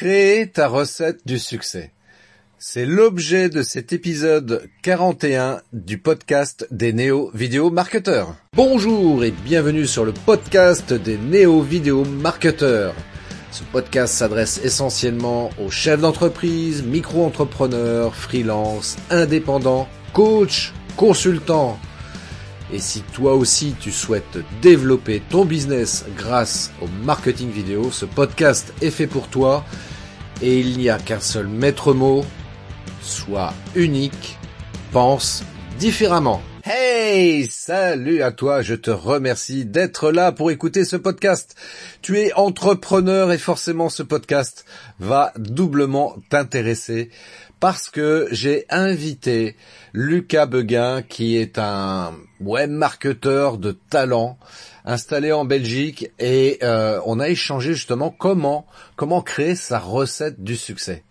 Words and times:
Créer 0.00 0.46
ta 0.46 0.68
recette 0.68 1.26
du 1.26 1.40
succès. 1.40 1.90
C'est 2.56 2.86
l'objet 2.86 3.48
de 3.48 3.64
cet 3.64 3.92
épisode 3.92 4.70
41 4.82 5.60
du 5.72 5.98
podcast 5.98 6.68
des 6.70 6.92
néo 6.92 7.32
vidéo 7.34 7.70
marketeurs. 7.70 8.36
Bonjour 8.54 9.24
et 9.24 9.32
bienvenue 9.32 9.88
sur 9.88 10.04
le 10.04 10.12
podcast 10.12 10.92
des 10.92 11.18
néo 11.18 11.62
vidéo 11.62 12.04
marketeurs. 12.04 12.94
Ce 13.50 13.64
podcast 13.72 14.14
s'adresse 14.14 14.60
essentiellement 14.62 15.50
aux 15.60 15.68
chefs 15.68 16.00
d'entreprise, 16.00 16.84
micro-entrepreneurs, 16.84 18.14
freelance, 18.14 18.98
indépendants, 19.10 19.88
coachs, 20.12 20.72
consultants. 20.96 21.76
Et 22.72 22.78
si 22.78 23.00
toi 23.00 23.34
aussi 23.34 23.74
tu 23.80 23.90
souhaites 23.90 24.38
développer 24.62 25.20
ton 25.28 25.44
business 25.44 26.04
grâce 26.16 26.70
au 26.80 26.86
marketing 27.04 27.50
vidéo, 27.50 27.90
ce 27.90 28.04
podcast 28.04 28.72
est 28.80 28.90
fait 28.90 29.08
pour 29.08 29.26
toi 29.26 29.64
et 30.42 30.60
il 30.60 30.78
n'y 30.78 30.88
a 30.88 30.98
qu'un 30.98 31.20
seul 31.20 31.48
maître 31.48 31.92
mot, 31.92 32.24
sois 33.02 33.52
unique, 33.74 34.38
pense 34.92 35.42
différemment. 35.78 36.42
Hey, 36.64 37.46
salut 37.46 38.22
à 38.22 38.30
toi, 38.30 38.60
je 38.60 38.74
te 38.74 38.90
remercie 38.90 39.64
d'être 39.64 40.12
là 40.12 40.32
pour 40.32 40.50
écouter 40.50 40.84
ce 40.84 40.96
podcast. 40.96 41.56
Tu 42.02 42.18
es 42.18 42.32
entrepreneur 42.34 43.32
et 43.32 43.38
forcément 43.38 43.88
ce 43.88 44.02
podcast 44.02 44.66
va 44.98 45.32
doublement 45.38 46.16
t'intéresser 46.28 47.10
parce 47.60 47.90
que 47.90 48.28
j'ai 48.30 48.66
invité 48.70 49.56
Lucas 49.92 50.46
Beguin 50.46 51.02
qui 51.02 51.36
est 51.36 51.58
un 51.58 52.12
web 52.40 52.70
marketeur 52.70 53.58
de 53.58 53.72
talent 53.72 54.38
installé 54.88 55.32
en 55.32 55.44
Belgique 55.44 56.10
et 56.18 56.58
euh, 56.62 56.98
on 57.04 57.20
a 57.20 57.28
échangé 57.28 57.74
justement 57.74 58.10
comment 58.10 58.66
comment 58.96 59.20
créer 59.20 59.54
sa 59.54 59.78
recette 59.78 60.42
du 60.42 60.56
succès. 60.56 61.04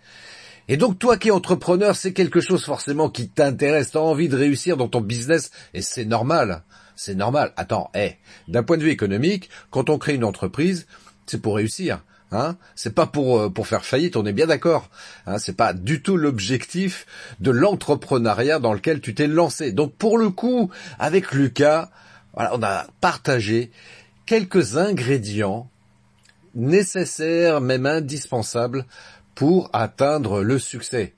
Et 0.68 0.78
donc 0.78 0.98
toi 1.00 1.16
qui 1.16 1.30
es 1.30 1.32
entrepreneur, 1.32 1.96
c'est 1.96 2.12
quelque 2.12 2.42
chose 2.42 2.66
forcément 2.66 3.10
qui 3.10 3.30
t'intéresse, 3.30 3.92
tu 3.92 3.98
as 3.98 4.02
envie 4.02 4.30
de 4.30 4.36
réussir 4.36 4.78
dans 4.78 4.88
ton 4.88 5.00
business 5.00 5.52
et 5.76 5.82
c'est 5.82 6.06
normal. 6.06 6.64
C'est 6.96 7.14
normal. 7.14 7.54
Attends, 7.56 7.92
hé, 7.94 8.18
d'un 8.48 8.64
point 8.64 8.78
de 8.78 8.84
vue 8.84 8.90
économique, 8.90 9.52
quand 9.70 9.92
on 9.92 10.00
crée 10.00 10.16
une 10.16 10.24
entreprise, 10.24 10.88
c'est 11.28 11.42
pour 11.42 11.56
réussir. 11.56 12.04
Hein 12.32 12.58
c'est 12.76 12.94
pas 12.94 13.06
pour 13.06 13.40
euh, 13.40 13.50
pour 13.50 13.68
faire 13.68 13.86
faillite, 13.86 14.18
on 14.18 14.26
est 14.26 14.34
bien 14.34 14.48
d'accord. 14.48 14.90
Hein 15.28 15.38
c'est 15.38 15.56
pas 15.56 15.74
du 15.74 16.02
tout 16.02 16.18
l'objectif 16.18 17.06
de 17.40 17.52
l'entrepreneuriat 17.52 18.58
dans 18.58 18.74
lequel 18.74 19.02
tu 19.02 19.14
t'es 19.14 19.28
lancé. 19.28 19.72
Donc 19.72 19.96
pour 19.96 20.18
le 20.18 20.32
coup, 20.32 20.72
avec 20.98 21.32
Lucas, 21.32 21.90
voilà, 22.38 22.56
on 22.56 22.62
a 22.62 22.86
partagé 23.02 23.72
quelques 24.28 24.78
ingrédients 24.78 25.72
nécessaires, 26.54 27.62
même 27.62 27.88
indispensables, 27.88 28.86
pour 29.34 29.72
atteindre 29.74 30.44
le 30.44 30.60
succès. 30.60 31.16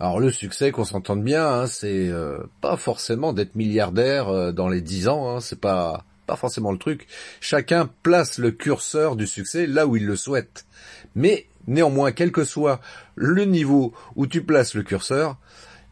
Alors 0.00 0.20
le 0.20 0.30
succès, 0.30 0.70
qu'on 0.70 0.84
s'entende 0.84 1.24
bien, 1.24 1.48
hein, 1.48 1.66
c'est 1.66 2.08
euh, 2.08 2.38
pas 2.60 2.76
forcément 2.76 3.32
d'être 3.32 3.54
milliardaire 3.54 4.28
euh, 4.28 4.52
dans 4.52 4.68
les 4.68 4.82
dix 4.82 5.08
ans. 5.08 5.30
Hein, 5.30 5.40
c'est 5.40 5.60
pas 5.60 6.04
pas 6.26 6.36
forcément 6.36 6.72
le 6.72 6.78
truc. 6.78 7.06
Chacun 7.40 7.88
place 8.02 8.36
le 8.36 8.50
curseur 8.50 9.16
du 9.16 9.26
succès 9.26 9.66
là 9.66 9.86
où 9.86 9.96
il 9.96 10.04
le 10.04 10.16
souhaite. 10.16 10.66
Mais 11.14 11.46
néanmoins, 11.66 12.12
quel 12.12 12.32
que 12.32 12.44
soit 12.44 12.82
le 13.14 13.46
niveau 13.46 13.94
où 14.14 14.26
tu 14.26 14.42
places 14.42 14.74
le 14.74 14.82
curseur, 14.82 15.38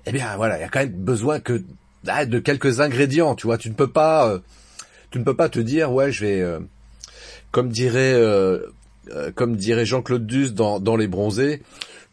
eh 0.05 0.13
bien 0.13 0.37
voilà, 0.37 0.59
il 0.59 0.61
y 0.61 0.65
a 0.65 0.69
quand 0.69 0.81
même 0.81 0.93
besoin 0.93 1.41
que 1.41 1.63
ah, 2.07 2.27
de 2.27 2.39
quelques 2.39 2.81
ingrédients. 2.81 3.35
Tu 3.35 3.47
vois, 3.47 3.59
tu 3.59 3.69
ne 3.71 3.75
peux 3.75 3.91
pas, 3.91 4.29
euh, 4.29 4.39
tu 5.11 5.19
ne 5.19 5.25
peux 5.25 5.37
pas 5.37 5.49
te 5.49 5.59
dire 5.59 5.93
ouais, 5.93 6.13
je 6.13 6.25
vais, 6.25 6.59
comme 7.51 7.69
dirait 7.69 8.15
euh, 9.11 9.33
comme 9.33 9.57
dirait 9.57 9.85
Jean-Claude 9.85 10.27
Duss 10.27 10.55
dans, 10.55 10.97
Les 10.97 11.09
Bronzés, 11.09 11.63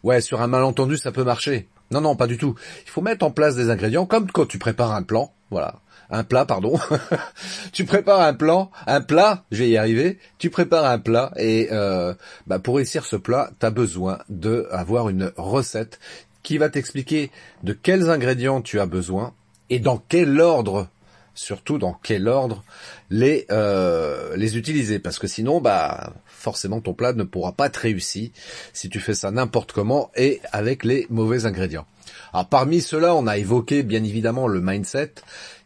ouais, 0.03 0.21
sur 0.21 0.41
un 0.41 0.47
malentendu, 0.47 0.97
ça 0.97 1.11
peut 1.11 1.23
marcher. 1.23 1.67
Non, 1.91 2.01
non, 2.01 2.15
pas 2.15 2.27
du 2.27 2.37
tout. 2.37 2.55
Il 2.85 2.89
faut 2.89 3.01
mettre 3.01 3.25
en 3.25 3.31
place 3.31 3.55
des 3.55 3.69
ingrédients, 3.69 4.05
comme 4.05 4.31
quand 4.31 4.45
tu 4.45 4.59
prépares 4.59 4.93
un 4.93 5.03
plan, 5.03 5.31
voilà, 5.51 5.75
un 6.09 6.23
plat, 6.23 6.45
pardon. 6.45 6.79
tu 7.71 7.85
prépares 7.85 8.21
un 8.21 8.33
plan, 8.33 8.71
un 8.87 9.01
plat, 9.01 9.43
je 9.51 9.63
vais 9.63 9.69
y 9.69 9.77
arriver. 9.77 10.19
Tu 10.37 10.49
prépares 10.49 10.85
un 10.85 10.99
plat 10.99 11.31
et 11.37 11.69
euh, 11.71 12.13
bah 12.47 12.59
pour 12.59 12.77
réussir 12.77 13.05
ce 13.05 13.15
plat, 13.15 13.51
tu 13.59 13.65
as 13.65 13.71
besoin 13.71 14.19
de 14.29 14.67
avoir 14.71 15.09
une 15.09 15.31
recette 15.37 15.99
qui 16.41 16.57
va 16.57 16.69
t'expliquer 16.69 17.31
de 17.63 17.73
quels 17.73 18.09
ingrédients 18.09 18.61
tu 18.61 18.79
as 18.79 18.85
besoin 18.85 19.33
et 19.69 19.79
dans 19.79 20.01
quel 20.09 20.39
ordre 20.39 20.87
surtout 21.35 21.77
dans 21.77 21.93
quel 22.03 22.27
ordre 22.27 22.63
les 23.09 23.45
euh, 23.49 24.35
les 24.35 24.57
utiliser? 24.57 24.99
Parce 24.99 25.19
que 25.19 25.27
sinon 25.27 25.61
bah 25.61 26.13
forcément 26.25 26.81
ton 26.81 26.93
plat 26.93 27.13
ne 27.13 27.23
pourra 27.23 27.53
pas 27.53 27.67
être 27.67 27.77
réussi 27.77 28.33
si 28.73 28.89
tu 28.89 28.99
fais 28.99 29.13
ça 29.13 29.31
n'importe 29.31 29.71
comment 29.71 30.11
et 30.15 30.41
avec 30.51 30.83
les 30.83 31.07
mauvais 31.09 31.45
ingrédients. 31.45 31.85
Alors 32.33 32.47
parmi 32.47 32.81
ceux-là, 32.81 33.15
on 33.15 33.27
a 33.27 33.37
évoqué 33.37 33.83
bien 33.83 34.03
évidemment 34.03 34.47
le 34.47 34.61
mindset 34.61 35.13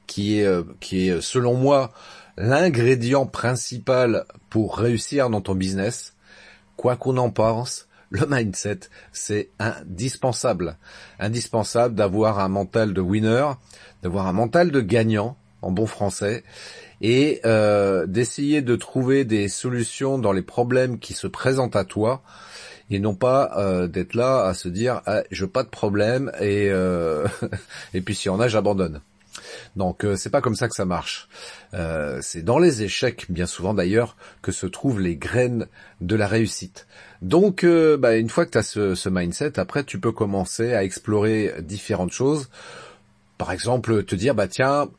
qui 0.05 0.39
est 0.39 0.45
euh, 0.45 0.63
qui 0.79 1.07
est 1.07 1.21
selon 1.21 1.55
moi 1.55 1.91
l'ingrédient 2.37 3.25
principal 3.25 4.25
pour 4.49 4.77
réussir 4.77 5.29
dans 5.29 5.41
ton 5.41 5.55
business. 5.55 6.13
Quoi 6.75 6.95
qu'on 6.95 7.17
en 7.17 7.29
pense, 7.29 7.87
le 8.13 8.27
mindset, 8.27 8.79
c'est 9.11 9.49
indispensable. 9.59 10.77
Indispensable 11.19 11.95
d'avoir 11.95 12.39
un 12.39 12.47
mental 12.47 12.93
de 12.93 13.01
winner, 13.01 13.47
d'avoir 14.03 14.27
un 14.27 14.33
mental 14.33 14.71
de 14.71 14.81
gagnant, 14.81 15.35
en 15.63 15.71
bon 15.71 15.87
français, 15.87 16.43
et 17.01 17.41
euh, 17.45 18.05
d'essayer 18.05 18.61
de 18.61 18.75
trouver 18.75 19.25
des 19.25 19.47
solutions 19.47 20.19
dans 20.19 20.31
les 20.31 20.43
problèmes 20.43 20.99
qui 20.99 21.13
se 21.13 21.25
présentent 21.25 21.75
à 21.75 21.85
toi, 21.85 22.21
et 22.91 22.99
non 22.99 23.15
pas 23.15 23.51
euh, 23.57 23.87
d'être 23.87 24.13
là 24.13 24.45
à 24.45 24.53
se 24.53 24.69
dire 24.69 25.01
ah, 25.07 25.23
je 25.31 25.45
pas 25.45 25.63
de 25.63 25.69
problème 25.69 26.31
et 26.39 26.69
euh, 26.69 27.25
et 27.95 28.01
puis 28.01 28.13
si 28.13 28.29
on 28.29 28.39
a 28.39 28.47
j'abandonne. 28.47 29.01
Donc 29.75 30.05
c'est 30.15 30.29
pas 30.29 30.41
comme 30.41 30.55
ça 30.55 30.67
que 30.67 30.75
ça 30.75 30.85
marche. 30.85 31.27
c'est 32.21 32.43
dans 32.43 32.59
les 32.59 32.83
échecs, 32.83 33.25
bien 33.29 33.47
souvent 33.47 33.73
d'ailleurs, 33.73 34.15
que 34.41 34.51
se 34.51 34.67
trouvent 34.67 34.99
les 34.99 35.15
graines 35.15 35.67
de 35.99 36.15
la 36.15 36.27
réussite. 36.27 36.87
Donc 37.21 37.65
bah, 37.65 38.15
une 38.15 38.29
fois 38.29 38.45
que 38.45 38.51
tu 38.51 38.57
as 38.59 38.63
ce, 38.63 38.93
ce 38.93 39.09
mindset, 39.09 39.59
après 39.59 39.83
tu 39.83 39.99
peux 39.99 40.11
commencer 40.11 40.73
à 40.73 40.83
explorer 40.83 41.55
différentes 41.61 42.11
choses. 42.11 42.49
Par 43.39 43.51
exemple, 43.51 44.03
te 44.03 44.15
dire 44.15 44.35
bah 44.35 44.47
tiens, 44.47 44.89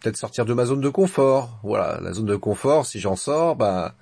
peut-être 0.00 0.16
sortir 0.16 0.44
de 0.44 0.54
ma 0.54 0.64
zone 0.64 0.80
de 0.80 0.88
confort. 0.88 1.58
Voilà, 1.62 2.00
la 2.02 2.12
zone 2.12 2.26
de 2.26 2.36
confort, 2.36 2.86
si 2.86 3.00
j'en 3.00 3.16
sors, 3.16 3.56
bah, 3.56 3.94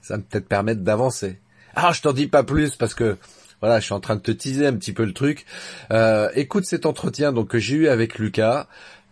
ça 0.00 0.16
va 0.16 0.22
peut-être 0.22 0.48
permettre 0.48 0.80
d'avancer. 0.80 1.38
Ah, 1.74 1.92
je 1.92 2.02
t'en 2.02 2.12
dis 2.12 2.26
pas 2.26 2.42
plus 2.42 2.76
parce 2.76 2.94
que 2.94 3.16
voilà, 3.60 3.78
je 3.78 3.84
suis 3.84 3.94
en 3.94 4.00
train 4.00 4.16
de 4.16 4.20
te 4.20 4.32
teaser 4.32 4.66
un 4.66 4.74
petit 4.74 4.92
peu 4.92 5.04
le 5.04 5.12
truc. 5.12 5.46
Euh, 5.92 6.28
écoute 6.34 6.64
cet 6.64 6.84
entretien 6.84 7.32
donc 7.32 7.48
que 7.48 7.58
j'ai 7.58 7.76
eu 7.76 7.88
avec 7.88 8.18
Lucas. 8.18 8.66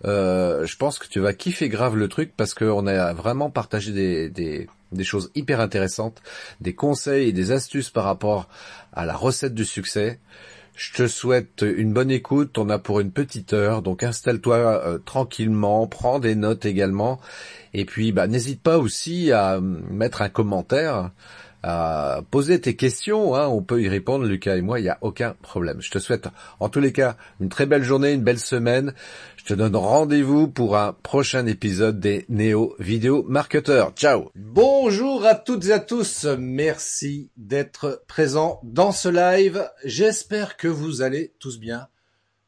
Euh, 0.04 0.64
je 0.66 0.76
pense 0.76 0.98
que 0.98 1.06
tu 1.06 1.20
vas 1.20 1.32
kiffer 1.32 1.68
grave 1.68 1.96
le 1.96 2.08
truc 2.08 2.32
parce 2.36 2.54
qu'on 2.54 2.86
a 2.86 3.12
vraiment 3.12 3.50
partagé 3.50 3.92
des, 3.92 4.30
des, 4.30 4.68
des 4.92 5.04
choses 5.04 5.30
hyper 5.34 5.60
intéressantes, 5.60 6.22
des 6.60 6.74
conseils 6.74 7.28
et 7.28 7.32
des 7.32 7.52
astuces 7.52 7.90
par 7.90 8.04
rapport 8.04 8.48
à 8.92 9.04
la 9.04 9.14
recette 9.14 9.54
du 9.54 9.64
succès. 9.64 10.18
Je 10.74 10.94
te 10.94 11.06
souhaite 11.06 11.62
une 11.62 11.92
bonne 11.92 12.10
écoute, 12.10 12.56
on 12.56 12.70
a 12.70 12.78
pour 12.78 13.00
une 13.00 13.10
petite 13.10 13.52
heure, 13.52 13.82
donc 13.82 14.02
installe-toi 14.02 14.56
euh, 14.56 14.98
tranquillement, 14.98 15.86
prends 15.86 16.20
des 16.20 16.34
notes 16.34 16.64
également, 16.64 17.20
et 17.74 17.84
puis 17.84 18.12
bah, 18.12 18.26
n'hésite 18.26 18.62
pas 18.62 18.78
aussi 18.78 19.30
à 19.32 19.60
mettre 19.60 20.22
un 20.22 20.30
commentaire, 20.30 21.10
à 21.62 22.22
poser 22.30 22.60
tes 22.60 22.76
questions, 22.76 23.34
hein. 23.34 23.46
on 23.48 23.62
peut 23.62 23.82
y 23.82 23.88
répondre, 23.88 24.24
Lucas 24.24 24.56
et 24.56 24.62
moi, 24.62 24.80
il 24.80 24.84
n'y 24.84 24.88
a 24.88 24.96
aucun 25.02 25.34
problème. 25.42 25.82
Je 25.82 25.90
te 25.90 25.98
souhaite 25.98 26.28
en 26.58 26.70
tous 26.70 26.80
les 26.80 26.92
cas 26.92 27.16
une 27.40 27.50
très 27.50 27.66
belle 27.66 27.82
journée, 27.82 28.12
une 28.12 28.22
belle 28.22 28.38
semaine, 28.38 28.94
je 29.40 29.46
te 29.46 29.54
donne 29.54 29.74
rendez-vous 29.74 30.48
pour 30.48 30.76
un 30.76 30.92
prochain 30.92 31.46
épisode 31.46 31.98
des 31.98 32.26
Néo 32.28 32.76
Vidéo 32.78 33.24
Marketeurs. 33.26 33.92
Ciao 33.96 34.30
Bonjour 34.34 35.24
à 35.24 35.34
toutes 35.34 35.64
et 35.64 35.72
à 35.72 35.78
tous, 35.78 36.26
merci 36.38 37.30
d'être 37.38 38.04
présents 38.06 38.60
dans 38.64 38.92
ce 38.92 39.08
live. 39.08 39.66
J'espère 39.82 40.58
que 40.58 40.68
vous 40.68 41.00
allez 41.00 41.32
tous 41.38 41.58
bien. 41.58 41.88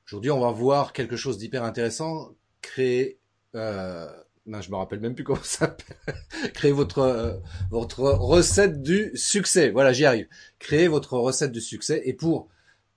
Aujourd'hui, 0.07 0.31
on 0.31 0.41
va 0.41 0.51
voir 0.51 0.93
quelque 0.93 1.17
chose 1.17 1.39
d'hyper 1.39 1.65
intéressant, 1.65 2.35
créer... 2.61 3.19
Euh, 3.55 4.07
non, 4.45 4.61
je 4.61 4.71
me 4.71 4.77
rappelle 4.77 5.01
même 5.01 5.15
plus 5.15 5.25
comment 5.25 5.43
ça 5.43 5.61
s'appelle. 5.61 5.97
Créer 6.53 6.73
votre 6.73 6.99
euh, 6.99 7.35
votre 7.71 8.01
recette 8.03 8.83
du 8.83 9.13
succès. 9.15 9.71
Voilà, 9.71 9.93
j'y 9.93 10.05
arrive. 10.05 10.27
Créer 10.59 10.89
votre 10.89 11.17
recette 11.17 11.53
du 11.53 11.61
succès. 11.61 12.03
Et 12.05 12.13
pour 12.13 12.49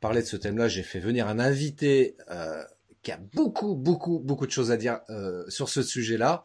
parler 0.01 0.21
de 0.21 0.27
ce 0.27 0.37
thème-là, 0.37 0.67
j'ai 0.67 0.81
fait 0.81 0.99
venir 0.99 1.27
un 1.27 1.37
invité 1.37 2.17
euh, 2.31 2.63
qui 3.05 3.11
a 3.11 3.19
beaucoup, 3.33 3.75
beaucoup, 3.75 4.19
beaucoup 4.19 4.47
de 4.47 4.51
choses 4.51 4.71
à 4.71 4.77
dire 4.77 4.99
euh, 5.09 5.45
sur 5.47 5.69
ce 5.69 5.83
sujet-là. 5.83 6.43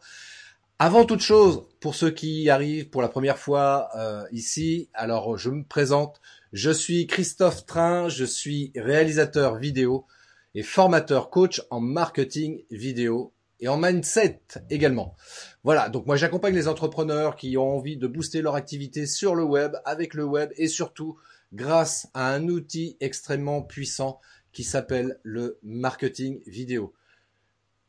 Avant 0.77 1.05
toute 1.05 1.21
chose, 1.21 1.65
pour 1.79 1.95
ceux 1.95 2.11
qui 2.11 2.49
arrivent 2.49 2.89
pour 2.89 3.01
la 3.01 3.09
première 3.09 3.37
fois 3.37 3.89
euh, 3.97 4.23
ici, 4.31 4.89
alors 4.93 5.37
je 5.37 5.49
me 5.49 5.63
présente. 5.63 6.21
Je 6.53 6.71
suis 6.71 7.07
Christophe 7.07 7.65
Train, 7.65 8.09
je 8.09 8.25
suis 8.25 8.71
réalisateur 8.75 9.57
vidéo 9.57 10.05
et 10.53 10.63
formateur 10.63 11.29
coach 11.29 11.61
en 11.71 11.79
marketing 11.79 12.63
vidéo 12.69 13.33
et 13.59 13.67
en 13.67 13.77
mindset 13.77 14.41
également. 14.69 15.15
Voilà, 15.63 15.89
donc 15.89 16.05
moi 16.05 16.15
j'accompagne 16.15 16.55
les 16.55 16.67
entrepreneurs 16.67 17.35
qui 17.35 17.57
ont 17.57 17.77
envie 17.77 17.97
de 17.97 18.07
booster 18.07 18.41
leur 18.41 18.55
activité 18.55 19.07
sur 19.07 19.33
le 19.33 19.43
web, 19.43 19.77
avec 19.85 20.13
le 20.13 20.25
web 20.25 20.51
et 20.57 20.67
surtout 20.67 21.17
grâce 21.53 22.07
à 22.13 22.33
un 22.33 22.47
outil 22.47 22.97
extrêmement 22.99 23.61
puissant 23.61 24.19
qui 24.53 24.63
s'appelle 24.63 25.19
le 25.23 25.59
marketing 25.63 26.41
vidéo. 26.45 26.93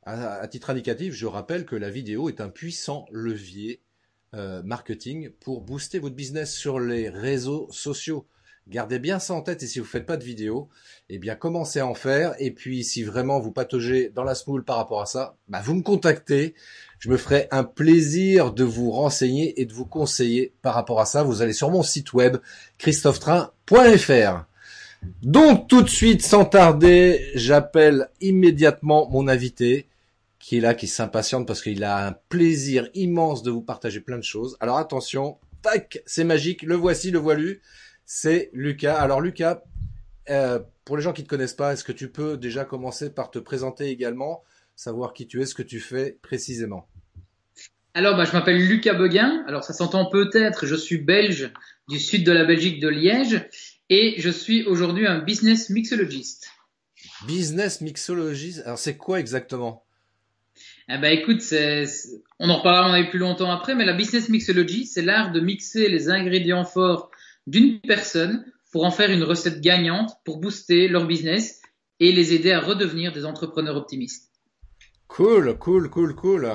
À, 0.04 0.46
titre 0.48 0.70
indicatif, 0.70 1.14
je 1.14 1.26
rappelle 1.26 1.64
que 1.64 1.76
la 1.76 1.88
vidéo 1.88 2.28
est 2.28 2.40
un 2.40 2.48
puissant 2.48 3.06
levier 3.12 3.80
euh, 4.34 4.62
marketing 4.64 5.30
pour 5.30 5.60
booster 5.60 6.00
votre 6.00 6.16
business 6.16 6.52
sur 6.52 6.80
les 6.80 7.08
réseaux 7.08 7.68
sociaux. 7.70 8.26
Gardez 8.68 8.98
bien 8.98 9.18
ça 9.18 9.34
en 9.34 9.42
tête 9.42 9.62
et 9.62 9.66
si 9.66 9.80
vous 9.80 9.84
faites 9.84 10.06
pas 10.06 10.16
de 10.16 10.24
vidéo, 10.24 10.68
eh 11.08 11.18
bien 11.18 11.34
commencez 11.34 11.80
à 11.80 11.86
en 11.86 11.94
faire 11.94 12.34
et 12.38 12.52
puis 12.52 12.84
si 12.84 13.02
vraiment 13.02 13.40
vous 13.40 13.50
pataugez 13.50 14.08
dans 14.08 14.22
la 14.22 14.36
smoule 14.36 14.64
par 14.64 14.76
rapport 14.76 15.02
à 15.02 15.06
ça, 15.06 15.36
bah 15.48 15.60
vous 15.64 15.74
me 15.74 15.82
contactez. 15.82 16.54
Je 17.00 17.08
me 17.08 17.16
ferai 17.16 17.48
un 17.50 17.64
plaisir 17.64 18.52
de 18.52 18.62
vous 18.62 18.92
renseigner 18.92 19.60
et 19.60 19.66
de 19.66 19.72
vous 19.72 19.86
conseiller 19.86 20.54
par 20.62 20.74
rapport 20.74 21.00
à 21.00 21.06
ça. 21.06 21.24
Vous 21.24 21.42
allez 21.42 21.52
sur 21.52 21.70
mon 21.70 21.82
site 21.82 22.12
web 22.12 22.36
christophetrain.fr. 22.78 24.51
Donc 25.22 25.68
tout 25.68 25.82
de 25.82 25.88
suite, 25.88 26.22
sans 26.22 26.44
tarder, 26.44 27.30
j'appelle 27.34 28.08
immédiatement 28.20 29.08
mon 29.10 29.28
invité 29.28 29.86
qui 30.38 30.58
est 30.58 30.60
là, 30.60 30.74
qui 30.74 30.88
s'impatiente 30.88 31.46
parce 31.46 31.62
qu'il 31.62 31.84
a 31.84 32.06
un 32.06 32.12
plaisir 32.28 32.88
immense 32.94 33.42
de 33.42 33.50
vous 33.50 33.62
partager 33.62 34.00
plein 34.00 34.18
de 34.18 34.24
choses. 34.24 34.56
Alors 34.60 34.78
attention, 34.78 35.38
tac, 35.62 36.02
c'est 36.06 36.24
magique, 36.24 36.62
le 36.62 36.74
voici, 36.74 37.10
le 37.10 37.18
voilu 37.18 37.62
c'est 38.04 38.50
Lucas. 38.52 38.94
Alors 38.94 39.20
Lucas, 39.20 39.62
euh, 40.30 40.58
pour 40.84 40.96
les 40.96 41.02
gens 41.02 41.12
qui 41.12 41.22
ne 41.22 41.26
te 41.26 41.30
connaissent 41.30 41.54
pas, 41.54 41.72
est-ce 41.72 41.84
que 41.84 41.92
tu 41.92 42.10
peux 42.10 42.36
déjà 42.36 42.64
commencer 42.64 43.10
par 43.10 43.30
te 43.30 43.38
présenter 43.38 43.88
également, 43.88 44.42
savoir 44.76 45.12
qui 45.12 45.26
tu 45.26 45.40
es, 45.40 45.46
ce 45.46 45.54
que 45.54 45.62
tu 45.62 45.80
fais 45.80 46.18
précisément? 46.22 46.88
Alors, 47.94 48.16
bah, 48.16 48.24
je 48.24 48.32
m'appelle 48.32 48.66
Lucas 48.66 48.94
Beguin. 48.94 49.44
Alors, 49.46 49.64
ça 49.64 49.74
s'entend 49.74 50.08
peut-être, 50.10 50.66
je 50.66 50.74
suis 50.74 50.98
belge 50.98 51.50
du 51.88 51.98
sud 51.98 52.24
de 52.24 52.32
la 52.32 52.44
Belgique, 52.44 52.80
de 52.80 52.88
Liège, 52.88 53.46
et 53.92 54.14
je 54.16 54.30
suis 54.30 54.64
aujourd'hui 54.64 55.06
un 55.06 55.18
business 55.18 55.68
mixologiste. 55.68 56.48
Business 57.26 57.82
mixologiste 57.82 58.62
Alors, 58.64 58.78
c'est 58.78 58.96
quoi 58.96 59.20
exactement? 59.20 59.84
Eh 60.88 60.96
ben 60.96 61.12
écoute, 61.12 61.42
c'est, 61.42 61.84
on 62.38 62.48
en 62.48 62.56
reparlera 62.56 63.06
plus 63.10 63.18
longtemps 63.18 63.50
après, 63.50 63.74
mais 63.74 63.84
la 63.84 63.92
business 63.92 64.30
mixology, 64.30 64.86
c'est 64.86 65.02
l'art 65.02 65.30
de 65.30 65.40
mixer 65.40 65.90
les 65.90 66.08
ingrédients 66.08 66.64
forts 66.64 67.10
d'une 67.46 67.80
personne 67.82 68.46
pour 68.72 68.84
en 68.86 68.90
faire 68.90 69.10
une 69.10 69.24
recette 69.24 69.60
gagnante 69.60 70.12
pour 70.24 70.38
booster 70.38 70.88
leur 70.88 71.06
business 71.06 71.60
et 72.00 72.12
les 72.12 72.32
aider 72.32 72.52
à 72.52 72.60
redevenir 72.60 73.12
des 73.12 73.26
entrepreneurs 73.26 73.76
optimistes. 73.76 74.30
Cool, 75.06 75.58
cool, 75.58 75.90
cool, 75.90 76.14
cool. 76.14 76.50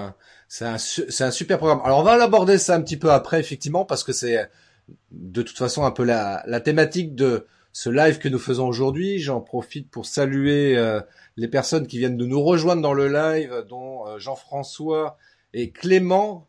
C'est 0.48 0.66
un, 0.66 0.80
c'est 0.80 1.24
un 1.24 1.32
super 1.32 1.60
programme. 1.60 1.82
Alors 1.86 2.00
on 2.00 2.04
va 2.04 2.18
l'aborder 2.18 2.58
ça 2.58 2.74
un 2.74 2.82
petit 2.82 2.98
peu 2.98 3.12
après, 3.12 3.40
effectivement, 3.40 3.86
parce 3.86 4.04
que 4.04 4.12
c'est 4.12 4.50
de 5.12 5.42
toute 5.42 5.58
façon 5.58 5.84
un 5.84 5.92
peu 5.92 6.04
la, 6.04 6.44
la 6.48 6.62
thématique 6.62 7.16
de 7.16 7.46
ce 7.78 7.90
live 7.90 8.18
que 8.18 8.28
nous 8.28 8.40
faisons 8.40 8.68
aujourd'hui. 8.68 9.20
J'en 9.20 9.40
profite 9.40 9.90
pour 9.92 10.08
saluer 10.08 10.76
euh, 10.76 11.00
les 11.36 11.48
personnes 11.48 11.86
qui 11.86 12.00
viennent 12.00 12.18
de 12.18 12.26
nous 12.26 12.42
rejoindre 12.42 12.82
dans 12.82 12.94
le 12.94 13.08
live, 13.08 13.66
dont 13.70 14.08
euh, 14.08 14.18
Jean-François 14.18 15.18
et 15.54 15.70
Clément. 15.70 16.48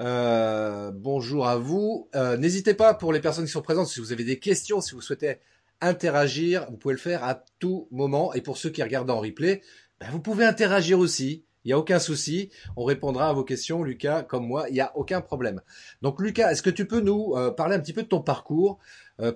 Euh, 0.00 0.90
bonjour 0.92 1.46
à 1.46 1.56
vous. 1.58 2.08
N'hésitez 2.38 2.74
pas 2.74 2.92
pour 2.92 3.12
les 3.12 3.20
personnes 3.20 3.44
qui 3.44 3.52
sont 3.52 3.62
présentes, 3.62 3.86
si 3.86 4.00
vous 4.00 4.12
avez 4.12 4.24
des 4.24 4.40
questions, 4.40 4.80
si 4.80 4.96
vous 4.96 5.00
souhaitez 5.00 5.36
interagir, 5.80 6.66
vous 6.70 6.76
pouvez 6.76 6.94
le 6.94 7.00
faire 7.00 7.22
à 7.22 7.44
tout 7.60 7.86
moment. 7.92 8.34
Et 8.34 8.40
pour 8.40 8.56
ceux 8.56 8.70
qui 8.70 8.82
regardent 8.82 9.10
en 9.10 9.20
replay, 9.20 9.62
ben, 10.00 10.10
vous 10.10 10.20
pouvez 10.20 10.44
interagir 10.44 10.98
aussi. 10.98 11.44
Il 11.64 11.68
n'y 11.68 11.72
a 11.72 11.78
aucun 11.78 11.98
souci. 11.98 12.50
On 12.76 12.84
répondra 12.84 13.28
à 13.28 13.32
vos 13.32 13.44
questions, 13.44 13.82
Lucas, 13.82 14.22
comme 14.22 14.46
moi. 14.46 14.66
Il 14.68 14.74
n'y 14.74 14.80
a 14.80 14.92
aucun 14.96 15.20
problème. 15.20 15.60
Donc, 16.02 16.20
Lucas, 16.20 16.50
est-ce 16.50 16.62
que 16.62 16.70
tu 16.70 16.86
peux 16.86 17.00
nous 17.00 17.34
euh, 17.36 17.50
parler 17.50 17.76
un 17.76 17.80
petit 17.80 17.92
peu 17.92 18.02
de 18.02 18.08
ton 18.08 18.20
parcours? 18.20 18.78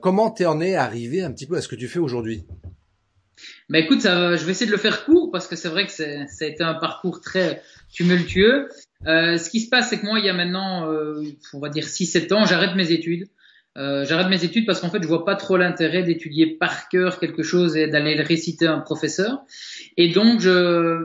Comment 0.01 0.33
tu 0.33 0.45
en 0.45 0.61
es 0.61 0.75
arrivé 0.75 1.23
un 1.23 1.31
petit 1.31 1.47
peu 1.47 1.57
à 1.57 1.61
ce 1.61 1.69
que 1.69 1.77
tu 1.77 1.87
fais 1.87 2.01
aujourd'hui? 2.01 2.45
Bah 3.69 3.79
écoute, 3.79 4.01
ça, 4.01 4.37
je 4.37 4.45
vais 4.45 4.53
essayer 4.53 4.67
de 4.67 4.73
le 4.73 4.79
faire 4.79 5.05
court 5.05 5.31
parce 5.31 5.47
que 5.47 5.57
c'est 5.57 5.69
vrai 5.69 5.87
que 5.87 5.93
ça 5.93 6.05
a 6.05 6.45
été 6.45 6.63
un 6.65 6.75
parcours 6.75 7.21
très 7.21 7.63
tumultueux. 7.93 8.69
Euh, 9.07 9.37
ce 9.37 9.51
qui 9.51 9.61
se 9.61 9.69
passe, 9.69 9.91
c'est 9.91 10.01
que 10.01 10.07
moi, 10.07 10.19
il 10.19 10.25
y 10.25 10.29
a 10.29 10.35
maintenant, 10.35 10.91
euh, 10.91 11.23
on 11.53 11.61
va 11.61 11.69
dire 11.69 11.85
6-7 11.85 12.33
ans, 12.33 12.45
j'arrête 12.45 12.75
mes 12.75 12.91
études. 12.93 13.29
Euh, 13.77 14.05
j'arrête 14.05 14.29
mes 14.29 14.43
études 14.43 14.67
parce 14.67 14.81
qu'en 14.81 14.91
fait, 14.91 15.03
je 15.03 15.07
vois 15.07 15.25
pas 15.25 15.37
trop 15.37 15.57
l'intérêt 15.57 16.03
d'étudier 16.03 16.57
par 16.57 16.89
cœur 16.89 17.21
quelque 17.21 17.45
chose 17.45 17.77
et 17.77 17.87
d'aller 17.87 18.17
le 18.17 18.25
réciter 18.25 18.67
à 18.67 18.75
un 18.75 18.81
professeur. 18.81 19.45
Et 19.97 20.09
donc, 20.09 20.41
je, 20.41 21.05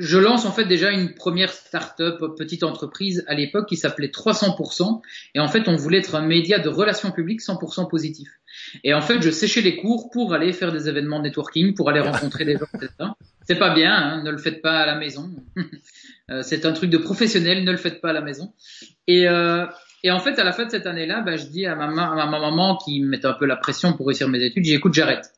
je 0.00 0.16
lance 0.16 0.46
en 0.46 0.50
fait 0.50 0.64
déjà 0.64 0.90
une 0.90 1.12
première 1.12 1.52
start-up, 1.52 2.18
petite 2.38 2.62
entreprise 2.62 3.22
à 3.26 3.34
l'époque 3.34 3.68
qui 3.68 3.76
s'appelait 3.76 4.08
300%. 4.08 5.02
Et 5.34 5.40
en 5.40 5.48
fait, 5.48 5.68
on 5.68 5.76
voulait 5.76 5.98
être 5.98 6.14
un 6.14 6.22
média 6.26 6.58
de 6.58 6.70
relations 6.70 7.10
publiques 7.10 7.42
100% 7.42 7.88
positif. 7.88 8.28
Et 8.82 8.94
en 8.94 9.02
fait, 9.02 9.20
je 9.20 9.30
séchais 9.30 9.60
les 9.60 9.76
cours 9.76 10.08
pour 10.10 10.32
aller 10.32 10.54
faire 10.54 10.72
des 10.72 10.88
événements 10.88 11.18
de 11.18 11.24
networking, 11.24 11.74
pour 11.74 11.90
aller 11.90 12.00
rencontrer 12.00 12.46
des 12.46 12.56
gens, 12.56 12.66
etc. 12.74 12.90
C'est 13.46 13.58
pas 13.58 13.74
bien, 13.74 13.94
hein, 13.94 14.22
ne 14.22 14.30
le 14.30 14.38
faites 14.38 14.62
pas 14.62 14.78
à 14.80 14.86
la 14.86 14.96
maison. 14.96 15.30
Euh, 16.30 16.42
c'est 16.42 16.64
un 16.64 16.72
truc 16.72 16.90
de 16.90 16.98
professionnel, 16.98 17.64
ne 17.64 17.72
le 17.72 17.76
faites 17.76 18.00
pas 18.00 18.10
à 18.10 18.12
la 18.12 18.20
maison. 18.20 18.52
Et, 19.08 19.26
euh, 19.26 19.66
et 20.04 20.12
en 20.12 20.20
fait, 20.20 20.38
à 20.38 20.44
la 20.44 20.52
fin 20.52 20.64
de 20.64 20.70
cette 20.70 20.86
année-là, 20.86 21.22
bah, 21.22 21.36
je 21.36 21.46
dis 21.46 21.66
à 21.66 21.74
ma, 21.74 21.88
ma 21.88 22.26
maman 22.26 22.76
qui 22.76 23.00
me 23.00 23.08
mettait 23.08 23.26
un 23.26 23.32
peu 23.32 23.46
la 23.46 23.56
pression 23.56 23.94
pour 23.94 24.06
réussir 24.06 24.28
mes 24.28 24.40
études, 24.40 24.64
j'ai 24.64 24.74
écoute, 24.74 24.94
j'arrête. 24.94 25.32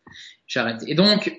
J'arrête. 0.46 0.84
Et 0.86 0.94
donc, 0.94 1.32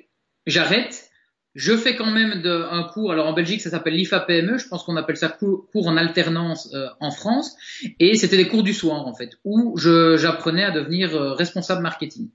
j'arrête 0.47 1.11
je 1.55 1.77
fais 1.77 1.95
quand 1.95 2.09
même 2.09 2.41
de, 2.41 2.65
un 2.71 2.83
cours, 2.83 3.11
alors 3.11 3.27
en 3.27 3.33
Belgique 3.33 3.61
ça 3.61 3.69
s'appelle 3.69 3.93
l'IFA 3.93 4.21
PME, 4.21 4.57
je 4.57 4.67
pense 4.67 4.83
qu'on 4.83 4.95
appelle 4.95 5.17
ça 5.17 5.29
cours, 5.29 5.67
en 5.87 5.97
alternance 5.97 6.69
euh, 6.73 6.87
en 6.99 7.11
France, 7.11 7.55
et 7.99 8.15
c'était 8.15 8.37
des 8.37 8.47
cours 8.47 8.63
du 8.63 8.73
soir 8.73 9.05
en 9.05 9.13
fait, 9.13 9.37
où 9.43 9.77
j'apprenais 9.77 10.63
à 10.63 10.71
devenir 10.71 11.15
euh, 11.15 11.33
responsable 11.33 11.81
marketing. 11.81 12.29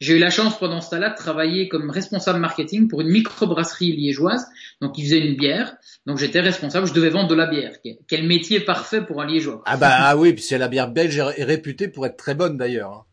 J'ai 0.00 0.16
eu 0.16 0.18
la 0.18 0.30
chance 0.30 0.58
pendant 0.58 0.80
ce 0.80 0.90
temps-là 0.90 1.10
de 1.10 1.16
travailler 1.16 1.68
comme 1.68 1.90
responsable 1.90 2.40
marketing 2.40 2.88
pour 2.88 3.00
une 3.00 3.08
microbrasserie 3.08 3.96
liégeoise, 3.96 4.46
donc 4.80 4.98
ils 4.98 5.04
faisaient 5.04 5.26
une 5.26 5.36
bière, 5.36 5.76
donc 6.06 6.18
j'étais 6.18 6.40
responsable, 6.40 6.86
je 6.86 6.92
devais 6.92 7.10
vendre 7.10 7.28
de 7.28 7.34
la 7.34 7.46
bière. 7.46 7.72
Quel 8.06 8.26
métier 8.26 8.60
parfait 8.60 9.00
pour 9.00 9.22
un 9.22 9.26
liégeois. 9.26 9.62
Ah 9.64 9.76
bah 9.76 9.96
ah 9.98 10.16
oui, 10.16 10.32
puis 10.34 10.42
c'est 10.42 10.58
la 10.58 10.68
bière 10.68 10.90
belge 10.90 11.18
est 11.18 11.44
réputée 11.44 11.88
pour 11.88 12.06
être 12.06 12.16
très 12.16 12.34
bonne 12.34 12.56
d'ailleurs. 12.56 13.06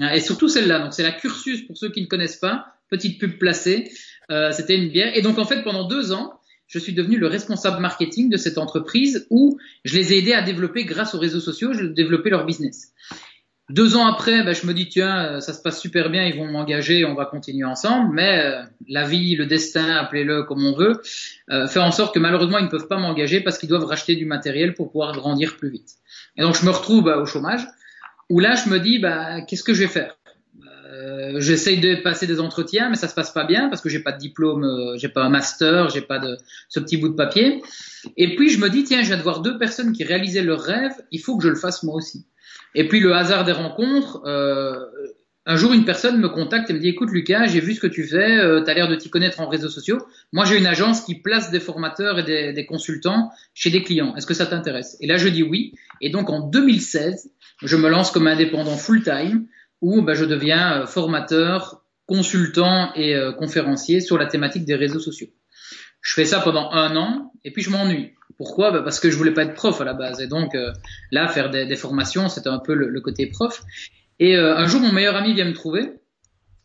Hein. 0.00 0.12
Et 0.14 0.20
surtout 0.20 0.48
celle-là, 0.48 0.78
donc 0.78 0.94
c'est 0.94 1.02
la 1.02 1.12
Cursus 1.12 1.66
pour 1.66 1.76
ceux 1.76 1.90
qui 1.90 2.00
ne 2.00 2.06
connaissent 2.06 2.36
pas, 2.36 2.66
petite 2.88 3.18
pub 3.18 3.38
placée. 3.38 3.90
Euh, 4.32 4.50
c'était 4.50 4.76
une 4.76 4.88
bière. 4.88 5.14
Et 5.14 5.22
donc 5.22 5.38
en 5.38 5.44
fait, 5.44 5.62
pendant 5.62 5.86
deux 5.86 6.12
ans, 6.12 6.32
je 6.66 6.78
suis 6.78 6.94
devenu 6.94 7.18
le 7.18 7.26
responsable 7.26 7.80
marketing 7.80 8.30
de 8.30 8.38
cette 8.38 8.56
entreprise 8.56 9.26
où 9.30 9.58
je 9.84 9.94
les 9.96 10.14
ai 10.14 10.18
aidés 10.18 10.32
à 10.32 10.42
développer 10.42 10.84
grâce 10.84 11.14
aux 11.14 11.18
réseaux 11.18 11.40
sociaux, 11.40 11.74
je 11.74 11.84
développer 11.84 12.30
leur 12.30 12.46
business. 12.46 12.92
Deux 13.68 13.94
ans 13.94 14.06
après, 14.06 14.42
ben, 14.42 14.54
je 14.54 14.66
me 14.66 14.72
dis 14.72 14.88
tiens, 14.88 15.24
euh, 15.24 15.40
ça 15.40 15.52
se 15.52 15.60
passe 15.60 15.80
super 15.80 16.08
bien, 16.08 16.24
ils 16.24 16.36
vont 16.36 16.46
m'engager, 16.46 17.04
on 17.04 17.14
va 17.14 17.26
continuer 17.26 17.64
ensemble. 17.64 18.14
Mais 18.14 18.42
euh, 18.42 18.62
la 18.88 19.06
vie, 19.06 19.36
le 19.36 19.44
destin, 19.44 19.96
appelez-le 19.96 20.44
comme 20.44 20.64
on 20.64 20.74
veut, 20.74 21.00
fait 21.68 21.80
en 21.80 21.92
sorte 21.92 22.14
que 22.14 22.18
malheureusement 22.18 22.58
ils 22.58 22.64
ne 22.64 22.70
peuvent 22.70 22.88
pas 22.88 22.98
m'engager 22.98 23.42
parce 23.42 23.58
qu'ils 23.58 23.68
doivent 23.68 23.84
racheter 23.84 24.16
du 24.16 24.24
matériel 24.24 24.72
pour 24.72 24.90
pouvoir 24.90 25.12
grandir 25.12 25.58
plus 25.58 25.70
vite. 25.70 25.90
Et 26.38 26.42
donc 26.42 26.56
je 26.58 26.64
me 26.64 26.70
retrouve 26.70 27.04
bah, 27.04 27.18
au 27.18 27.26
chômage 27.26 27.66
où 28.30 28.40
là 28.40 28.54
je 28.54 28.70
me 28.70 28.80
dis 28.80 28.98
bah, 28.98 29.42
qu'est-ce 29.42 29.62
que 29.62 29.74
je 29.74 29.82
vais 29.82 29.88
faire? 29.88 30.16
Euh, 31.02 31.40
j'essaye 31.40 31.80
de 31.80 31.96
passer 31.96 32.26
des 32.26 32.40
entretiens, 32.40 32.88
mais 32.88 32.96
ça 32.96 33.08
se 33.08 33.14
passe 33.14 33.32
pas 33.32 33.44
bien 33.44 33.68
parce 33.68 33.80
que 33.80 33.88
j'ai 33.88 34.00
pas 34.00 34.12
de 34.12 34.18
diplôme, 34.18 34.64
euh, 34.64 34.96
j'ai 34.98 35.08
pas 35.08 35.24
un 35.24 35.28
master, 35.28 35.90
j'ai 35.90 36.00
pas 36.00 36.18
de 36.18 36.36
ce 36.68 36.80
petit 36.80 36.96
bout 36.96 37.08
de 37.08 37.14
papier. 37.14 37.62
Et 38.16 38.36
puis 38.36 38.50
je 38.50 38.58
me 38.58 38.68
dis 38.68 38.84
tiens, 38.84 39.02
je 39.02 39.08
viens 39.08 39.16
de 39.16 39.22
voir 39.22 39.40
deux 39.40 39.58
personnes 39.58 39.92
qui 39.92 40.04
réalisaient 40.04 40.42
leur 40.42 40.60
rêve, 40.60 40.92
il 41.10 41.20
faut 41.20 41.36
que 41.36 41.44
je 41.44 41.48
le 41.48 41.56
fasse 41.56 41.82
moi 41.82 41.94
aussi. 41.94 42.26
Et 42.74 42.88
puis 42.88 43.00
le 43.00 43.14
hasard 43.14 43.44
des 43.44 43.52
rencontres, 43.52 44.22
euh, 44.26 44.76
un 45.44 45.56
jour 45.56 45.72
une 45.72 45.84
personne 45.84 46.20
me 46.20 46.28
contacte 46.28 46.70
et 46.70 46.72
me 46.72 46.78
dit 46.78 46.88
écoute 46.88 47.10
Lucas, 47.10 47.46
j'ai 47.46 47.60
vu 47.60 47.74
ce 47.74 47.80
que 47.80 47.88
tu 47.88 48.04
fais, 48.04 48.38
euh, 48.38 48.62
tu 48.62 48.70
as 48.70 48.74
l'air 48.74 48.88
de 48.88 48.94
t'y 48.94 49.10
connaître 49.10 49.40
en 49.40 49.48
réseaux 49.48 49.68
sociaux. 49.68 49.98
Moi 50.32 50.44
j'ai 50.44 50.56
une 50.56 50.66
agence 50.66 51.00
qui 51.00 51.16
place 51.16 51.50
des 51.50 51.60
formateurs 51.60 52.18
et 52.20 52.22
des, 52.22 52.52
des 52.52 52.66
consultants 52.66 53.30
chez 53.54 53.70
des 53.70 53.82
clients. 53.82 54.14
Est-ce 54.14 54.26
que 54.26 54.34
ça 54.34 54.46
t'intéresse? 54.46 54.96
Et 55.00 55.06
là 55.06 55.16
je 55.16 55.28
dis 55.28 55.42
oui. 55.42 55.72
Et 56.00 56.10
donc 56.10 56.30
en 56.30 56.40
2016, 56.40 57.30
je 57.62 57.76
me 57.76 57.88
lance 57.88 58.10
comme 58.10 58.26
indépendant 58.26 58.76
full 58.76 59.02
time 59.02 59.46
où 59.82 60.00
bah, 60.00 60.14
je 60.14 60.24
deviens 60.24 60.80
euh, 60.80 60.86
formateur, 60.86 61.84
consultant 62.06 62.94
et 62.94 63.14
euh, 63.14 63.32
conférencier 63.32 64.00
sur 64.00 64.16
la 64.16 64.26
thématique 64.26 64.64
des 64.64 64.76
réseaux 64.76 65.00
sociaux. 65.00 65.28
Je 66.00 66.14
fais 66.14 66.24
ça 66.24 66.40
pendant 66.40 66.70
un 66.70 66.96
an 66.96 67.32
et 67.44 67.50
puis 67.50 67.62
je 67.62 67.70
m'ennuie. 67.70 68.12
Pourquoi? 68.38 68.70
Bah 68.70 68.82
Parce 68.82 68.98
que 68.98 69.10
je 69.10 69.16
voulais 69.16 69.34
pas 69.34 69.42
être 69.42 69.54
prof 69.54 69.80
à 69.80 69.84
la 69.84 69.92
base 69.92 70.20
et 70.20 70.26
donc 70.26 70.54
euh, 70.54 70.72
là 71.10 71.28
faire 71.28 71.50
des, 71.50 71.66
des 71.66 71.76
formations 71.76 72.28
c'était 72.28 72.48
un 72.48 72.58
peu 72.58 72.74
le, 72.74 73.00
côté 73.00 73.26
prof. 73.26 73.62
Et 74.18 74.36
un 74.36 74.66
jour 74.66 74.80
mon 74.80 74.92
meilleur 74.92 75.16
ami 75.16 75.34
vient 75.34 75.46
me 75.46 75.52
trouver 75.52 75.94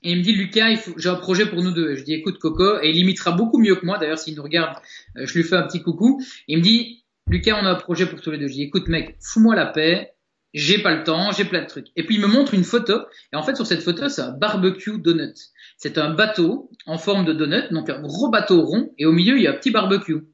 et 0.03 0.11
il 0.11 0.19
me 0.19 0.23
dit 0.23 0.33
Lucas, 0.33 0.75
j'ai 0.97 1.09
un 1.09 1.15
projet 1.15 1.47
pour 1.47 1.63
nous 1.63 1.71
deux. 1.71 1.95
je 1.95 2.03
dis 2.03 2.13
écoute 2.13 2.37
Coco 2.39 2.79
et 2.81 2.89
il 2.89 2.97
imitera 2.97 3.31
beaucoup 3.31 3.57
mieux 3.57 3.75
que 3.75 3.85
moi. 3.85 3.97
D'ailleurs 3.97 4.19
s'il 4.19 4.35
nous 4.35 4.43
regarde, 4.43 4.77
je 5.15 5.33
lui 5.33 5.43
fais 5.43 5.55
un 5.55 5.63
petit 5.63 5.81
coucou. 5.81 6.21
il 6.47 6.59
me 6.59 6.63
dit 6.63 7.03
Lucas, 7.27 7.57
on 7.59 7.65
a 7.65 7.71
un 7.71 7.75
projet 7.75 8.05
pour 8.05 8.21
tous 8.21 8.31
les 8.31 8.37
deux. 8.37 8.47
Je 8.47 8.53
dis 8.53 8.63
écoute 8.63 8.87
mec, 8.89 9.17
fous-moi 9.19 9.55
la 9.55 9.65
paix 9.65 10.16
j'ai 10.53 10.79
pas 10.79 10.95
le 10.95 11.03
temps, 11.03 11.31
j'ai 11.31 11.45
plein 11.45 11.61
de 11.61 11.67
trucs. 11.67 11.87
Et 11.95 12.05
puis 12.05 12.15
il 12.15 12.21
me 12.21 12.27
montre 12.27 12.53
une 12.53 12.63
photo, 12.63 13.01
et 13.33 13.35
en 13.35 13.43
fait 13.43 13.55
sur 13.55 13.67
cette 13.67 13.81
photo 13.81 14.09
c'est 14.09 14.21
un 14.21 14.31
barbecue 14.31 14.99
donut. 14.99 15.35
C'est 15.77 15.97
un 15.97 16.13
bateau 16.13 16.71
en 16.85 16.97
forme 16.97 17.25
de 17.25 17.33
donut, 17.33 17.71
donc 17.71 17.89
un 17.89 18.01
gros 18.01 18.29
bateau 18.29 18.61
rond, 18.63 18.93
et 18.97 19.05
au 19.05 19.11
milieu 19.11 19.37
il 19.37 19.43
y 19.43 19.47
a 19.47 19.51
un 19.51 19.55
petit 19.55 19.71
barbecue. 19.71 20.27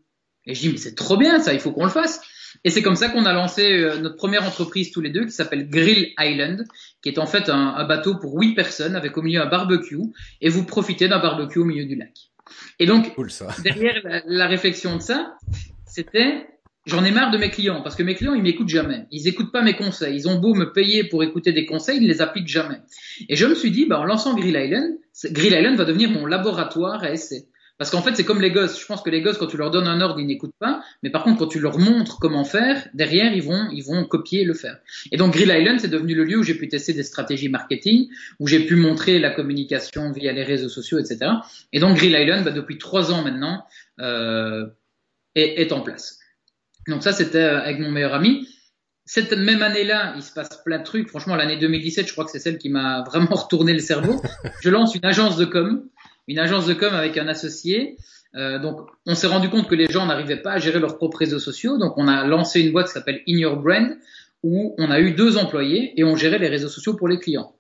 Et 0.46 0.56
je 0.56 0.62
dis 0.62 0.70
mais 0.70 0.78
c'est 0.78 0.96
trop 0.96 1.18
bien 1.18 1.40
ça, 1.40 1.54
il 1.54 1.60
faut 1.60 1.72
qu'on 1.72 1.86
le 1.86 1.92
fasse. 1.92 2.22
Et 2.64 2.70
c'est 2.70 2.82
comme 2.82 2.96
ça 2.96 3.10
qu'on 3.10 3.26
a 3.26 3.34
lancé 3.34 3.72
euh, 3.72 3.98
notre 3.98 4.16
première 4.16 4.46
entreprise 4.46 4.92
tous 4.92 5.02
les 5.02 5.10
deux 5.10 5.26
qui 5.26 5.32
s'appelle 5.32 5.70
Grill 5.70 6.14
Island, 6.20 6.66
qui 7.02 7.10
est 7.10 7.20
en 7.20 7.26
fait 7.26 7.50
un, 7.50 7.84
bateau 7.86 8.16
pour 8.16 8.40
huit 8.40 8.54
personnes 8.54 8.96
avec 8.96 9.18
au 9.18 9.22
milieu 9.22 9.42
un 9.42 9.50
barbecue 9.50 10.00
et 10.42 10.50
vous 10.50 10.64
profitez 10.64 11.08
d'un 11.08 11.20
barbecue 11.20 11.60
au 11.60 11.66
milieu 11.66 11.86
du 11.86 11.96
lac. 11.96 12.12
Et 12.80 12.86
donc, 12.86 13.14
derrière 13.64 13.96
la, 14.26 14.48
réflexion 14.48 14.98
de 14.98 15.02
ça, 15.02 15.38
c'était 15.86 16.48
j'en 16.86 17.04
ai 17.04 17.12
marre 17.12 17.32
de 17.32 17.38
mes 17.38 17.50
clients 17.50 17.82
parce 17.82 17.96
que 17.96 18.04
mes 18.04 18.16
clients 18.16 18.34
ils 18.34 18.44
m'écoutent 18.44 18.70
jamais, 18.70 19.06
ils 19.12 19.28
écoutent 19.28 19.52
pas 19.52 19.62
mes 19.62 19.76
conseils, 19.76 20.16
ils 20.16 20.28
ont 20.28 20.40
beau 20.40 20.54
me 20.54 20.72
payer 20.72 21.04
pour 21.04 21.24
écouter 21.24 21.52
des 21.52 21.66
conseils, 21.66 21.98
ils 21.98 22.04
ne 22.04 22.08
les 22.08 22.22
appliquent 22.22 22.48
jamais. 22.48 22.82
Et 23.30 23.36
je 23.36 23.46
me 23.46 23.56
suis 23.56 23.72
dit, 23.72 23.86
bah, 23.86 24.00
en 24.00 24.06
lançant 24.06 24.36
Grill 24.36 24.56
Island, 24.56 24.98
Grill 25.26 25.54
Island 25.54 25.78
va 25.78 25.86
devenir 25.86 26.10
mon 26.10 26.26
laboratoire 26.26 27.04
à 27.04 27.12
essai. 27.12 27.48
Parce 27.80 27.90
qu'en 27.90 28.02
fait, 28.02 28.16
c'est 28.16 28.24
comme 28.24 28.40
les 28.40 28.52
gosses. 28.52 28.80
Je 28.80 28.86
pense 28.86 29.02
que 29.02 29.10
les 29.10 29.22
gosses, 29.22 29.38
quand 29.38 29.48
tu 29.48 29.58
leur 29.58 29.72
donnes 29.72 29.88
un 29.88 30.00
ordre, 30.00 30.20
ils 30.20 30.28
n'écoutent 30.28 30.56
pas. 30.60 30.84
Mais 31.02 31.10
par 31.10 31.24
contre, 31.24 31.40
quand 31.40 31.48
tu 31.48 31.60
leur 31.60 31.80
montres 31.80 32.20
comment 32.20 32.46
faire, 32.46 32.88
derrière, 32.94 33.34
ils 33.34 33.42
vont, 33.42 33.68
ils 33.72 33.82
vont 33.82 34.06
copier 34.06 34.44
le 34.46 34.54
faire. 34.54 34.78
Et 35.12 35.18
donc, 35.18 35.34
Grill 35.34 35.50
Island, 35.50 35.80
c'est 35.80 35.90
devenu 35.90 36.14
le 36.14 36.24
lieu 36.24 36.38
où 36.38 36.44
j'ai 36.44 36.54
pu 36.54 36.68
tester 36.68 36.94
des 36.94 37.04
stratégies 37.04 37.50
marketing, 37.50 38.10
où 38.40 38.48
j'ai 38.48 38.60
pu 38.60 38.76
montrer 38.76 39.20
la 39.20 39.32
communication 39.32 40.12
via 40.12 40.32
les 40.34 40.44
réseaux 40.44 40.70
sociaux, 40.70 41.00
etc. 41.00 41.32
Et 41.74 41.80
donc, 41.80 41.98
Grill 41.98 42.14
Island, 42.14 42.46
bah, 42.46 42.52
depuis 42.52 42.78
trois 42.78 43.12
ans 43.12 43.24
maintenant, 43.24 43.66
euh, 44.00 44.68
est, 45.34 45.62
est 45.62 45.72
en 45.72 45.82
place. 45.82 46.20
Donc 46.88 47.04
ça, 47.04 47.14
c'était 47.14 47.38
euh, 47.38 47.62
avec 47.62 47.80
mon 47.80 47.92
meilleur 47.92 48.14
ami. 48.14 48.48
Cette 49.06 49.34
même 49.34 49.62
année-là, 49.62 50.14
il 50.16 50.24
se 50.24 50.32
passe 50.32 50.62
plein 50.64 50.80
de 50.80 50.84
trucs. 50.84 51.10
Franchement, 51.10 51.36
l'année 51.36 51.58
2017, 51.58 52.08
je 52.08 52.12
crois 52.14 52.26
que 52.26 52.32
c'est 52.32 52.40
celle 52.40 52.58
qui 52.58 52.70
m'a 52.70 53.04
vraiment 53.08 53.36
retourné 53.36 53.74
le 53.74 53.80
cerveau. 53.80 54.22
Je 54.62 54.70
lance 54.70 54.96
une 54.96 55.06
agence 55.06 55.38
de 55.38 55.46
com 55.46 55.84
une 56.28 56.40
agence 56.40 56.66
de 56.68 56.74
com 56.74 56.94
avec 56.94 57.18
un 57.18 57.28
associé. 57.28 57.98
Euh, 58.36 58.60
donc, 58.60 58.80
on 59.06 59.16
s'est 59.16 59.28
rendu 59.28 59.50
compte 59.50 59.68
que 59.68 59.76
les 59.76 59.88
gens 59.88 60.06
n'arrivaient 60.06 60.42
pas 60.42 60.54
à 60.54 60.58
gérer 60.58 60.80
leurs 60.80 60.98
propres 60.98 61.20
réseaux 61.20 61.40
sociaux. 61.40 61.78
Donc, 61.78 61.98
on 61.98 62.08
a 62.08 62.26
lancé 62.26 62.62
une 62.62 62.72
boîte 62.72 62.88
qui 62.88 62.94
s'appelle 62.94 63.22
In 63.28 63.38
Your 63.38 63.58
Brand, 63.58 63.98
où 64.42 64.76
on 64.78 64.90
a 64.90 65.00
eu 65.00 65.12
deux 65.12 65.38
employés 65.38 65.94
et 66.00 66.04
on 66.04 66.16
gérait 66.16 66.40
les 66.40 66.50
réseaux 66.50 66.70
sociaux 66.70 66.96
pour 66.96 67.08
les 67.08 67.20
clients. 67.20 67.56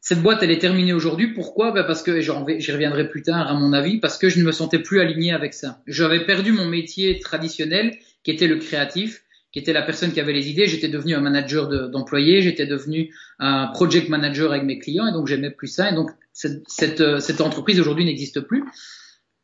Cette 0.00 0.20
boîte, 0.20 0.42
elle 0.42 0.50
est 0.50 0.58
terminée 0.58 0.92
aujourd'hui. 0.92 1.32
Pourquoi? 1.32 1.72
Ben 1.72 1.82
Parce 1.84 2.02
que, 2.02 2.20
j'y 2.20 2.30
reviendrai 2.30 3.08
plus 3.08 3.22
tard 3.22 3.48
à 3.48 3.54
mon 3.54 3.72
avis, 3.72 3.98
parce 3.98 4.18
que 4.18 4.28
je 4.28 4.38
ne 4.38 4.44
me 4.44 4.52
sentais 4.52 4.78
plus 4.78 5.00
aligné 5.00 5.32
avec 5.32 5.54
ça. 5.54 5.80
J'avais 5.86 6.26
perdu 6.26 6.52
mon 6.52 6.66
métier 6.66 7.18
traditionnel, 7.20 7.96
qui 8.24 8.30
était 8.30 8.48
le 8.48 8.56
créatif, 8.56 9.22
qui 9.52 9.60
était 9.60 9.72
la 9.72 9.82
personne 9.82 10.12
qui 10.12 10.18
avait 10.18 10.32
les 10.32 10.50
idées. 10.50 10.66
J'étais 10.66 10.88
devenu 10.88 11.14
un 11.14 11.20
manager 11.20 11.68
d'employés, 11.88 12.42
j'étais 12.42 12.66
devenu 12.66 13.14
un 13.38 13.68
project 13.68 14.08
manager 14.08 14.50
avec 14.50 14.64
mes 14.64 14.80
clients, 14.80 15.06
et 15.06 15.12
donc 15.12 15.28
j'aimais 15.28 15.52
plus 15.52 15.68
ça. 15.68 15.92
Et 15.92 15.94
donc 15.94 16.10
cette, 16.32 17.00
euh, 17.00 17.20
cette, 17.20 17.40
entreprise 17.40 17.78
aujourd'hui 17.78 18.04
n'existe 18.04 18.40
plus. 18.40 18.64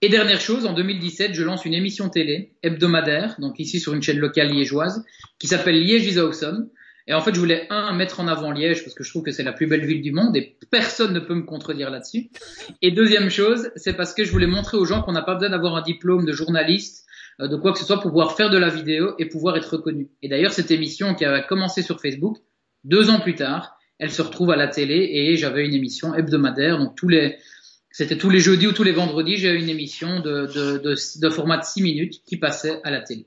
Et 0.03 0.09
dernière 0.09 0.41
chose, 0.41 0.67
en 0.67 0.73
2017, 0.73 1.35
je 1.35 1.43
lance 1.45 1.65
une 1.65 1.75
émission 1.75 2.09
télé 2.09 2.55
hebdomadaire, 2.63 3.37
donc 3.39 3.61
ici 3.61 3.79
sur 3.79 3.95
une 3.95 4.03
chaîne 4.03 4.19
locale 4.19 4.51
liégeoise, 4.51 5.05
qui 5.39 5.47
s'appelle 5.47 5.81
Liège 5.81 6.07
is 6.07 6.19
awesome. 6.19 6.71
Et 7.07 7.15
en 7.15 7.21
fait, 7.21 7.35
je 7.35 7.39
voulais 7.39 7.67
un 7.71 7.93
mettre 7.93 8.19
en 8.19 8.27
avant 8.27 8.51
Liège 8.51 8.83
parce 8.83 8.95
que 8.95 9.05
je 9.05 9.11
trouve 9.11 9.23
que 9.23 9.31
c'est 9.31 9.43
la 9.43 9.53
plus 9.53 9.67
belle 9.67 9.85
ville 9.85 10.03
du 10.03 10.13
monde 10.13 10.37
et 10.37 10.57
personne 10.71 11.13
ne 11.13 11.21
peut 11.21 11.35
me 11.35 11.43
contredire 11.43 11.91
là-dessus. 11.91 12.31
Et 12.83 12.91
deuxième 12.93 13.31
chose, 13.31 13.71
c'est 13.77 13.95
parce 13.95 14.15
que 14.15 14.25
je 14.25 14.31
voulais 14.33 14.47
montrer 14.47 14.77
aux 14.77 14.85
gens 14.85 15.03
qu'on 15.03 15.13
n'a 15.13 15.23
pas 15.23 15.35
besoin 15.35 15.51
d'avoir 15.51 15.77
un 15.77 15.83
diplôme 15.83 16.25
de 16.25 16.33
journaliste, 16.33 17.07
de 17.49 17.57
quoi 17.57 17.73
que 17.73 17.79
ce 17.79 17.85
soit 17.85 18.01
pouvoir 18.01 18.37
faire 18.37 18.51
de 18.51 18.59
la 18.59 18.69
vidéo 18.69 19.15
et 19.19 19.27
pouvoir 19.27 19.57
être 19.57 19.77
reconnu. 19.77 20.11
Et 20.23 20.29
d'ailleurs, 20.29 20.53
cette 20.53 20.71
émission 20.71 21.15
qui 21.15 21.25
a 21.25 21.41
commencé 21.43 21.83
sur 21.83 22.01
Facebook, 22.01 22.39
deux 22.85 23.11
ans 23.11 23.21
plus 23.21 23.35
tard, 23.35 23.77
elle 23.99 24.11
se 24.11 24.23
retrouve 24.23 24.51
à 24.51 24.57
la 24.57 24.69
télé 24.69 25.11
et 25.13 25.37
j'avais 25.37 25.67
une 25.67 25.75
émission 25.75 26.15
hebdomadaire. 26.15 26.79
Donc 26.79 26.97
tous 26.97 27.09
les, 27.09 27.37
c'était 27.91 28.17
tous 28.17 28.31
les 28.31 28.41
jeudis 28.41 28.67
ou 28.67 28.73
tous 28.73 28.83
les 28.83 28.93
vendredis, 28.93 29.37
j'ai 29.37 29.53
une 29.53 29.69
émission 29.69 30.21
de, 30.21 31.31
format 31.31 31.59
de 31.59 31.65
6 31.65 31.83
minutes 31.83 32.23
qui 32.25 32.39
passait 32.39 32.81
à 32.83 32.91
la 32.91 33.03
télé. 33.03 33.27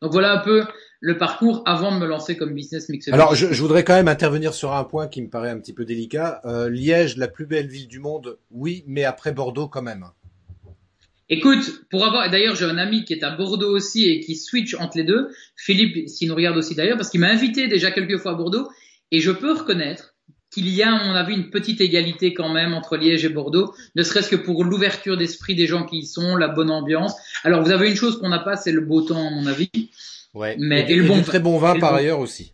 Donc 0.00 0.12
voilà 0.12 0.32
un 0.32 0.44
peu 0.44 0.64
le 1.00 1.18
parcours 1.18 1.62
avant 1.66 1.92
de 1.92 1.98
me 1.98 2.06
lancer 2.06 2.36
comme 2.36 2.54
business 2.54 2.88
mixer. 2.88 3.12
Alors 3.12 3.34
je, 3.34 3.52
je, 3.52 3.60
voudrais 3.60 3.84
quand 3.84 3.94
même 3.94 4.08
intervenir 4.08 4.54
sur 4.54 4.72
un 4.74 4.84
point 4.84 5.08
qui 5.08 5.20
me 5.22 5.28
paraît 5.28 5.50
un 5.50 5.58
petit 5.58 5.72
peu 5.72 5.84
délicat. 5.84 6.40
Euh, 6.44 6.70
Liège, 6.70 7.16
la 7.16 7.28
plus 7.28 7.46
belle 7.46 7.66
ville 7.66 7.88
du 7.88 7.98
monde, 7.98 8.38
oui, 8.50 8.84
mais 8.86 9.04
après 9.04 9.32
Bordeaux 9.32 9.68
quand 9.68 9.82
même. 9.82 10.06
Écoute, 11.30 11.86
pour 11.90 12.04
avoir, 12.04 12.30
d'ailleurs, 12.30 12.54
j'ai 12.54 12.66
un 12.66 12.76
ami 12.76 13.04
qui 13.04 13.14
est 13.14 13.24
à 13.24 13.30
Bordeaux 13.30 13.74
aussi 13.74 14.08
et 14.08 14.20
qui 14.20 14.36
switch 14.36 14.74
entre 14.74 14.98
les 14.98 15.04
deux. 15.04 15.28
Philippe, 15.56 16.08
s'il 16.08 16.28
nous 16.28 16.34
regarde 16.34 16.56
aussi 16.56 16.74
d'ailleurs, 16.74 16.96
parce 16.96 17.08
qu'il 17.08 17.20
m'a 17.20 17.30
invité 17.30 17.66
déjà 17.66 17.90
quelques 17.90 18.18
fois 18.18 18.32
à 18.32 18.34
Bordeaux 18.34 18.68
et 19.10 19.20
je 19.20 19.30
peux 19.30 19.52
reconnaître 19.52 20.14
qu'il 20.50 20.68
y 20.68 20.82
a, 20.82 20.94
à 20.94 21.04
mon 21.04 21.14
avis, 21.14 21.34
une 21.34 21.50
petite 21.50 21.80
égalité 21.80 22.32
quand 22.32 22.52
même 22.52 22.74
entre 22.74 22.96
Liège 22.96 23.24
et 23.24 23.28
Bordeaux, 23.28 23.74
ne 23.96 24.02
serait-ce 24.02 24.28
que 24.28 24.36
pour 24.36 24.64
l'ouverture 24.64 25.16
d'esprit 25.16 25.56
des 25.56 25.66
gens 25.66 25.84
qui 25.84 25.98
y 25.98 26.06
sont, 26.06 26.36
la 26.36 26.46
bonne 26.46 26.70
ambiance. 26.70 27.14
Alors, 27.42 27.62
vous 27.62 27.72
avez 27.72 27.88
une 27.88 27.96
chose 27.96 28.20
qu'on 28.20 28.28
n'a 28.28 28.38
pas, 28.38 28.56
c'est 28.56 28.70
le 28.70 28.82
beau 28.82 29.02
temps, 29.02 29.26
à 29.26 29.30
mon 29.30 29.46
avis. 29.46 29.70
Ouais. 30.32 30.56
Mais 30.58 30.86
et, 30.88 30.94
le 30.94 31.04
bon, 31.04 31.22
très 31.22 31.40
bon 31.40 31.58
vin 31.58 31.78
par 31.78 31.94
ailleurs 31.94 32.20
aussi. 32.20 32.52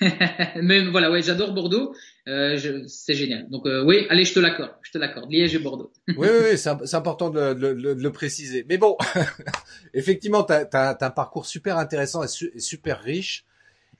mais 0.62 0.84
voilà, 0.86 1.10
ouais, 1.10 1.22
j'adore 1.22 1.52
Bordeaux. 1.52 1.94
Euh, 2.28 2.86
c'est 2.86 3.14
génial. 3.14 3.48
Donc 3.50 3.66
euh, 3.66 3.84
oui, 3.84 4.06
allez, 4.08 4.24
je 4.24 4.32
te 4.32 4.40
l'accorde, 4.40 4.72
je 4.82 4.92
te 4.92 4.98
l'accorde. 4.98 5.30
Liège 5.30 5.54
et 5.54 5.58
Bordeaux. 5.58 5.92
oui, 6.08 6.14
oui, 6.18 6.28
oui 6.52 6.58
c'est 6.58 6.94
important 6.94 7.30
de, 7.30 7.54
de, 7.54 7.72
de, 7.72 7.92
le 7.94 8.12
préciser. 8.12 8.64
Mais 8.68 8.78
bon, 8.78 8.96
effectivement, 9.94 10.44
tu 10.44 10.52
as, 10.52 10.68
as, 10.72 11.04
un 11.04 11.10
parcours 11.10 11.46
super 11.46 11.78
intéressant 11.78 12.22
et 12.22 12.60
super 12.60 13.00
riche. 13.00 13.44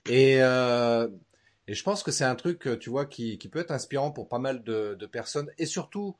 Et, 0.09 0.41
euh, 0.41 1.07
et 1.67 1.73
je 1.73 1.83
pense 1.83 2.03
que 2.03 2.11
c'est 2.11 2.23
un 2.23 2.35
truc, 2.35 2.67
tu 2.79 2.89
vois, 2.89 3.05
qui, 3.05 3.37
qui 3.37 3.49
peut 3.49 3.59
être 3.59 3.71
inspirant 3.71 4.11
pour 4.11 4.29
pas 4.29 4.39
mal 4.39 4.63
de, 4.63 4.95
de 4.97 5.05
personnes 5.05 5.49
et 5.57 5.65
surtout 5.65 6.15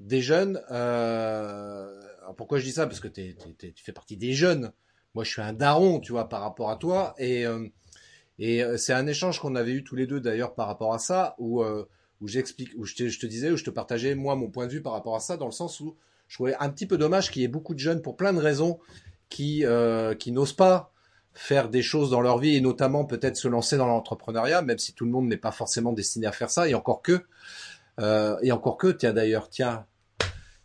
des 0.00 0.20
jeunes. 0.20 0.60
Euh, 0.70 2.00
pourquoi 2.36 2.58
je 2.58 2.64
dis 2.64 2.72
ça? 2.72 2.86
Parce 2.86 3.00
que 3.00 3.08
tu 3.08 3.34
fais 3.76 3.92
partie 3.92 4.16
des 4.16 4.32
jeunes. 4.32 4.72
Moi, 5.14 5.24
je 5.24 5.30
suis 5.30 5.42
un 5.42 5.52
daron, 5.52 6.00
tu 6.00 6.12
vois, 6.12 6.28
par 6.28 6.42
rapport 6.42 6.70
à 6.70 6.76
toi. 6.76 7.14
Et, 7.18 7.46
euh, 7.46 7.66
et 8.38 8.62
euh, 8.62 8.76
c'est 8.76 8.92
un 8.92 9.06
échange 9.06 9.40
qu'on 9.40 9.54
avait 9.54 9.72
eu 9.72 9.84
tous 9.84 9.96
les 9.96 10.06
deux 10.06 10.20
d'ailleurs 10.20 10.54
par 10.54 10.66
rapport 10.66 10.94
à 10.94 10.98
ça, 10.98 11.34
où, 11.38 11.62
euh, 11.62 11.88
où 12.20 12.28
j'explique, 12.28 12.70
où 12.76 12.84
je 12.84 12.94
te, 12.94 13.26
disais, 13.26 13.50
où 13.50 13.56
je 13.56 13.64
te 13.64 13.70
partageais 13.70 14.14
moi 14.14 14.36
mon 14.36 14.48
point 14.48 14.66
de 14.66 14.72
vue 14.72 14.82
par 14.82 14.92
rapport 14.92 15.16
à 15.16 15.20
ça, 15.20 15.36
dans 15.36 15.46
le 15.46 15.52
sens 15.52 15.80
où 15.80 15.96
je 16.28 16.34
trouvais 16.34 16.54
un 16.60 16.68
petit 16.68 16.86
peu 16.86 16.98
dommage 16.98 17.30
qu'il 17.30 17.42
y 17.42 17.44
ait 17.44 17.48
beaucoup 17.48 17.74
de 17.74 17.78
jeunes 17.78 18.02
pour 18.02 18.16
plein 18.16 18.32
de 18.32 18.38
raisons 18.38 18.78
qui, 19.28 19.64
euh, 19.64 20.14
qui 20.14 20.32
n'osent 20.32 20.52
pas 20.52 20.92
faire 21.34 21.68
des 21.68 21.82
choses 21.82 22.10
dans 22.10 22.20
leur 22.20 22.38
vie 22.38 22.56
et 22.56 22.60
notamment 22.60 23.04
peut-être 23.04 23.36
se 23.36 23.48
lancer 23.48 23.76
dans 23.76 23.86
l'entrepreneuriat, 23.86 24.62
même 24.62 24.78
si 24.78 24.92
tout 24.92 25.04
le 25.04 25.10
monde 25.10 25.28
n'est 25.28 25.36
pas 25.36 25.52
forcément 25.52 25.92
destiné 25.92 26.26
à 26.26 26.32
faire 26.32 26.50
ça, 26.50 26.68
et 26.68 26.74
encore 26.74 27.02
que, 27.02 27.24
euh, 28.00 28.36
et 28.42 28.52
encore 28.52 28.76
que, 28.76 28.88
tiens 28.88 29.12
d'ailleurs, 29.12 29.48
tiens, 29.48 29.86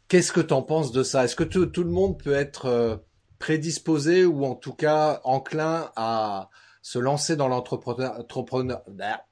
qu'est-ce 0.07 0.31
que 0.31 0.41
t'en 0.41 0.63
penses 0.63 0.91
de 0.91 1.03
ça? 1.03 1.25
Est-ce 1.25 1.35
que 1.35 1.43
tout, 1.43 1.65
tout, 1.67 1.83
le 1.83 1.91
monde 1.91 2.21
peut 2.21 2.33
être 2.33 2.65
euh, 2.65 2.97
prédisposé 3.39 4.25
ou 4.25 4.45
en 4.45 4.55
tout 4.55 4.73
cas 4.73 5.21
enclin 5.23 5.91
à 5.95 6.49
se 6.83 6.99
lancer 6.99 7.35
dans 7.35 7.47
l'entrepreneuriat 7.47 9.25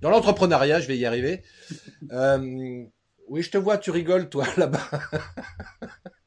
dans 0.00 0.10
l'entrepreneuriat, 0.10 0.80
je 0.80 0.88
vais 0.88 0.96
y 0.96 1.06
arriver. 1.06 1.42
Euh, 2.12 2.84
oui, 3.28 3.42
je 3.42 3.50
te 3.50 3.58
vois, 3.58 3.78
tu 3.78 3.90
rigoles, 3.90 4.28
toi, 4.28 4.46
là-bas. 4.56 4.88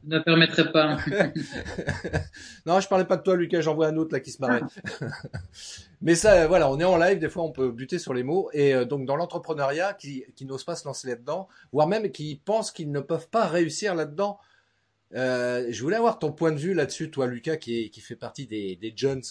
ne 0.03 0.19
permettrait 0.19 0.71
pas. 0.71 0.97
non, 2.65 2.79
je 2.79 2.87
parlais 2.87 3.05
pas 3.05 3.17
de 3.17 3.23
toi, 3.23 3.35
Lucas. 3.35 3.61
J'en 3.61 3.75
vois 3.75 3.87
un 3.87 3.97
autre 3.97 4.13
là 4.13 4.19
qui 4.19 4.31
se 4.31 4.41
marrait. 4.41 4.61
Mais 6.01 6.15
ça, 6.15 6.47
voilà, 6.47 6.69
on 6.69 6.79
est 6.79 6.85
en 6.85 6.97
live. 6.97 7.19
Des 7.19 7.29
fois, 7.29 7.43
on 7.43 7.51
peut 7.51 7.71
buter 7.71 7.97
sur 7.97 8.13
les 8.13 8.23
mots. 8.23 8.49
Et 8.53 8.73
euh, 8.73 8.85
donc, 8.85 9.05
dans 9.05 9.15
l'entrepreneuriat, 9.15 9.93
qui, 9.93 10.25
qui 10.35 10.45
n'osent 10.45 10.65
pas 10.65 10.75
se 10.75 10.85
lancer 10.85 11.07
là-dedans, 11.07 11.47
voire 11.71 11.87
même 11.87 12.11
qui 12.11 12.41
pensent 12.43 12.71
qu'ils 12.71 12.91
ne 12.91 12.99
peuvent 12.99 13.29
pas 13.29 13.47
réussir 13.47 13.95
là-dedans. 13.95 14.37
Euh, 15.13 15.67
je 15.69 15.81
voulais 15.81 15.97
avoir 15.97 16.19
ton 16.19 16.31
point 16.31 16.51
de 16.51 16.59
vue 16.59 16.73
là-dessus, 16.73 17.09
toi, 17.09 17.25
Lucas, 17.25 17.57
qui, 17.57 17.89
qui 17.89 18.01
fait 18.01 18.15
partie 18.15 18.47
des, 18.47 18.75
des 18.75 18.93
Jones. 18.95 19.23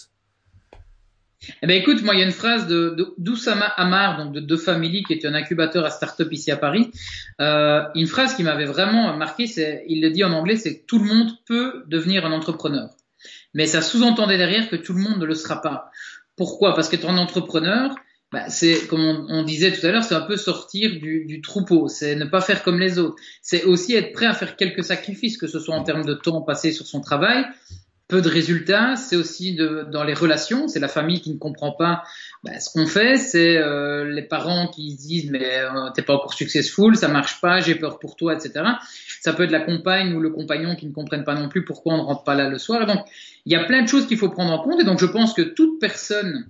Eh 1.63 1.67
ben 1.67 1.81
écoute, 1.81 2.03
moi 2.03 2.13
il 2.13 2.19
y 2.19 2.23
a 2.23 2.25
une 2.25 2.31
phrase 2.31 2.67
de, 2.67 2.95
d'Oussama 3.17 3.65
Amar, 3.65 4.23
donc 4.23 4.33
de 4.33 4.39
deux 4.39 4.57
Family, 4.57 5.03
qui 5.03 5.13
est 5.13 5.25
un 5.25 5.33
incubateur 5.33 5.85
à 5.85 5.89
start-up 5.89 6.31
ici 6.31 6.51
à 6.51 6.57
Paris. 6.57 6.91
Euh, 7.39 7.83
une 7.95 8.07
phrase 8.07 8.35
qui 8.35 8.43
m'avait 8.43 8.65
vraiment 8.65 9.15
marqué, 9.17 9.47
c'est, 9.47 9.83
il 9.87 10.01
le 10.01 10.11
dit 10.11 10.23
en 10.23 10.33
anglais, 10.33 10.55
c'est 10.55 10.79
que 10.79 10.85
tout 10.85 10.99
le 10.99 11.05
monde 11.05 11.31
peut 11.47 11.83
devenir 11.87 12.25
un 12.25 12.31
entrepreneur. 12.31 12.89
Mais 13.53 13.65
ça 13.65 13.81
sous-entendait 13.81 14.37
derrière 14.37 14.69
que 14.69 14.75
tout 14.75 14.93
le 14.93 15.01
monde 15.01 15.19
ne 15.19 15.25
le 15.25 15.35
sera 15.35 15.61
pas. 15.61 15.89
Pourquoi? 16.35 16.75
Parce 16.75 16.89
qu'être 16.89 17.09
un 17.09 17.17
entrepreneur, 17.17 17.95
bah, 18.31 18.49
c'est 18.49 18.87
comme 18.87 19.25
on, 19.27 19.43
disait 19.43 19.71
tout 19.71 19.85
à 19.85 19.91
l'heure, 19.91 20.03
c'est 20.03 20.15
un 20.15 20.21
peu 20.21 20.37
sortir 20.37 20.91
du, 20.91 21.25
du 21.25 21.41
troupeau, 21.41 21.87
c'est 21.87 22.15
ne 22.15 22.25
pas 22.25 22.41
faire 22.41 22.63
comme 22.63 22.79
les 22.79 22.99
autres. 22.99 23.15
C'est 23.41 23.63
aussi 23.63 23.93
être 23.95 24.13
prêt 24.13 24.27
à 24.27 24.33
faire 24.33 24.55
quelques 24.55 24.83
sacrifices, 24.83 25.37
que 25.37 25.47
ce 25.47 25.59
soit 25.59 25.75
en 25.75 25.83
termes 25.83 26.05
de 26.05 26.13
temps 26.13 26.41
passé 26.41 26.71
sur 26.71 26.85
son 26.85 27.01
travail, 27.01 27.45
peu 28.11 28.21
de 28.21 28.27
résultats, 28.27 28.97
c'est 28.97 29.15
aussi 29.15 29.55
de, 29.55 29.87
dans 29.89 30.03
les 30.03 30.13
relations, 30.13 30.67
c'est 30.67 30.81
la 30.81 30.89
famille 30.89 31.21
qui 31.21 31.31
ne 31.31 31.37
comprend 31.37 31.71
pas 31.71 32.03
bah, 32.43 32.59
ce 32.59 32.69
qu'on 32.69 32.85
fait, 32.85 33.15
c'est 33.15 33.55
euh, 33.55 34.03
les 34.03 34.21
parents 34.21 34.67
qui 34.67 34.93
disent 34.95 35.31
mais 35.31 35.59
euh, 35.59 35.89
t'es 35.95 36.01
pas 36.01 36.15
encore 36.15 36.33
successful, 36.33 36.97
ça 36.97 37.07
marche 37.07 37.39
pas, 37.39 37.61
j'ai 37.61 37.73
peur 37.73 37.99
pour 37.99 38.17
toi, 38.17 38.35
etc. 38.35 38.65
Ça 39.21 39.31
peut 39.31 39.43
être 39.43 39.51
la 39.51 39.61
compagne 39.61 40.13
ou 40.13 40.19
le 40.19 40.29
compagnon 40.29 40.75
qui 40.75 40.87
ne 40.87 40.91
comprennent 40.91 41.23
pas 41.23 41.35
non 41.35 41.47
plus 41.47 41.63
pourquoi 41.63 41.93
on 41.93 41.97
ne 41.99 42.03
rentre 42.03 42.25
pas 42.25 42.35
là 42.35 42.49
le 42.49 42.57
soir. 42.57 42.85
donc 42.85 42.99
il 43.45 43.53
y 43.53 43.55
a 43.55 43.63
plein 43.63 43.81
de 43.81 43.87
choses 43.87 44.05
qu'il 44.07 44.17
faut 44.17 44.29
prendre 44.29 44.51
en 44.51 44.61
compte 44.61 44.81
et 44.81 44.83
donc 44.83 44.99
je 44.99 45.05
pense 45.05 45.33
que 45.33 45.41
toute 45.41 45.79
personne 45.79 46.49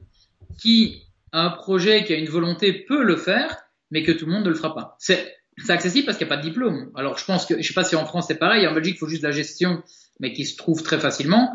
qui 0.60 1.04
a 1.32 1.46
un 1.46 1.50
projet, 1.52 2.06
qui 2.06 2.14
a 2.14 2.18
une 2.18 2.28
volonté 2.28 2.74
peut 2.74 3.04
le 3.04 3.18
faire, 3.18 3.56
mais 3.92 4.02
que 4.02 4.12
tout 4.12 4.26
le 4.26 4.32
monde 4.32 4.46
ne 4.46 4.50
le 4.50 4.56
fera 4.56 4.74
pas. 4.74 4.96
C'est 4.98 5.38
c'est 5.58 5.74
accessible 5.74 6.06
parce 6.06 6.18
qu'il 6.18 6.28
n'y 6.28 6.34
a 6.34 6.36
pas 6.36 6.42
de 6.42 6.48
diplôme. 6.48 6.92
Alors 6.96 7.18
je 7.18 7.26
pense 7.26 7.46
que, 7.46 7.62
je 7.62 7.68
sais 7.68 7.74
pas 7.74 7.84
si 7.84 7.96
en 7.96 8.06
France 8.06 8.26
c'est 8.28 8.40
pareil, 8.40 8.66
en 8.68 8.74
Belgique 8.74 8.96
il 8.96 9.00
faut 9.00 9.08
juste 9.08 9.24
la 9.24 9.32
gestion, 9.32 9.84
mais 10.20 10.34
qui 10.34 10.46
se 10.46 10.56
trouve 10.56 10.82
très 10.84 11.00
facilement. 11.00 11.54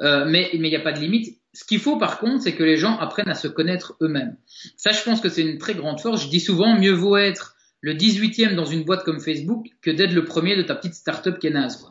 euh, 0.00 0.24
mais 0.26 0.50
il 0.52 0.60
n'y 0.60 0.76
a 0.76 0.80
pas 0.80 0.92
de 0.92 1.00
limite. 1.00 1.38
Ce 1.52 1.64
qu'il 1.64 1.80
faut 1.80 1.96
par 1.98 2.18
contre, 2.18 2.42
c'est 2.42 2.54
que 2.54 2.62
les 2.62 2.76
gens 2.76 2.96
apprennent 2.98 3.28
à 3.28 3.34
se 3.34 3.48
connaître 3.48 3.96
eux-mêmes. 4.00 4.36
Ça, 4.76 4.92
je 4.92 5.02
pense 5.02 5.20
que 5.20 5.28
c'est 5.28 5.42
une 5.42 5.58
très 5.58 5.74
grande 5.74 6.00
force. 6.00 6.24
Je 6.24 6.28
dis 6.28 6.40
souvent, 6.40 6.78
mieux 6.78 6.92
vaut 6.92 7.16
être 7.16 7.56
le 7.80 7.94
18e 7.94 8.54
dans 8.54 8.64
une 8.64 8.84
boîte 8.84 9.04
comme 9.04 9.20
Facebook 9.20 9.66
que 9.82 9.90
d'être 9.90 10.12
le 10.12 10.24
premier 10.24 10.56
de 10.56 10.62
ta 10.62 10.74
petite 10.74 10.94
start-up 10.94 11.38
qui 11.38 11.46
est 11.46 11.50
naze. 11.50 11.84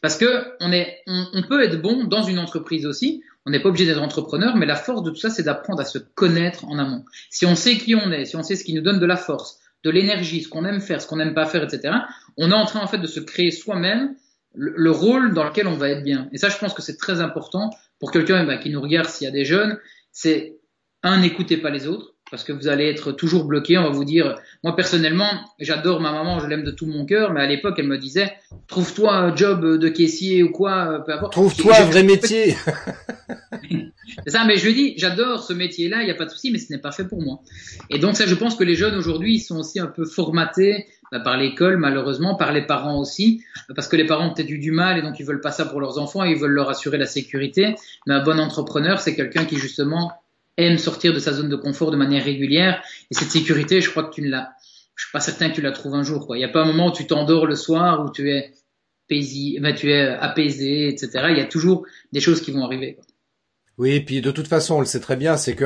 Parce 0.00 0.16
que 0.16 0.44
on, 0.60 0.72
est, 0.72 0.98
on, 1.06 1.42
peut 1.42 1.62
être 1.62 1.80
bon 1.80 2.04
dans 2.04 2.22
une 2.22 2.38
entreprise 2.38 2.86
aussi. 2.86 3.22
On 3.44 3.50
n'est 3.50 3.60
pas 3.60 3.70
obligé 3.70 3.86
d'être 3.86 4.00
entrepreneur, 4.00 4.54
mais 4.56 4.66
la 4.66 4.76
force 4.76 5.02
de 5.02 5.10
tout 5.10 5.16
ça, 5.16 5.30
c'est 5.30 5.42
d'apprendre 5.42 5.80
à 5.80 5.84
se 5.84 5.98
connaître 5.98 6.64
en 6.66 6.78
amont. 6.78 7.04
Si 7.30 7.44
on 7.44 7.56
sait 7.56 7.76
qui 7.76 7.96
on 7.96 8.12
est, 8.12 8.24
si 8.24 8.36
on 8.36 8.42
sait 8.44 8.54
ce 8.54 8.62
qui 8.62 8.72
nous 8.72 8.82
donne 8.82 9.00
de 9.00 9.06
la 9.06 9.16
force, 9.16 9.58
de 9.84 9.90
l'énergie, 9.90 10.42
ce 10.42 10.48
qu'on 10.48 10.64
aime 10.64 10.80
faire, 10.80 11.00
ce 11.00 11.06
qu'on 11.06 11.16
n'aime 11.16 11.34
pas 11.34 11.46
faire, 11.46 11.62
etc., 11.62 11.94
on 12.36 12.50
est 12.50 12.54
en 12.54 12.64
train 12.66 12.80
en 12.80 12.86
fait 12.86 12.98
de 12.98 13.06
se 13.06 13.20
créer 13.20 13.50
soi-même 13.50 14.14
le, 14.54 14.72
le, 14.76 14.90
rôle 14.90 15.34
dans 15.34 15.44
lequel 15.44 15.66
on 15.66 15.76
va 15.76 15.88
être 15.88 16.04
bien. 16.04 16.28
Et 16.32 16.38
ça, 16.38 16.48
je 16.48 16.58
pense 16.58 16.74
que 16.74 16.82
c'est 16.82 16.96
très 16.96 17.20
important 17.20 17.70
pour 17.98 18.12
quelqu'un 18.12 18.44
bah, 18.44 18.58
qui 18.58 18.70
nous 18.70 18.80
regarde 18.80 19.08
s'il 19.08 19.24
y 19.24 19.28
a 19.28 19.32
des 19.32 19.44
jeunes. 19.44 19.78
C'est 20.10 20.56
un, 21.02 21.20
n'écoutez 21.20 21.56
pas 21.56 21.70
les 21.70 21.86
autres 21.86 22.12
parce 22.32 22.44
que 22.44 22.52
vous 22.52 22.66
allez 22.66 22.88
être 22.88 23.12
toujours 23.12 23.44
bloqué. 23.44 23.76
On 23.76 23.82
va 23.82 23.90
vous 23.90 24.06
dire, 24.06 24.36
moi 24.64 24.74
personnellement, 24.74 25.28
j'adore 25.60 26.00
ma 26.00 26.12
maman, 26.12 26.40
je 26.40 26.46
l'aime 26.46 26.64
de 26.64 26.70
tout 26.70 26.86
mon 26.86 27.04
cœur, 27.04 27.30
mais 27.30 27.42
à 27.42 27.46
l'époque, 27.46 27.74
elle 27.76 27.88
me 27.88 27.98
disait, 27.98 28.32
trouve-toi 28.68 29.14
un 29.14 29.36
job 29.36 29.78
de 29.78 29.88
caissier 29.90 30.42
ou 30.42 30.50
quoi, 30.50 31.02
peu 31.04 31.12
importe. 31.12 31.32
Trouve-toi 31.32 31.76
un 31.78 31.84
vrai 31.84 32.02
métier. 32.02 32.56
C'est 34.24 34.30
ça, 34.30 34.44
mais 34.46 34.56
je 34.56 34.66
lui 34.66 34.74
dis, 34.74 34.94
j'adore 34.96 35.44
ce 35.44 35.52
métier-là, 35.52 36.00
il 36.00 36.06
n'y 36.06 36.10
a 36.10 36.14
pas 36.14 36.24
de 36.24 36.30
souci, 36.30 36.50
mais 36.50 36.58
ce 36.58 36.72
n'est 36.72 36.78
pas 36.78 36.90
fait 36.90 37.06
pour 37.06 37.20
moi. 37.20 37.40
Et 37.90 37.98
donc 37.98 38.16
ça, 38.16 38.26
je 38.26 38.34
pense 38.34 38.56
que 38.56 38.64
les 38.64 38.76
jeunes 38.76 38.94
aujourd'hui, 38.94 39.36
ils 39.36 39.40
sont 39.40 39.58
aussi 39.58 39.78
un 39.78 39.86
peu 39.86 40.06
formatés 40.06 40.86
bah, 41.10 41.20
par 41.20 41.36
l'école, 41.36 41.76
malheureusement, 41.76 42.34
par 42.34 42.52
les 42.52 42.62
parents 42.62 42.98
aussi, 42.98 43.42
parce 43.74 43.88
que 43.88 43.96
les 43.96 44.06
parents 44.06 44.30
ont 44.30 44.34
peut-être 44.34 44.50
eu 44.50 44.58
du 44.58 44.72
mal 44.72 44.98
et 44.98 45.02
donc 45.02 45.20
ils 45.20 45.26
veulent 45.26 45.42
pas 45.42 45.52
ça 45.52 45.66
pour 45.66 45.80
leurs 45.80 45.98
enfants, 45.98 46.24
ils 46.24 46.38
veulent 46.38 46.52
leur 46.52 46.70
assurer 46.70 46.96
la 46.96 47.06
sécurité. 47.06 47.74
Mais 48.06 48.14
un 48.14 48.22
bon 48.22 48.40
entrepreneur, 48.40 49.00
c'est 49.00 49.14
quelqu'un 49.14 49.44
qui 49.44 49.58
justement 49.58 50.12
aime 50.56 50.78
sortir 50.78 51.12
de 51.12 51.18
sa 51.18 51.32
zone 51.32 51.48
de 51.48 51.56
confort 51.56 51.90
de 51.90 51.96
manière 51.96 52.24
régulière. 52.24 52.82
Et 53.10 53.14
cette 53.14 53.30
sécurité, 53.30 53.80
je 53.80 53.90
crois 53.90 54.04
que 54.04 54.14
tu 54.14 54.22
ne 54.22 54.30
l'as. 54.30 54.50
Je 54.94 55.04
suis 55.04 55.12
pas 55.12 55.20
certain 55.20 55.50
que 55.50 55.54
tu 55.54 55.62
la 55.62 55.72
trouves 55.72 55.94
un 55.94 56.02
jour. 56.02 56.26
Il 56.36 56.38
n'y 56.38 56.44
a 56.44 56.48
pas 56.48 56.62
un 56.62 56.66
moment 56.66 56.88
où 56.88 56.92
tu 56.92 57.06
t'endors 57.06 57.46
le 57.46 57.56
soir 57.56 58.04
où 58.04 58.10
tu 58.10 58.30
es 58.30 58.52
paisible, 59.08 59.62
ben, 59.62 59.74
tu 59.74 59.90
es 59.90 60.06
apaisé, 60.06 60.88
etc. 60.88 61.26
Il 61.30 61.38
y 61.38 61.40
a 61.40 61.46
toujours 61.46 61.86
des 62.12 62.20
choses 62.20 62.40
qui 62.40 62.50
vont 62.50 62.64
arriver. 62.64 62.98
Oui, 63.78 63.92
et 63.92 64.04
puis 64.04 64.20
de 64.20 64.30
toute 64.30 64.48
façon, 64.48 64.76
on 64.76 64.80
le 64.80 64.86
sait 64.86 65.00
très 65.00 65.16
bien, 65.16 65.36
c'est 65.36 65.56
que 65.56 65.64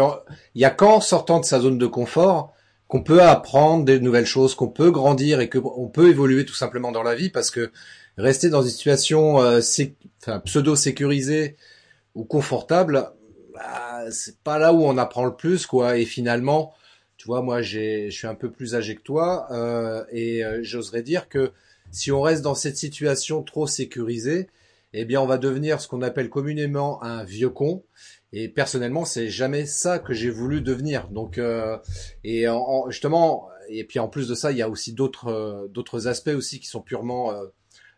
il 0.54 0.60
y 0.60 0.64
a 0.64 0.70
qu'en 0.70 1.00
sortant 1.00 1.40
de 1.40 1.44
sa 1.44 1.60
zone 1.60 1.78
de 1.78 1.86
confort 1.86 2.52
qu'on 2.88 3.02
peut 3.02 3.20
apprendre 3.20 3.84
des 3.84 3.98
nouvelles 3.98 4.26
choses, 4.26 4.54
qu'on 4.54 4.68
peut 4.68 4.92
grandir 4.92 5.40
et 5.40 5.48
qu'on 5.48 5.88
peut 5.88 6.08
évoluer 6.08 6.44
tout 6.44 6.54
simplement 6.54 6.92
dans 6.92 7.02
la 7.02 7.16
vie, 7.16 7.30
parce 7.30 7.50
que 7.50 7.72
rester 8.16 8.48
dans 8.48 8.62
une 8.62 8.70
situation 8.70 9.40
euh, 9.40 9.60
pseudo 10.44 10.76
sécurisée 10.76 11.56
ou 12.14 12.24
confortable, 12.24 13.10
bah, 13.56 14.10
c'est 14.10 14.38
pas 14.40 14.58
là 14.58 14.72
où 14.74 14.84
on 14.84 14.98
apprend 14.98 15.24
le 15.24 15.34
plus, 15.34 15.66
quoi. 15.66 15.96
Et 15.96 16.04
finalement, 16.04 16.74
tu 17.16 17.26
vois, 17.26 17.40
moi, 17.40 17.62
je 17.62 18.10
suis 18.10 18.26
un 18.26 18.34
peu 18.34 18.50
plus 18.50 18.74
âgé 18.74 18.94
que 18.94 19.02
toi, 19.02 19.48
euh, 19.50 20.04
et 20.10 20.44
euh, 20.44 20.60
j'oserais 20.62 21.02
dire 21.02 21.28
que 21.28 21.52
si 21.90 22.12
on 22.12 22.20
reste 22.20 22.42
dans 22.42 22.54
cette 22.54 22.76
situation 22.76 23.42
trop 23.42 23.66
sécurisée, 23.66 24.48
eh 24.92 25.06
bien, 25.06 25.22
on 25.22 25.26
va 25.26 25.38
devenir 25.38 25.80
ce 25.80 25.88
qu'on 25.88 26.02
appelle 26.02 26.28
communément 26.28 27.02
un 27.02 27.24
vieux 27.24 27.48
con. 27.48 27.82
Et 28.32 28.48
personnellement, 28.48 29.06
c'est 29.06 29.28
jamais 29.28 29.64
ça 29.64 29.98
que 29.98 30.12
j'ai 30.12 30.30
voulu 30.30 30.60
devenir. 30.60 31.08
Donc, 31.08 31.38
euh, 31.38 31.78
et 32.24 32.48
en, 32.48 32.90
justement, 32.90 33.48
et 33.70 33.84
puis 33.84 33.98
en 33.98 34.08
plus 34.08 34.28
de 34.28 34.34
ça, 34.34 34.52
il 34.52 34.58
y 34.58 34.62
a 34.62 34.68
aussi 34.68 34.92
d'autres 34.92 35.28
euh, 35.28 35.68
d'autres 35.68 36.08
aspects 36.08 36.28
aussi 36.28 36.60
qui 36.60 36.66
sont 36.66 36.82
purement 36.82 37.32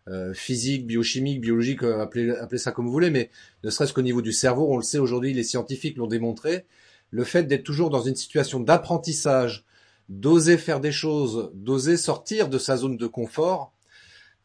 euh, 0.09 0.33
physique, 0.33 0.87
biochimique, 0.87 1.41
biologique, 1.41 1.83
euh, 1.83 2.01
appelez, 2.01 2.31
appelez 2.31 2.59
ça 2.59 2.73
comme 2.73 2.87
vous 2.87 2.93
voulez, 2.93 3.11
mais 3.11 3.31
ne 3.63 3.71
serait-ce 3.71 3.93
qu'au 3.93 4.03
niveau 4.03 4.23
du 4.23 4.33
cerveau, 4.33 4.73
on 4.73 4.77
le 4.77 4.83
sait 4.83 4.99
aujourd'hui, 4.99 5.35
les 5.35 5.45
scientifiques 5.45 5.97
l'ont 5.97 6.07
démontré, 6.07 6.65
le 7.11 7.25
fait 7.25 7.45
d'être 7.45 7.65
toujours 7.65 7.91
dans 7.91 8.01
une 8.01 8.17
situation 8.17 8.61
d'apprentissage, 8.61 9.65
d'oser 10.09 10.57
faire 10.57 10.81
des 10.81 10.93
choses, 10.93 11.51
d'oser 11.55 11.97
sortir 11.97 12.49
de 12.49 12.59
sa 12.59 12.77
zone 12.77 12.97
de 12.97 13.07
confort, 13.07 13.75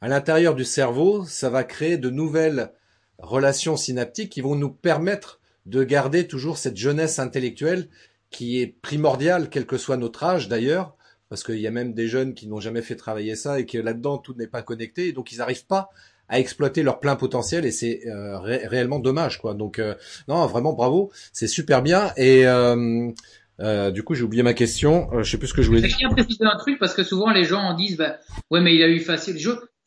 à 0.01 0.09
l'intérieur 0.09 0.53
du 0.53 0.65
cerveau, 0.65 1.23
ça 1.25 1.49
va 1.49 1.63
créer 1.63 1.97
de 1.97 2.09
nouvelles 2.09 2.73
relations 3.19 3.77
synaptiques 3.77 4.31
qui 4.31 4.41
vont 4.41 4.55
nous 4.55 4.69
permettre 4.69 5.39
de 5.65 5.83
garder 5.85 6.27
toujours 6.27 6.57
cette 6.57 6.75
jeunesse 6.75 7.19
intellectuelle 7.19 7.87
qui 8.29 8.59
est 8.59 8.67
primordiale, 8.67 9.49
quel 9.49 9.65
que 9.65 9.77
soit 9.77 9.95
notre 9.95 10.23
âge 10.23 10.49
d'ailleurs, 10.49 10.97
parce 11.33 11.43
qu'il 11.43 11.57
y 11.57 11.65
a 11.65 11.71
même 11.71 11.95
des 11.95 12.07
jeunes 12.07 12.35
qui 12.35 12.45
n'ont 12.45 12.59
jamais 12.59 12.83
fait 12.83 12.95
travailler 12.95 13.35
ça 13.35 13.59
et 13.59 13.65
que 13.65 13.79
là-dedans 13.79 14.19
tout 14.19 14.35
n'est 14.35 14.45
pas 14.45 14.61
connecté, 14.61 15.07
et 15.07 15.13
donc 15.13 15.31
ils 15.31 15.39
n'arrivent 15.39 15.65
pas 15.65 15.89
à 16.29 16.37
exploiter 16.39 16.83
leur 16.83 16.99
plein 16.99 17.15
potentiel 17.15 17.65
et 17.65 17.71
c'est 17.71 18.01
euh, 18.05 18.37
ré 18.37 18.67
réellement 18.67 18.99
dommage 18.99 19.39
quoi. 19.41 19.55
Donc 19.55 19.79
euh, 19.79 19.95
non 20.27 20.45
vraiment 20.45 20.73
bravo, 20.73 21.11
c'est 21.31 21.47
super 21.47 21.81
bien 21.81 22.11
et 22.17 22.45
euh, 22.45 23.89
du 23.89 24.03
coup 24.03 24.13
j'ai 24.13 24.21
oublié 24.21 24.43
ma 24.43 24.53
question, 24.53 25.09
je 25.23 25.31
sais 25.31 25.39
plus 25.39 25.47
ce 25.47 25.55
que 25.55 25.63
je 25.63 25.69
voulais 25.69 25.81
dire. 25.81 25.97
Je 25.99 26.07
préciser 26.13 26.45
un 26.45 26.55
truc 26.59 26.77
parce 26.77 26.93
que 26.93 27.01
souvent 27.01 27.31
les 27.31 27.45
gens 27.45 27.61
en 27.61 27.73
disent 27.73 27.97
bah, 27.97 28.19
ouais 28.51 28.61
mais 28.61 28.75
il 28.75 28.83
a 28.83 28.87
eu 28.87 28.99
facile. 28.99 29.39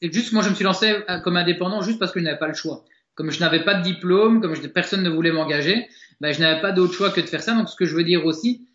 C'est 0.02 0.12
juste 0.12 0.32
moi 0.32 0.42
je 0.42 0.50
me 0.50 0.54
suis 0.56 0.64
lancé 0.64 0.96
comme 1.22 1.36
indépendant 1.36 1.80
juste 1.80 2.00
parce 2.00 2.10
que 2.10 2.18
je 2.18 2.24
n'avais 2.24 2.40
pas 2.40 2.48
le 2.48 2.54
choix. 2.54 2.84
Comme 3.14 3.30
je 3.30 3.38
n'avais 3.38 3.64
pas 3.64 3.74
de 3.74 3.84
diplôme, 3.84 4.40
comme 4.40 4.56
je, 4.56 4.66
personne 4.66 5.04
ne 5.04 5.10
voulait 5.10 5.30
m'engager, 5.30 5.86
ben, 6.20 6.34
je 6.34 6.40
n'avais 6.40 6.60
pas 6.60 6.72
d'autre 6.72 6.92
choix 6.92 7.10
que 7.10 7.20
de 7.20 7.26
faire 7.26 7.40
ça. 7.40 7.54
Donc 7.54 7.68
ce 7.68 7.76
que 7.76 7.86
je 7.86 7.94
veux 7.94 8.04
dire 8.04 8.26
aussi, 8.26 8.66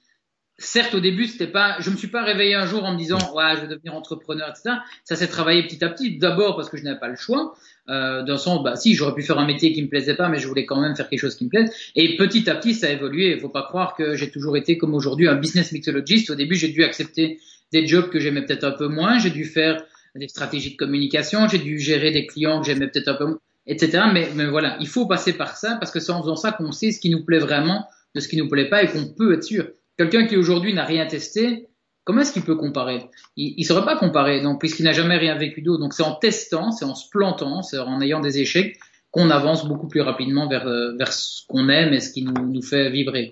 certes, 0.62 0.93
au 0.93 1.00
début, 1.00 1.26
c'était 1.26 1.47
pas, 1.47 1.78
je 1.80 1.89
me 1.89 1.95
suis 1.95 2.08
pas 2.08 2.24
réveillé 2.24 2.56
un 2.56 2.65
jour 2.65 2.84
en 2.84 2.93
me 2.93 2.97
disant, 2.97 3.17
ouais, 3.36 3.56
je 3.56 3.62
vais 3.62 3.67
devenir 3.67 3.95
entrepreneur, 3.95 4.50
etc. 4.50 4.78
Ça 5.04 5.15
s'est 5.15 5.28
travaillé 5.28 5.63
petit 5.63 5.84
à 5.84 5.89
petit. 5.89 6.17
D'abord 6.17 6.56
parce 6.56 6.69
que 6.69 6.78
je 6.78 6.84
n'avais 6.84 7.00
pas 7.00 7.08
le 7.08 7.15
choix. 7.15 7.54
Euh, 7.89 8.24
d'un 8.24 8.38
sens, 8.38 8.63
bah, 8.63 8.76
si, 8.76 8.95
j'aurais 8.95 9.13
pu 9.13 9.24
faire 9.24 9.39
un 9.39 9.45
métier 9.45 9.74
qui 9.74 9.82
me 9.82 9.88
plaisait 9.88 10.15
pas, 10.15 10.30
mais 10.30 10.39
je 10.39 10.47
voulais 10.47 10.65
quand 10.65 10.80
même 10.80 10.95
faire 10.95 11.10
quelque 11.10 11.19
chose 11.19 11.36
qui 11.36 11.45
me 11.45 11.50
plaise. 11.50 11.71
Et 11.95 12.15
petit 12.15 12.50
à 12.50 12.56
petit, 12.56 12.74
ça 12.74 12.88
a 12.88 12.89
évolué. 12.91 13.32
Il 13.32 13.39
faut 13.39 13.50
pas 13.50 13.63
croire 13.63 13.95
que 13.95 14.15
j'ai 14.15 14.30
toujours 14.30 14.56
été 14.56 14.78
comme 14.78 14.93
aujourd'hui 14.93 15.28
un 15.28 15.36
business 15.36 15.71
mixologist. 15.71 16.30
Au 16.30 16.36
début, 16.36 16.56
j'ai 16.56 16.69
dû 16.69 16.84
accepter 16.84 17.39
des 17.74 17.88
jobs 17.88 18.10
que 18.10 18.19
j'aimais 18.19 18.45
peut-être 18.45 18.63
un 18.63 18.71
peu 18.71 18.88
moins. 18.88 19.17
J'ai 19.17 19.32
dû 19.32 19.45
faire 19.45 19.84
des 20.15 20.28
stratégies 20.28 20.71
de 20.71 20.78
communication. 20.78 21.47
J'ai 21.47 21.58
dû 21.58 21.80
gérer 21.80 22.12
des 22.12 22.28
clients 22.28 22.62
que 22.62 22.67
j'aimais 22.67 22.88
peut-être 22.88 23.08
un 23.08 23.15
peu 23.15 23.26
moins, 23.26 23.39
etc. 23.65 24.04
Mais, 24.13 24.30
mais 24.36 24.45
voilà, 24.45 24.78
il 24.80 24.88
faut 24.88 25.06
passer 25.06 25.34
par 25.34 25.58
ça 25.58 25.78
parce 25.80 25.91
que 25.91 26.00
c'est 26.00 26.12
en 26.12 26.21
faisant 26.21 26.36
ça 26.36 26.52
qu'on 26.52 26.71
sait 26.71 26.91
ce 26.91 27.00
qui 27.00 27.10
nous 27.10 27.26
plaît 27.26 27.39
vraiment 27.39 27.88
de 28.13 28.19
ce 28.19 28.28
qui 28.28 28.38
nous 28.38 28.47
plaît 28.47 28.69
pas 28.69 28.84
et 28.84 28.88
qu'on 28.88 29.06
peut 29.06 29.34
être 29.34 29.43
sûr. 29.43 29.67
Quelqu'un 30.02 30.26
qui 30.26 30.36
aujourd'hui 30.36 30.74
n'a 30.74 30.84
rien 30.84 31.06
testé, 31.06 31.68
comment 32.04 32.22
est-ce 32.22 32.34
qu'il 32.34 32.42
peut 32.42 32.56
comparer? 32.56 33.06
Il 33.38 33.56
ne 33.60 33.64
saurait 33.64 33.86
pas 33.86 33.96
comparer, 33.96 34.42
puisqu'il 34.60 34.84
n'a 34.84 34.94
jamais 34.94 35.18
rien 35.18 35.38
vécu 35.38 35.62
d'eau. 35.62 35.78
Donc 35.78 35.94
c'est 35.94 36.02
en 36.02 36.16
testant, 36.16 36.72
c'est 36.72 36.86
en 36.86 36.96
se 36.96 37.08
plantant, 37.08 37.62
c'est 37.62 37.78
en 37.78 38.02
ayant 38.02 38.20
des 38.20 38.40
échecs 38.40 38.80
qu'on 39.12 39.30
avance 39.30 39.68
beaucoup 39.68 39.88
plus 39.88 40.02
rapidement 40.02 40.50
vers, 40.50 40.66
euh, 40.66 40.98
ce 41.12 41.46
qu'on 41.48 41.70
aime 41.70 41.94
et 41.94 42.00
ce 42.00 42.12
qui 42.12 42.24
nous, 42.24 42.62
fait 42.64 42.90
vibrer. 42.90 43.32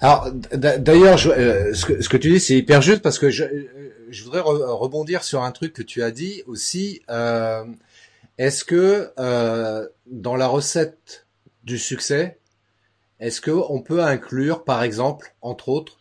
Alors 0.00 0.30
d'ailleurs, 0.54 1.18
euh, 1.26 1.74
ce, 1.74 2.08
que, 2.08 2.16
tu 2.16 2.30
dis, 2.30 2.40
c'est 2.40 2.56
hyper 2.56 2.80
juste 2.80 3.02
parce 3.02 3.18
que 3.18 3.28
je, 3.28 3.44
euh, 3.44 4.10
voudrais 4.24 4.40
re 4.40 4.78
rebondir 4.80 5.22
sur 5.22 5.42
un 5.42 5.50
truc 5.50 5.74
que 5.74 5.82
tu 5.82 6.02
as 6.02 6.12
dit 6.12 6.42
aussi. 6.46 7.02
Est-ce 8.38 8.64
que 8.64 9.10
dans 10.06 10.36
la 10.36 10.46
recette 10.46 11.26
du 11.64 11.76
succès, 11.76 12.38
est-ce 13.20 13.40
qu'on 13.40 13.82
peut 13.82 14.02
inclure, 14.02 14.64
par 14.64 14.82
exemple, 14.82 15.34
entre 15.40 15.68
autres, 15.68 15.98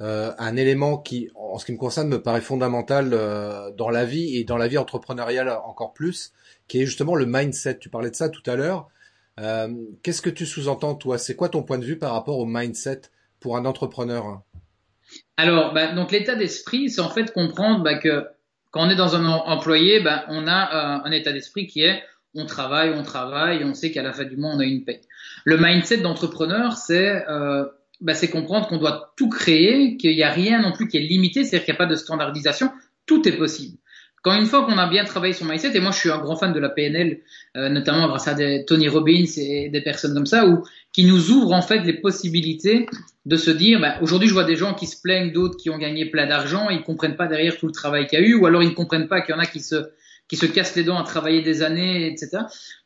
euh, 0.00 0.32
un 0.38 0.56
élément 0.56 0.98
qui, 0.98 1.30
en 1.34 1.58
ce 1.58 1.64
qui 1.64 1.72
me 1.72 1.78
concerne, 1.78 2.08
me 2.08 2.20
paraît 2.20 2.40
fondamental 2.40 3.10
euh, 3.12 3.70
dans 3.72 3.90
la 3.90 4.04
vie 4.04 4.36
et 4.36 4.44
dans 4.44 4.56
la 4.56 4.68
vie 4.68 4.78
entrepreneuriale 4.78 5.48
encore 5.64 5.92
plus, 5.92 6.32
qui 6.68 6.80
est 6.80 6.86
justement 6.86 7.14
le 7.14 7.26
mindset. 7.26 7.78
Tu 7.78 7.88
parlais 7.88 8.10
de 8.10 8.16
ça 8.16 8.28
tout 8.28 8.42
à 8.46 8.56
l'heure. 8.56 8.88
Euh, 9.40 9.68
Qu'est-ce 10.02 10.22
que 10.22 10.30
tu 10.30 10.46
sous-entends, 10.46 10.94
toi? 10.94 11.18
C'est 11.18 11.36
quoi 11.36 11.48
ton 11.48 11.62
point 11.62 11.78
de 11.78 11.84
vue 11.84 11.98
par 11.98 12.12
rapport 12.12 12.38
au 12.38 12.46
mindset 12.46 13.02
pour 13.40 13.56
un 13.56 13.64
entrepreneur? 13.64 14.42
Alors, 15.36 15.72
bah, 15.72 15.92
donc 15.92 16.10
l'état 16.10 16.34
d'esprit, 16.34 16.90
c'est 16.90 17.00
en 17.00 17.10
fait 17.10 17.32
comprendre 17.32 17.82
bah, 17.82 17.98
que 17.98 18.26
quand 18.70 18.86
on 18.86 18.90
est 18.90 18.96
dans 18.96 19.14
un 19.14 19.26
employé, 19.26 20.00
bah, 20.00 20.24
on 20.28 20.46
a 20.46 21.02
un 21.04 21.10
état 21.12 21.32
d'esprit 21.32 21.66
qui 21.66 21.82
est 21.82 22.02
on 22.36 22.44
travaille, 22.44 22.90
on 22.90 23.02
travaille, 23.02 23.64
on 23.64 23.74
sait 23.74 23.90
qu'à 23.90 24.02
la 24.02 24.12
fin 24.12 24.24
du 24.24 24.36
mois, 24.36 24.50
on 24.54 24.60
a 24.60 24.64
une 24.64 24.84
paye. 24.84 25.00
Le 25.46 25.56
mindset 25.58 25.98
d'entrepreneur, 25.98 26.76
c'est 26.76 27.24
euh, 27.30 27.64
bah, 28.00 28.14
comprendre 28.32 28.66
qu'on 28.66 28.78
doit 28.78 29.14
tout 29.16 29.28
créer, 29.28 29.96
qu'il 29.96 30.10
n'y 30.10 30.24
a 30.24 30.30
rien 30.30 30.60
non 30.60 30.72
plus 30.72 30.88
qui 30.88 30.96
est 30.96 31.00
limité, 31.00 31.44
c'est-à-dire 31.44 31.64
qu'il 31.64 31.72
n'y 31.72 31.76
a 31.76 31.84
pas 31.84 31.86
de 31.86 31.94
standardisation, 31.94 32.72
tout 33.06 33.26
est 33.28 33.36
possible. 33.36 33.78
Quand 34.24 34.34
une 34.34 34.46
fois 34.46 34.64
qu'on 34.64 34.76
a 34.76 34.88
bien 34.88 35.04
travaillé 35.04 35.32
son 35.32 35.44
mindset, 35.44 35.76
et 35.76 35.78
moi 35.78 35.92
je 35.92 35.98
suis 35.98 36.10
un 36.10 36.18
grand 36.18 36.34
fan 36.34 36.52
de 36.52 36.58
la 36.58 36.68
PNL, 36.68 37.20
euh, 37.56 37.68
notamment 37.68 38.08
grâce 38.08 38.26
à 38.26 38.34
des 38.34 38.64
Tony 38.64 38.88
Robbins 38.88 39.24
et 39.36 39.68
des 39.68 39.80
personnes 39.82 40.14
comme 40.14 40.26
ça, 40.26 40.48
où, 40.48 40.64
qui 40.92 41.04
nous 41.04 41.30
ouvrent 41.30 41.52
en 41.52 41.62
fait 41.62 41.78
les 41.84 41.92
possibilités 42.00 42.86
de 43.24 43.36
se 43.36 43.52
dire, 43.52 43.78
bah, 43.80 43.98
aujourd'hui 44.00 44.26
je 44.26 44.34
vois 44.34 44.42
des 44.42 44.56
gens 44.56 44.74
qui 44.74 44.88
se 44.88 45.00
plaignent, 45.00 45.30
d'autres 45.30 45.56
qui 45.56 45.70
ont 45.70 45.78
gagné 45.78 46.06
plein 46.06 46.26
d'argent, 46.26 46.70
ils 46.70 46.82
comprennent 46.82 47.14
pas 47.14 47.28
derrière 47.28 47.56
tout 47.56 47.68
le 47.68 47.72
travail 47.72 48.08
qu'il 48.08 48.18
y 48.18 48.22
a 48.22 48.26
eu, 48.26 48.34
ou 48.34 48.46
alors 48.46 48.64
ils 48.64 48.70
ne 48.70 48.74
comprennent 48.74 49.06
pas 49.06 49.20
qu'il 49.20 49.32
y 49.32 49.38
en 49.38 49.40
a 49.40 49.46
qui 49.46 49.60
se 49.60 49.76
qui 50.28 50.36
se 50.36 50.46
cassent 50.46 50.74
les 50.74 50.82
dents 50.82 50.98
à 50.98 51.04
travailler 51.04 51.42
des 51.42 51.62
années, 51.62 52.08
etc. 52.08 52.38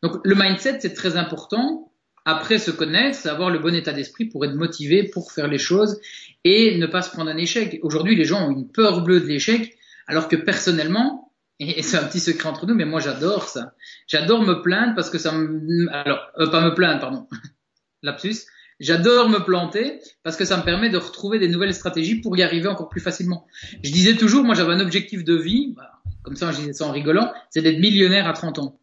Donc 0.02 0.20
le 0.24 0.34
mindset, 0.34 0.80
c'est 0.80 0.92
très 0.92 1.16
important. 1.16 1.89
Après 2.24 2.58
se 2.58 2.70
connaître, 2.70 3.26
avoir 3.26 3.50
le 3.50 3.58
bon 3.58 3.74
état 3.74 3.92
d'esprit 3.92 4.26
pour 4.26 4.44
être 4.44 4.54
motivé, 4.54 5.04
pour 5.04 5.32
faire 5.32 5.48
les 5.48 5.58
choses 5.58 6.00
et 6.44 6.76
ne 6.78 6.86
pas 6.86 7.02
se 7.02 7.10
prendre 7.10 7.30
un 7.30 7.36
échec. 7.36 7.78
Aujourd'hui, 7.82 8.16
les 8.16 8.24
gens 8.24 8.46
ont 8.46 8.52
une 8.52 8.68
peur 8.68 9.02
bleue 9.02 9.20
de 9.20 9.26
l'échec, 9.26 9.76
alors 10.06 10.28
que 10.28 10.36
personnellement, 10.36 11.32
et, 11.60 11.82
c'est 11.82 11.98
un 11.98 12.04
petit 12.04 12.20
secret 12.20 12.48
entre 12.48 12.66
nous, 12.66 12.74
mais 12.74 12.86
moi 12.86 13.00
j'adore 13.00 13.44
ça. 13.44 13.74
J'adore 14.06 14.42
me 14.42 14.62
plaindre 14.62 14.94
parce 14.94 15.10
que 15.10 15.18
ça 15.18 15.32
me, 15.32 15.92
alors 15.92 16.20
euh, 16.38 16.46
pas 16.46 16.62
me 16.64 16.74
plaindre, 16.74 17.00
pardon, 17.00 17.28
lapsus. 18.02 18.46
J'adore 18.80 19.28
me 19.28 19.44
planter 19.44 20.00
parce 20.22 20.36
que 20.36 20.46
ça 20.46 20.56
me 20.56 20.62
permet 20.62 20.88
de 20.88 20.96
retrouver 20.96 21.38
des 21.38 21.48
nouvelles 21.48 21.74
stratégies 21.74 22.22
pour 22.22 22.36
y 22.38 22.42
arriver 22.42 22.66
encore 22.66 22.88
plus 22.88 23.02
facilement. 23.02 23.46
Je 23.84 23.92
disais 23.92 24.16
toujours, 24.16 24.42
moi 24.42 24.54
j'avais 24.54 24.72
un 24.72 24.80
objectif 24.80 25.22
de 25.22 25.34
vie, 25.34 25.74
bah, 25.76 26.00
comme 26.22 26.34
ça 26.34 26.50
je 26.50 26.56
disais 26.56 26.72
ça 26.72 26.86
en 26.86 26.92
rigolant, 26.92 27.30
c'est 27.50 27.60
d'être 27.60 27.78
millionnaire 27.78 28.26
à 28.26 28.32
30 28.32 28.58
ans. 28.58 28.79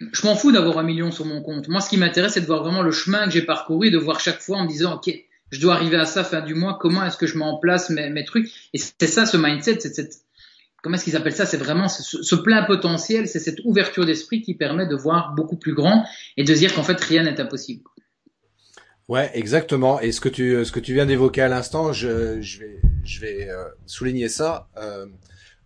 Je 0.00 0.26
m'en 0.26 0.34
fous 0.34 0.52
d'avoir 0.52 0.78
un 0.78 0.82
million 0.82 1.10
sur 1.10 1.24
mon 1.24 1.42
compte. 1.42 1.68
Moi 1.68 1.80
ce 1.80 1.88
qui 1.88 1.96
m'intéresse 1.96 2.32
c'est 2.34 2.40
de 2.40 2.46
voir 2.46 2.62
vraiment 2.62 2.82
le 2.82 2.90
chemin 2.90 3.24
que 3.24 3.30
j'ai 3.30 3.42
parcouru 3.42 3.90
de 3.90 3.98
voir 3.98 4.20
chaque 4.20 4.40
fois 4.40 4.58
en 4.58 4.64
me 4.64 4.68
disant 4.68 4.94
ok, 4.96 5.14
je 5.50 5.60
dois 5.60 5.74
arriver 5.74 5.96
à 5.96 6.04
ça 6.04 6.24
fin 6.24 6.40
du 6.40 6.54
mois, 6.54 6.78
comment 6.80 7.04
est-ce 7.04 7.16
que 7.16 7.26
je 7.26 7.38
mets 7.38 7.44
en 7.44 7.58
place 7.58 7.90
mes, 7.90 8.10
mes 8.10 8.24
trucs? 8.24 8.50
Et 8.72 8.78
c'est 8.78 9.06
ça 9.06 9.26
ce 9.26 9.36
mindset, 9.36 9.80
c'est 9.80 9.94
cette 9.94 10.14
comment 10.82 10.96
est-ce 10.96 11.04
qu'ils 11.04 11.16
appellent 11.16 11.34
ça? 11.34 11.46
C'est 11.46 11.56
vraiment 11.56 11.88
ce, 11.88 12.34
plein 12.34 12.62
potentiel, 12.64 13.26
c'est 13.26 13.40
cette 13.40 13.60
ouverture 13.64 14.04
d'esprit 14.04 14.42
qui 14.42 14.54
permet 14.54 14.86
de 14.86 14.94
voir 14.94 15.34
beaucoup 15.34 15.56
plus 15.56 15.74
grand 15.74 16.04
et 16.36 16.44
de 16.44 16.54
dire 16.54 16.74
qu'en 16.74 16.82
fait 16.82 17.00
rien 17.00 17.22
n'est 17.22 17.40
impossible. 17.40 17.82
Ouais, 19.08 19.30
exactement. 19.34 20.00
Et 20.00 20.12
ce 20.12 20.20
que 20.20 20.28
tu 20.28 20.64
ce 20.64 20.72
que 20.72 20.80
tu 20.80 20.94
viens 20.94 21.06
d'évoquer 21.06 21.42
à 21.42 21.48
l'instant, 21.48 21.92
je, 21.92 22.40
je 22.40 23.20
vais 23.20 23.48
euh, 23.50 23.64
souligner 23.86 24.28
ça. 24.28 24.68
Euh, 24.76 25.06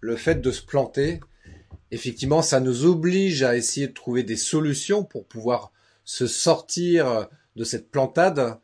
le 0.00 0.16
fait 0.16 0.40
de 0.40 0.50
se 0.50 0.62
planter, 0.62 1.20
effectivement, 1.90 2.42
ça 2.42 2.60
nous 2.60 2.84
oblige 2.84 3.42
à 3.42 3.56
essayer 3.56 3.88
de 3.88 3.92
trouver 3.92 4.22
des 4.22 4.36
solutions 4.36 5.04
pour 5.04 5.26
pouvoir 5.26 5.72
se 6.04 6.26
sortir 6.26 7.28
de 7.56 7.64
cette 7.64 7.90
plantade 7.90 8.58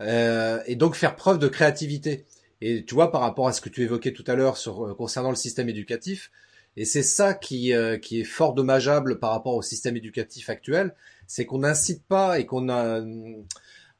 euh, 0.00 0.60
et 0.66 0.76
donc 0.76 0.94
faire 0.94 1.16
preuve 1.16 1.38
de 1.38 1.48
créativité. 1.48 2.26
Et 2.60 2.84
tu 2.84 2.94
vois, 2.94 3.12
par 3.12 3.20
rapport 3.20 3.46
à 3.46 3.52
ce 3.52 3.60
que 3.60 3.68
tu 3.68 3.82
évoquais 3.82 4.12
tout 4.12 4.24
à 4.26 4.34
l'heure 4.34 4.56
sur 4.56 4.86
euh, 4.86 4.94
concernant 4.94 5.30
le 5.30 5.36
système 5.36 5.68
éducatif, 5.68 6.30
et 6.76 6.84
c'est 6.84 7.02
ça 7.02 7.34
qui, 7.34 7.72
euh, 7.72 7.98
qui 7.98 8.20
est 8.20 8.24
fort 8.24 8.54
dommageable 8.54 9.18
par 9.18 9.30
rapport 9.30 9.54
au 9.54 9.62
système 9.62 9.96
éducatif 9.96 10.48
actuel, 10.48 10.94
c'est 11.26 11.44
qu'on 11.44 11.58
n'incite 11.58 12.04
pas 12.04 12.38
et 12.38 12.46
qu'on 12.46 12.68
a, 12.68 13.02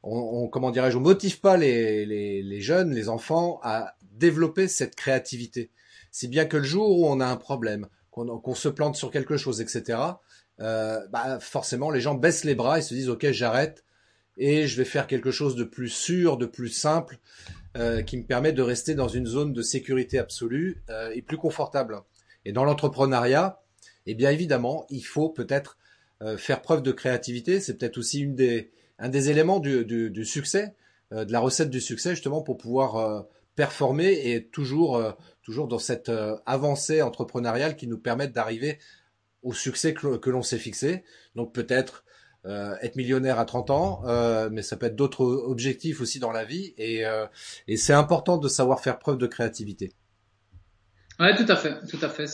on, 0.02 0.48
comment 0.48 0.70
dirais-je, 0.70 0.96
on 0.96 1.00
motive 1.00 1.40
pas 1.40 1.56
les, 1.56 2.06
les, 2.06 2.42
les, 2.42 2.60
jeunes, 2.60 2.94
les 2.94 3.08
enfants 3.08 3.58
à 3.62 3.96
développer 4.12 4.68
cette 4.68 4.94
créativité. 4.94 5.70
Si 6.12 6.28
bien 6.28 6.46
que 6.46 6.56
le 6.56 6.62
jour 6.62 6.98
où 6.98 7.06
on 7.06 7.20
a 7.20 7.26
un 7.26 7.36
problème, 7.36 7.88
qu'on 8.24 8.54
se 8.54 8.68
plante 8.68 8.96
sur 8.96 9.10
quelque 9.10 9.36
chose, 9.36 9.60
etc., 9.60 9.98
euh, 10.60 11.06
bah 11.08 11.38
forcément 11.40 11.88
les 11.88 12.00
gens 12.00 12.16
baissent 12.16 12.42
les 12.42 12.56
bras 12.56 12.80
et 12.80 12.82
se 12.82 12.92
disent 12.92 13.08
ok 13.10 13.30
j'arrête 13.30 13.84
et 14.36 14.66
je 14.66 14.76
vais 14.76 14.84
faire 14.84 15.06
quelque 15.06 15.30
chose 15.30 15.54
de 15.54 15.62
plus 15.62 15.88
sûr, 15.88 16.36
de 16.36 16.46
plus 16.46 16.68
simple, 16.68 17.18
euh, 17.76 18.02
qui 18.02 18.16
me 18.16 18.24
permet 18.24 18.52
de 18.52 18.62
rester 18.62 18.94
dans 18.96 19.06
une 19.06 19.26
zone 19.26 19.52
de 19.52 19.62
sécurité 19.62 20.18
absolue 20.18 20.82
euh, 20.90 21.10
et 21.14 21.22
plus 21.22 21.36
confortable. 21.36 22.00
Et 22.44 22.52
dans 22.52 22.64
l'entrepreneuriat, 22.64 23.60
eh 24.06 24.14
bien 24.14 24.30
évidemment, 24.30 24.86
il 24.90 25.04
faut 25.04 25.28
peut-être 25.28 25.76
faire 26.36 26.62
preuve 26.62 26.82
de 26.82 26.90
créativité. 26.90 27.60
C'est 27.60 27.74
peut-être 27.74 27.98
aussi 27.98 28.20
une 28.20 28.34
des, 28.34 28.72
un 28.98 29.08
des 29.08 29.30
éléments 29.30 29.60
du, 29.60 29.84
du 29.84 30.24
succès, 30.24 30.74
de 31.12 31.30
la 31.30 31.38
recette 31.38 31.70
du 31.70 31.80
succès 31.80 32.10
justement 32.10 32.42
pour 32.42 32.56
pouvoir 32.56 33.26
performer 33.58 34.30
et 34.30 34.46
toujours, 34.46 35.02
toujours 35.42 35.66
dans 35.66 35.80
cette 35.80 36.12
avancée 36.46 37.02
entrepreneuriale 37.02 37.74
qui 37.74 37.88
nous 37.88 37.98
permette 37.98 38.32
d'arriver 38.32 38.78
au 39.42 39.52
succès 39.52 39.94
que, 39.94 40.30
l'on 40.30 40.42
s'est 40.42 40.58
fixé. 40.58 41.02
Donc 41.34 41.52
peut-être 41.52 42.04
euh, 42.46 42.76
être 42.82 42.94
millionnaire 42.94 43.40
à 43.40 43.44
30 43.44 43.70
ans, 43.70 44.02
euh, 44.06 44.48
mais 44.52 44.62
ça 44.62 44.76
peut 44.76 44.86
être 44.86 44.94
d'autres 44.94 45.24
objectifs 45.24 46.00
aussi 46.00 46.20
dans 46.20 46.30
la 46.30 46.44
vie, 46.44 46.72
et, 46.78 47.04
euh, 47.04 47.26
c'est 47.76 47.92
important 47.92 48.38
de 48.38 48.48
savoir 48.48 48.80
faire 48.80 49.00
preuve 49.00 49.18
de 49.18 49.26
créativité. 49.26 49.92
Ouais, 51.18 51.34
tout 51.34 51.50
à 51.50 51.56
fait, 51.56 51.74
tout 51.88 51.98
à 52.00 52.08
fait. 52.08 52.26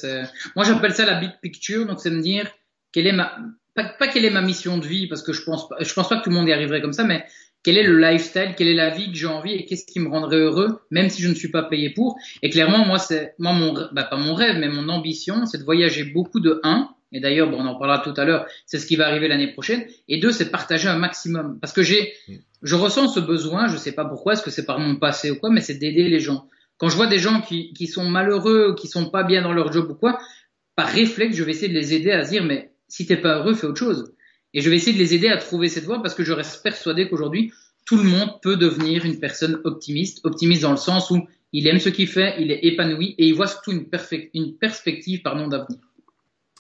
Moi, 0.57 0.67
j'appelle 0.67 0.95
ça 0.95 1.07
la 1.07 1.19
big 1.19 1.31
picture, 1.41 1.87
donc 1.87 2.01
c'est 2.01 2.11
me 2.11 2.21
dire 2.21 2.51
quelle 2.93 3.07
est 3.07 3.13
ma, 3.13 3.35
pas, 3.75 3.95
pas, 3.99 4.09
quelle 4.09 4.27
est 4.27 4.31
ma 4.31 4.43
mission 4.43 4.77
de 4.77 4.87
vie, 4.87 5.09
parce 5.09 5.23
que 5.23 5.33
je 5.33 5.43
pense 5.43 5.69
pas, 5.69 5.77
je 5.81 5.93
pense 5.95 6.09
pas 6.09 6.19
que 6.19 6.25
tout 6.25 6.31
le 6.31 6.37
monde 6.37 6.49
y 6.49 6.53
arriverait 6.53 6.83
comme 6.83 6.93
ça, 6.93 7.05
mais 7.05 7.25
quel 7.65 7.79
est 7.79 7.83
le 7.83 7.99
lifestyle, 7.99 8.55
quelle 8.57 8.69
est 8.69 8.75
la 8.75 8.91
vie 8.91 9.11
que 9.11 9.17
j'ai 9.17 9.27
envie 9.27 9.55
et 9.55 9.65
qu'est-ce 9.65 9.87
qui 9.87 9.99
me 9.99 10.09
rendrait 10.09 10.37
heureux, 10.37 10.81
même 10.91 11.09
si 11.09 11.23
je 11.23 11.29
ne 11.29 11.35
suis 11.35 11.51
pas 11.51 11.63
payé 11.63 11.91
pour. 11.91 12.17
Et 12.43 12.51
clairement, 12.51 12.85
moi, 12.85 12.99
c'est, 12.99 13.35
moi, 13.39 13.53
mon, 13.55 13.73
bah, 13.93 14.05
pas 14.05 14.17
mon 14.17 14.35
rêve, 14.35 14.59
mais 14.59 14.69
mon 14.69 14.89
ambition, 14.89 15.47
c'est 15.47 15.59
de 15.59 15.65
voyager 15.65 16.05
beaucoup 16.05 16.41
de 16.41 16.61
1, 16.63 16.91
et 17.13 17.21
d'ailleurs, 17.21 17.49
bon, 17.49 17.59
on 17.61 17.67
en 17.67 17.77
parlera 17.77 18.01
tout 18.01 18.13
à 18.17 18.25
l'heure, 18.25 18.47
c'est 18.67 18.79
ce 18.79 18.87
qui 18.87 18.97
va 18.97 19.07
arriver 19.07 19.29
l'année 19.29 19.53
prochaine. 19.53 19.87
Et 20.09 20.19
deux, 20.19 20.31
c'est 20.33 20.51
partager 20.51 20.89
un 20.89 20.99
maximum. 20.99 21.59
Parce 21.61 21.73
que 21.73 21.83
j'ai, 21.83 22.13
mm. 22.29 22.35
je 22.63 22.75
ressens 22.75 23.09
ce 23.09 23.21
besoin, 23.21 23.69
je 23.69 23.77
sais 23.77 23.93
pas 23.93 24.05
pourquoi, 24.05 24.35
est-ce 24.35 24.43
que 24.43 24.51
c'est 24.51 24.67
par 24.67 24.79
mon 24.79 24.97
passé 24.97 25.31
ou 25.31 25.37
quoi, 25.37 25.49
mais 25.51 25.61
c'est 25.61 25.77
d'aider 25.79 26.09
les 26.09 26.21
gens. 26.21 26.49
Quand 26.77 26.89
je 26.89 26.97
vois 26.97 27.07
des 27.07 27.21
gens 27.21 27.41
qui, 27.41 27.73
qui 27.73 27.87
sont 27.87 28.05
malheureux, 28.05 28.75
qui 28.79 28.89
sont 28.89 29.09
pas 29.09 29.23
bien 29.23 29.43
dans 29.43 29.53
leur 29.53 29.73
job 29.73 29.91
ou 29.91 29.95
quoi, 29.95 30.19
par 30.77 30.89
réflexe, 30.89 31.37
je 31.37 31.45
vais 31.45 31.53
essayer 31.53 31.69
de 31.69 31.79
les 31.79 31.95
aider 31.95 32.11
à 32.11 32.25
se 32.25 32.31
dire, 32.31 32.45
mais 32.45 32.73
si 32.89 33.07
t'es 33.07 33.17
pas 33.17 33.39
heureux, 33.39 33.55
fais 33.55 33.69
autre 33.69 33.79
chose. 33.79 34.13
Et 34.55 34.61
je 34.61 34.71
vais 34.71 34.77
essayer 34.77 34.93
de 34.93 35.03
les 35.03 35.15
aider 35.15 35.29
à 35.29 35.37
trouver 35.37 35.69
cette 35.69 35.85
voie 35.85 36.01
parce 36.01 36.15
que 36.15 36.25
je 36.25 36.33
reste 36.33 36.63
persuadé 36.63 37.09
qu'aujourd'hui, 37.09 37.53
tout 37.85 37.97
le 37.97 38.05
monde 38.05 38.41
peut 38.41 38.57
devenir 38.57 39.05
une 39.05 39.19
personne 39.19 39.61
optimiste. 39.65 40.21
Optimiste 40.25 40.63
dans 40.63 40.71
le 40.71 40.77
sens 40.77 41.11
où 41.11 41.27
il 41.53 41.67
aime 41.67 41.81
ce 41.81 41.89
qu'il 41.89 42.09
fait, 42.09 42.35
il 42.41 42.51
est 42.51 42.65
épanoui 42.65 43.15
et 43.19 43.27
il 43.27 43.35
voit 43.35 43.47
surtout 43.47 43.73
une, 43.73 43.87
une 44.33 44.57
perspective 44.57 45.23
d'avenir. 45.23 45.79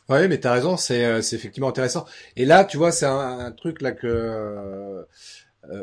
Oui, 0.08 0.28
mais 0.28 0.38
tu 0.38 0.46
as 0.46 0.52
raison, 0.52 0.74
euh, 0.74 1.22
c'est 1.22 1.36
effectivement 1.36 1.68
intéressant. 1.68 2.04
Et 2.36 2.44
là, 2.44 2.64
tu 2.64 2.76
vois, 2.76 2.92
c'est 2.92 3.06
un, 3.06 3.50
truc 3.52 3.80
là 3.80 3.92
que 3.92 4.06
euh, 4.06 5.04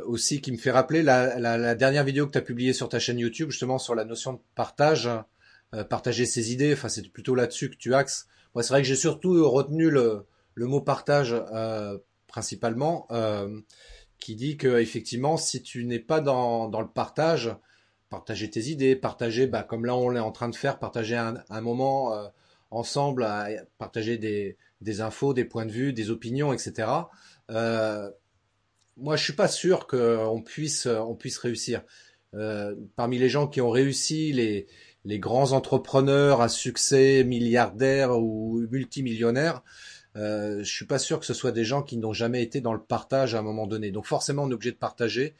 aussi 0.06 0.42
qui 0.42 0.52
me 0.52 0.58
fait 0.58 0.70
rappeler 0.70 1.02
la 1.02 1.76
dernière 1.76 2.04
vidéo 2.04 2.28
que 2.28 2.32
tu 2.34 2.38
as 2.38 2.42
publiée 2.42 2.74
sur 2.74 2.88
ta 2.88 3.00
chaîne 3.00 3.18
YouTube, 3.18 3.50
justement 3.50 3.80
sur 3.80 3.96
la 3.96 4.06
notion 4.06 4.34
de 4.34 4.40
partage, 4.54 5.10
euh, 5.74 5.84
partager 5.84 6.26
ses 6.26 6.54
idées. 6.54 6.74
Enfin, 6.74 6.88
c'est 6.88 7.08
plutôt 7.12 7.34
là-dessus 7.34 7.72
que 7.72 7.78
tu 7.78 7.96
axes. 7.96 8.28
Moi, 8.54 8.64
c'est 8.64 8.74
vrai 8.74 8.82
que 8.82 8.88
j'ai 8.88 8.96
surtout 8.96 9.50
retenu 9.50 9.90
le, 9.90 10.26
le 10.54 10.66
mot 10.66 10.82
partage 10.82 11.36
principalement, 12.28 13.08
qui 14.20 14.36
dit 14.36 14.58
que 14.58 14.80
effectivement, 14.80 15.38
si 15.38 15.62
tu 15.62 15.86
n'es 15.86 16.00
pas 16.00 16.22
dans, 16.22 16.68
dans 16.70 16.82
le 16.82 16.88
partage, 16.88 17.56
partager 18.10 18.50
tes 18.50 18.66
idées, 18.66 18.96
partager, 18.96 19.48
bah, 19.48 19.64
comme 19.64 19.86
là 19.86 19.96
on 19.96 20.16
est 20.16 20.20
en 20.20 20.32
train 20.32 20.50
de 20.50 20.56
faire, 20.56 20.80
partager 20.80 21.16
un, 21.16 21.44
un 21.50 21.62
moment 21.62 22.32
ensemble 22.72 23.24
à 23.24 23.50
partager 23.78 24.18
des, 24.18 24.58
des 24.82 25.02
infos, 25.02 25.34
des 25.34 25.46
points 25.46 25.66
de 25.66 25.72
vue, 25.72 25.94
des 25.94 26.10
opinions, 26.10 26.54
etc. 26.54 26.90
Euh, 27.50 28.10
moi, 28.98 29.16
je 29.16 29.24
suis 29.24 29.34
pas 29.34 29.48
sûr 29.48 29.88
qu'on 29.88 30.42
puisse, 30.44 30.88
on 30.88 31.16
puisse 31.16 31.38
réussir. 31.38 31.84
Euh, 32.34 32.76
parmi 32.96 33.18
les 33.18 33.30
gens 33.30 33.48
qui 33.48 33.62
ont 33.62 33.70
réussi, 33.70 34.32
les, 34.32 34.68
les 35.06 35.20
grands 35.20 35.52
entrepreneurs 35.52 36.42
à 36.42 36.50
succès, 36.50 37.24
milliardaires 37.24 38.18
ou 38.18 38.66
multimillionnaires, 38.72 39.64
euh, 40.16 40.60
je 40.60 40.72
suis 40.72 40.86
pas 40.86 41.00
sûr 41.00 41.20
que 41.20 41.26
ce 41.26 41.34
soit 41.34 41.52
des 41.52 41.64
gens 41.64 41.84
qui 41.84 41.98
n'ont 41.98 42.14
jamais 42.14 42.44
été 42.44 42.62
dans 42.62 42.74
le 42.74 42.82
partage 42.82 43.36
à 43.36 43.40
un 43.40 43.42
moment 43.42 43.68
donné. 43.68 43.92
Donc 43.92 44.06
forcément, 44.06 44.44
on 44.44 44.50
est 44.50 44.54
obligé 44.54 44.72
de 44.72 44.78
partager 44.78 45.36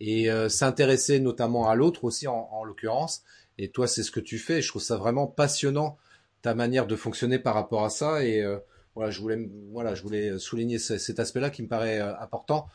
et 0.00 0.30
euh, 0.30 0.48
s'intéresser 0.48 1.20
notamment 1.20 1.68
à 1.68 1.74
l'autre 1.74 2.04
aussi 2.04 2.26
en, 2.28 2.48
en 2.52 2.64
l'occurrence. 2.64 3.22
Et 3.58 3.68
toi, 3.68 3.86
c'est 3.86 4.02
ce 4.02 4.10
que 4.10 4.20
tu 4.20 4.38
fais. 4.38 4.62
Je 4.62 4.68
trouve 4.68 4.82
ça 4.82 4.96
vraiment 4.96 5.26
passionnant 5.26 5.98
ta 6.42 6.54
manière 6.54 6.86
de 6.86 6.96
fonctionner 6.96 7.38
par 7.38 7.54
rapport 7.54 7.84
à 7.84 7.90
ça. 7.90 8.24
Et 8.24 8.42
euh, 8.42 8.58
voilà, 8.94 9.10
je 9.10 9.20
voulais, 9.20 9.48
voilà, 9.70 9.94
je 9.94 10.02
voulais 10.02 10.38
souligner 10.38 10.78
cet 10.78 11.18
aspect-là 11.18 11.50
qui 11.50 11.62
me 11.62 11.68
paraît 11.68 12.00
euh, 12.00 12.18
important. 12.18 12.66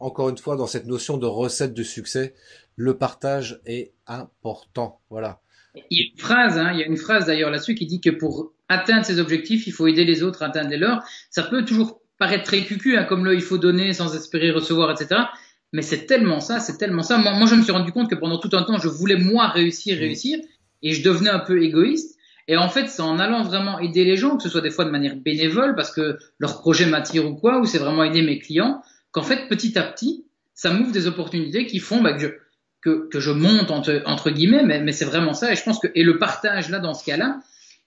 Encore 0.00 0.28
une 0.28 0.38
fois, 0.38 0.56
dans 0.56 0.66
cette 0.66 0.86
notion 0.86 1.16
de 1.16 1.26
recette 1.26 1.74
de 1.74 1.82
succès, 1.82 2.34
le 2.76 2.96
partage 2.98 3.60
est 3.66 3.92
important. 4.06 5.00
Voilà. 5.10 5.40
Il 5.90 5.98
y 5.98 6.02
a 6.02 6.12
une 6.12 6.18
phrase, 6.18 6.58
hein, 6.58 6.72
il 6.72 6.80
y 6.80 6.82
a 6.82 6.86
une 6.86 6.96
phrase 6.96 7.26
d'ailleurs 7.26 7.50
là-dessus 7.50 7.74
qui 7.74 7.86
dit 7.86 8.00
que 8.00 8.10
pour 8.10 8.52
atteindre 8.72 9.04
ses 9.04 9.18
objectifs, 9.20 9.66
il 9.66 9.72
faut 9.72 9.86
aider 9.86 10.04
les 10.04 10.22
autres 10.22 10.42
à 10.42 10.46
atteindre 10.46 10.70
les 10.70 10.76
leurs. 10.76 11.02
Ça 11.30 11.42
peut 11.42 11.64
toujours 11.64 12.00
paraître 12.18 12.44
très 12.44 12.62
cucu, 12.62 12.96
hein, 12.96 13.04
comme 13.04 13.24
là, 13.24 13.34
il 13.34 13.42
faut 13.42 13.58
donner 13.58 13.92
sans 13.92 14.14
espérer 14.14 14.50
recevoir, 14.50 14.90
etc. 14.90 15.22
Mais 15.72 15.82
c'est 15.82 16.06
tellement 16.06 16.40
ça, 16.40 16.60
c'est 16.60 16.76
tellement 16.76 17.02
ça. 17.02 17.18
Moi, 17.18 17.32
moi, 17.32 17.46
je 17.46 17.54
me 17.54 17.62
suis 17.62 17.72
rendu 17.72 17.92
compte 17.92 18.10
que 18.10 18.14
pendant 18.14 18.38
tout 18.38 18.50
un 18.52 18.62
temps, 18.62 18.78
je 18.78 18.88
voulais 18.88 19.16
moi 19.16 19.48
réussir, 19.48 19.98
réussir, 19.98 20.38
et 20.82 20.92
je 20.92 21.02
devenais 21.02 21.30
un 21.30 21.38
peu 21.38 21.62
égoïste. 21.62 22.18
Et 22.48 22.56
en 22.56 22.68
fait, 22.68 22.88
c'est 22.88 23.02
en 23.02 23.18
allant 23.18 23.42
vraiment 23.42 23.78
aider 23.78 24.04
les 24.04 24.16
gens, 24.16 24.36
que 24.36 24.42
ce 24.42 24.48
soit 24.48 24.60
des 24.60 24.70
fois 24.70 24.84
de 24.84 24.90
manière 24.90 25.16
bénévole, 25.16 25.74
parce 25.74 25.92
que 25.92 26.18
leur 26.38 26.60
projet 26.60 26.86
m'attire 26.86 27.26
ou 27.26 27.34
quoi, 27.34 27.58
ou 27.60 27.64
c'est 27.64 27.78
vraiment 27.78 28.04
aider 28.04 28.22
mes 28.22 28.38
clients, 28.38 28.82
qu'en 29.12 29.22
fait, 29.22 29.48
petit 29.48 29.78
à 29.78 29.82
petit, 29.82 30.26
ça 30.54 30.72
m'ouvre 30.72 30.92
des 30.92 31.06
opportunités 31.06 31.66
qui 31.66 31.78
font 31.78 32.02
bah, 32.02 32.12
que, 32.12 32.20
je, 32.20 32.28
que, 32.82 33.08
que 33.08 33.20
je 33.20 33.30
monte 33.30 33.70
entre, 33.70 34.02
entre 34.06 34.30
guillemets, 34.30 34.64
mais, 34.64 34.80
mais 34.80 34.92
c'est 34.92 35.04
vraiment 35.04 35.34
ça. 35.34 35.52
Et 35.52 35.56
je 35.56 35.62
pense 35.62 35.78
que 35.78 35.88
et 35.94 36.02
le 36.02 36.18
partage 36.18 36.68
là, 36.68 36.78
dans 36.78 36.94
ce 36.94 37.04
cas-là, 37.04 37.40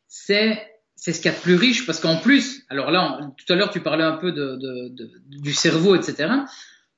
c'est 0.08 0.60
c'est 0.96 1.14
ce 1.14 1.22
qu'il 1.22 1.32
y 1.32 1.34
a 1.34 1.38
de 1.38 1.42
plus 1.42 1.56
riche, 1.56 1.86
parce 1.86 2.00
qu'en 2.00 2.18
plus, 2.18 2.64
alors 2.70 2.92
là, 2.92 3.20
tout 3.38 3.54
à 3.54 3.56
l'heure, 3.56 3.70
tu 3.70 3.82
parlais 3.82 4.04
un 4.04 4.18
peu 4.18 4.32
de, 4.32 4.56
de, 4.56 4.90
de, 4.90 5.12
du 5.28 5.54
cerveau, 5.54 5.96
etc. 5.96 6.30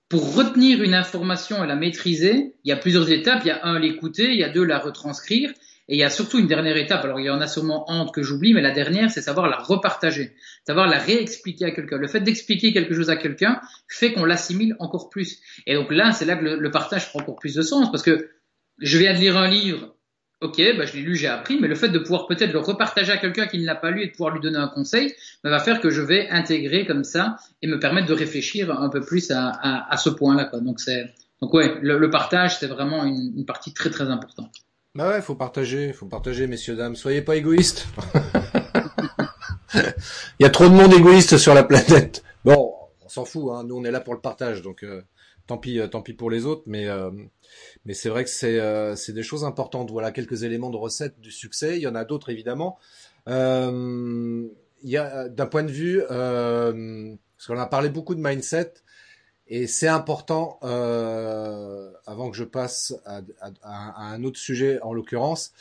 Pour 0.09 0.35
retenir 0.35 0.81
une 0.81 0.93
information 0.93 1.63
et 1.63 1.67
la 1.67 1.75
maîtriser, 1.75 2.55
il 2.63 2.69
y 2.69 2.71
a 2.71 2.77
plusieurs 2.77 3.09
étapes. 3.09 3.41
Il 3.43 3.47
y 3.47 3.51
a 3.51 3.65
un, 3.65 3.79
l'écouter, 3.79 4.31
il 4.31 4.39
y 4.39 4.43
a 4.43 4.49
deux, 4.49 4.63
la 4.63 4.79
retranscrire, 4.79 5.51
et 5.89 5.95
il 5.95 5.99
y 5.99 6.03
a 6.03 6.09
surtout 6.09 6.39
une 6.39 6.47
dernière 6.47 6.75
étape, 6.75 7.05
alors 7.05 7.19
il 7.21 7.25
y 7.25 7.29
en 7.29 7.39
a 7.39 7.47
sûrement 7.47 7.85
honte 7.87 8.13
que 8.13 8.21
j'oublie, 8.21 8.53
mais 8.53 8.61
la 8.61 8.71
dernière, 8.71 9.09
c'est 9.09 9.21
savoir 9.21 9.47
la 9.47 9.57
repartager, 9.57 10.35
savoir 10.65 10.87
la 10.87 10.99
réexpliquer 10.99 11.63
à 11.65 11.71
quelqu'un. 11.71 11.97
Le 11.97 12.07
fait 12.07 12.19
d'expliquer 12.19 12.73
quelque 12.73 12.93
chose 12.93 13.09
à 13.09 13.15
quelqu'un 13.15 13.61
fait 13.87 14.11
qu'on 14.11 14.25
l'assimile 14.25 14.75
encore 14.79 15.09
plus. 15.09 15.39
Et 15.65 15.75
donc 15.75 15.91
là, 15.91 16.11
c'est 16.11 16.25
là 16.25 16.35
que 16.35 16.43
le, 16.43 16.71
partage 16.71 17.09
prend 17.09 17.19
encore 17.21 17.37
plus 17.37 17.55
de 17.55 17.61
sens, 17.61 17.89
parce 17.89 18.03
que 18.03 18.29
je 18.79 18.97
viens 18.97 19.13
de 19.13 19.19
lire 19.19 19.37
un 19.37 19.47
livre, 19.47 19.95
Ok, 20.39 20.61
bah 20.77 20.85
je 20.85 20.93
l'ai 20.93 21.01
lu, 21.01 21.15
j'ai 21.15 21.25
appris, 21.27 21.59
mais 21.59 21.67
le 21.67 21.73
fait 21.73 21.89
de 21.89 21.97
pouvoir 21.97 22.27
peut-être 22.27 22.53
le 22.53 22.59
repartager 22.59 23.11
à 23.11 23.17
quelqu'un 23.17 23.47
qui 23.47 23.57
ne 23.57 23.65
l'a 23.65 23.73
pas 23.73 23.89
lu 23.89 24.03
et 24.03 24.07
de 24.07 24.11
pouvoir 24.11 24.31
lui 24.31 24.39
donner 24.39 24.59
un 24.59 24.67
conseil, 24.67 25.15
bah, 25.43 25.49
va 25.49 25.59
faire 25.59 25.81
que 25.81 25.89
je 25.89 26.01
vais 26.01 26.29
intégrer 26.29 26.85
comme 26.85 27.03
ça 27.03 27.37
et 27.63 27.67
me 27.67 27.79
permettre 27.79 28.05
de 28.07 28.13
réfléchir 28.13 28.71
un 28.71 28.89
peu 28.89 29.01
plus 29.01 29.31
à, 29.31 29.97
ce 29.97 30.09
point-là. 30.11 30.51
Donc 30.61 30.79
c'est 30.79 31.05
donc 31.41 31.55
ouais, 31.55 31.79
le, 31.81 32.09
partage 32.11 32.59
c'est 32.59 32.67
vraiment 32.67 33.03
une, 33.03 33.33
une, 33.35 33.45
partie 33.45 33.73
très 33.73 33.89
très 33.89 34.09
importante. 34.09 34.53
Bah 34.93 35.09
ouais, 35.09 35.21
faut 35.21 35.33
partager, 35.33 35.91
faut 35.91 36.05
partager, 36.05 36.45
messieurs 36.45 36.75
dames. 36.75 36.95
Soyez 36.95 37.23
pas 37.23 37.35
égoïstes. 37.35 37.87
Il 39.73 40.43
y 40.43 40.45
a 40.45 40.51
trop 40.51 40.65
de 40.65 40.73
monde 40.73 40.93
égoïste 40.93 41.37
sur 41.37 41.55
la 41.55 41.63
planète. 41.63 42.23
Bon, 42.45 42.73
on 43.03 43.09
s'en 43.09 43.25
fout, 43.25 43.51
hein. 43.53 43.63
nous 43.63 43.75
on 43.75 43.83
est 43.83 43.91
là 43.91 44.01
pour 44.01 44.13
le 44.13 44.19
partage, 44.19 44.61
donc 44.61 44.83
euh, 44.83 45.01
tant 45.47 45.57
pis, 45.57 45.79
euh, 45.79 45.87
tant 45.87 46.01
pis 46.01 46.13
pour 46.13 46.29
les 46.29 46.45
autres, 46.45 46.63
mais 46.65 46.87
euh, 46.87 47.09
mais 47.85 47.93
c'est 47.93 48.09
vrai 48.09 48.23
que 48.23 48.29
c'est 48.29 48.59
euh, 48.59 48.95
c'est 48.95 49.13
des 49.13 49.23
choses 49.23 49.43
importantes. 49.43 49.91
Voilà 49.91 50.11
quelques 50.11 50.43
éléments 50.43 50.69
de 50.69 50.77
recette 50.77 51.19
du 51.19 51.31
succès. 51.31 51.77
Il 51.77 51.81
y 51.81 51.87
en 51.87 51.95
a 51.95 52.05
d'autres 52.05 52.29
évidemment. 52.29 52.77
il 53.27 54.49
y 54.83 54.97
a 54.97 55.29
d'un 55.29 55.47
point 55.47 55.63
de 55.63 55.71
vue, 55.71 56.01
parce 56.07 57.47
qu'on 57.47 57.57
a 57.57 57.65
parlé 57.65 57.89
beaucoup 57.89 58.15
de 58.15 58.21
mindset. 58.21 58.73
Et 59.49 59.65
c'est 59.65 59.87
important, 59.87 60.59
euh, 60.63 61.89
avant 62.05 62.29
que 62.29 62.35
je 62.35 62.43
passe 62.43 62.93
à, 63.05 63.21
un 63.63 64.23
autre 64.25 64.37
sujet 64.37 64.79
en 64.81 64.93
l'occurrence, 64.93 65.53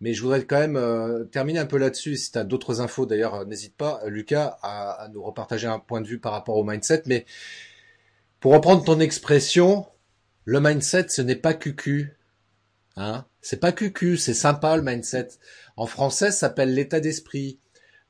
mais 0.00 0.14
je 0.14 0.22
voudrais 0.22 0.44
quand 0.44 0.58
même 0.58 0.76
euh, 0.76 1.24
terminer 1.24 1.58
un 1.58 1.66
peu 1.66 1.76
là-dessus. 1.76 2.16
Si 2.16 2.32
tu 2.32 2.38
as 2.38 2.44
d'autres 2.44 2.80
infos, 2.80 3.04
d'ailleurs, 3.04 3.44
n'hésite 3.46 3.76
pas, 3.76 4.00
Lucas, 4.06 4.56
à, 4.62 4.92
à, 4.92 5.08
nous 5.08 5.22
repartager 5.22 5.66
un 5.66 5.78
point 5.78 6.00
de 6.00 6.06
vue 6.06 6.18
par 6.18 6.32
rapport 6.32 6.56
au 6.56 6.64
mindset. 6.64 7.02
Mais 7.04 7.26
pour 8.44 8.52
reprendre 8.52 8.84
ton 8.84 9.00
expression, 9.00 9.86
le 10.44 10.60
mindset, 10.60 11.06
ce 11.08 11.22
n'est 11.22 11.34
pas 11.34 11.54
cucu. 11.54 12.18
Hein 12.94 13.24
c'est 13.40 13.56
pas 13.56 13.72
cucu, 13.72 14.18
c'est 14.18 14.34
sympa 14.34 14.76
le 14.76 14.82
mindset. 14.82 15.28
En 15.78 15.86
français, 15.86 16.26
ça 16.26 16.40
s'appelle 16.40 16.74
l'état 16.74 17.00
d'esprit. 17.00 17.58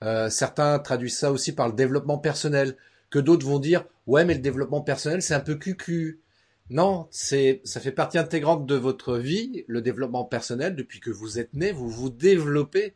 Euh, 0.02 0.28
certains 0.30 0.80
traduisent 0.80 1.18
ça 1.18 1.30
aussi 1.30 1.52
par 1.52 1.68
le 1.68 1.74
développement 1.74 2.18
personnel 2.18 2.76
que 3.10 3.20
d'autres 3.20 3.46
vont 3.46 3.60
dire 3.60 3.84
ouais 4.08 4.24
mais 4.24 4.34
le 4.34 4.40
développement 4.40 4.80
personnel 4.80 5.22
c'est 5.22 5.34
un 5.34 5.40
peu 5.40 5.54
cucu. 5.54 6.20
Non, 6.68 7.06
c'est 7.12 7.60
ça 7.62 7.78
fait 7.78 7.92
partie 7.92 8.18
intégrante 8.18 8.66
de 8.66 8.74
votre 8.74 9.18
vie, 9.18 9.64
le 9.68 9.82
développement 9.82 10.24
personnel 10.24 10.74
depuis 10.74 10.98
que 10.98 11.12
vous 11.12 11.38
êtes 11.38 11.54
né, 11.54 11.70
vous 11.70 11.88
vous 11.88 12.10
développez 12.10 12.94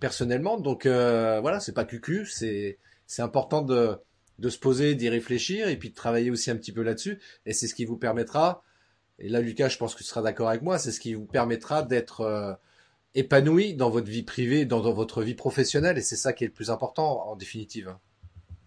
personnellement. 0.00 0.60
Donc 0.60 0.84
euh, 0.84 1.40
voilà, 1.40 1.60
c'est 1.60 1.72
pas 1.72 1.86
cucu, 1.86 2.26
c'est 2.26 2.76
c'est 3.06 3.22
important 3.22 3.62
de 3.62 3.96
de 4.38 4.48
se 4.48 4.58
poser, 4.58 4.94
d'y 4.94 5.08
réfléchir 5.08 5.68
et 5.68 5.76
puis 5.76 5.90
de 5.90 5.94
travailler 5.94 6.30
aussi 6.30 6.50
un 6.50 6.56
petit 6.56 6.72
peu 6.72 6.82
là-dessus 6.82 7.18
et 7.46 7.52
c'est 7.52 7.66
ce 7.66 7.74
qui 7.74 7.84
vous 7.84 7.96
permettra 7.96 8.62
et 9.18 9.28
là 9.28 9.40
Lucas, 9.40 9.68
je 9.68 9.78
pense 9.78 9.94
que 9.94 9.98
tu 9.98 10.04
seras 10.04 10.22
d'accord 10.22 10.48
avec 10.48 10.62
moi, 10.62 10.78
c'est 10.78 10.92
ce 10.92 11.00
qui 11.00 11.14
vous 11.14 11.26
permettra 11.26 11.82
d'être 11.82 12.22
euh, 12.22 12.52
épanoui 13.14 13.74
dans 13.74 13.90
votre 13.90 14.08
vie 14.08 14.24
privée, 14.24 14.64
dans, 14.64 14.80
votre 14.92 15.22
vie 15.22 15.34
professionnelle 15.34 15.98
et 15.98 16.02
c'est 16.02 16.16
ça 16.16 16.32
qui 16.32 16.44
est 16.44 16.48
le 16.48 16.52
plus 16.52 16.70
important 16.70 17.28
en 17.28 17.36
définitive. 17.36 17.94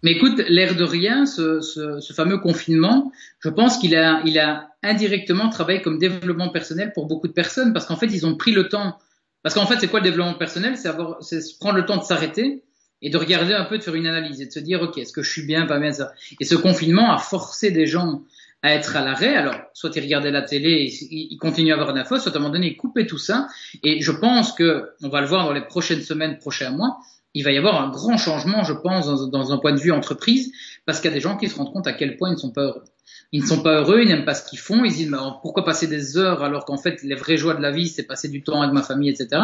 Mais 0.02 0.12
écoute, 0.12 0.40
l'air 0.48 0.76
de 0.76 0.84
rien, 0.84 1.26
ce, 1.26 2.00
fameux 2.14 2.38
confinement, 2.38 3.10
je 3.40 3.48
pense 3.48 3.78
qu'il 3.78 3.96
a, 3.96 4.22
a 4.24 4.68
indirectement 4.82 5.48
travaillé 5.48 5.82
comme 5.82 5.98
développement 5.98 6.50
personnel 6.50 6.92
pour 6.92 7.06
beaucoup 7.06 7.26
de 7.26 7.32
personnes 7.32 7.72
parce 7.72 7.84
qu'en 7.86 7.96
fait, 7.96 8.06
ils 8.06 8.24
ont 8.24 8.36
pris 8.36 8.52
le 8.52 8.68
temps. 8.68 8.98
Parce 9.42 9.54
qu'en 9.54 9.66
fait, 9.66 9.78
c'est 9.80 9.88
quoi 9.88 10.00
le 10.00 10.04
développement 10.04 10.34
personnel? 10.34 10.76
C'est 10.76 11.58
prendre 11.58 11.76
le 11.76 11.84
temps 11.84 11.96
de 11.96 12.04
s'arrêter 12.04 12.62
et 13.02 13.10
de 13.10 13.16
regarder 13.16 13.54
un 13.54 13.64
peu, 13.64 13.78
de 13.78 13.82
faire 13.82 13.94
une 13.94 14.06
analyse 14.06 14.40
et 14.40 14.46
de 14.46 14.52
se 14.52 14.60
dire, 14.60 14.82
ok, 14.82 14.98
est-ce 14.98 15.12
que 15.12 15.22
je 15.22 15.30
suis 15.30 15.46
bien, 15.46 15.66
pas 15.66 15.78
bien 15.78 15.92
ça. 15.92 16.12
Et 16.40 16.44
ce 16.44 16.54
confinement 16.54 17.12
a 17.12 17.18
forcé 17.18 17.70
des 17.70 17.86
gens 17.86 18.22
à 18.62 18.74
être 18.74 18.96
à 18.96 19.04
l'arrêt. 19.04 19.36
Alors, 19.36 19.54
soit 19.72 19.94
ils 19.94 20.02
regardaient 20.02 20.30
la 20.30 20.42
télé 20.42 20.92
ils 21.10 21.36
continuent 21.38 21.70
à 21.70 21.74
avoir 21.74 21.90
une 21.90 21.98
info, 21.98 22.18
soit 22.18 22.32
à 22.32 22.36
un 22.36 22.40
moment 22.40 22.52
donné, 22.52 22.68
ils 22.68 22.76
coupaient 22.76 23.06
tout 23.06 23.18
ça. 23.18 23.48
Et 23.82 24.00
je 24.00 24.10
pense 24.10 24.52
que, 24.52 24.90
on 25.02 25.08
va 25.08 25.20
le 25.20 25.26
voir 25.26 25.44
dans 25.44 25.52
les 25.52 25.64
prochaines 25.64 26.02
semaines, 26.02 26.38
prochains 26.38 26.70
mois, 26.70 26.98
il 27.34 27.44
va 27.44 27.52
y 27.52 27.58
avoir 27.58 27.80
un 27.80 27.90
grand 27.90 28.16
changement, 28.16 28.64
je 28.64 28.72
pense, 28.72 29.30
dans, 29.30 29.52
un 29.52 29.58
point 29.58 29.72
de 29.72 29.78
vue 29.78 29.92
entreprise, 29.92 30.50
parce 30.86 31.00
qu'il 31.00 31.10
y 31.10 31.12
a 31.12 31.14
des 31.14 31.20
gens 31.20 31.36
qui 31.36 31.48
se 31.48 31.56
rendent 31.56 31.72
compte 31.72 31.86
à 31.86 31.92
quel 31.92 32.16
point 32.16 32.30
ils 32.30 32.34
ne 32.34 32.38
sont 32.38 32.50
pas 32.50 32.62
heureux. 32.62 32.84
Ils 33.30 33.42
ne 33.42 33.46
sont 33.46 33.62
pas 33.62 33.80
heureux, 33.80 34.00
ils 34.02 34.08
n'aiment 34.08 34.24
pas 34.24 34.34
ce 34.34 34.48
qu'ils 34.48 34.58
font, 34.58 34.84
ils 34.84 34.92
disent 34.92 35.14
pourquoi 35.42 35.64
passer 35.64 35.86
des 35.86 36.16
heures 36.16 36.42
alors 36.42 36.64
qu'en 36.64 36.78
fait 36.78 37.02
les 37.02 37.14
vraies 37.14 37.36
joies 37.36 37.54
de 37.54 37.60
la 37.60 37.70
vie 37.70 37.88
c'est 37.88 38.04
passer 38.04 38.28
du 38.28 38.42
temps 38.42 38.62
avec 38.62 38.74
ma 38.74 38.82
famille, 38.82 39.10
etc. 39.10 39.42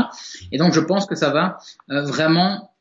Et 0.52 0.58
donc 0.58 0.72
je 0.72 0.80
pense 0.80 1.04
que 1.04 1.14
ça 1.14 1.30
va 1.30 1.58
euh, 1.90 2.02
vraiment 2.02 2.73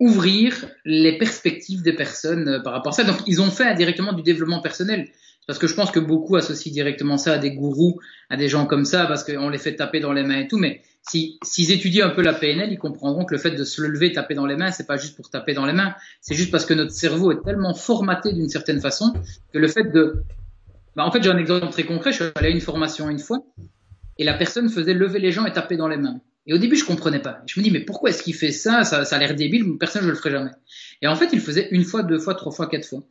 ouvrir 0.00 0.66
les 0.84 1.18
perspectives 1.18 1.82
des 1.82 1.92
personnes 1.92 2.48
euh, 2.48 2.60
par 2.60 2.72
rapport 2.72 2.92
à 2.92 2.96
ça. 2.96 3.04
Donc 3.04 3.18
ils 3.26 3.40
ont 3.40 3.50
fait 3.50 3.64
indirectement 3.64 4.12
du 4.12 4.22
développement 4.22 4.60
personnel. 4.60 5.08
Parce 5.46 5.58
que 5.58 5.66
je 5.66 5.74
pense 5.74 5.90
que 5.90 6.00
beaucoup 6.00 6.36
associent 6.36 6.72
directement 6.72 7.16
ça 7.16 7.34
à 7.34 7.38
des 7.38 7.52
gourous, 7.52 7.98
à 8.28 8.36
des 8.36 8.48
gens 8.48 8.66
comme 8.66 8.84
ça, 8.84 9.06
parce 9.06 9.24
qu'on 9.24 9.48
les 9.48 9.58
fait 9.58 9.74
taper 9.74 9.98
dans 10.00 10.12
les 10.12 10.22
mains 10.22 10.40
et 10.40 10.48
tout. 10.48 10.58
Mais 10.58 10.82
s'ils 11.02 11.38
si, 11.42 11.72
étudient 11.72 12.06
un 12.06 12.10
peu 12.10 12.22
la 12.22 12.34
PNL, 12.34 12.70
ils 12.72 12.78
comprendront 12.78 13.24
que 13.24 13.34
le 13.34 13.40
fait 13.40 13.50
de 13.50 13.64
se 13.64 13.82
lever, 13.82 14.12
taper 14.12 14.34
dans 14.34 14.46
les 14.46 14.56
mains, 14.56 14.70
c'est 14.70 14.86
pas 14.86 14.96
juste 14.96 15.16
pour 15.16 15.28
taper 15.28 15.54
dans 15.54 15.66
les 15.66 15.72
mains. 15.72 15.94
C'est 16.20 16.34
juste 16.34 16.50
parce 16.50 16.66
que 16.66 16.74
notre 16.74 16.92
cerveau 16.92 17.32
est 17.32 17.42
tellement 17.42 17.74
formaté 17.74 18.32
d'une 18.32 18.48
certaine 18.48 18.80
façon 18.80 19.12
que 19.52 19.58
le 19.58 19.66
fait 19.66 19.90
de, 19.92 20.22
bah, 20.94 21.04
en 21.04 21.10
fait, 21.10 21.22
j'ai 21.22 21.30
un 21.30 21.38
exemple 21.38 21.68
très 21.70 21.84
concret. 21.84 22.12
Je 22.12 22.22
suis 22.22 22.32
allé 22.36 22.48
à 22.48 22.50
une 22.50 22.60
formation 22.60 23.08
une 23.10 23.18
fois 23.18 23.42
et 24.18 24.24
la 24.24 24.34
personne 24.34 24.68
faisait 24.68 24.94
lever 24.94 25.18
les 25.18 25.32
gens 25.32 25.46
et 25.46 25.52
taper 25.52 25.76
dans 25.76 25.88
les 25.88 25.96
mains. 25.96 26.20
Et 26.46 26.54
au 26.54 26.58
début, 26.58 26.76
je 26.76 26.84
comprenais 26.84 27.20
pas. 27.20 27.42
Je 27.46 27.60
me 27.60 27.64
dis, 27.64 27.70
mais 27.70 27.80
pourquoi 27.80 28.10
est-ce 28.10 28.22
qu'il 28.22 28.34
fait 28.34 28.52
ça, 28.52 28.82
ça, 28.84 29.04
ça 29.04 29.16
a 29.16 29.18
l'air 29.18 29.34
débile, 29.34 29.64
personne 29.78 30.04
ne 30.04 30.10
le 30.10 30.16
ferait 30.16 30.30
jamais. 30.30 30.50
Et 31.02 31.06
en 31.06 31.14
fait, 31.14 31.28
il 31.32 31.40
faisait 31.40 31.68
une 31.70 31.84
fois, 31.84 32.02
deux 32.02 32.18
fois, 32.18 32.34
trois 32.34 32.52
fois, 32.52 32.66
quatre 32.66 32.86
fois. 32.86 33.02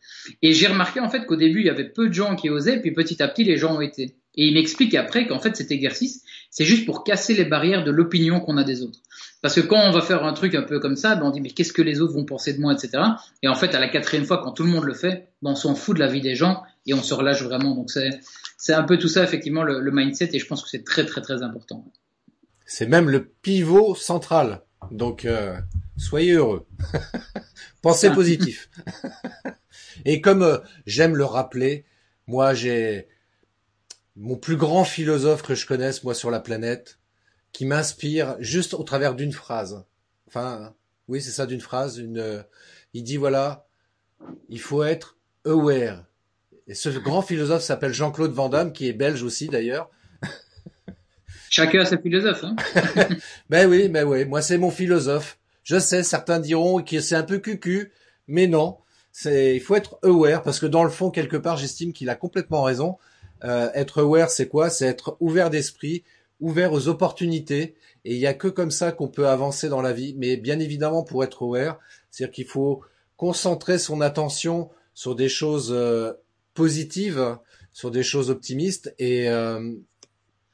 Et 0.42 0.54
j'ai 0.54 0.68
remarqué 0.68 1.00
en 1.00 1.10
fait 1.10 1.26
qu'au 1.26 1.36
début, 1.36 1.60
il 1.60 1.68
y 1.68 1.70
avait 1.70 1.90
peu 1.90 2.10
de 2.10 2.14
gens 2.14 2.36
qui 2.36 2.50
osaient, 2.50 2.80
puis 2.80 2.92
petit 2.92 3.22
à 3.22 3.28
petit, 3.28 3.44
les 3.44 3.58
gens 3.58 3.78
ont 3.78 3.82
été. 3.82 4.16
Et 4.36 4.48
il 4.48 4.54
m'explique 4.54 4.96
après 4.96 5.28
qu'en 5.28 5.40
fait, 5.40 5.56
cet 5.56 5.72
exercice, 5.72 6.24
c'est 6.50 6.64
juste 6.64 6.86
pour 6.86 7.04
casser 7.04 7.34
les 7.34 7.46
barrières 7.46 7.84
de 7.84 7.92
l'opinion 7.92 8.40
qu'on 8.40 8.58
a 8.58 8.64
des 8.64 8.82
autres. 8.82 9.00
Parce 9.42 9.56
que 9.56 9.62
quand 9.62 9.80
on 9.80 9.92
va 9.92 10.02
faire 10.02 10.24
un 10.24 10.34
truc 10.34 10.56
un 10.56 10.62
peu 10.62 10.80
comme 10.80 10.96
ça, 10.96 11.16
ben 11.16 11.24
on 11.24 11.32
dit 11.32 11.42
mais 11.42 11.50
qu'est-ce 11.50 11.74
que 11.74 11.82
les 11.82 12.02
autres 12.02 12.14
vont 12.14 12.26
penser 12.26 12.54
de 12.54 12.60
moi, 12.60 12.74
etc. 12.74 13.04
Et 13.42 13.48
en 13.48 13.56
fait, 13.56 13.74
à 13.74 13.80
la 13.80 13.88
quatrième 13.88 14.26
fois, 14.26 14.42
quand 14.44 14.52
tout 14.52 14.64
le 14.64 14.70
monde 14.70 14.84
le 14.84 14.94
fait, 14.94 15.30
ben 15.42 15.52
on 15.52 15.56
s'en 15.56 15.76
fout 15.76 15.96
de 15.96 16.00
la 16.00 16.08
vie 16.08 16.22
des 16.22 16.36
gens 16.36 16.64
et 16.86 16.94
on 16.94 17.02
se 17.02 17.14
relâche 17.14 17.42
vraiment. 17.42 17.76
Donc 17.76 17.90
c'est 17.90 18.10
c'est 18.58 18.74
un 18.74 18.84
peu 18.84 18.98
tout 18.98 19.08
ça 19.08 19.24
effectivement 19.24 19.64
le, 19.64 19.80
le 19.80 19.92
mindset 19.92 20.30
et 20.34 20.40
je 20.40 20.46
pense 20.46 20.62
que 20.62 20.70
c'est 20.70 20.84
très 20.84 21.06
très 21.06 21.22
très 21.22 21.42
important. 21.42 21.86
C'est 22.72 22.86
même 22.86 23.10
le 23.10 23.26
pivot 23.26 23.96
central. 23.96 24.62
Donc 24.92 25.26
euh, 25.26 25.60
soyez 25.98 26.34
heureux. 26.34 26.68
Pensez 27.82 28.12
positif. 28.12 28.70
et 30.06 30.22
comme 30.22 30.44
euh, 30.44 30.60
j'aime 30.86 31.16
le 31.16 31.26
rappeler, 31.26 31.86
moi 32.28 32.54
j'ai 32.54 33.08
mon 34.16 34.36
plus 34.36 34.56
grand 34.58 34.84
philosophe 34.84 35.42
que 35.42 35.56
je 35.56 35.66
connaisse, 35.66 36.04
moi, 36.04 36.14
sur 36.14 36.30
la 36.30 36.42
planète, 36.42 37.00
qui 37.54 37.66
m'inspire 37.66 38.36
juste 38.40 38.74
au 38.74 38.84
travers 38.84 39.16
d'une 39.16 39.32
phrase. 39.32 39.84
Enfin, 40.28 40.76
oui, 41.08 41.22
c'est 41.22 41.32
ça, 41.32 41.46
d'une 41.46 41.62
phrase. 41.62 41.98
Une, 41.98 42.20
euh, 42.20 42.44
il 42.94 43.04
dit, 43.04 43.18
voilà, 43.18 43.66
il 44.50 44.60
faut 44.60 44.84
être 44.84 45.18
aware. 45.46 46.06
Et 46.68 46.76
ce 46.76 46.90
grand 46.90 47.22
philosophe 47.22 47.64
s'appelle 47.64 47.94
Jean-Claude 47.94 48.34
Van 48.34 48.50
Damme, 48.50 48.74
qui 48.74 48.88
est 48.88 48.94
belge 48.94 49.24
aussi, 49.24 49.48
d'ailleurs. 49.48 49.90
Chacun 51.60 51.82
a 51.82 51.86
ses 51.86 51.98
philosophes, 51.98 52.44
hein 52.44 52.56
Ben 53.50 53.70
oui, 53.70 53.90
ben 53.90 54.06
oui. 54.06 54.26
Moi, 54.26 54.42
c'est 54.42 54.58
mon 54.58 54.72
philosophe. 54.72 55.38
Je 55.64 55.78
sais, 55.78 56.04
certains 56.04 56.40
diront 56.40 56.82
que 56.82 57.02
c'est 57.02 57.16
un 57.16 57.24
peu 57.24 57.40
cucu, 57.40 57.92
mais 58.28 58.48
non. 58.48 58.78
C'est, 59.12 59.56
il 59.56 59.60
faut 59.60 59.76
être 59.76 60.00
aware, 60.04 60.42
parce 60.42 60.60
que 60.60 60.66
dans 60.66 60.84
le 60.84 60.90
fond, 60.90 61.12
quelque 61.12 61.38
part, 61.38 61.58
j'estime 61.58 61.92
qu'il 61.92 62.10
a 62.10 62.16
complètement 62.16 62.64
raison. 62.64 62.98
Euh, 63.44 63.70
être 63.74 64.02
aware, 64.02 64.30
c'est 64.30 64.48
quoi? 64.48 64.70
C'est 64.70 64.86
être 64.86 65.18
ouvert 65.20 65.50
d'esprit, 65.50 66.04
ouvert 66.40 66.72
aux 66.72 66.88
opportunités. 66.88 67.76
Et 68.06 68.16
il 68.16 68.20
n'y 68.20 68.28
a 68.28 68.34
que 68.34 68.48
comme 68.48 68.72
ça 68.72 68.92
qu'on 68.92 69.10
peut 69.10 69.28
avancer 69.28 69.68
dans 69.68 69.82
la 69.82 69.92
vie. 69.92 70.16
Mais 70.18 70.38
bien 70.38 70.60
évidemment, 70.60 71.04
pour 71.04 71.24
être 71.24 71.44
aware, 71.44 71.80
c'est-à-dire 72.10 72.34
qu'il 72.34 72.46
faut 72.46 72.82
concentrer 73.18 73.78
son 73.80 74.00
attention 74.00 74.70
sur 74.94 75.16
des 75.16 75.30
choses 75.30 75.74
euh, 75.74 76.14
positives, 76.54 77.38
sur 77.74 77.92
des 77.92 78.04
choses 78.04 78.30
optimistes. 78.30 78.94
Et 78.98 79.30
euh, 79.30 79.74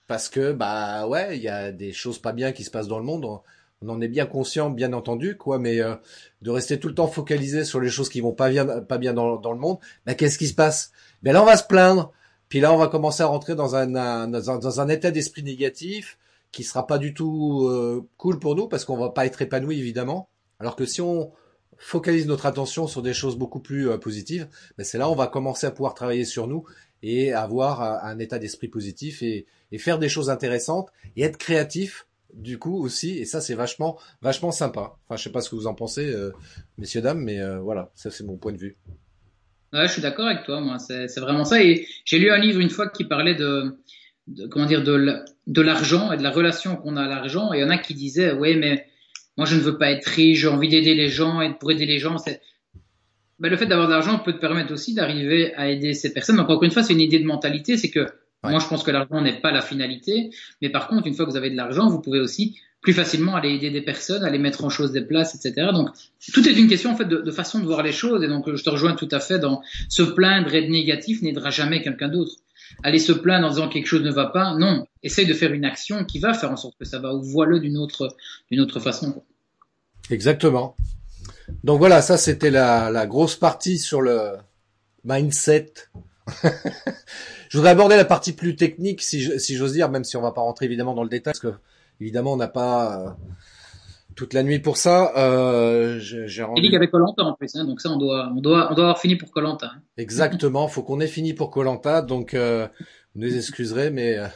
parce 0.08 0.30
que 0.30 0.52
bah 0.52 1.08
ouais, 1.08 1.38
il 1.38 1.44
y 1.44 1.50
a 1.50 1.72
des 1.72 1.94
choses 1.94 2.20
pas 2.20 2.32
bien 2.32 2.52
qui 2.52 2.64
se 2.64 2.72
passent 2.72 2.88
dans 2.88 3.00
le 3.00 3.06
monde. 3.06 3.26
On, 3.26 3.42
en 3.88 4.02
est 4.02 4.08
bien 4.08 4.26
conscient, 4.26 4.72
bien 4.72 4.94
entendu, 4.94 5.38
quoi. 5.38 5.60
Mais 5.60 5.80
euh, 5.80 5.96
de 6.42 6.50
rester 6.50 6.80
tout 6.80 6.88
le 6.88 6.96
temps 6.96 7.08
focalisé 7.08 7.66
sur 7.66 7.80
les 7.80 7.90
choses 7.90 8.10
qui 8.10 8.22
vont 8.22 8.34
pas 8.34 8.50
bien, 8.50 8.66
pas 8.66 8.98
bien 8.98 9.14
dans, 9.14 9.38
dans 9.38 9.52
le 9.52 9.60
monde, 9.60 9.78
bah 10.06 10.16
qu'est-ce 10.16 10.38
qui 10.40 10.48
se 10.48 10.56
passe? 10.56 10.92
Ben 11.22 11.34
là, 11.34 11.42
on 11.44 11.46
va 11.46 11.58
se 11.58 11.64
plaindre. 11.64 12.12
Puis 12.50 12.60
là, 12.60 12.74
on 12.74 12.78
va 12.78 12.88
commencer 12.88 13.24
à 13.24 13.28
rentrer 13.28 13.56
dans 13.56 13.76
un, 13.76 14.28
dans 14.28 14.80
un, 14.80 14.90
état 14.90 15.12
d'esprit 15.12 15.44
négatif 15.44 16.18
qui 16.52 16.64
sera 16.64 16.88
pas 16.88 16.98
du 16.98 17.14
tout 17.14 17.68
euh, 17.68 18.08
cool 18.18 18.40
pour 18.40 18.56
nous 18.56 18.68
parce 18.68 18.86
qu'on 18.86 18.98
va 18.98 19.10
pas 19.10 19.26
être 19.26 19.42
épanoui 19.42 19.80
évidemment. 19.80 20.30
Alors 20.60 20.76
que 20.76 20.86
si 20.86 21.02
on 21.02 21.32
focalise 21.78 22.28
notre 22.28 22.46
attention 22.46 22.88
sur 22.88 23.02
des 23.02 23.14
choses 23.14 23.36
beaucoup 23.36 23.60
plus 23.60 23.90
euh, 23.90 23.98
positives, 23.98 24.48
ben 24.78 24.84
c'est 24.86 24.98
là 24.98 25.10
on 25.10 25.16
va 25.16 25.28
commencer 25.28 25.68
à 25.68 25.72
pouvoir 25.72 25.94
travailler 25.96 26.24
sur 26.24 26.48
nous 26.48 26.64
et 27.08 27.34
avoir 27.34 27.82
un, 28.04 28.18
état 28.20 28.40
d'esprit 28.40 28.68
positif 28.68 29.22
et, 29.22 29.46
faire 29.78 30.00
des 30.00 30.08
choses 30.08 30.30
intéressantes 30.30 30.90
et 31.18 31.24
être 31.24 31.38
créatif 31.38 32.08
du 32.34 32.58
coup 32.58 32.82
aussi. 32.82 33.18
Et 33.18 33.26
ça 33.26 33.42
c'est 33.42 33.56
vachement 33.56 34.00
vachement 34.22 34.52
sympa. 34.52 34.98
Enfin 35.06 35.18
je 35.18 35.24
sais 35.24 35.32
pas 35.32 35.42
ce 35.42 35.50
que 35.50 35.56
vous 35.56 35.68
en 35.68 35.74
pensez, 35.74 36.06
euh, 36.06 36.32
messieurs 36.78 37.02
dames, 37.02 37.22
mais 37.22 37.40
voilà, 37.58 37.92
ça 37.94 38.10
c'est 38.10 38.24
mon 38.24 38.38
point 38.38 38.54
de 38.54 38.58
vue. 38.58 38.78
Ouais, 39.74 39.88
je 39.88 39.92
suis 39.92 40.02
d'accord 40.02 40.28
avec 40.28 40.46
toi, 40.46 40.62
moi. 40.62 40.80
C'est 40.80 41.20
vraiment 41.20 41.44
ça. 41.44 41.62
Et 41.62 41.86
j'ai 42.06 42.18
lu 42.18 42.32
un 42.32 42.38
livre 42.38 42.62
une 42.62 42.70
fois 42.70 42.88
qui 42.88 43.04
parlait 43.04 43.36
de 43.36 43.78
comment 44.50 44.66
dire, 44.66 44.84
de 44.84 45.62
l'argent 45.62 46.12
et 46.12 46.18
de 46.18 46.24
la 46.24 46.32
relation 46.32 46.76
qu'on 46.76 46.98
a 46.98 47.04
à 47.04 47.08
l'argent. 47.08 47.54
Et 47.54 47.60
il 47.60 47.62
y 47.62 47.64
en 47.64 47.70
a 47.70 47.78
qui 47.78 47.94
disaient, 47.94 48.32
ouais, 48.32 48.56
mais 48.56 48.88
moi 49.38 49.46
je 49.46 49.56
ne 49.56 49.62
veux 49.62 49.78
pas 49.78 49.92
être 49.92 50.06
riche, 50.06 50.40
j'ai 50.40 50.48
envie 50.48 50.70
d'aider 50.70 50.96
les 50.96 51.10
gens 51.10 51.42
et 51.42 51.54
pour 51.54 51.72
aider 51.72 51.86
les 51.86 52.00
gens, 52.00 52.18
ben, 53.40 53.50
le 53.50 53.58
fait 53.58 53.66
d'avoir 53.66 53.88
de 53.88 53.94
l'argent 53.94 54.20
peut 54.20 54.34
te 54.34 54.40
permettre 54.40 54.72
aussi 54.74 54.94
d'arriver 54.94 55.54
à 55.56 55.70
aider 55.70 55.94
ces 55.94 56.14
personnes. 56.14 56.38
Donc 56.38 56.50
encore 56.50 56.64
une 56.64 56.72
fois, 56.72 56.84
c'est 56.84 56.94
une 56.94 57.02
idée 57.02 57.20
de 57.20 57.26
mentalité, 57.26 57.78
c'est 57.78 57.90
que 57.90 58.08
moi 58.44 58.60
je 58.60 58.68
pense 58.68 58.84
que 58.84 58.92
l'argent 58.92 59.22
n'est 59.22 59.40
pas 59.42 59.52
la 59.52 59.62
finalité, 59.62 60.30
mais 60.62 60.70
par 60.70 60.88
contre, 60.88 61.08
une 61.08 61.16
fois 61.16 61.26
que 61.26 61.32
vous 61.32 61.38
avez 61.38 61.50
de 61.50 61.56
l'argent, 61.56 61.90
vous 61.90 62.00
pouvez 62.00 62.20
aussi 62.20 62.60
plus 62.82 62.94
facilement 62.94 63.36
aller 63.36 63.50
aider 63.50 63.72
des 63.72 63.82
personnes, 63.82 64.24
aller 64.24 64.38
mettre 64.38 64.64
en 64.64 64.70
chose 64.70 64.92
des 64.92 65.02
places, 65.02 65.34
etc. 65.34 65.70
Donc 65.74 65.90
tout 66.32 66.48
est 66.48 66.54
une 66.54 66.68
question 66.68 66.92
en 66.92 66.96
fait 66.96 67.06
de, 67.06 67.18
de, 67.18 67.32
façon 67.32 67.60
de 67.60 67.66
voir 67.66 67.82
les 67.82 67.92
choses, 67.92 68.24
et 68.24 68.28
donc 68.28 68.54
je 68.54 68.64
te 68.64 68.70
rejoins 68.70 68.94
tout 68.94 69.10
à 69.12 69.20
fait 69.20 69.40
dans 69.40 69.62
se 69.90 70.04
plaindre 70.04 70.54
et 70.54 70.60
être 70.60 70.70
négatif 70.70 71.24
n'aidera 71.24 71.50
jamais 71.50 71.82
quelqu'un 71.82 72.10
d'autre. 72.10 72.34
Aller 72.84 73.00
se 73.00 73.12
plaindre 73.12 73.48
en 73.48 73.50
disant 73.50 73.70
quelque 73.70 73.88
chose 73.88 74.04
ne 74.04 74.12
va 74.12 74.28
pas, 74.28 74.56
non. 74.56 74.86
Essaye 75.02 75.26
de 75.26 75.34
faire 75.34 75.52
une 75.52 75.66
action 75.66 76.06
qui 76.06 76.20
va 76.20 76.34
faire 76.34 76.52
en 76.52 76.58
sorte 76.58 76.78
que 76.78 76.86
ça 76.86 77.00
va, 77.00 77.14
ou 77.14 77.24
vois-le 77.24 77.60
d'une 77.60 77.78
autre, 77.78 78.16
d'une 78.52 78.62
autre 78.62 78.80
façon. 78.80 79.24
Exactement. 80.10 80.76
Donc 81.64 81.80
voilà, 81.80 82.02
ça 82.02 82.18
c'était 82.18 82.52
la, 82.52 82.90
la, 82.90 83.06
grosse 83.08 83.36
partie 83.36 83.78
sur 83.78 84.02
le 84.02 84.34
mindset. 85.04 85.74
je 87.50 87.58
voudrais 87.58 87.72
aborder 87.72 87.96
la 87.96 88.06
partie 88.06 88.34
plus 88.34 88.56
technique, 88.56 89.02
si, 89.02 89.40
si 89.40 89.56
j'ose 89.56 89.74
dire, 89.74 89.90
même 89.90 90.04
si 90.04 90.18
on 90.18 90.22
va 90.22 90.32
pas 90.32 90.42
rentrer 90.42 90.66
évidemment 90.66 90.94
dans 90.94 91.04
le 91.04 91.10
détail, 91.10 91.34
parce 91.34 91.40
que 91.40 91.60
évidemment 92.02 92.34
on 92.34 92.38
n'a 92.38 92.48
pas 92.48 93.00
euh, 93.00 93.10
toute 94.16 94.34
la 94.34 94.44
nuit 94.44 94.60
pour 94.60 94.78
ça. 94.78 95.14
Euh, 95.18 96.00
j'ai 96.00 96.44
rendu... 96.44 96.62
Dit 96.62 96.72
Colanta 96.90 97.24
en 97.24 97.34
plus, 97.34 97.56
hein, 97.56 97.66
donc 97.66 97.82
ça 97.82 97.90
on 97.90 97.98
doit, 97.98 98.32
on 98.36 98.42
doit, 98.42 98.72
on 98.72 98.76
doit 98.76 98.86
avoir 98.86 99.00
fini 99.00 99.16
pour 99.16 99.32
Colanta. 99.32 99.72
Hein. 99.76 99.82
Exactement, 99.98 100.68
faut 100.68 100.84
qu'on 100.84 101.00
ait 101.00 101.08
fini 101.08 101.34
pour 101.34 101.52
Colanta, 101.52 102.02
donc 102.02 102.34
euh, 102.34 102.68
vous 103.14 103.22
nous 103.22 103.38
excuserez, 103.38 103.92
mais 103.92 104.18
euh, 104.18 104.28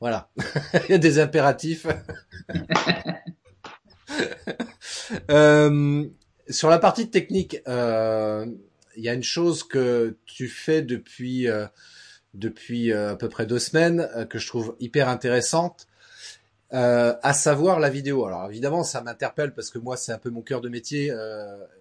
voilà, 0.00 0.30
il 0.88 0.92
y 0.92 0.94
a 0.94 0.98
des 0.98 1.18
impératifs. 1.18 1.86
euh, 5.30 6.04
sur 6.50 6.68
la 6.68 6.78
partie 6.78 7.10
technique, 7.10 7.58
euh, 7.68 8.46
il 8.96 9.04
y 9.04 9.08
a 9.08 9.14
une 9.14 9.22
chose 9.22 9.64
que 9.64 10.16
tu 10.24 10.48
fais 10.48 10.82
depuis 10.82 11.48
euh, 11.48 11.66
depuis 12.34 12.92
euh, 12.92 13.12
à 13.12 13.16
peu 13.16 13.28
près 13.28 13.46
deux 13.46 13.58
semaines 13.58 14.08
que 14.28 14.38
je 14.38 14.46
trouve 14.46 14.76
hyper 14.80 15.08
intéressante, 15.08 15.86
à 16.70 17.32
savoir 17.32 17.80
la 17.80 17.90
vidéo. 17.90 18.26
Alors 18.26 18.46
évidemment, 18.48 18.84
ça 18.84 19.00
m'interpelle 19.00 19.54
parce 19.54 19.70
que 19.70 19.78
moi, 19.78 19.96
c'est 19.96 20.12
un 20.12 20.18
peu 20.18 20.30
mon 20.30 20.42
cœur 20.42 20.60
de 20.60 20.68
métier 20.68 21.12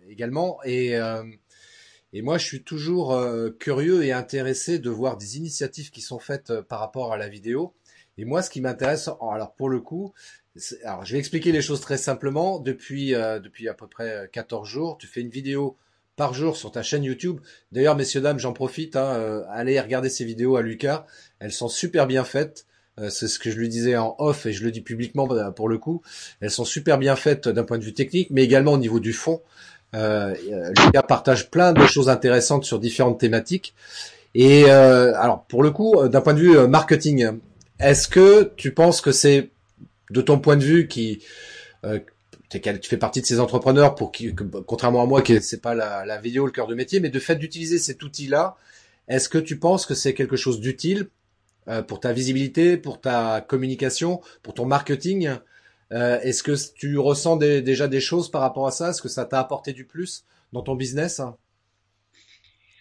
également, 0.08 0.60
et 0.64 0.98
et 2.14 2.22
moi, 2.22 2.38
je 2.38 2.46
suis 2.46 2.64
toujours 2.64 3.22
curieux 3.60 4.04
et 4.04 4.14
intéressé 4.14 4.80
de 4.80 4.90
voir 4.90 5.18
des 5.18 5.38
initiatives 5.38 5.92
qui 5.92 6.00
sont 6.02 6.20
faites 6.20 6.62
par 6.62 6.80
rapport 6.80 7.12
à 7.12 7.18
la 7.18 7.28
vidéo. 7.28 7.74
Et 8.18 8.24
moi, 8.24 8.42
ce 8.42 8.50
qui 8.50 8.62
m'intéresse, 8.62 9.10
alors 9.10 9.54
pour 9.56 9.70
le 9.70 9.82
coup, 9.82 10.14
alors, 10.84 11.06
je 11.06 11.14
vais 11.14 11.20
expliquer 11.20 11.52
les 11.52 11.62
choses 11.62 11.82
très 11.82 11.98
simplement. 11.98 12.60
Depuis, 12.60 13.14
euh, 13.14 13.40
depuis 13.40 13.68
à 13.68 13.74
peu 13.74 13.88
près 13.88 14.30
14 14.32 14.68
jours, 14.68 14.98
tu 14.98 15.08
fais 15.08 15.22
une 15.22 15.30
vidéo 15.30 15.78
par 16.16 16.34
jour 16.34 16.58
sur 16.58 16.72
ta 16.72 16.82
chaîne 16.82 17.04
YouTube. 17.04 17.40
D'ailleurs, 17.72 17.96
messieurs, 17.96 18.22
dames, 18.22 18.40
j'en 18.40 18.54
profite. 18.54 18.96
Hein, 18.96 19.14
euh, 19.16 19.44
allez 19.50 19.80
regarder 19.80 20.10
ces 20.10 20.26
vidéos 20.26 20.56
à 20.56 20.62
Lucas. 20.62 21.06
Elles 21.40 21.52
sont 21.52 21.68
super 21.68 22.08
bien 22.08 22.24
faites. 22.24 22.66
Euh, 23.00 23.10
c'est 23.10 23.28
ce 23.28 23.38
que 23.38 23.52
je 23.52 23.58
lui 23.58 23.70
disais 23.70 23.96
en 23.96 24.16
off 24.18 24.48
et 24.48 24.54
je 24.54 24.64
le 24.64 24.72
dis 24.72 24.82
publiquement 24.82 25.28
bah, 25.28 25.52
pour 25.52 25.70
le 25.70 25.78
coup. 25.78 26.02
Elles 26.42 26.52
sont 26.52 26.66
super 26.66 26.98
bien 26.98 27.16
faites 27.16 27.48
d'un 27.48 27.64
point 27.64 27.78
de 27.78 27.84
vue 27.84 27.94
technique, 27.94 28.30
mais 28.32 28.44
également 28.44 28.74
au 28.74 28.78
niveau 28.78 29.00
du 29.00 29.14
fond. 29.14 29.42
Lucas 29.94 31.04
partage 31.08 31.50
plein 31.50 31.74
de 31.74 31.86
choses 31.86 32.10
intéressantes 32.10 32.66
sur 32.66 32.80
différentes 32.80 33.20
thématiques. 33.20 33.74
Et 34.36 34.70
alors, 34.70 35.46
pour 35.46 35.64
le 35.64 35.72
coup, 35.72 36.08
d'un 36.08 36.22
point 36.22 36.36
de 36.36 36.40
vue 36.40 36.68
marketing, 36.68 37.40
est-ce 37.80 38.08
que 38.08 38.52
tu 38.58 38.74
penses 38.74 39.02
que 39.02 39.12
c'est 39.12 39.50
de 40.10 40.22
ton 40.22 40.40
point 40.40 40.58
de 40.58 40.64
vue 40.64 40.88
qui 40.88 41.24
euh, 41.84 42.00
tu 42.50 42.60
fais 42.90 42.98
partie 42.98 43.22
de 43.22 43.26
ces 43.26 43.40
entrepreneurs 43.40 43.96
pour 43.96 44.12
qui, 44.12 44.34
contrairement 44.66 45.04
à 45.04 45.06
moi, 45.06 45.22
qui 45.22 45.42
c'est 45.42 45.62
pas 45.62 45.76
la, 45.76 46.06
la, 46.06 46.18
vidéo 46.20 46.46
le 46.46 46.52
cœur 46.52 46.68
de 46.68 46.76
métier, 46.76 47.00
mais 47.00 47.10
de 47.10 47.20
fait 47.20 47.36
d'utiliser 47.36 47.78
cet 47.78 48.04
outil-là, 48.04 48.56
est-ce 49.08 49.30
que 49.30 49.38
tu 49.38 49.60
penses 49.60 49.86
que 49.86 49.94
c'est 49.94 50.14
quelque 50.14 50.38
chose 50.38 50.60
d'utile 50.60 51.10
euh, 51.68 51.82
pour 51.82 52.00
ta 52.00 52.14
visibilité, 52.14 52.78
pour 52.78 53.02
ta 53.02 53.42
communication, 53.42 54.22
pour 54.44 54.54
ton 54.54 54.66
marketing 54.66 55.30
euh, 55.92 56.20
Est-ce 56.22 56.44
que 56.44 56.54
tu 56.74 56.98
ressens 56.98 57.38
déjà 57.38 57.88
des 57.88 58.00
choses 58.00 58.32
par 58.32 58.42
rapport 58.42 58.68
à 58.68 58.72
ça? 58.72 58.90
Est-ce 58.90 59.02
que 59.02 59.10
ça 59.10 59.26
t'a 59.26 59.40
apporté 59.40 59.74
du 59.74 59.86
plus 59.86 60.24
dans 60.54 60.62
ton 60.62 60.76
business? 60.76 61.22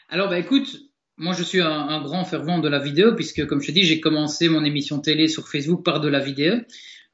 Alors, 0.08 0.28
bah 0.28 0.38
écoute, 0.38 0.68
moi, 1.16 1.34
je 1.34 1.42
suis 1.42 1.60
un, 1.60 1.88
un, 1.88 2.00
grand 2.02 2.24
fervent 2.24 2.60
de 2.60 2.68
la 2.68 2.78
vidéo 2.78 3.16
puisque, 3.16 3.44
comme 3.46 3.60
je 3.60 3.68
te 3.68 3.72
dis, 3.72 3.84
j'ai 3.84 4.00
commencé 4.00 4.48
mon 4.48 4.64
émission 4.64 5.00
télé 5.00 5.26
sur 5.26 5.48
Facebook 5.48 5.84
par 5.84 6.00
de 6.00 6.08
la 6.08 6.20
vidéo. 6.20 6.54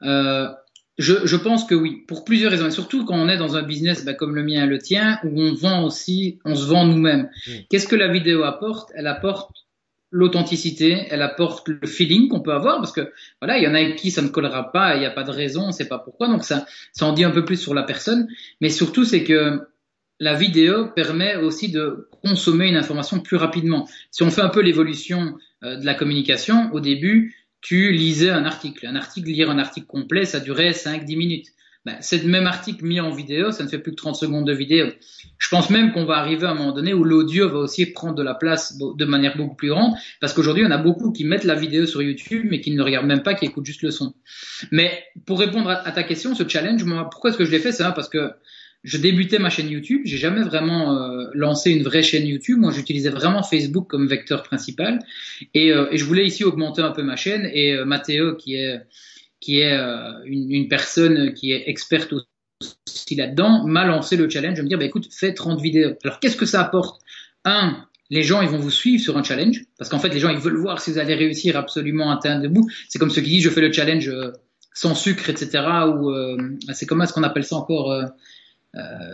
Euh, 0.03 0.49
je, 0.97 1.25
je, 1.25 1.35
pense 1.35 1.65
que 1.65 1.73
oui, 1.73 2.03
pour 2.07 2.23
plusieurs 2.23 2.51
raisons, 2.51 2.67
et 2.67 2.71
surtout 2.71 3.03
quand 3.03 3.15
on 3.15 3.27
est 3.27 3.37
dans 3.37 3.55
un 3.55 3.63
business 3.63 4.05
bah, 4.05 4.13
comme 4.13 4.35
le 4.35 4.43
mien 4.43 4.65
et 4.65 4.67
le 4.67 4.77
tien, 4.77 5.19
où 5.23 5.41
on 5.41 5.53
vend 5.53 5.83
aussi, 5.83 6.39
on 6.45 6.55
se 6.55 6.65
vend 6.65 6.85
nous-mêmes. 6.85 7.29
Mmh. 7.47 7.51
Qu'est-ce 7.69 7.87
que 7.87 7.95
la 7.95 8.11
vidéo 8.11 8.43
apporte? 8.43 8.91
Elle 8.95 9.07
apporte 9.07 9.63
l'authenticité, 10.13 11.07
elle 11.09 11.23
apporte 11.23 11.67
le 11.67 11.87
feeling 11.87 12.29
qu'on 12.29 12.41
peut 12.41 12.53
avoir, 12.53 12.77
parce 12.77 12.91
que 12.91 13.11
voilà, 13.41 13.57
il 13.57 13.63
y 13.63 13.67
en 13.67 13.73
a 13.73 13.79
avec 13.79 13.95
qui 13.95 14.11
ça 14.11 14.21
ne 14.21 14.27
collera 14.27 14.71
pas, 14.71 14.95
il 14.95 14.99
n'y 14.99 15.07
a 15.07 15.11
pas 15.11 15.23
de 15.23 15.31
raison, 15.31 15.63
on 15.69 15.71
sait 15.71 15.87
pas 15.87 15.97
pourquoi, 15.97 16.27
donc 16.27 16.43
ça, 16.43 16.67
ça 16.91 17.07
en 17.07 17.13
dit 17.13 17.23
un 17.23 17.31
peu 17.31 17.43
plus 17.43 17.57
sur 17.57 17.73
la 17.73 17.81
personne, 17.81 18.27
mais 18.61 18.69
surtout 18.69 19.05
c'est 19.05 19.23
que 19.23 19.61
la 20.19 20.35
vidéo 20.35 20.87
permet 20.95 21.35
aussi 21.37 21.71
de 21.71 22.09
consommer 22.23 22.67
une 22.67 22.75
information 22.75 23.19
plus 23.19 23.37
rapidement. 23.37 23.89
Si 24.11 24.21
on 24.21 24.29
fait 24.29 24.41
un 24.41 24.49
peu 24.49 24.61
l'évolution 24.61 25.35
euh, 25.63 25.77
de 25.77 25.85
la 25.85 25.95
communication, 25.95 26.69
au 26.73 26.79
début, 26.79 27.35
tu 27.63 27.91
lisais 27.91 28.29
un 28.29 28.45
article. 28.45 28.85
Un 28.85 28.95
article, 28.95 29.29
lire 29.29 29.49
un 29.49 29.57
article 29.57 29.87
complet, 29.87 30.25
ça 30.25 30.39
durait 30.39 30.71
5-10 30.71 31.17
minutes. 31.17 31.47
Ben, 31.85 31.97
c'est 31.99 32.23
même 32.23 32.47
article 32.47 32.85
mis 32.85 33.01
en 33.01 33.09
vidéo, 33.09 33.51
ça 33.51 33.63
ne 33.63 33.67
fait 33.67 33.77
plus 33.77 33.91
que 33.91 33.97
30 33.97 34.15
secondes 34.15 34.47
de 34.47 34.53
vidéo. 34.53 34.87
Je 35.37 35.49
pense 35.49 35.69
même 35.69 35.91
qu'on 35.91 36.05
va 36.05 36.15
arriver 36.15 36.45
à 36.45 36.51
un 36.51 36.53
moment 36.53 36.71
donné 36.71 36.93
où 36.93 37.03
l'audio 37.03 37.49
va 37.49 37.57
aussi 37.57 37.85
prendre 37.87 38.15
de 38.15 38.23
la 38.23 38.35
place 38.35 38.77
de 38.77 39.05
manière 39.05 39.35
beaucoup 39.35 39.55
plus 39.55 39.67
grande, 39.67 39.93
parce 40.21 40.33
qu'aujourd'hui, 40.33 40.63
on 40.65 40.71
a 40.71 40.77
beaucoup 40.77 41.11
qui 41.11 41.25
mettent 41.25 41.43
la 41.43 41.55
vidéo 41.55 41.85
sur 41.85 42.01
YouTube, 42.01 42.47
mais 42.49 42.61
qui 42.61 42.71
ne 42.71 42.81
regardent 42.81 43.07
même 43.07 43.21
pas, 43.21 43.33
qui 43.33 43.45
écoutent 43.45 43.65
juste 43.65 43.81
le 43.81 43.91
son. 43.91 44.13
Mais 44.71 45.03
pour 45.25 45.39
répondre 45.39 45.69
à, 45.69 45.91
ta 45.91 46.03
question, 46.03 46.35
ce 46.35 46.47
challenge, 46.47 46.85
moi, 46.85 47.09
pourquoi 47.09 47.31
est-ce 47.31 47.37
que 47.37 47.45
je 47.45 47.51
l'ai 47.51 47.59
fait? 47.59 47.73
C'est 47.73 47.83
parce 47.83 48.07
que 48.07 48.31
je 48.83 48.97
débutais 48.97 49.39
ma 49.39 49.49
chaîne 49.49 49.69
YouTube, 49.69 50.01
j'ai 50.03 50.17
jamais 50.17 50.41
vraiment 50.41 50.97
euh, 50.97 51.27
lancé 51.33 51.71
une 51.71 51.83
vraie 51.83 52.03
chaîne 52.03 52.27
YouTube. 52.27 52.59
Moi, 52.59 52.71
j'utilisais 52.71 53.09
vraiment 53.09 53.41
Facebook 53.41 53.89
comme 53.89 54.07
vecteur 54.07 54.43
principal, 54.43 54.99
et, 55.53 55.71
euh, 55.71 55.87
et, 55.91 55.97
je 55.97 56.03
voulais 56.03 56.25
ici 56.25 56.43
augmenter 56.43 56.81
un 56.81 56.91
peu 56.91 57.01
ma 57.01 57.15
chaîne. 57.15 57.49
Et 57.53 57.73
euh, 57.73 57.85
Mathéo, 57.85 58.35
qui 58.35 58.55
est 58.55 58.81
qui 59.39 59.59
est 59.59 59.77
une, 60.25 60.49
une, 60.51 60.67
personne 60.69 61.33
qui 61.33 61.51
est 61.51 61.67
experte 61.67 62.13
aussi 62.13 63.15
là-dedans, 63.15 63.67
m'a 63.67 63.85
lancé 63.85 64.15
le 64.15 64.29
challenge 64.29 64.57
de 64.57 64.61
me 64.61 64.69
dire, 64.69 64.77
bah, 64.77 64.85
écoute, 64.85 65.09
fais 65.11 65.33
30 65.33 65.59
vidéos. 65.61 65.95
Alors, 66.05 66.21
qu'est-ce 66.21 66.37
que 66.37 66.45
ça 66.45 66.61
apporte? 66.61 67.01
Un, 67.43 67.85
les 68.09 68.23
gens 68.23 68.41
ils 68.41 68.47
vont 68.47 68.57
vous 68.57 68.71
suivre 68.71 69.03
sur 69.03 69.17
un 69.17 69.23
challenge 69.23 69.65
parce 69.77 69.89
qu'en 69.89 69.99
fait 69.99 70.09
les 70.09 70.19
gens 70.19 70.29
ils 70.29 70.37
veulent 70.37 70.59
voir 70.59 70.79
si 70.79 70.91
vous 70.91 70.97
allez 70.97 71.15
réussir 71.15 71.57
absolument 71.57 72.09
à 72.09 72.15
atteindre 72.15 72.41
debout. 72.41 72.69
C'est 72.87 72.99
comme 72.99 73.09
ceux 73.09 73.21
qui 73.21 73.31
disent 73.31 73.43
je 73.43 73.49
fais 73.49 73.59
le 73.59 73.73
challenge 73.73 74.09
sans 74.73 74.95
sucre 74.95 75.29
etc. 75.29 75.61
Ou 75.87 76.13
c'est 76.71 76.85
comment 76.85 77.03
est-ce 77.03 77.11
qu'on 77.11 77.23
appelle 77.23 77.43
ça 77.43 77.57
encore 77.57 77.91
euh, 77.91 78.05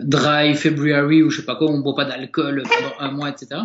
dry 0.02 0.54
February 0.54 1.22
ou 1.22 1.30
je 1.30 1.40
sais 1.40 1.46
pas 1.46 1.56
quoi, 1.56 1.70
on 1.70 1.80
boit 1.80 1.94
pas 1.94 2.04
d'alcool 2.04 2.62
pendant 2.62 2.94
un 2.98 3.10
mois, 3.10 3.28
etc. 3.28 3.60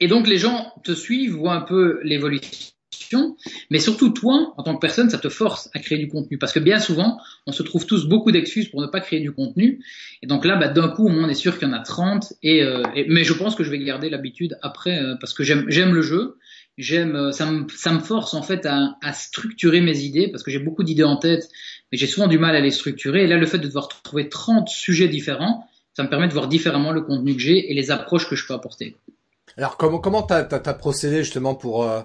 Et 0.00 0.08
donc 0.08 0.26
les 0.26 0.38
gens 0.38 0.72
te 0.84 0.92
suivent, 0.92 1.36
voient 1.36 1.54
un 1.54 1.62
peu 1.62 2.00
l'évolution, 2.02 2.72
mais 3.70 3.78
surtout 3.78 4.10
toi, 4.10 4.52
en 4.56 4.62
tant 4.62 4.74
que 4.74 4.80
personne, 4.80 5.10
ça 5.10 5.18
te 5.18 5.28
force 5.28 5.70
à 5.74 5.78
créer 5.78 5.98
du 5.98 6.08
contenu. 6.08 6.38
Parce 6.38 6.52
que 6.52 6.58
bien 6.58 6.78
souvent, 6.78 7.18
on 7.46 7.52
se 7.52 7.62
trouve 7.62 7.86
tous 7.86 8.06
beaucoup 8.06 8.32
d'excuses 8.32 8.68
pour 8.68 8.80
ne 8.80 8.86
pas 8.86 9.00
créer 9.00 9.20
du 9.20 9.32
contenu. 9.32 9.84
Et 10.22 10.26
donc 10.26 10.44
là, 10.44 10.56
bah, 10.56 10.68
d'un 10.68 10.88
coup, 10.88 11.08
on 11.08 11.28
est 11.28 11.34
sûr 11.34 11.58
qu'il 11.58 11.68
y 11.68 11.70
en 11.70 11.74
a 11.74 11.80
30. 11.80 12.32
Euh, 12.44 12.82
et, 12.94 13.06
mais 13.08 13.24
je 13.24 13.32
pense 13.32 13.54
que 13.54 13.64
je 13.64 13.70
vais 13.70 13.78
garder 13.78 14.10
l'habitude 14.10 14.58
après, 14.62 14.98
euh, 14.98 15.14
parce 15.20 15.34
que 15.34 15.42
j'aime 15.42 15.94
le 15.94 16.02
jeu. 16.02 16.38
J'aime, 16.78 17.32
ça 17.32 17.50
me, 17.50 17.68
ça 17.68 17.92
me 17.92 18.00
force 18.00 18.32
en 18.32 18.42
fait 18.42 18.64
à, 18.64 18.96
à 19.02 19.12
structurer 19.12 19.82
mes 19.82 20.00
idées, 20.00 20.28
parce 20.28 20.42
que 20.42 20.50
j'ai 20.50 20.58
beaucoup 20.58 20.82
d'idées 20.82 21.04
en 21.04 21.16
tête 21.16 21.48
mais 21.92 21.98
j'ai 21.98 22.06
souvent 22.06 22.26
du 22.26 22.38
mal 22.38 22.56
à 22.56 22.60
les 22.60 22.70
structurer. 22.70 23.24
Et 23.24 23.26
là, 23.26 23.36
le 23.36 23.46
fait 23.46 23.58
de 23.58 23.66
devoir 23.66 23.88
trouver 23.88 24.30
30 24.30 24.68
sujets 24.68 25.08
différents, 25.08 25.68
ça 25.94 26.02
me 26.02 26.08
permet 26.08 26.26
de 26.26 26.32
voir 26.32 26.48
différemment 26.48 26.90
le 26.90 27.02
contenu 27.02 27.34
que 27.34 27.40
j'ai 27.40 27.70
et 27.70 27.74
les 27.74 27.90
approches 27.90 28.28
que 28.28 28.34
je 28.34 28.46
peux 28.46 28.54
apporter. 28.54 28.96
Alors, 29.58 29.76
comment 29.76 29.98
comment 29.98 30.22
t'as 30.22 30.48
as, 30.50 30.74
procédé 30.74 31.18
justement 31.18 31.54
pour 31.54 31.84
euh, 31.84 32.00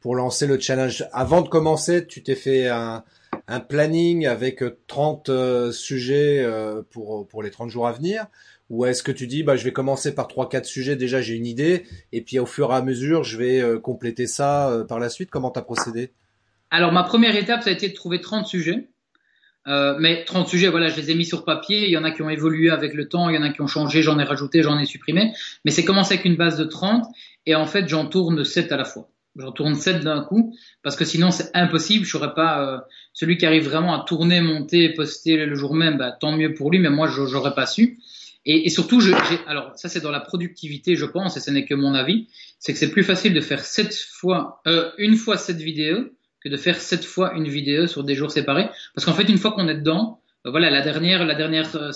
pour 0.00 0.14
lancer 0.14 0.46
le 0.46 0.60
challenge? 0.60 1.06
Avant 1.12 1.40
de 1.40 1.48
commencer, 1.48 2.06
tu 2.06 2.22
t'es 2.22 2.34
fait 2.34 2.68
un, 2.68 3.02
un 3.48 3.60
planning 3.60 4.26
avec 4.26 4.62
30 4.86 5.30
euh, 5.30 5.72
sujets 5.72 6.42
euh, 6.44 6.82
pour 6.90 7.26
pour 7.26 7.42
les 7.42 7.50
30 7.50 7.70
jours 7.70 7.88
à 7.88 7.92
venir? 7.92 8.26
Ou 8.68 8.84
est-ce 8.84 9.02
que 9.02 9.10
tu 9.10 9.26
dis 9.26 9.42
bah 9.42 9.56
je 9.56 9.64
vais 9.64 9.72
commencer 9.72 10.14
par 10.14 10.28
trois 10.28 10.48
quatre 10.48 10.66
sujets 10.66 10.94
déjà 10.94 11.20
j'ai 11.20 11.34
une 11.34 11.46
idée 11.46 11.86
et 12.12 12.20
puis 12.20 12.38
au 12.38 12.46
fur 12.46 12.70
et 12.70 12.76
à 12.76 12.82
mesure 12.82 13.24
je 13.24 13.36
vais 13.36 13.80
compléter 13.80 14.28
ça 14.28 14.84
par 14.88 15.00
la 15.00 15.08
suite? 15.08 15.28
Comment 15.28 15.50
tu 15.50 15.58
as 15.58 15.62
procédé? 15.62 16.12
Alors 16.70 16.92
ma 16.92 17.02
première 17.02 17.34
étape 17.34 17.64
ça 17.64 17.70
a 17.70 17.72
été 17.72 17.88
de 17.88 17.94
trouver 17.94 18.20
30 18.20 18.46
sujets 18.46 18.89
euh, 19.68 19.96
mais 19.98 20.24
30 20.24 20.48
sujets, 20.48 20.68
voilà, 20.68 20.88
je 20.88 20.96
les 20.96 21.10
ai 21.10 21.14
mis 21.14 21.26
sur 21.26 21.44
papier. 21.44 21.84
Il 21.84 21.90
y 21.90 21.96
en 21.98 22.04
a 22.04 22.10
qui 22.10 22.22
ont 22.22 22.30
évolué 22.30 22.70
avec 22.70 22.94
le 22.94 23.08
temps, 23.08 23.28
il 23.28 23.36
y 23.36 23.38
en 23.38 23.42
a 23.42 23.50
qui 23.50 23.60
ont 23.60 23.66
changé, 23.66 24.02
j'en 24.02 24.18
ai 24.18 24.24
rajouté, 24.24 24.62
j'en 24.62 24.78
ai 24.78 24.86
supprimé. 24.86 25.32
Mais 25.64 25.70
c'est 25.70 25.84
commencé 25.84 26.14
avec 26.14 26.24
une 26.24 26.36
base 26.36 26.56
de 26.56 26.64
30 26.64 27.04
et 27.46 27.54
en 27.54 27.66
fait, 27.66 27.88
j'en 27.88 28.06
tourne 28.06 28.44
7 28.44 28.72
à 28.72 28.76
la 28.76 28.84
fois. 28.84 29.10
j'en 29.36 29.52
tourne 29.52 29.74
7 29.74 30.02
d'un 30.02 30.22
coup, 30.22 30.54
parce 30.82 30.96
que 30.96 31.04
sinon 31.04 31.30
c'est 31.30 31.50
impossible, 31.54 32.04
je 32.04 32.10
serais 32.10 32.34
pas 32.34 32.62
euh, 32.62 32.78
celui 33.12 33.38
qui 33.38 33.46
arrive 33.46 33.64
vraiment 33.64 33.94
à 33.94 34.04
tourner, 34.04 34.40
monter, 34.40 34.90
poster 34.90 35.44
le 35.44 35.54
jour 35.54 35.74
même, 35.74 35.98
bah, 35.98 36.16
tant 36.18 36.32
mieux 36.36 36.54
pour 36.54 36.70
lui, 36.70 36.78
mais 36.78 36.90
moi 36.90 37.08
j'aurais 37.08 37.54
pas 37.54 37.66
su. 37.66 37.98
Et, 38.46 38.66
et 38.66 38.70
surtout, 38.70 39.00
je, 39.00 39.12
alors 39.46 39.72
ça 39.76 39.88
c'est 39.88 40.00
dans 40.00 40.10
la 40.10 40.20
productivité, 40.20 40.96
je 40.96 41.04
pense, 41.04 41.36
et 41.36 41.40
ce 41.40 41.50
n'est 41.50 41.66
que 41.66 41.74
mon 41.74 41.94
avis, 41.94 42.28
c'est 42.58 42.72
que 42.72 42.78
c'est 42.78 42.90
plus 42.90 43.04
facile 43.04 43.34
de 43.34 43.40
faire 43.40 43.64
sept 43.64 43.94
fois, 43.94 44.62
euh, 44.66 44.90
une 44.98 45.16
fois 45.16 45.36
cette 45.36 45.60
vidéo 45.60 46.10
que 46.42 46.48
de 46.48 46.56
faire 46.56 46.80
sept 46.80 47.04
fois 47.04 47.34
une 47.34 47.48
vidéo 47.48 47.86
sur 47.86 48.04
des 48.04 48.14
jours 48.14 48.30
séparés, 48.30 48.68
parce 48.94 49.04
qu'en 49.04 49.14
fait 49.14 49.28
une 49.28 49.38
fois 49.38 49.52
qu'on 49.52 49.68
est 49.68 49.76
dedans, 49.76 50.20
euh, 50.46 50.50
voilà 50.50 50.70
la 50.70 50.82
dernière, 50.82 51.24
la 51.24 51.34
dernière, 51.34 51.74
euh, 51.76 51.90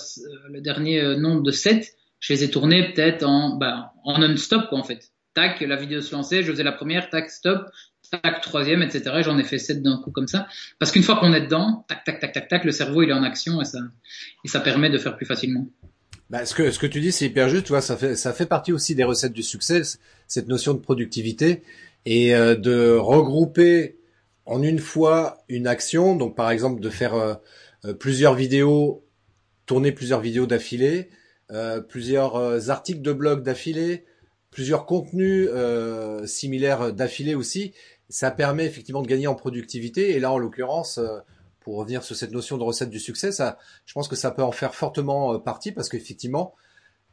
le 0.49 0.61
dernier 0.61 1.17
nombre 1.17 1.41
de 1.43 1.51
7, 1.51 1.95
je 2.19 2.33
les 2.33 2.43
ai 2.43 2.49
tournés 2.49 2.91
peut-être 2.93 3.23
en, 3.23 3.55
bah, 3.57 3.93
en 4.03 4.19
non-stop 4.19 4.69
quoi 4.69 4.79
en 4.79 4.83
fait. 4.83 5.11
Tac, 5.33 5.59
la 5.61 5.75
vidéo 5.75 5.99
se 6.01 6.15
lançait, 6.15 6.43
je 6.43 6.51
faisais 6.51 6.63
la 6.63 6.71
première, 6.71 7.09
tac, 7.09 7.29
stop, 7.29 7.65
tac, 8.09 8.41
troisième, 8.41 8.81
etc. 8.81 9.03
J'en 9.21 9.37
ai 9.37 9.43
fait 9.43 9.57
sept 9.57 9.81
d'un 9.81 9.97
coup 9.97 10.11
comme 10.11 10.27
ça. 10.27 10.47
Parce 10.79 10.91
qu'une 10.91 11.03
fois 11.03 11.17
qu'on 11.17 11.33
est 11.33 11.41
dedans, 11.41 11.85
tac, 11.87 12.03
tac, 12.03 12.19
tac, 12.19 12.31
tac, 12.31 12.47
tac, 12.47 12.63
le 12.63 12.71
cerveau 12.71 13.03
il 13.03 13.09
est 13.09 13.13
en 13.13 13.23
action 13.23 13.61
et 13.61 13.65
ça, 13.65 13.79
et 14.43 14.47
ça 14.47 14.59
permet 14.59 14.89
de 14.89 14.97
faire 14.97 15.17
plus 15.17 15.25
facilement. 15.25 15.67
Bah, 16.29 16.45
ce 16.45 16.55
que 16.55 16.71
ce 16.71 16.79
que 16.79 16.87
tu 16.87 17.01
dis 17.01 17.11
c'est 17.11 17.25
hyper 17.25 17.49
juste, 17.49 17.65
tu 17.65 17.69
vois, 17.69 17.81
ça 17.81 17.97
fait 17.97 18.15
ça 18.15 18.33
fait 18.33 18.47
partie 18.47 18.71
aussi 18.71 18.95
des 18.95 19.03
recettes 19.03 19.33
du 19.33 19.43
succès, 19.43 19.81
cette 20.27 20.47
notion 20.47 20.73
de 20.73 20.79
productivité 20.79 21.61
et 22.05 22.33
euh, 22.33 22.55
de 22.55 22.95
regrouper 22.95 23.97
en 24.45 24.61
une 24.61 24.79
fois 24.79 25.43
une 25.49 25.67
action. 25.67 26.15
Donc 26.15 26.35
par 26.35 26.51
exemple 26.51 26.81
de 26.81 26.89
faire 26.89 27.13
euh, 27.15 27.35
euh, 27.85 27.93
plusieurs 27.93 28.35
vidéos, 28.35 29.05
tourner 29.65 29.91
plusieurs 29.91 30.21
vidéos 30.21 30.45
d'affilée, 30.45 31.09
plusieurs 31.89 32.69
articles 32.71 33.01
de 33.01 33.13
blog 33.13 33.43
d'affilée, 33.43 34.05
plusieurs 34.49 34.87
contenus 34.87 35.49
similaires 36.25 36.91
d'affilée 36.91 37.35
aussi. 37.35 37.73
Ça 38.09 38.31
permet 38.31 38.65
effectivement 38.65 39.03
de 39.03 39.07
gagner 39.07 39.27
en 39.27 39.35
productivité. 39.35 40.15
Et 40.15 40.19
là 40.19 40.31
en 40.31 40.39
l'occurrence 40.39 40.99
pour 41.65 41.77
revenir 41.77 42.03
sur 42.03 42.15
cette 42.15 42.31
notion 42.31 42.59
de 42.59 42.63
recette 42.63 42.91
du 42.91 42.99
succès, 42.99 43.31
ça, 43.31 43.57
je 43.87 43.93
pense 43.93 44.07
que 44.07 44.15
ça 44.15 44.29
peut 44.29 44.43
en 44.43 44.51
faire 44.51 44.75
fortement 44.75 45.33
euh, 45.33 45.39
partie 45.39 45.71
parce 45.71 45.89
qu'effectivement, 45.89 46.53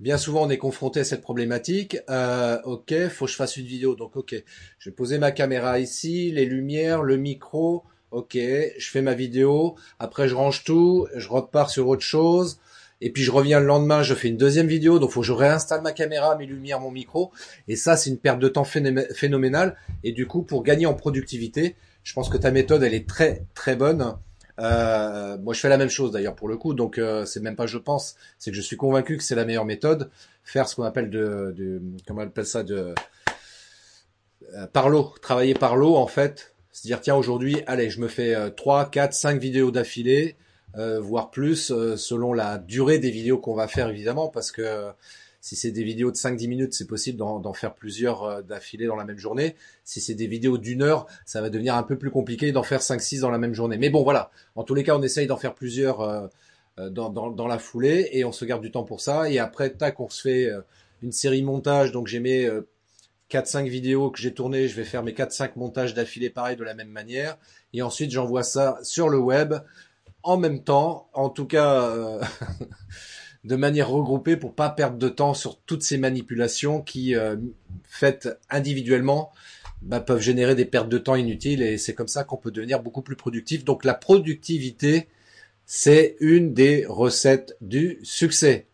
bien 0.01 0.18
souvent 0.18 0.47
on 0.47 0.51
est 0.51 0.59
confronté 0.59 1.01
à 1.01 1.05
cette 1.05 1.22
problématique. 1.22 1.99
Euh, 2.11 2.61
ok, 2.64 3.09
faut 3.09 3.26
que 3.26 3.30
je 3.30 3.36
fasse 3.36 3.57
une 3.57 3.66
vidéo, 3.66 3.95
donc 3.95 4.16
ok, 4.16 4.34
je 4.78 4.90
vais 4.90 4.95
poser 4.95 5.18
ma 5.18 5.32
caméra 5.32 5.78
ici, 5.78 6.32
les 6.32 6.45
lumières, 6.45 7.03
le 7.03 7.16
micro. 7.16 7.84
Ok, 8.11 8.34
je 8.34 8.90
fais 8.90 9.01
ma 9.01 9.14
vidéo. 9.14 9.74
Après, 9.99 10.28
je 10.28 10.34
range 10.34 10.64
tout, 10.64 11.09
je 11.16 11.28
repars 11.28 11.70
sur 11.70 11.88
autre 11.88 12.03
chose. 12.03 12.61
Et 13.01 13.11
puis 13.11 13.22
je 13.24 13.32
reviens 13.32 13.59
le 13.59 13.66
lendemain, 13.66 14.03
je 14.03 14.14
fais 14.14 14.28
une 14.28 14.36
deuxième 14.36 14.68
vidéo, 14.68 15.01
donc 15.01 15.11
faut 15.11 15.22
que 15.22 15.26
je 15.26 15.32
réinstalle 15.32 15.80
ma 15.82 15.93
caméra, 15.93 16.36
mes 16.36 16.47
lumières, 16.47 16.78
mon 16.78 16.93
micro. 16.93 17.32
Et 17.66 17.74
ça, 17.74 17.97
c'est 17.97 18.11
une 18.11 18.18
perte 18.18 18.38
de 18.38 18.49
temps 18.49 18.64
phénoménale. 18.64 19.76
Et 20.05 20.12
du 20.12 20.26
coup, 20.26 20.43
pour 20.43 20.62
gagner 20.62 20.86
en 20.86 20.95
productivité, 20.95 21.74
je 22.05 22.12
pense 22.12 22.28
que 22.28 22.36
ta 22.36 22.53
méthode, 22.53 22.82
elle 22.84 22.95
est 22.95 23.09
très 23.09 23.45
très 23.55 23.74
bonne. 23.74 24.14
Euh, 24.62 25.36
moi, 25.38 25.54
je 25.54 25.60
fais 25.60 25.68
la 25.68 25.76
même 25.76 25.90
chose 25.90 26.12
d'ailleurs 26.12 26.36
pour 26.36 26.48
le 26.48 26.56
coup, 26.56 26.72
donc 26.72 26.98
euh, 26.98 27.24
c'est 27.24 27.40
même 27.40 27.56
pas 27.56 27.66
je 27.66 27.78
pense, 27.78 28.14
c'est 28.38 28.50
que 28.50 28.56
je 28.56 28.62
suis 28.62 28.76
convaincu 28.76 29.16
que 29.16 29.22
c'est 29.24 29.34
la 29.34 29.44
meilleure 29.44 29.64
méthode. 29.64 30.10
Faire 30.44 30.68
ce 30.68 30.76
qu'on 30.76 30.84
appelle 30.84 31.10
de, 31.10 31.52
de, 31.56 31.82
comment 32.06 32.22
on 32.22 32.26
appelle 32.26 32.46
ça, 32.46 32.62
de 32.62 32.94
euh, 34.54 34.66
par 34.72 34.88
l'eau, 34.88 35.14
travailler 35.20 35.54
par 35.54 35.76
l'eau 35.76 35.96
en 35.96 36.06
fait. 36.06 36.54
Se 36.70 36.82
dire 36.82 37.00
tiens 37.00 37.16
aujourd'hui, 37.16 37.62
allez, 37.66 37.90
je 37.90 38.00
me 38.00 38.08
fais 38.08 38.34
3, 38.52 38.90
4, 38.90 39.12
5 39.12 39.38
vidéos 39.38 39.70
d'affilée, 39.70 40.36
voire 40.74 41.30
plus, 41.30 41.66
selon 41.96 42.32
la 42.32 42.56
durée 42.56 42.98
des 42.98 43.10
vidéos 43.10 43.36
qu'on 43.36 43.54
va 43.54 43.68
faire 43.68 43.90
évidemment, 43.90 44.28
parce 44.28 44.50
que 44.50 44.90
si 45.43 45.57
c'est 45.57 45.72
des 45.72 45.82
vidéos 45.82 46.12
de 46.12 46.16
5-10 46.16 46.49
minutes, 46.49 46.72
c'est 46.72 46.86
possible 46.86 47.18
d'en 47.18 47.53
faire 47.53 47.74
plusieurs 47.74 48.22
euh, 48.22 48.43
d'affilée 48.43 48.86
dans 48.86 48.95
la 48.95 49.05
même 49.05 49.18
journée. 49.18 49.57
Si 49.82 50.01
c'est 50.01 50.14
des 50.14 50.28
vidéos 50.28 50.57
d'une 50.57 50.82
heure, 50.82 51.09
ça 51.26 51.40
va 51.40 51.51
devenir 51.51 51.74
un 51.74 51.82
peu 51.82 51.99
plus 51.99 52.12
compliqué 52.12 52.53
d'en 52.53 52.62
faire 52.62 52.80
5-6 52.80 53.20
dans 53.20 53.30
la 53.30 53.38
même 53.38 53.53
journée. 53.53 53.76
Mais 53.76 53.90
bon, 53.90 54.05
voilà. 54.05 54.30
En 54.55 54.62
tous 54.62 54.74
les 54.74 54.84
cas, 54.84 54.97
on 54.97 55.03
essaye 55.03 55.26
d'en 55.26 55.36
faire 55.36 55.57
plusieurs 55.57 56.01
euh, 56.01 56.28
euh, 56.78 56.90
dans, 56.90 57.11
dans, 57.11 57.47
la 57.49 57.59
foulée 57.59 58.09
et 58.12 58.24
on 58.24 58.30
se 58.30 58.45
garde 58.45 58.62
du 58.62 58.70
temps 58.70 58.84
pour 58.84 59.01
ça. 59.01 59.28
Et 59.28 59.40
après, 59.40 59.70
tac, 59.70 59.99
on 59.99 60.09
se 60.09 60.22
fait 60.22 60.49
une 61.03 61.11
série 61.11 61.43
montage. 61.43 61.90
Donc 61.90 62.07
j'ai 62.07 62.20
mes 62.20 62.49
4-5 63.28 63.68
vidéos 63.68 64.12
que 64.12 64.20
j'ai 64.20 64.32
tournées. 64.32 64.68
Je 64.68 64.76
vais 64.76 64.84
faire 64.84 65.03
mes 65.03 65.12
4-5 65.12 65.55
montages 65.57 65.93
d'affilée 65.93 66.30
pareil 66.30 66.57
de 66.57 66.62
la 66.62 66.74
même 66.74 66.90
manière. 66.90 67.36
Et 67.72 67.82
ensuite, 67.82 68.12
j'envoie 68.12 68.45
ça 68.45 68.78
sur 68.84 69.09
le 69.09 69.18
web 69.18 69.55
en 70.22 70.36
même 70.36 70.62
temps. 70.62 71.11
En 71.14 71.30
tout 71.30 71.47
cas... 71.47 72.20
de 73.45 73.57
manière 73.57 73.90
regroupée 73.90 74.36
pour 74.36 74.55
pas 74.55 74.70
perdre 74.70 74.99
de 74.99 75.09
temps 75.09 75.34
sur 75.34 75.59
toutes 75.61 75.82
ces 75.82 75.99
manipulations 75.99 76.80
qui, 76.80 77.14
euh, 77.14 77.36
faites 77.84 78.28
individuellement, 78.51 79.32
bah, 79.82 80.01
peuvent 80.01 80.20
générer 80.20 80.55
des 80.55 80.64
pertes 80.64 80.88
de 80.88 80.99
temps 80.99 81.16
inutiles 81.16 81.62
et 81.62 81.76
c'est 81.76 81.95
comme 81.95 82.09
ça 82.09 82.22
qu'on 82.24 82.36
peut 82.36 82.53
devenir 82.53 82.80
beaucoup 82.80 83.03
plus 83.03 83.16
productif. 83.16 83.64
Donc 83.64 83.84
la 83.84 83.95
productivité, 83.95 85.09
c'est 85.66 86.16
une 86.20 86.55
des 86.55 86.86
recettes 86.86 87.57
du 87.61 87.99
succès. 88.05 88.66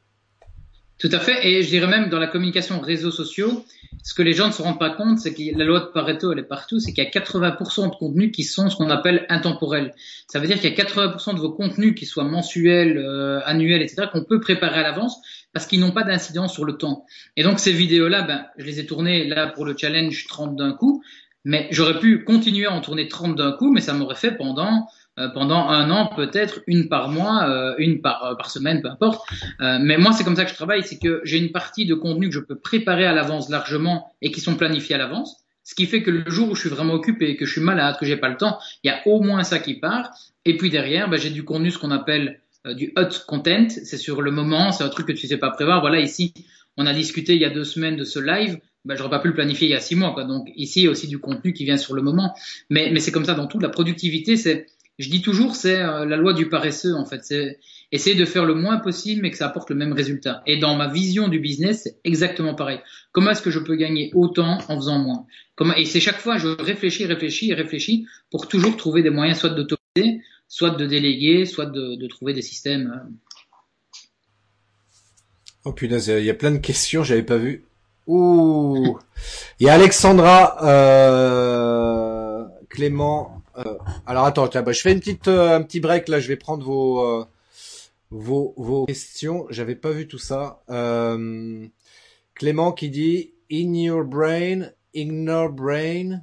Tout 0.99 1.11
à 1.13 1.21
fait. 1.21 1.47
Et 1.47 1.63
je 1.63 1.69
dirais 1.69 1.87
même 1.87 2.09
dans 2.09 2.19
la 2.19 2.27
communication 2.27 2.81
réseaux 2.81 3.13
sociaux, 3.13 3.65
ce 4.03 4.15
que 4.15 4.23
les 4.23 4.33
gens 4.33 4.49
ne 4.49 4.53
se 4.53 4.63
rendent 4.63 4.81
pas 4.81 4.91
compte, 4.91 5.19
c'est 5.19 5.33
que 5.33 5.57
la 5.57 5.65
loi 5.65 5.81
de 5.81 5.87
Pareto, 5.87 6.33
elle 6.33 6.41
est 6.41 6.43
partout, 6.43 6.81
c'est 6.81 6.93
qu'il 6.93 7.05
y 7.05 7.07
a 7.07 7.11
80% 7.11 7.91
de 7.91 7.97
contenus 7.97 8.33
qui 8.33 8.43
sont 8.43 8.69
ce 8.69 8.77
qu'on 8.77 8.91
appelle 8.91 9.25
intemporels. 9.29 9.95
Ça 10.27 10.41
veut 10.41 10.49
dire 10.49 10.61
qu'il 10.61 10.71
y 10.71 10.81
a 10.81 10.85
80% 10.85 11.35
de 11.35 11.41
vos 11.41 11.51
contenus 11.51 11.95
qui 11.95 12.05
soient 12.05 12.25
mensuels, 12.25 12.99
euh, 12.99 13.41
annuels, 13.45 13.83
etc., 13.83 14.09
qu'on 14.13 14.25
peut 14.25 14.41
préparer 14.41 14.81
à 14.81 14.83
l'avance 14.83 15.21
parce 15.53 15.67
qu'ils 15.67 15.81
n'ont 15.81 15.93
pas 15.93 16.05
d'incidence 16.05 16.53
sur 16.53 16.65
le 16.65 16.75
temps. 16.75 17.07
Et 17.37 17.45
donc 17.45 17.61
ces 17.61 17.73
vidéos-là, 17.73 18.23
ben, 18.23 18.47
je 18.59 18.65
les 18.65 18.81
ai 18.81 18.87
tournées 18.87 19.25
là 19.25 19.47
pour 19.47 19.65
le 19.65 19.77
challenge 19.77 20.27
30 20.27 20.57
d'un 20.57 20.73
coup, 20.73 21.03
mais 21.45 21.69
j'aurais 21.71 21.99
pu 21.99 22.25
continuer 22.25 22.67
à 22.67 22.73
en 22.73 22.81
tourner 22.81 23.09
30 23.09 23.37
d'un 23.37 23.53
coup, 23.53 23.73
mais 23.73 23.81
ça 23.81 23.95
m'aurait 23.95 24.17
fait 24.17 24.33
pendant 24.33 24.89
pendant 25.35 25.69
un 25.69 25.91
an, 25.91 26.11
peut-être 26.15 26.61
une 26.67 26.89
par 26.89 27.09
mois, 27.09 27.49
euh, 27.49 27.75
une 27.79 28.01
par, 28.01 28.25
euh, 28.25 28.35
par 28.35 28.51
semaine, 28.51 28.81
peu 28.83 28.89
importe. 28.89 29.29
mais 29.61 29.97
moi, 29.99 30.13
c'est 30.13 30.25
comme 30.25 30.37
ça 30.37 30.45
que 30.45 30.51
je 30.51 30.57
travaille, 30.57 30.83
c'est 30.83 30.99
que 30.99 31.21
j'ai 31.25 31.39
une 31.39 31.53
partie 31.53 31.87
de 31.87 31.95
contenu 31.95 32.29
que 32.29 32.35
je 32.35 32.41
peux 32.41 32.59
préparer 32.59 33.07
à 33.07 33.13
l'avance 33.13 33.49
largement 33.49 34.13
et 34.23 34.31
qui 34.31 34.41
sont 34.41 34.57
planifiés 34.57 34.95
à 34.95 34.99
l'avance. 34.99 35.37
Ce 35.65 35.75
qui 35.75 35.85
fait 35.85 36.03
que 36.03 36.11
le 36.11 36.31
jour 36.31 36.51
où 36.51 36.55
je 36.55 36.61
suis 36.61 36.71
vraiment 36.71 36.95
occupé, 36.95 37.37
que 37.37 37.45
je 37.45 37.53
suis 37.53 37.61
malade, 37.61 37.97
que 38.01 38.07
j'ai 38.07 38.17
pas 38.17 38.31
le 38.31 38.39
temps, 38.39 38.59
il 38.83 38.89
y 38.89 38.91
a 38.91 39.01
au 39.07 39.21
moins 39.21 39.43
ça 39.45 39.59
qui 39.59 39.75
part. 39.75 40.17
Et 40.47 40.57
puis 40.57 40.71
derrière, 40.71 41.11
ben, 41.11 41.19
j'ai 41.19 41.29
du 41.29 41.45
contenu, 41.45 41.71
ce 41.71 41.79
qu'on 41.79 41.91
appelle 41.91 42.41
du 42.75 42.93
hot 42.97 43.11
content. 43.27 43.69
C'est 43.69 43.99
sur 43.99 44.23
le 44.23 44.31
moment, 44.31 44.73
c'est 44.73 44.85
un 44.85 44.89
truc 44.89 45.07
que 45.07 45.13
tu 45.13 45.27
sais 45.27 45.37
pas 45.37 45.51
prévoir. 45.51 45.81
Voilà, 45.81 46.01
ici, 46.01 46.33
on 46.77 46.87
a 46.87 46.95
discuté 46.95 47.35
il 47.35 47.41
y 47.41 47.45
a 47.45 47.51
deux 47.51 47.65
semaines 47.65 47.97
de 47.97 48.05
ce 48.05 48.19
live. 48.19 48.59
Ben, 48.85 48.97
j'aurais 48.97 49.11
pas 49.11 49.19
pu 49.19 49.29
le 49.29 49.35
planifier 49.35 49.69
il 49.69 49.73
y 49.73 49.75
a 49.75 49.81
six 49.81 49.97
mois, 49.97 50.15
quoi. 50.15 50.25
Donc 50.25 50.49
ici, 50.55 50.81
il 50.81 50.85
y 50.85 50.89
a 50.89 50.91
aussi 50.91 51.09
du 51.09 51.19
contenu 51.19 51.53
qui 51.53 51.65
vient 51.65 51.77
sur 51.77 51.95
le 51.95 52.03
moment. 52.03 52.35
Mais, 52.71 52.91
mais 52.93 53.01
c'est 53.01 53.13
comme 53.13 53.25
ça 53.25 53.35
dans 53.35 53.47
tout. 53.47 53.59
La 53.59 53.69
productivité, 53.69 54.37
c'est 54.37 54.67
je 54.99 55.11
dis 55.11 55.23
toujours, 55.23 55.55
c'est 55.55 55.81
euh, 55.81 56.05
la 56.05 56.17
loi 56.17 56.33
du 56.33 56.49
paresseux 56.49 56.95
en 56.95 57.07
fait. 57.07 57.25
C'est 57.25 57.61
essayer 57.93 58.17
de 58.17 58.25
faire 58.25 58.45
le 58.45 58.55
moins 58.55 58.79
possible, 58.79 59.23
mais 59.23 59.31
que 59.31 59.37
ça 59.37 59.47
apporte 59.47 59.71
le 59.71 59.77
même 59.77 59.93
résultat. 59.93 60.43
Et 60.47 60.59
dans 60.59 60.77
ma 60.77 60.89
vision 60.89 61.29
du 61.29 61.39
business, 61.39 61.83
c'est 61.85 61.99
exactement 62.05 62.55
pareil. 62.55 62.81
Comment 63.13 63.31
est-ce 63.31 63.43
que 63.43 63.51
je 63.51 63.61
peux 63.61 63.77
gagner 63.77 64.11
autant 64.15 64.59
en 64.69 64.77
faisant 64.77 64.99
moins? 64.99 65.27
Comment 65.55 65.75
Et 65.75 65.85
c'est 65.85 66.01
chaque 66.01 66.19
fois, 66.19 66.37
je 66.37 66.49
réfléchis, 66.49 67.07
réfléchis 67.07 67.55
réfléchis 67.55 68.07
pour 68.31 68.49
toujours 68.49 68.77
trouver 68.77 69.03
des 69.03 69.11
moyens, 69.11 69.39
soit 69.39 69.51
d'autoriser, 69.51 70.21
soit 70.49 70.71
de 70.71 70.85
déléguer, 70.85 71.47
soit 71.47 71.67
de, 71.67 71.95
de 71.95 72.07
trouver 72.09 72.35
des 72.35 72.43
systèmes. 72.43 72.93
Euh. 72.93 73.09
Oh 75.65 75.73
punaise, 75.73 76.09
il 76.09 76.25
y 76.25 76.31
a 76.31 76.35
plein 76.35 76.51
de 76.51 76.59
questions, 76.59 77.05
j'avais 77.05 77.23
pas 77.23 77.37
vu. 77.37 77.65
Ouh, 78.09 78.99
il 79.61 79.67
y 79.67 79.69
a 79.71 79.75
Alexandra, 79.75 80.65
euh, 80.65 82.45
Clément, 82.71 83.38
euh, 83.59 83.79
alors 84.07 84.25
attends, 84.25 84.47
bah, 84.47 84.73
je 84.73 84.81
fais 84.81 84.93
une 84.93 85.01
petite, 85.01 85.29
euh, 85.29 85.57
un 85.57 85.63
petit 85.63 85.81
break 85.81 86.09
là. 86.09 86.21
Je 86.21 86.29
vais 86.29 86.37
prendre 86.37 86.65
vos, 86.65 87.05
euh, 87.05 87.25
vos, 88.11 88.55
vos 88.57 88.87
questions. 88.87 89.47
J'avais 89.51 89.75
pas 89.75 89.91
vu 89.91 90.07
tout 90.07 90.19
ça. 90.19 90.63
Clément 92.35 92.73
qui 92.73 92.91
dit 92.91 93.35
in 93.51 93.75
your 93.75 94.05
brain, 94.05 94.71
ignore 94.95 95.51
brain. 95.51 96.23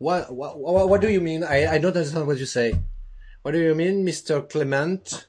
What, 0.00 0.26
what, 0.30 0.56
what 0.88 0.98
do 0.98 1.08
you 1.08 1.20
mean? 1.20 1.42
I, 1.42 1.76
I 1.76 1.80
don't 1.80 1.96
understand 1.96 2.26
what 2.26 2.36
you 2.36 2.46
say. 2.46 2.74
What 3.42 3.52
do 3.52 3.58
you 3.58 3.74
mean, 3.74 4.04
Mr. 4.04 4.46
Clement? 4.48 5.28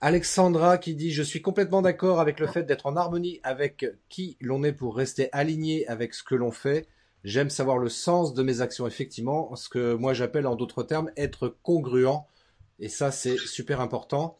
Alexandra 0.00 0.76
qui 0.76 0.94
dit 0.94 1.12
je 1.12 1.22
suis 1.22 1.40
complètement 1.40 1.80
d'accord 1.80 2.20
avec 2.20 2.38
le 2.38 2.46
fait 2.46 2.64
d'être 2.64 2.84
en 2.84 2.96
harmonie 2.96 3.40
avec 3.42 3.86
qui 4.10 4.36
l'on 4.40 4.62
est 4.62 4.72
pour 4.72 4.96
rester 4.96 5.30
aligné 5.32 5.86
avec 5.86 6.12
ce 6.12 6.22
que 6.22 6.34
l'on 6.34 6.50
fait. 6.50 6.86
J'aime 7.24 7.48
savoir 7.48 7.78
le 7.78 7.88
sens 7.88 8.34
de 8.34 8.42
mes 8.42 8.60
actions, 8.60 8.86
effectivement, 8.86 9.56
ce 9.56 9.70
que 9.70 9.94
moi 9.94 10.12
j'appelle 10.12 10.46
en 10.46 10.56
d'autres 10.56 10.82
termes 10.82 11.10
être 11.16 11.56
congruent. 11.62 12.26
Et 12.80 12.90
ça, 12.90 13.10
c'est 13.10 13.38
super 13.38 13.80
important. 13.80 14.38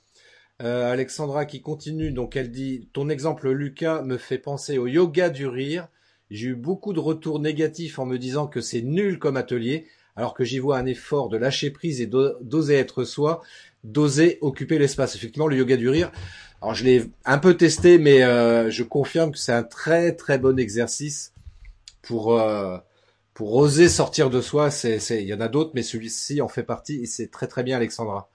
Euh, 0.62 0.92
Alexandra 0.92 1.46
qui 1.46 1.62
continue, 1.62 2.12
donc 2.12 2.36
elle 2.36 2.50
dit, 2.50 2.88
ton 2.92 3.08
exemple 3.08 3.50
Lucas 3.50 4.02
me 4.02 4.18
fait 4.18 4.38
penser 4.38 4.76
au 4.76 4.86
yoga 4.86 5.30
du 5.30 5.46
rire. 5.46 5.88
J'ai 6.30 6.48
eu 6.48 6.54
beaucoup 6.54 6.92
de 6.92 7.00
retours 7.00 7.40
négatifs 7.40 7.98
en 7.98 8.04
me 8.04 8.18
disant 8.18 8.46
que 8.46 8.60
c'est 8.60 8.82
nul 8.82 9.18
comme 9.18 9.38
atelier, 9.38 9.86
alors 10.14 10.34
que 10.34 10.44
j'y 10.44 10.58
vois 10.58 10.76
un 10.76 10.84
effort 10.84 11.30
de 11.30 11.38
lâcher 11.38 11.70
prise 11.70 12.02
et 12.02 12.06
d'oser 12.06 12.74
être 12.74 13.04
soi, 13.04 13.42
d'oser 13.82 14.38
occuper 14.42 14.78
l'espace. 14.78 15.16
Effectivement, 15.16 15.48
le 15.48 15.56
yoga 15.56 15.78
du 15.78 15.88
rire, 15.88 16.12
alors 16.60 16.74
je 16.74 16.84
l'ai 16.84 17.04
un 17.24 17.38
peu 17.38 17.56
testé, 17.56 17.98
mais 17.98 18.22
euh, 18.22 18.70
je 18.70 18.82
confirme 18.82 19.32
que 19.32 19.38
c'est 19.38 19.52
un 19.52 19.64
très 19.64 20.12
très 20.14 20.38
bon 20.38 20.58
exercice 20.58 21.33
pour 22.04 22.38
euh, 22.38 22.78
pour 23.34 23.54
oser 23.54 23.88
sortir 23.88 24.30
de 24.30 24.40
soi, 24.40 24.70
c'est, 24.70 25.00
c'est, 25.00 25.20
il 25.22 25.26
y 25.26 25.34
en 25.34 25.40
a 25.40 25.48
d'autres, 25.48 25.72
mais 25.74 25.82
celui-ci 25.82 26.40
en 26.40 26.48
fait 26.48 26.62
partie 26.62 27.02
et 27.02 27.06
c'est 27.06 27.30
très 27.30 27.48
très 27.48 27.64
bien, 27.64 27.76
Alexandra. 27.76 28.28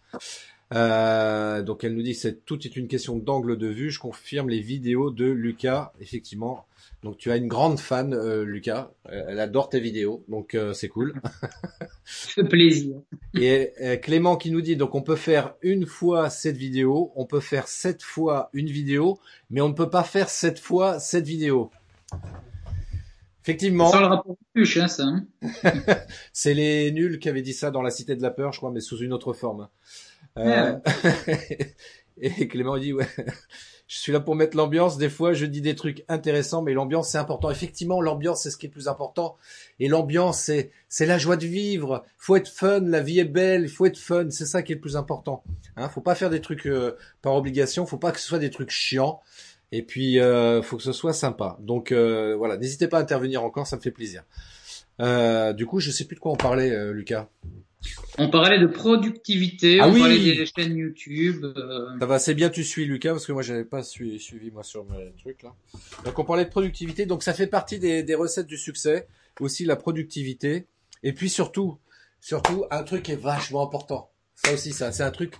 Euh, 0.72 1.64
donc 1.64 1.84
elle 1.84 1.96
nous 1.96 2.04
dit 2.04 2.14
c'est 2.14 2.46
tout 2.46 2.68
est 2.68 2.76
une 2.76 2.88
question 2.88 3.16
d'angle 3.16 3.58
de 3.58 3.68
vue. 3.68 3.90
Je 3.90 4.00
confirme 4.00 4.50
les 4.50 4.60
vidéos 4.60 5.10
de 5.10 5.26
Lucas, 5.26 5.94
effectivement. 6.02 6.66
Donc 7.02 7.18
tu 7.18 7.32
as 7.32 7.38
une 7.38 7.48
grande 7.48 7.80
fan, 7.80 8.14
euh, 8.14 8.44
Lucas. 8.44 8.92
Elle 9.06 9.40
adore 9.40 9.70
tes 9.70 9.80
vidéos, 9.80 10.24
donc 10.28 10.54
euh, 10.54 10.74
c'est 10.74 10.90
cool. 10.90 11.14
fait 12.04 12.44
plaisir. 12.44 12.98
Et 13.40 13.72
euh, 13.82 13.96
Clément 13.96 14.36
qui 14.36 14.52
nous 14.52 14.62
dit 14.62 14.76
donc 14.76 14.96
on 14.96 15.02
peut 15.02 15.16
faire 15.16 15.56
une 15.62 15.86
fois 15.86 16.30
cette 16.30 16.58
vidéo, 16.58 17.14
on 17.16 17.26
peut 17.26 17.40
faire 17.40 17.70
sept 17.70 18.04
fois 18.04 18.50
une 18.52 18.68
vidéo, 18.68 19.18
mais 19.50 19.62
on 19.62 19.70
ne 19.70 19.74
peut 19.74 19.90
pas 19.90 20.04
faire 20.04 20.30
sept 20.30 20.60
fois 20.60 21.00
cette 21.00 21.26
vidéo. 21.26 21.72
Effectivement. 23.50 23.92
Sans 23.92 24.02
le 24.02 24.06
rapport 24.06 24.38
hein, 24.56 24.88
ça. 24.88 25.04
Hein. 25.04 25.26
c'est 26.34 26.54
les 26.54 26.92
nuls 26.92 27.18
qui 27.18 27.30
avaient 27.30 27.42
dit 27.42 27.54
ça 27.54 27.72
dans 27.72 27.82
la 27.82 27.90
Cité 27.90 28.16
de 28.16 28.22
la 28.22 28.30
Peur, 28.30 28.52
je 28.52 28.60
crois, 28.60 28.70
mais 28.70 28.80
sous 28.80 29.00
une 29.00 29.12
autre 29.12 29.34
forme. 29.34 29.70
Euh... 30.38 30.78
et 32.22 32.48
Clément 32.48 32.78
dit 32.78 32.94
ouais, 32.94 33.08
je 33.88 33.98
suis 33.98 34.12
là 34.12 34.20
pour 34.20 34.36
mettre 34.36 34.56
l'ambiance. 34.56 35.00
Des 35.00 35.10
fois, 35.10 35.34
je 35.34 35.48
dis 35.48 35.62
des 35.62 35.74
trucs 35.74 36.06
intéressants, 36.10 36.62
mais 36.62 36.74
l'ambiance 36.74 37.10
c'est 37.10 37.18
important. 37.18 37.50
Effectivement, 37.50 38.02
l'ambiance 38.02 38.44
c'est 38.44 38.52
ce 38.52 38.58
qui 38.58 38.68
est 38.68 38.70
le 38.70 38.74
plus 38.74 38.88
important. 38.88 39.36
Et 39.80 39.88
l'ambiance 39.88 40.40
c'est 40.42 40.70
c'est 40.88 41.08
la 41.08 41.18
joie 41.18 41.36
de 41.36 41.48
vivre. 41.48 42.06
Faut 42.20 42.36
être 42.36 42.50
fun, 42.50 42.82
la 42.82 43.02
vie 43.02 43.18
est 43.18 43.26
belle, 43.26 43.64
il 43.64 43.70
faut 43.70 43.88
être 43.88 43.98
fun. 43.98 44.30
C'est 44.30 44.46
ça 44.46 44.62
qui 44.62 44.74
est 44.74 44.76
le 44.76 44.82
plus 44.82 44.96
important. 44.96 45.44
Hein, 45.76 45.90
faut 45.90 46.02
pas 46.02 46.14
faire 46.14 46.30
des 46.30 46.42
trucs 46.42 46.68
euh, 46.68 46.96
par 47.24 47.34
obligation. 47.34 47.88
Faut 47.88 47.98
pas 47.98 48.12
que 48.12 48.20
ce 48.20 48.28
soit 48.28 48.38
des 48.38 48.52
trucs 48.52 48.70
chiants. 48.70 49.22
Et 49.72 49.84
puis, 49.84 50.20
euh, 50.20 50.62
faut 50.62 50.78
que 50.78 50.84
ce 50.84 50.92
soit 50.94 51.14
sympa. 51.14 51.58
Donc 51.62 51.92
euh, 51.92 52.36
voilà, 52.36 52.58
n'hésitez 52.58 52.88
pas 52.88 52.98
à 52.98 53.02
intervenir 53.02 53.44
encore, 53.44 53.68
ça 53.68 53.76
me 53.76 53.82
fait 53.82 53.92
plaisir. 53.92 54.24
Euh, 55.00 55.54
du 55.54 55.66
coup, 55.66 55.80
je 55.80 55.92
sais 55.92 56.06
plus 56.06 56.16
de 56.16 56.20
quoi 56.20 56.32
on 56.32 56.36
parlait, 56.36 56.72
euh, 56.72 56.92
Lucas. 56.92 57.30
On 58.18 58.30
parlait 58.30 58.60
de 58.60 58.66
productivité, 58.68 59.80
Ah 59.80 59.88
on 59.88 59.94
oui. 59.94 60.00
parlait 60.02 60.18
des 60.18 60.46
chaînes 60.46 60.76
YouTube. 60.76 61.46
euh, 61.46 61.98
Ça 62.00 62.06
va, 62.06 62.20
c'est 62.20 62.34
bien 62.34 62.50
tu 62.50 62.64
suis 62.66 62.84
Lucas 62.86 63.12
parce 63.12 63.26
que 63.26 63.32
moi 63.32 63.42
j'avais 63.42 63.64
pas 63.64 63.84
suivi, 63.84 64.20
suivi 64.20 64.52
moi 64.52 64.64
sur 64.64 64.84
mes 64.86 65.14
trucs 65.22 65.44
là. 65.44 65.54
Donc 66.04 66.20
on 66.20 66.26
parlait 66.26 66.44
de 66.44 66.50
productivité, 66.50 67.06
donc 67.06 67.24
ça 67.24 67.34
fait 67.34 67.48
partie 67.48 67.80
des, 67.80 68.04
des 68.04 68.16
recettes 68.16 68.48
du 68.48 68.58
succès, 68.58 69.08
aussi 69.40 69.64
la 69.64 69.78
productivité, 69.78 70.66
et 71.04 71.14
puis 71.14 71.30
surtout, 71.30 71.78
surtout 72.20 72.66
un 72.70 72.84
truc 72.84 73.04
qui 73.04 73.14
est 73.14 73.22
vachement 73.22 73.66
important. 73.66 74.10
Ça 74.36 74.52
aussi, 74.54 74.74
ça 74.74 74.92
c'est 74.92 75.04
un 75.04 75.12
truc. 75.12 75.36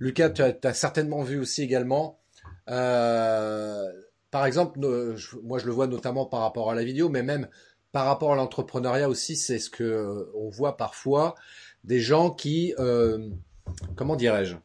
Lucas, 0.00 0.30
tu 0.30 0.42
as, 0.42 0.52
as 0.64 0.74
certainement 0.74 1.22
vu 1.22 1.38
aussi 1.38 1.62
également. 1.62 2.18
Euh, 2.68 3.92
par 4.30 4.46
exemple, 4.46 4.78
moi 5.42 5.58
je 5.58 5.66
le 5.66 5.72
vois 5.72 5.86
notamment 5.86 6.26
par 6.26 6.40
rapport 6.40 6.70
à 6.70 6.74
la 6.74 6.84
vidéo, 6.84 7.08
mais 7.08 7.22
même 7.22 7.48
par 7.92 8.06
rapport 8.06 8.32
à 8.32 8.36
l'entrepreneuriat 8.36 9.08
aussi, 9.08 9.36
c'est 9.36 9.58
ce 9.58 9.70
que 9.70 9.84
euh, 9.84 10.32
on 10.34 10.48
voit 10.48 10.76
parfois 10.76 11.36
des 11.84 12.00
gens 12.00 12.30
qui, 12.30 12.74
euh, 12.78 13.28
comment 13.94 14.16
dirais-je, 14.16 14.56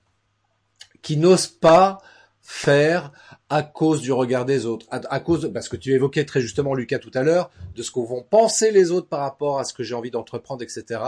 qui 1.01 1.17
n'osent 1.17 1.47
pas 1.47 1.99
faire 2.41 3.11
à 3.49 3.61
cause 3.61 4.01
du 4.01 4.11
regard 4.11 4.45
des 4.45 4.65
autres, 4.65 4.87
à, 4.89 5.01
à 5.13 5.19
cause 5.19 5.51
parce 5.53 5.69
que 5.69 5.75
tu 5.75 5.93
évoquais 5.93 6.25
très 6.25 6.41
justement 6.41 6.73
Lucas 6.73 6.97
tout 6.97 7.11
à 7.13 7.21
l'heure, 7.21 7.51
de 7.75 7.83
ce 7.83 7.91
qu'on 7.91 8.05
vont 8.05 8.23
penser 8.23 8.71
les 8.71 8.89
autres 8.89 9.07
par 9.07 9.19
rapport 9.19 9.59
à 9.59 9.63
ce 9.63 9.73
que 9.73 9.83
j'ai 9.83 9.93
envie 9.93 10.11
d'entreprendre, 10.11 10.63
etc., 10.63 11.01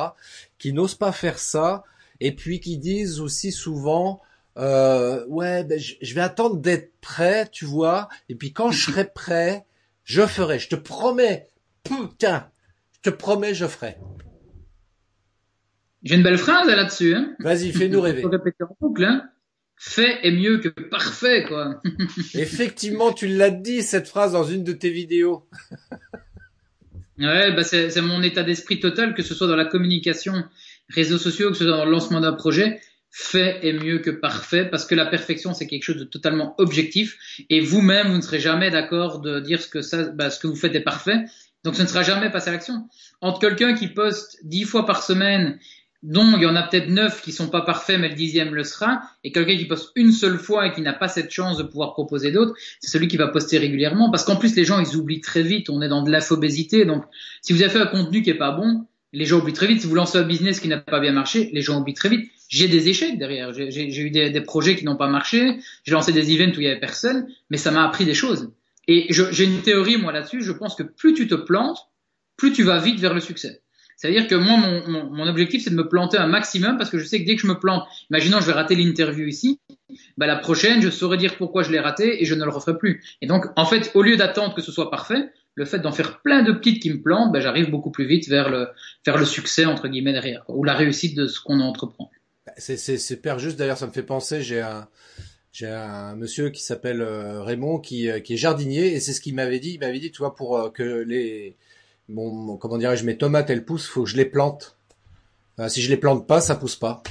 qui 0.59 0.73
n'osent 0.73 0.95
pas 0.95 1.11
faire 1.11 1.39
ça, 1.39 1.83
et 2.19 2.35
puis 2.35 2.59
qui 2.59 2.77
disent 2.77 3.19
aussi 3.19 3.51
souvent, 3.51 4.21
euh, 4.57 5.25
ouais, 5.27 5.63
ben, 5.63 5.79
je, 5.79 6.13
vais 6.13 6.21
attendre 6.21 6.57
d'être 6.57 6.93
prêt, 7.01 7.47
tu 7.51 7.65
vois, 7.65 8.09
et 8.29 8.35
puis 8.35 8.53
quand 8.53 8.71
je 8.71 8.81
serai 8.91 9.05
prêt, 9.05 9.65
je 10.03 10.25
ferai, 10.25 10.59
je 10.59 10.69
te 10.69 10.75
promets, 10.75 11.49
putain, 11.83 12.49
je 12.91 13.09
te 13.09 13.15
promets, 13.15 13.53
je 13.53 13.65
ferai. 13.65 13.97
J'ai 16.03 16.15
une 16.15 16.23
belle 16.23 16.37
phrase 16.37 16.67
là-dessus. 16.67 17.13
Hein. 17.13 17.35
Vas-y, 17.39 17.71
fais-nous 17.71 18.01
rêver. 18.01 18.21
Faut 18.23 18.29
répéter 18.29 18.63
en 18.63 18.75
boucle. 18.79 19.03
Hein. 19.03 19.29
Fait 19.77 20.19
est 20.25 20.31
mieux 20.31 20.59
que 20.59 20.69
parfait, 20.69 21.43
quoi. 21.47 21.81
Effectivement, 22.33 23.13
tu 23.13 23.27
l'as 23.27 23.49
dit 23.49 23.81
cette 23.81 24.07
phrase 24.07 24.33
dans 24.33 24.43
une 24.43 24.63
de 24.63 24.73
tes 24.73 24.89
vidéos. 24.89 25.47
Ouais, 27.17 27.53
bah 27.55 27.63
c'est 27.63 28.01
mon 28.01 28.23
état 28.23 28.43
d'esprit 28.43 28.79
total, 28.79 29.13
que 29.13 29.21
ce 29.21 29.35
soit 29.35 29.47
dans 29.47 29.55
la 29.55 29.65
communication, 29.65 30.43
réseaux 30.89 31.19
sociaux, 31.19 31.49
que 31.49 31.57
ce 31.57 31.65
soit 31.65 31.77
dans 31.77 31.85
le 31.85 31.91
lancement 31.91 32.19
d'un 32.19 32.33
projet. 32.33 32.79
Fait 33.13 33.59
est 33.67 33.73
mieux 33.73 33.99
que 33.99 34.09
parfait, 34.09 34.65
parce 34.65 34.85
que 34.85 34.95
la 34.95 35.05
perfection 35.05 35.53
c'est 35.53 35.67
quelque 35.67 35.83
chose 35.83 35.97
de 35.97 36.05
totalement 36.05 36.55
objectif, 36.57 37.17
et 37.49 37.59
vous-même 37.59 38.07
vous 38.07 38.15
ne 38.15 38.21
serez 38.21 38.39
jamais 38.39 38.71
d'accord 38.71 39.19
de 39.19 39.41
dire 39.41 39.61
ce 39.61 39.67
que 39.67 39.81
ça, 39.81 40.09
bah, 40.09 40.29
ce 40.29 40.39
que 40.39 40.47
vous 40.47 40.55
faites 40.55 40.75
est 40.75 40.81
parfait. 40.81 41.25
Donc 41.63 41.75
ce 41.75 41.81
ne 41.81 41.87
sera 41.87 42.03
jamais 42.03 42.31
passé 42.31 42.49
à 42.49 42.53
l'action. 42.53 42.87
Entre 43.19 43.39
quelqu'un 43.39 43.73
qui 43.73 43.87
poste 43.87 44.39
dix 44.43 44.63
fois 44.63 44.85
par 44.85 45.03
semaine, 45.03 45.59
dont 46.03 46.35
il 46.35 46.41
y 46.41 46.45
en 46.47 46.55
a 46.55 46.63
peut-être 46.63 46.89
neuf 46.89 47.21
qui 47.21 47.31
sont 47.31 47.49
pas 47.49 47.61
parfaits, 47.61 47.99
mais 47.99 48.09
le 48.09 48.15
dixième 48.15 48.55
le 48.55 48.63
sera, 48.63 49.01
et 49.23 49.31
quelqu'un 49.31 49.57
qui 49.57 49.65
poste 49.65 49.91
une 49.95 50.11
seule 50.11 50.39
fois 50.39 50.67
et 50.67 50.71
qui 50.71 50.81
n'a 50.81 50.93
pas 50.93 51.07
cette 51.07 51.31
chance 51.31 51.57
de 51.57 51.63
pouvoir 51.63 51.93
proposer 51.93 52.31
d'autres, 52.31 52.55
c'est 52.79 52.89
celui 52.89 53.07
qui 53.07 53.17
va 53.17 53.27
poster 53.27 53.59
régulièrement, 53.59 54.09
parce 54.09 54.23
qu'en 54.23 54.37
plus 54.37 54.55
les 54.55 54.65
gens 54.65 54.79
ils 54.79 54.95
oublient 54.95 55.21
très 55.21 55.43
vite. 55.43 55.69
On 55.69 55.81
est 55.81 55.89
dans 55.89 56.01
de 56.01 56.09
l'infobésité, 56.09 56.85
donc 56.85 57.03
si 57.41 57.53
vous 57.53 57.61
avez 57.61 57.71
fait 57.71 57.79
un 57.79 57.87
contenu 57.87 58.23
qui 58.23 58.31
est 58.31 58.37
pas 58.37 58.51
bon, 58.51 58.87
les 59.13 59.25
gens 59.25 59.39
oublient 59.39 59.53
très 59.53 59.67
vite. 59.67 59.81
Si 59.81 59.87
vous 59.87 59.95
lancez 59.95 60.17
un 60.17 60.23
business 60.23 60.59
qui 60.59 60.67
n'a 60.67 60.77
pas 60.77 60.99
bien 60.99 61.11
marché, 61.11 61.49
les 61.53 61.61
gens 61.61 61.79
oublient 61.79 61.93
très 61.93 62.09
vite. 62.09 62.31
J'ai 62.49 62.67
des 62.67 62.89
échecs 62.89 63.17
derrière. 63.17 63.53
J'ai 63.53 64.01
eu 64.01 64.09
des, 64.09 64.29
des 64.29 64.41
projets 64.41 64.75
qui 64.75 64.85
n'ont 64.85 64.97
pas 64.97 65.07
marché. 65.07 65.59
J'ai 65.83 65.93
lancé 65.93 66.11
des 66.11 66.33
events 66.33 66.55
où 66.57 66.61
il 66.61 66.65
y 66.65 66.67
avait 66.67 66.79
personne, 66.79 67.27
mais 67.49 67.57
ça 67.57 67.71
m'a 67.71 67.85
appris 67.85 68.05
des 68.05 68.13
choses. 68.13 68.51
Et 68.87 69.07
j'ai 69.09 69.43
une 69.43 69.61
théorie 69.61 69.97
moi 69.97 70.11
là-dessus. 70.11 70.41
Je 70.41 70.51
pense 70.51 70.75
que 70.75 70.83
plus 70.83 71.13
tu 71.13 71.27
te 71.27 71.35
plantes, 71.35 71.87
plus 72.35 72.51
tu 72.51 72.63
vas 72.63 72.79
vite 72.79 72.99
vers 72.99 73.13
le 73.13 73.21
succès. 73.21 73.61
C'est-à-dire 74.01 74.27
que 74.27 74.33
moi, 74.33 74.57
mon, 74.57 74.89
mon, 74.89 75.11
mon 75.11 75.27
objectif, 75.27 75.63
c'est 75.63 75.69
de 75.69 75.75
me 75.75 75.87
planter 75.87 76.17
un 76.17 76.25
maximum 76.25 76.77
parce 76.77 76.89
que 76.89 76.97
je 76.97 77.05
sais 77.05 77.21
que 77.21 77.27
dès 77.27 77.35
que 77.35 77.41
je 77.41 77.47
me 77.47 77.59
plante, 77.59 77.83
imaginons 78.09 78.39
je 78.39 78.47
vais 78.47 78.53
rater 78.53 78.75
l'interview 78.75 79.27
ici, 79.27 79.59
bah, 80.17 80.25
la 80.25 80.37
prochaine, 80.37 80.81
je 80.81 80.89
saurais 80.89 81.17
dire 81.17 81.37
pourquoi 81.37 81.61
je 81.61 81.71
l'ai 81.71 81.79
raté 81.79 82.19
et 82.19 82.25
je 82.25 82.33
ne 82.33 82.43
le 82.43 82.49
referai 82.49 82.79
plus. 82.79 83.03
Et 83.21 83.27
donc, 83.27 83.45
en 83.55 83.65
fait, 83.65 83.91
au 83.93 84.01
lieu 84.01 84.17
d'attendre 84.17 84.55
que 84.55 84.61
ce 84.63 84.71
soit 84.71 84.89
parfait, 84.89 85.29
le 85.55 85.65
fait 85.65 85.79
d'en 85.79 85.91
faire 85.91 86.21
plein 86.21 86.43
de 86.43 86.51
petites 86.51 86.81
qui 86.81 86.89
me 86.91 87.01
plantent, 87.01 87.31
bah, 87.31 87.39
j'arrive 87.41 87.69
beaucoup 87.69 87.91
plus 87.91 88.05
vite 88.05 88.27
vers 88.27 88.49
le, 88.49 88.69
vers 89.05 89.17
le 89.17 89.25
succès, 89.25 89.65
entre 89.65 89.87
guillemets, 89.87 90.13
derrière, 90.13 90.43
ou 90.47 90.63
la 90.63 90.73
réussite 90.73 91.15
de 91.15 91.27
ce 91.27 91.39
qu'on 91.41 91.59
entreprend. 91.59 92.09
C'est, 92.57 92.77
c'est 92.77 92.97
super 92.97 93.39
juste. 93.39 93.57
D'ailleurs, 93.57 93.77
ça 93.77 93.87
me 93.87 93.91
fait 93.91 94.03
penser. 94.03 94.41
J'ai 94.41 94.61
un, 94.61 94.87
j'ai 95.51 95.67
un 95.67 96.15
monsieur 96.15 96.49
qui 96.49 96.63
s'appelle 96.63 97.01
euh, 97.01 97.43
Raymond 97.43 97.79
qui, 97.79 98.09
euh, 98.09 98.19
qui 98.19 98.33
est 98.33 98.37
jardinier 98.37 98.93
et 98.93 98.99
c'est 98.99 99.13
ce 99.13 99.21
qu'il 99.21 99.35
m'avait 99.35 99.59
dit. 99.59 99.73
Il 99.73 99.79
m'avait 99.79 99.99
dit, 99.99 100.11
tu 100.11 100.19
vois, 100.19 100.35
pour 100.35 100.57
euh, 100.57 100.69
que 100.69 100.83
les, 100.83 101.55
mon- 102.09 102.57
comment 102.57 102.77
dirais-je, 102.77 103.05
mes 103.05 103.17
tomates 103.17 103.49
elles 103.49 103.65
poussent, 103.65 103.87
faut 103.87 104.03
que 104.03 104.09
je 104.09 104.17
les 104.17 104.25
plante. 104.25 104.77
Si 105.67 105.83
je 105.83 105.91
les 105.91 105.97
plante 105.97 106.25
pas, 106.25 106.41
ça 106.41 106.55
pousse 106.55 106.75
pas. 106.75 107.03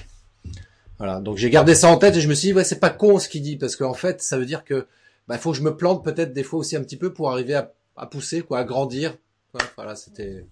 Voilà. 0.98 1.20
Donc 1.20 1.36
j'ai 1.36 1.50
gardé 1.50 1.76
ça 1.76 1.88
en 1.88 1.96
tête 1.98 2.16
et 2.16 2.20
je 2.20 2.26
me 2.26 2.34
suis 2.34 2.48
dit, 2.48 2.54
ouais, 2.54 2.64
c'est 2.64 2.80
pas 2.80 2.90
con 2.90 3.20
ce 3.20 3.28
qu'il 3.28 3.42
dit 3.42 3.56
parce 3.56 3.76
qu'en 3.76 3.94
fait, 3.94 4.20
ça 4.22 4.38
veut 4.38 4.44
dire 4.44 4.64
que, 4.64 4.88
bah, 5.28 5.38
faut 5.38 5.52
que 5.52 5.58
je 5.58 5.62
me 5.62 5.76
plante 5.76 6.04
peut-être 6.04 6.32
des 6.32 6.42
fois 6.42 6.58
aussi 6.58 6.74
un 6.74 6.82
petit 6.82 6.96
peu 6.96 7.12
pour 7.12 7.30
arriver 7.30 7.54
à, 7.54 7.72
à 7.96 8.06
pousser, 8.06 8.42
quoi, 8.42 8.60
à 8.60 8.64
grandir. 8.64 9.14
Voilà, 9.76 9.94
c'était. 9.94 10.46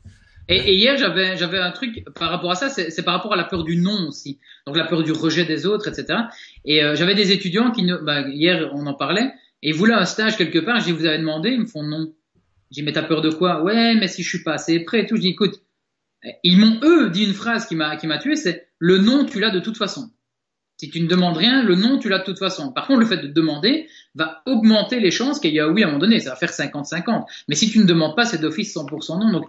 Et, 0.48 0.76
hier, 0.76 0.96
j'avais, 0.96 1.36
j'avais 1.36 1.58
un 1.58 1.70
truc 1.72 2.04
par 2.14 2.30
rapport 2.30 2.50
à 2.50 2.54
ça, 2.54 2.70
c'est, 2.70 3.02
par 3.02 3.14
rapport 3.14 3.34
à 3.34 3.36
la 3.36 3.44
peur 3.44 3.64
du 3.64 3.76
non 3.76 4.08
aussi. 4.08 4.40
Donc 4.66 4.76
la 4.76 4.86
peur 4.86 5.02
du 5.02 5.12
rejet 5.12 5.44
des 5.44 5.66
autres, 5.66 5.88
etc. 5.88 6.20
Et 6.64 6.82
euh, 6.82 6.94
j'avais 6.94 7.14
des 7.14 7.32
étudiants 7.32 7.70
qui, 7.70 7.86
bah, 8.02 8.22
hier, 8.28 8.70
on 8.72 8.86
en 8.86 8.94
parlait, 8.94 9.30
et 9.62 9.70
ils 9.70 9.74
voulaient 9.74 9.94
un 9.94 10.06
stage 10.06 10.36
quelque 10.36 10.58
part. 10.58 10.80
Je 10.80 10.86
dis, 10.86 10.92
vous 10.92 11.04
avez 11.04 11.18
demandé, 11.18 11.50
ils 11.50 11.60
me 11.60 11.66
font 11.66 11.82
non. 11.82 12.14
J'ai 12.70 12.82
mais 12.82 12.92
t'as 12.92 13.02
peur 13.02 13.20
de 13.20 13.30
quoi? 13.30 13.62
Ouais, 13.62 13.94
mais 13.94 14.08
si 14.08 14.22
je 14.22 14.28
suis 14.28 14.42
pas 14.42 14.54
assez 14.54 14.80
prêt 14.80 15.00
et 15.00 15.06
tout. 15.06 15.16
Je 15.16 15.22
dis, 15.22 15.28
écoute, 15.28 15.62
ils 16.42 16.58
m'ont 16.58 16.80
eux 16.82 17.10
dit 17.10 17.24
une 17.24 17.34
phrase 17.34 17.66
qui 17.66 17.76
m'a 17.76 17.96
qui 17.96 18.06
m'a 18.06 18.18
tué, 18.18 18.36
c'est 18.36 18.68
le 18.78 18.98
non, 18.98 19.24
tu 19.24 19.40
l'as 19.40 19.50
de 19.50 19.60
toute 19.60 19.76
façon. 19.76 20.10
Si 20.78 20.90
tu 20.90 21.00
ne 21.00 21.08
demandes 21.08 21.36
rien, 21.36 21.64
le 21.64 21.74
non, 21.74 21.98
tu 21.98 22.08
l'as 22.08 22.20
de 22.20 22.24
toute 22.24 22.38
façon. 22.38 22.70
Par 22.70 22.86
contre, 22.86 23.00
le 23.00 23.06
fait 23.06 23.16
de 23.16 23.26
demander 23.26 23.88
va 24.14 24.42
augmenter 24.46 25.00
les 25.00 25.10
chances 25.10 25.40
qu'il 25.40 25.52
y 25.52 25.58
a 25.58 25.68
oui 25.68 25.82
à 25.82 25.86
un 25.86 25.88
moment 25.88 25.98
donné. 25.98 26.20
Ça 26.20 26.30
va 26.30 26.36
faire 26.36 26.50
50-50. 26.50 27.24
Mais 27.48 27.56
si 27.56 27.68
tu 27.68 27.80
ne 27.80 27.84
demandes 27.84 28.14
pas, 28.14 28.24
c'est 28.24 28.38
d'office 28.38 28.76
100% 28.76 29.18
non. 29.18 29.32
Donc, 29.32 29.48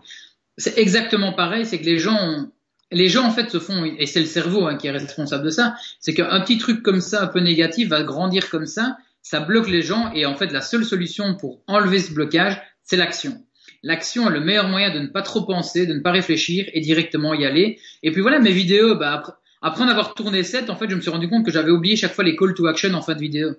c'est 0.57 0.79
exactement 0.79 1.31
pareil. 1.33 1.67
C'est 1.67 1.79
que 1.79 1.85
les 1.85 1.99
gens, 1.99 2.47
les 2.91 3.09
gens 3.09 3.25
en 3.25 3.31
fait 3.31 3.51
se 3.51 3.59
font, 3.59 3.85
et 3.85 4.07
c'est 4.07 4.21
le 4.21 4.25
cerveau 4.25 4.65
hein, 4.65 4.75
qui 4.75 4.87
est 4.87 4.91
responsable 4.91 5.45
de 5.45 5.51
ça. 5.51 5.75
C'est 5.99 6.15
qu'un 6.15 6.41
petit 6.41 6.57
truc 6.57 6.81
comme 6.81 6.99
ça, 6.99 7.23
un 7.23 7.27
peu 7.27 7.41
négatif, 7.41 7.89
va 7.89 8.01
grandir 8.01 8.49
comme 8.49 8.65
ça. 8.65 8.97
Ça 9.21 9.39
bloque 9.39 9.69
les 9.69 9.83
gens. 9.83 10.11
Et 10.13 10.25
en 10.25 10.35
fait, 10.35 10.51
la 10.51 10.61
seule 10.61 10.83
solution 10.83 11.35
pour 11.35 11.61
enlever 11.67 11.99
ce 11.99 12.11
blocage, 12.11 12.59
c'est 12.83 12.97
l'action. 12.97 13.39
L'action 13.83 14.27
est 14.29 14.33
le 14.33 14.41
meilleur 14.41 14.67
moyen 14.67 14.91
de 14.91 14.99
ne 14.99 15.07
pas 15.07 15.21
trop 15.21 15.43
penser, 15.43 15.85
de 15.85 15.93
ne 15.93 15.99
pas 15.99 16.11
réfléchir 16.11 16.67
et 16.73 16.81
directement 16.81 17.35
y 17.35 17.45
aller. 17.45 17.79
Et 18.01 18.11
puis 18.11 18.21
voilà, 18.21 18.39
mes 18.39 18.51
vidéos, 18.51 18.95
bah, 18.95 19.13
après, 19.13 19.33
après 19.61 19.83
en 19.83 19.87
avoir 19.87 20.13
tourné 20.13 20.43
7, 20.43 20.69
en 20.69 20.75
fait, 20.75 20.89
je 20.89 20.95
me 20.95 21.01
suis 21.01 21.09
rendu 21.09 21.29
compte 21.29 21.45
que 21.45 21.51
j'avais 21.51 21.71
oublié 21.71 21.95
chaque 21.95 22.13
fois 22.13 22.23
les 22.23 22.35
call 22.35 22.53
to 22.53 22.65
action 22.67 22.93
en 22.93 23.01
fin 23.01 23.13
de 23.15 23.19
vidéo. 23.19 23.55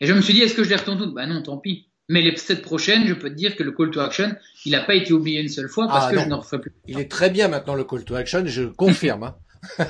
Et 0.00 0.06
je 0.06 0.12
me 0.12 0.20
suis 0.20 0.34
dit, 0.34 0.42
est-ce 0.42 0.54
que 0.54 0.64
je 0.64 0.68
les 0.68 0.76
retourne 0.76 0.98
toutes? 0.98 1.14
Bah 1.14 1.26
non, 1.26 1.42
tant 1.42 1.58
pis. 1.58 1.86
Mais 2.08 2.22
les 2.22 2.34
7 2.36 2.62
prochaines, 2.62 3.06
je 3.06 3.14
peux 3.14 3.28
te 3.28 3.34
dire 3.34 3.54
que 3.56 3.62
le 3.62 3.72
call 3.72 3.90
to 3.90 4.00
action, 4.00 4.34
il 4.64 4.72
n'a 4.72 4.80
pas 4.80 4.94
été 4.94 5.12
oublié 5.12 5.40
une 5.40 5.48
seule 5.48 5.68
fois 5.68 5.86
parce 5.88 6.06
Ah, 6.06 6.10
que 6.10 6.16
non. 6.16 6.22
je 6.24 6.28
n'en 6.28 6.38
referai 6.40 6.60
plus. 6.60 6.72
Il 6.86 6.98
est 6.98 7.10
très 7.10 7.28
bien 7.30 7.48
maintenant 7.48 7.74
le 7.74 7.84
call 7.84 8.04
to 8.04 8.14
action, 8.14 8.42
je 8.46 8.64
confirme. 8.64 9.24
Hein. 9.24 9.36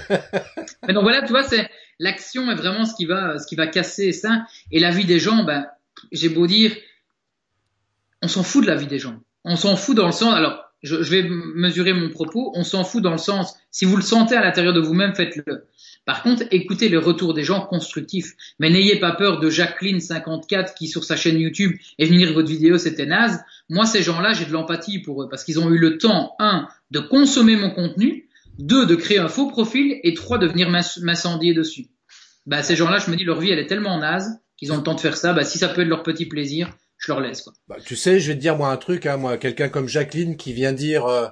Mais 0.87 0.95
donc 0.95 1.03
voilà, 1.03 1.23
tu 1.23 1.29
vois, 1.29 1.45
c'est 1.45 1.69
l'action 1.99 2.51
est 2.51 2.55
vraiment 2.57 2.85
ce 2.85 2.95
qui 2.95 3.07
va, 3.07 3.39
ce 3.39 3.47
qui 3.47 3.55
va 3.55 3.67
casser 3.67 4.13
ça. 4.13 4.47
Et 4.73 4.81
la 4.81 4.91
vie 4.91 5.05
des 5.05 5.19
gens, 5.21 5.45
ben, 5.45 5.67
j'ai 6.11 6.29
beau 6.29 6.47
dire, 6.47 6.75
on 8.23 8.29
s'en 8.29 8.43
fout 8.43 8.63
de 8.65 8.69
la 8.69 8.77
vie 8.77 8.87
des 8.87 8.99
gens. 8.99 9.21
On 9.45 9.57
s'en 9.57 9.77
fout 9.77 9.97
dans 9.97 10.07
le 10.07 10.13
sens. 10.13 10.35
Alors, 10.35 10.68
je, 10.83 10.97
vais 10.97 11.23
mesurer 11.29 11.93
mon 11.93 12.09
propos, 12.09 12.53
on 12.55 12.65
s'en 12.65 12.85
fout 12.85 13.03
dans 13.03 13.13
le 13.13 13.19
sens, 13.19 13.55
si 13.71 13.85
vous 13.85 13.97
le 13.97 14.03
sentez 14.03 14.37
à 14.37 14.43
l'intérieur 14.43 14.73
de 14.73 14.81
vous-même, 14.81 15.15
faites-le. 15.15 15.67
Par 16.05 16.23
contre, 16.23 16.45
écoutez 16.51 16.89
les 16.89 16.97
retours 16.97 17.35
des 17.35 17.45
gens 17.45 17.61
constructifs. 17.67 18.33
Mais 18.59 18.71
n'ayez 18.71 18.97
pas 18.97 19.13
peur 19.13 19.41
de 19.41 19.51
Jacqueline54 19.51 20.75
qui, 20.75 20.87
sur 20.89 21.05
sa 21.05 21.17
chaîne 21.17 21.39
YouTube, 21.39 21.77
est 21.99 22.07
venue 22.07 22.19
dire 22.19 22.33
votre 22.33 22.49
vidéo, 22.49 22.79
c'était 22.79 23.05
naze. 23.05 23.45
Moi, 23.69 23.85
ces 23.85 24.03
gens-là, 24.03 24.33
j'ai 24.33 24.47
de 24.47 24.53
l'empathie 24.53 25.01
pour 25.01 25.23
eux 25.23 25.29
parce 25.29 25.45
qu'ils 25.45 25.61
ont 25.61 25.71
eu 25.71 25.77
le 25.77 25.99
temps, 25.99 26.35
un, 26.39 26.67
de 26.91 27.01
consommer 27.01 27.57
mon 27.57 27.71
contenu, 27.71 28.27
deux, 28.59 28.87
de 28.87 28.95
créer 28.95 29.19
un 29.19 29.29
faux 29.29 29.49
profil 29.49 30.01
et 30.03 30.15
trois, 30.15 30.39
de 30.39 30.47
venir 30.47 30.71
m'incendier 30.71 31.53
dessus. 31.53 31.89
Bah, 32.47 32.63
ces 32.63 32.75
gens-là, 32.75 32.99
je 32.99 33.11
me 33.11 33.17
dis, 33.17 33.25
leur 33.25 33.41
vie, 33.41 33.51
elle 33.51 33.59
est 33.59 33.67
tellement 33.67 33.99
naze 33.99 34.41
qu'ils 34.57 34.73
ont 34.73 34.79
le 34.79 34.83
temps 34.83 34.95
de 34.95 35.01
faire 35.01 35.17
ça. 35.17 35.35
Bah, 35.35 35.45
si 35.45 35.59
ça 35.59 35.69
peut 35.69 35.83
être 35.83 35.89
leur 35.89 36.03
petit 36.03 36.25
plaisir, 36.25 36.71
je 36.99 37.13
leur 37.13 37.21
laisse. 37.21 37.43
Quoi. 37.43 37.53
Bah, 37.69 37.77
tu 37.85 37.97
sais, 37.97 38.21
je 38.21 38.29
vais 38.29 38.35
te 38.35 38.41
dire 38.41 38.57
moi 38.57 38.71
un 38.71 38.77
truc, 38.77 39.07
hein, 39.07 39.17
moi, 39.17 39.39
quelqu'un 39.39 39.69
comme 39.69 39.89
Jacqueline 39.89 40.37
qui 40.37 40.53
vient 40.53 40.73
dire 40.73 41.07
euh, 41.07 41.29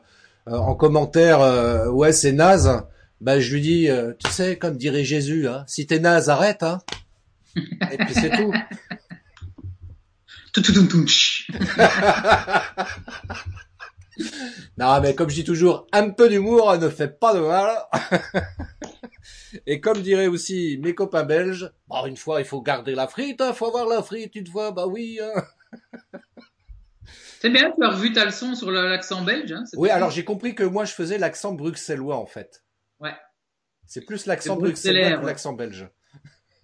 euh, 0.49 0.57
en 0.57 0.75
commentaire, 0.75 1.41
euh, 1.41 1.89
ouais, 1.89 2.12
c'est 2.12 2.33
naze 2.33 2.87
ben 3.21 3.41
je 3.41 3.55
lui 3.55 3.61
dis, 3.61 3.89
euh, 3.89 4.12
tu 4.19 4.31
sais, 4.31 4.57
comme 4.59 4.77
dirait 4.77 5.05
Jésus, 5.05 5.49
hein, 5.49 5.64
si 5.67 5.87
t'es 5.87 5.99
naze, 5.99 6.29
arrête, 6.29 6.62
hein. 6.62 6.81
Et 7.57 7.97
puis 7.97 8.14
c'est 8.14 8.31
tout. 8.31 8.53
non, 14.79 15.01
mais 15.03 15.14
comme 15.14 15.29
je 15.29 15.35
dis 15.35 15.45
toujours, 15.45 15.87
un 15.93 16.09
peu 16.11 16.29
d'humour 16.31 16.77
ne 16.79 16.89
fait 16.89 17.19
pas 17.19 17.35
de 17.35 17.41
mal. 17.41 17.77
Et 19.67 19.81
comme 19.81 20.01
dirait 20.01 20.29
aussi 20.29 20.79
mes 20.83 20.95
copains 20.95 21.25
belges, 21.25 21.71
bon, 21.89 22.07
une 22.07 22.17
fois, 22.17 22.41
il 22.41 22.47
faut 22.47 22.62
garder 22.62 22.95
la 22.95 23.07
frite, 23.07 23.43
hein, 23.43 23.53
faut 23.53 23.67
avoir 23.67 23.87
la 23.87 24.03
frite 24.03 24.35
une 24.35 24.47
fois, 24.47 24.73
bah 24.73 24.87
oui. 24.87 25.19
Hein. 25.23 25.43
C'est 27.41 27.51
bien, 27.51 27.72
tu 27.72 27.85
as 27.85 27.91
revu 27.91 28.12
ta 28.12 28.24
leçon 28.24 28.55
sur 28.55 28.70
l'accent 28.70 29.22
belge. 29.22 29.53
Hein, 29.53 29.64
oui, 29.77 29.91
alors 29.91 30.11
j'ai 30.11 30.24
compris 30.24 30.55
que 30.55 30.64
moi 30.64 30.85
je 30.85 30.93
faisais 30.93 31.18
l'accent 31.18 31.53
bruxellois 31.53 32.16
en 32.16 32.27
fait. 32.27 32.64
Ouais. 32.99 33.14
C'est 33.87 34.05
plus 34.05 34.27
l'accent 34.27 34.57
bruxellois 34.57 35.18
que 35.18 35.27
l'accent 35.27 35.53
belge. 35.53 35.89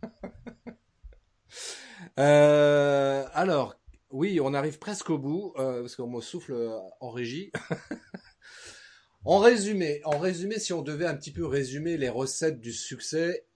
euh, 2.18 3.24
alors, 3.32 3.76
oui, 4.10 4.40
on 4.40 4.54
arrive 4.54 4.78
presque 4.78 5.10
au 5.10 5.18
bout, 5.18 5.54
euh, 5.58 5.82
parce 5.82 5.96
qu'on 5.96 6.08
me 6.08 6.20
souffle 6.20 6.54
en 7.00 7.10
régie. 7.10 7.52
en 9.24 9.38
résumé, 9.38 10.00
en 10.04 10.18
résumé, 10.18 10.58
si 10.58 10.72
on 10.72 10.82
devait 10.82 11.06
un 11.06 11.14
petit 11.14 11.32
peu 11.32 11.46
résumer 11.46 11.96
les 11.96 12.08
recettes 12.08 12.60
du 12.60 12.72
succès, 12.72 13.46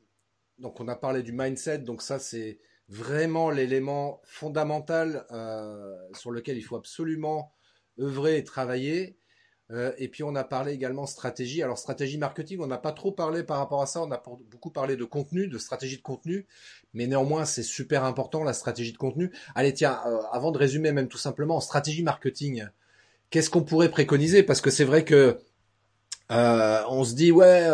donc 0.59 0.81
on 0.81 0.89
a 0.89 0.97
parlé 0.97 1.23
du 1.23 1.33
mindset, 1.33 1.79
donc 1.79 2.03
ça 2.03 2.19
c'est 2.19 2.59
vraiment 2.89 3.51
l'élément 3.51 4.21
fondamental 4.25 5.27
euh, 5.33 5.97
sur 6.15 6.31
lequel 6.31 6.57
il 6.57 6.63
faut 6.63 6.77
absolument 6.77 7.53
œuvrer 7.99 8.39
et 8.39 8.45
travailler. 8.45 9.19
Euh, 9.73 9.93
et 9.99 10.07
puis 10.07 10.23
on 10.23 10.37
a 10.37 10.45
parlé 10.45 10.73
également 10.73 11.07
stratégie. 11.07 11.63
Alors 11.63 11.79
stratégie 11.79 12.19
marketing, 12.19 12.61
on 12.61 12.69
n'a 12.69 12.79
pas 12.79 12.93
trop 12.93 13.11
parlé 13.11 13.43
par 13.43 13.59
rapport 13.59 13.83
à 13.83 13.87
ça. 13.87 14.01
On 14.03 14.11
a 14.13 14.23
beaucoup 14.51 14.71
parlé 14.71 14.97
de 14.97 15.05
contenu, 15.05 15.49
de 15.49 15.59
stratégie 15.59 15.97
de 15.97 16.03
contenu, 16.03 16.47
mais 16.95 17.07
néanmoins 17.07 17.45
c'est 17.45 17.65
super 17.65 18.05
important 18.05 18.45
la 18.45 18.53
stratégie 18.53 18.93
de 18.93 18.99
contenu. 18.99 19.33
Allez 19.57 19.75
tiens, 19.75 20.01
euh, 20.07 20.21
avant 20.31 20.53
de 20.53 20.59
résumer 20.59 20.93
même 20.93 21.09
tout 21.09 21.19
simplement, 21.19 21.61
stratégie 21.61 22.05
marketing, 22.05 22.67
qu'est-ce 23.31 23.51
qu'on 23.51 23.65
pourrait 23.65 23.91
préconiser? 23.91 24.45
Parce 24.45 24.61
que 24.61 24.71
c'est 24.71 24.85
vrai 24.85 25.05
que 25.05 25.39
euh, 26.31 26.83
on 26.89 27.03
se 27.03 27.15
dit 27.15 27.33
ouais 27.33 27.69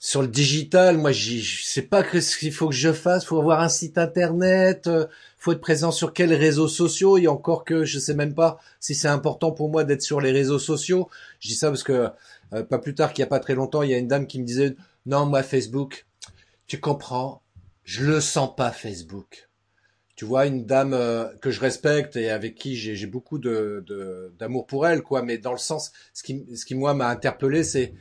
sur 0.00 0.22
le 0.22 0.28
digital, 0.28 0.96
moi, 0.96 1.10
je 1.10 1.40
sais 1.64 1.82
pas 1.82 2.04
ce 2.04 2.38
qu'il 2.38 2.52
faut 2.52 2.68
que 2.68 2.74
je 2.74 2.92
fasse. 2.92 3.24
Faut 3.24 3.38
avoir 3.38 3.60
un 3.60 3.68
site 3.68 3.98
internet, 3.98 4.86
euh, 4.86 5.06
faut 5.36 5.52
être 5.52 5.60
présent 5.60 5.90
sur 5.90 6.12
quels 6.12 6.32
réseaux 6.34 6.68
sociaux. 6.68 7.18
Et 7.18 7.26
encore 7.26 7.64
que 7.64 7.84
je 7.84 7.98
sais 7.98 8.14
même 8.14 8.34
pas 8.34 8.58
si 8.78 8.94
c'est 8.94 9.08
important 9.08 9.50
pour 9.50 9.70
moi 9.70 9.82
d'être 9.82 10.02
sur 10.02 10.20
les 10.20 10.30
réseaux 10.30 10.60
sociaux. 10.60 11.08
Je 11.40 11.48
dis 11.48 11.54
ça 11.54 11.68
parce 11.68 11.82
que 11.82 12.10
euh, 12.54 12.62
pas 12.62 12.78
plus 12.78 12.94
tard 12.94 13.12
qu'il 13.12 13.22
y 13.22 13.24
a 13.24 13.28
pas 13.28 13.40
très 13.40 13.54
longtemps, 13.54 13.82
il 13.82 13.90
y 13.90 13.94
a 13.94 13.98
une 13.98 14.08
dame 14.08 14.26
qui 14.28 14.40
me 14.40 14.46
disait 14.46 14.76
non, 15.06 15.26
moi 15.26 15.42
Facebook, 15.42 16.06
tu 16.66 16.78
comprends, 16.78 17.42
je 17.82 18.04
le 18.04 18.20
sens 18.20 18.54
pas 18.54 18.70
Facebook. 18.70 19.48
Tu 20.14 20.24
vois, 20.24 20.46
une 20.46 20.64
dame 20.64 20.94
euh, 20.94 21.26
que 21.40 21.50
je 21.50 21.60
respecte 21.60 22.16
et 22.16 22.30
avec 22.30 22.54
qui 22.54 22.76
j'ai 22.76 23.06
beaucoup 23.06 23.38
de 23.38 23.84
d'amour 24.38 24.66
pour 24.66 24.86
elle, 24.86 25.02
quoi. 25.02 25.22
Mais 25.22 25.38
dans 25.38 25.52
le 25.52 25.58
sens, 25.58 25.92
ce 26.12 26.22
qui, 26.22 26.44
ce 26.56 26.64
qui 26.64 26.74
moi 26.74 26.94
m'a 26.94 27.08
interpellé, 27.08 27.64
c'est 27.64 27.94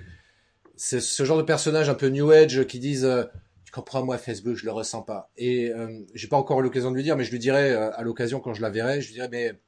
c'est 0.77 1.01
ce 1.01 1.25
genre 1.25 1.37
de 1.37 1.43
personnage 1.43 1.89
un 1.89 1.95
peu 1.95 2.07
new 2.07 2.31
age 2.31 2.65
qui 2.67 2.79
disent 2.79 3.03
euh, 3.03 3.23
tu 3.65 3.71
comprends 3.71 4.05
moi 4.05 4.17
Facebook 4.17 4.55
je 4.55 4.65
le 4.65 4.71
ressens 4.71 5.01
pas. 5.01 5.29
Et 5.35 5.71
euh, 5.71 5.99
j'ai 6.13 6.27
pas 6.27 6.37
encore 6.37 6.61
l'occasion 6.61 6.91
de 6.91 6.95
lui 6.95 7.03
dire 7.03 7.17
mais 7.17 7.23
je 7.23 7.31
lui 7.31 7.39
dirai 7.39 7.71
euh, 7.71 7.91
à 7.93 8.03
l'occasion 8.03 8.39
quand 8.39 8.53
je 8.53 8.61
la 8.61 8.69
verrai 8.69 9.01
je 9.01 9.07
lui 9.07 9.15
dirai 9.15 9.27
mais 9.29 9.59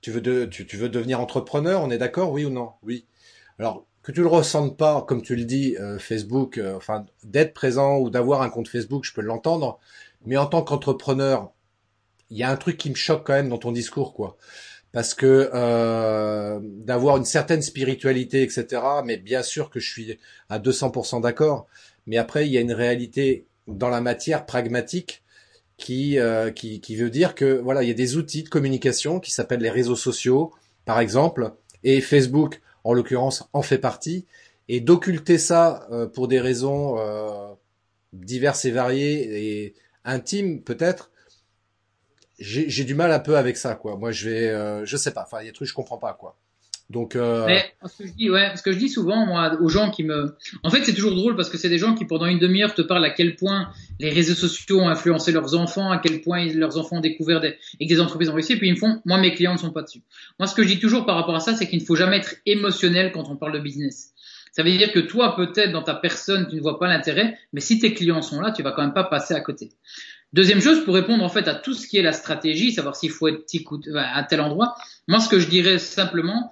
tu 0.00 0.10
veux 0.10 0.20
de, 0.20 0.44
tu, 0.44 0.66
tu 0.66 0.76
veux 0.76 0.88
devenir 0.88 1.18
entrepreneur 1.20 1.82
on 1.82 1.90
est 1.90 1.98
d'accord 1.98 2.30
oui 2.30 2.44
ou 2.44 2.50
non? 2.50 2.72
Oui. 2.82 3.06
Alors 3.58 3.86
que 4.02 4.12
tu 4.12 4.20
le 4.20 4.26
ressentes 4.26 4.76
pas 4.76 5.02
comme 5.02 5.22
tu 5.22 5.34
le 5.34 5.44
dis 5.44 5.76
euh, 5.78 5.98
Facebook 5.98 6.60
enfin 6.76 7.06
d'être 7.24 7.54
présent 7.54 7.98
ou 7.98 8.10
d'avoir 8.10 8.42
un 8.42 8.50
compte 8.50 8.68
Facebook 8.68 9.04
je 9.04 9.14
peux 9.14 9.22
l'entendre 9.22 9.80
mais 10.26 10.36
en 10.36 10.46
tant 10.46 10.62
qu'entrepreneur 10.62 11.52
il 12.30 12.36
y 12.38 12.42
a 12.42 12.50
un 12.50 12.56
truc 12.56 12.76
qui 12.76 12.90
me 12.90 12.94
choque 12.94 13.26
quand 13.26 13.34
même 13.34 13.48
dans 13.48 13.58
ton 13.58 13.72
discours 13.72 14.12
quoi 14.12 14.36
parce 14.92 15.14
que 15.14 15.50
euh, 15.54 16.60
d'avoir 16.62 17.16
une 17.16 17.24
certaine 17.24 17.62
spiritualité, 17.62 18.42
etc. 18.42 18.82
Mais 19.04 19.16
bien 19.16 19.42
sûr 19.42 19.70
que 19.70 19.80
je 19.80 19.90
suis 19.90 20.18
à 20.48 20.58
200% 20.58 21.22
d'accord. 21.22 21.66
Mais 22.06 22.18
après, 22.18 22.46
il 22.46 22.52
y 22.52 22.58
a 22.58 22.60
une 22.60 22.72
réalité 22.72 23.46
dans 23.66 23.88
la 23.88 24.00
matière 24.00 24.44
pragmatique 24.44 25.22
qui, 25.76 26.18
euh, 26.18 26.50
qui, 26.50 26.80
qui 26.80 26.96
veut 26.96 27.10
dire 27.10 27.34
que 27.34 27.58
voilà, 27.58 27.82
il 27.82 27.88
y 27.88 27.92
a 27.92 27.94
des 27.94 28.16
outils 28.16 28.42
de 28.42 28.48
communication 28.48 29.20
qui 29.20 29.30
s'appellent 29.30 29.60
les 29.60 29.70
réseaux 29.70 29.96
sociaux, 29.96 30.52
par 30.84 31.00
exemple, 31.00 31.52
et 31.84 32.00
Facebook, 32.00 32.60
en 32.84 32.92
l'occurrence, 32.92 33.48
en 33.52 33.62
fait 33.62 33.78
partie. 33.78 34.26
Et 34.68 34.80
d'occulter 34.80 35.38
ça 35.38 35.86
euh, 35.90 36.06
pour 36.06 36.28
des 36.28 36.40
raisons 36.40 36.98
euh, 36.98 37.52
diverses 38.12 38.64
et 38.64 38.70
variées 38.70 39.64
et 39.64 39.74
intimes 40.04 40.62
peut-être, 40.62 41.10
j'ai 42.42 42.84
du 42.84 42.94
mal 42.94 43.12
un 43.12 43.20
peu 43.20 43.36
avec 43.36 43.56
ça, 43.56 43.74
quoi. 43.74 43.96
Moi, 43.96 44.12
je 44.12 44.28
vais, 44.28 44.48
euh, 44.48 44.84
je 44.84 44.96
sais 44.96 45.12
pas. 45.12 45.22
Enfin, 45.22 45.38
il 45.40 45.46
y 45.46 45.48
a 45.48 45.50
des 45.50 45.54
trucs 45.54 45.68
je 45.68 45.74
comprends 45.74 45.98
pas, 45.98 46.14
quoi. 46.14 46.38
Donc. 46.90 47.16
Euh... 47.16 47.46
Mais 47.46 47.64
ce 47.84 48.02
que 48.02 48.06
je 48.06 48.12
dis, 48.12 48.30
ouais, 48.30 48.52
ce 48.54 48.62
que 48.62 48.72
je 48.72 48.78
dis 48.78 48.88
souvent, 48.88 49.26
moi, 49.26 49.56
aux 49.60 49.68
gens 49.68 49.90
qui 49.90 50.04
me, 50.04 50.36
en 50.62 50.70
fait, 50.70 50.84
c'est 50.84 50.92
toujours 50.92 51.14
drôle 51.14 51.36
parce 51.36 51.48
que 51.48 51.56
c'est 51.56 51.68
des 51.68 51.78
gens 51.78 51.94
qui 51.94 52.04
pendant 52.04 52.26
une 52.26 52.38
demi-heure 52.38 52.74
te 52.74 52.82
parlent 52.82 53.04
à 53.04 53.10
quel 53.10 53.36
point 53.36 53.70
les 53.98 54.10
réseaux 54.10 54.34
sociaux 54.34 54.80
ont 54.80 54.88
influencé 54.88 55.32
leurs 55.32 55.54
enfants, 55.54 55.90
à 55.90 55.98
quel 55.98 56.20
point 56.20 56.46
leurs 56.52 56.78
enfants 56.78 56.96
ont 56.96 57.00
découvert 57.00 57.40
des, 57.40 57.56
et 57.80 57.86
que 57.86 57.94
des 57.94 58.00
entreprises 58.00 58.28
ont 58.28 58.34
réussi, 58.34 58.52
et 58.52 58.56
puis 58.56 58.68
ils 58.68 58.74
me 58.74 58.78
font, 58.78 59.00
moi, 59.04 59.18
mes 59.18 59.32
clients 59.34 59.54
ne 59.54 59.58
sont 59.58 59.72
pas 59.72 59.82
dessus. 59.82 60.02
Moi, 60.38 60.46
ce 60.46 60.54
que 60.54 60.62
je 60.62 60.68
dis 60.68 60.78
toujours 60.78 61.06
par 61.06 61.16
rapport 61.16 61.34
à 61.34 61.40
ça, 61.40 61.54
c'est 61.54 61.66
qu'il 61.66 61.80
ne 61.80 61.84
faut 61.84 61.96
jamais 61.96 62.18
être 62.18 62.36
émotionnel 62.46 63.10
quand 63.12 63.28
on 63.28 63.36
parle 63.36 63.54
de 63.54 63.60
business. 63.60 64.12
Ça 64.52 64.62
veut 64.62 64.70
dire 64.70 64.92
que 64.92 65.00
toi, 65.00 65.34
peut-être, 65.34 65.72
dans 65.72 65.82
ta 65.82 65.94
personne, 65.94 66.46
tu 66.48 66.56
ne 66.56 66.60
vois 66.60 66.78
pas 66.78 66.86
l'intérêt, 66.86 67.38
mais 67.54 67.60
si 67.60 67.78
tes 67.78 67.94
clients 67.94 68.20
sont 68.20 68.38
là, 68.38 68.52
tu 68.52 68.62
vas 68.62 68.72
quand 68.72 68.82
même 68.82 68.92
pas 68.92 69.04
passer 69.04 69.32
à 69.32 69.40
côté. 69.40 69.70
Deuxième 70.32 70.62
chose, 70.62 70.84
pour 70.84 70.94
répondre 70.94 71.22
en 71.22 71.28
fait 71.28 71.46
à 71.46 71.54
tout 71.54 71.74
ce 71.74 71.86
qui 71.86 71.98
est 71.98 72.02
la 72.02 72.12
stratégie, 72.12 72.72
savoir 72.72 72.96
s'il 72.96 73.10
faut 73.10 73.28
être 73.28 73.44
à 73.96 74.22
tel 74.24 74.40
endroit, 74.40 74.74
moi 75.06 75.20
ce 75.20 75.28
que 75.28 75.38
je 75.38 75.48
dirais 75.48 75.78
simplement, 75.78 76.50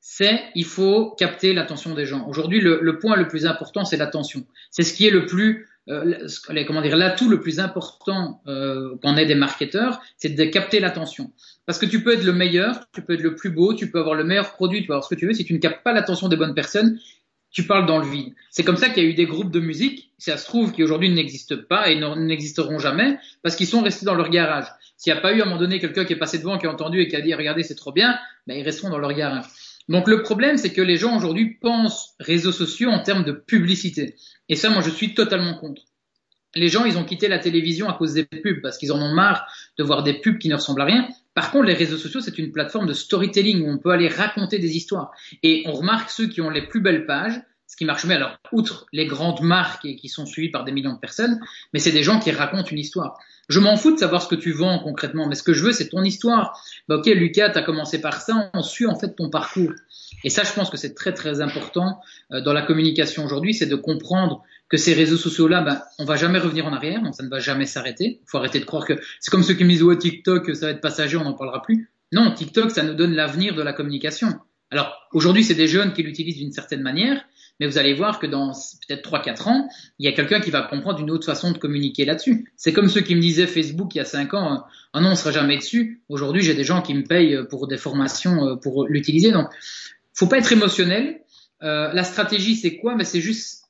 c'est 0.00 0.42
il 0.54 0.66
faut 0.66 1.12
capter 1.12 1.54
l'attention 1.54 1.94
des 1.94 2.04
gens. 2.04 2.26
Aujourd'hui, 2.28 2.60
le, 2.60 2.98
point 2.98 3.16
le 3.16 3.28
plus 3.28 3.46
important, 3.46 3.84
c'est 3.84 3.96
l'attention. 3.96 4.44
C'est 4.70 4.82
ce 4.82 4.92
qui 4.92 5.06
est 5.06 5.10
le 5.10 5.26
plus, 5.26 5.68
euh, 5.88 6.28
comment 6.66 6.82
dire, 6.82 6.96
l'atout 6.96 7.30
le 7.30 7.40
plus 7.40 7.60
important 7.60 8.42
euh, 8.48 8.96
quand 9.00 9.14
on 9.14 9.16
est 9.16 9.26
des 9.26 9.36
marketeurs, 9.36 10.02
c'est 10.18 10.30
de 10.30 10.44
capter 10.44 10.80
l'attention. 10.80 11.32
Parce 11.64 11.78
que 11.78 11.86
tu 11.86 12.02
peux 12.02 12.12
être 12.12 12.24
le 12.24 12.32
meilleur, 12.32 12.84
tu 12.92 13.00
peux 13.00 13.14
être 13.14 13.22
le 13.22 13.36
plus 13.36 13.50
beau, 13.50 13.72
tu 13.74 13.90
peux 13.90 14.00
avoir 14.00 14.16
le 14.16 14.24
meilleur 14.24 14.52
produit, 14.52 14.80
tu 14.80 14.88
peux 14.88 14.92
avoir 14.92 15.04
ce 15.04 15.14
que 15.14 15.18
tu 15.18 15.26
veux. 15.26 15.32
Si 15.32 15.44
tu 15.44 15.54
ne 15.54 15.58
captes 15.58 15.84
pas 15.84 15.92
l'attention 15.92 16.28
des 16.28 16.36
bonnes 16.36 16.54
personnes, 16.54 16.98
tu 17.52 17.66
parles 17.66 17.86
dans 17.86 17.98
le 17.98 18.06
vide. 18.06 18.34
C'est 18.50 18.64
comme 18.64 18.76
ça 18.76 18.88
qu'il 18.88 19.04
y 19.04 19.06
a 19.06 19.08
eu 19.08 19.14
des 19.14 19.26
groupes 19.26 19.50
de 19.50 19.60
musique, 19.60 20.10
ça 20.18 20.36
se 20.36 20.46
trouve, 20.46 20.72
qui 20.72 20.82
aujourd'hui 20.82 21.10
n'existent 21.10 21.56
pas 21.68 21.90
et 21.90 22.00
n'existeront 22.16 22.78
jamais, 22.78 23.18
parce 23.42 23.56
qu'ils 23.56 23.66
sont 23.66 23.82
restés 23.82 24.06
dans 24.06 24.14
leur 24.14 24.30
garage. 24.30 24.66
S'il 24.96 25.12
n'y 25.12 25.18
a 25.18 25.22
pas 25.22 25.32
eu 25.32 25.40
à 25.40 25.42
un 25.42 25.46
moment 25.46 25.60
donné 25.60 25.78
quelqu'un 25.78 26.04
qui 26.04 26.12
est 26.12 26.18
passé 26.18 26.38
devant, 26.38 26.58
qui 26.58 26.66
a 26.66 26.70
entendu 26.70 27.00
et 27.00 27.08
qui 27.08 27.16
a 27.16 27.20
dit 27.20 27.34
regardez 27.34 27.62
c'est 27.62 27.74
trop 27.74 27.92
bien, 27.92 28.18
ben 28.46 28.56
ils 28.56 28.64
resteront 28.64 28.90
dans 28.90 28.98
leur 28.98 29.12
garage. 29.12 29.44
Donc 29.88 30.08
le 30.08 30.22
problème 30.22 30.56
c'est 30.56 30.72
que 30.72 30.80
les 30.80 30.96
gens 30.96 31.16
aujourd'hui 31.16 31.54
pensent 31.60 32.14
réseaux 32.20 32.52
sociaux 32.52 32.90
en 32.90 33.00
termes 33.00 33.24
de 33.24 33.32
publicité. 33.32 34.14
Et 34.48 34.56
ça 34.56 34.70
moi 34.70 34.80
je 34.80 34.90
suis 34.90 35.14
totalement 35.14 35.54
contre. 35.54 35.82
Les 36.54 36.68
gens 36.68 36.84
ils 36.84 36.98
ont 36.98 37.04
quitté 37.04 37.28
la 37.28 37.38
télévision 37.38 37.88
à 37.88 37.94
cause 37.94 38.14
des 38.14 38.24
pubs, 38.24 38.60
parce 38.62 38.78
qu'ils 38.78 38.92
en 38.92 39.00
ont 39.00 39.14
marre 39.14 39.46
de 39.78 39.84
voir 39.84 40.02
des 40.02 40.14
pubs 40.14 40.38
qui 40.38 40.48
ne 40.48 40.54
ressemblent 40.54 40.82
à 40.82 40.86
rien. 40.86 41.08
Par 41.34 41.50
contre, 41.50 41.64
les 41.66 41.74
réseaux 41.74 41.96
sociaux, 41.96 42.20
c'est 42.20 42.38
une 42.38 42.52
plateforme 42.52 42.86
de 42.86 42.92
storytelling 42.92 43.62
où 43.62 43.70
on 43.70 43.78
peut 43.78 43.90
aller 43.90 44.08
raconter 44.08 44.58
des 44.58 44.76
histoires. 44.76 45.12
Et 45.42 45.62
on 45.66 45.72
remarque 45.72 46.10
ceux 46.10 46.26
qui 46.26 46.40
ont 46.42 46.50
les 46.50 46.66
plus 46.66 46.80
belles 46.80 47.06
pages, 47.06 47.40
ce 47.66 47.76
qui 47.76 47.86
marche 47.86 48.04
mieux. 48.04 48.14
Alors, 48.14 48.36
outre 48.52 48.86
les 48.92 49.06
grandes 49.06 49.40
marques 49.40 49.86
et 49.86 49.96
qui 49.96 50.10
sont 50.10 50.26
suivies 50.26 50.50
par 50.50 50.64
des 50.64 50.72
millions 50.72 50.92
de 50.92 50.98
personnes, 50.98 51.40
mais 51.72 51.78
c'est 51.78 51.92
des 51.92 52.02
gens 52.02 52.20
qui 52.20 52.30
racontent 52.30 52.68
une 52.68 52.78
histoire. 52.78 53.18
Je 53.48 53.60
m'en 53.60 53.76
fous 53.76 53.92
de 53.92 53.98
savoir 53.98 54.22
ce 54.22 54.28
que 54.28 54.34
tu 54.34 54.52
vends 54.52 54.78
concrètement, 54.78 55.26
mais 55.26 55.34
ce 55.34 55.42
que 55.42 55.54
je 55.54 55.64
veux, 55.64 55.72
c'est 55.72 55.88
ton 55.88 56.02
histoire. 56.02 56.60
Bah, 56.88 56.96
ok, 56.96 57.06
Lucas, 57.06 57.50
tu 57.50 57.58
as 57.58 57.62
commencé 57.62 58.00
par 58.00 58.20
ça, 58.20 58.50
on 58.52 58.62
suit 58.62 58.86
en 58.86 58.98
fait 58.98 59.14
ton 59.16 59.30
parcours. 59.30 59.72
Et 60.24 60.30
ça, 60.30 60.44
je 60.44 60.52
pense 60.52 60.68
que 60.68 60.76
c'est 60.76 60.94
très 60.94 61.14
très 61.14 61.40
important 61.40 62.00
euh, 62.32 62.40
dans 62.42 62.52
la 62.52 62.62
communication 62.62 63.24
aujourd'hui, 63.24 63.54
c'est 63.54 63.66
de 63.66 63.76
comprendre 63.76 64.42
que 64.72 64.78
ces 64.78 64.94
réseaux 64.94 65.18
sociaux-là, 65.18 65.60
ben, 65.60 65.82
on 65.98 66.06
va 66.06 66.16
jamais 66.16 66.38
revenir 66.38 66.64
en 66.64 66.72
arrière, 66.72 67.02
donc 67.02 67.14
ça 67.14 67.22
ne 67.22 67.28
va 67.28 67.40
jamais 67.40 67.66
s'arrêter. 67.66 68.20
Il 68.22 68.26
faut 68.26 68.38
arrêter 68.38 68.58
de 68.58 68.64
croire 68.64 68.86
que 68.86 68.94
c'est 69.20 69.30
comme 69.30 69.42
ceux 69.42 69.52
qui 69.52 69.64
me 69.64 69.68
disent 69.68 69.82
ouais 69.82 69.98
TikTok, 69.98 70.56
ça 70.56 70.66
va 70.66 70.72
être 70.72 70.80
passager, 70.80 71.18
on 71.18 71.24
n'en 71.24 71.34
parlera 71.34 71.60
plus. 71.60 71.90
Non, 72.10 72.32
TikTok, 72.32 72.70
ça 72.70 72.82
nous 72.82 72.94
donne 72.94 73.12
l'avenir 73.12 73.54
de 73.54 73.60
la 73.60 73.74
communication. 73.74 74.28
Alors 74.70 74.96
aujourd'hui, 75.12 75.44
c'est 75.44 75.54
des 75.54 75.68
jeunes 75.68 75.92
qui 75.92 76.02
l'utilisent 76.02 76.38
d'une 76.38 76.52
certaine 76.52 76.80
manière, 76.80 77.22
mais 77.60 77.66
vous 77.66 77.76
allez 77.76 77.92
voir 77.92 78.18
que 78.18 78.26
dans 78.26 78.52
peut-être 78.88 79.06
3-4 79.10 79.48
ans, 79.50 79.68
il 79.98 80.06
y 80.06 80.08
a 80.08 80.12
quelqu'un 80.12 80.40
qui 80.40 80.50
va 80.50 80.62
comprendre 80.62 81.00
une 81.00 81.10
autre 81.10 81.26
façon 81.26 81.52
de 81.52 81.58
communiquer 81.58 82.06
là-dessus. 82.06 82.50
C'est 82.56 82.72
comme 82.72 82.88
ceux 82.88 83.02
qui 83.02 83.14
me 83.14 83.20
disaient 83.20 83.46
Facebook 83.46 83.94
il 83.94 83.98
y 83.98 84.00
a 84.00 84.06
5 84.06 84.32
ans, 84.32 84.64
ah 84.94 85.00
non, 85.02 85.10
on 85.10 85.16
sera 85.16 85.32
jamais 85.32 85.58
dessus. 85.58 86.00
Aujourd'hui, 86.08 86.40
j'ai 86.40 86.54
des 86.54 86.64
gens 86.64 86.80
qui 86.80 86.94
me 86.94 87.02
payent 87.02 87.40
pour 87.50 87.68
des 87.68 87.76
formations 87.76 88.46
euh, 88.46 88.56
pour 88.56 88.86
l'utiliser. 88.88 89.32
Donc, 89.32 89.48
faut 90.14 90.28
pas 90.28 90.38
être 90.38 90.50
émotionnel. 90.50 91.20
Euh, 91.62 91.92
la 91.92 92.04
stratégie, 92.04 92.56
c'est 92.56 92.78
quoi? 92.78 92.96
Mais 92.96 93.04
c'est 93.04 93.20
juste 93.20 93.61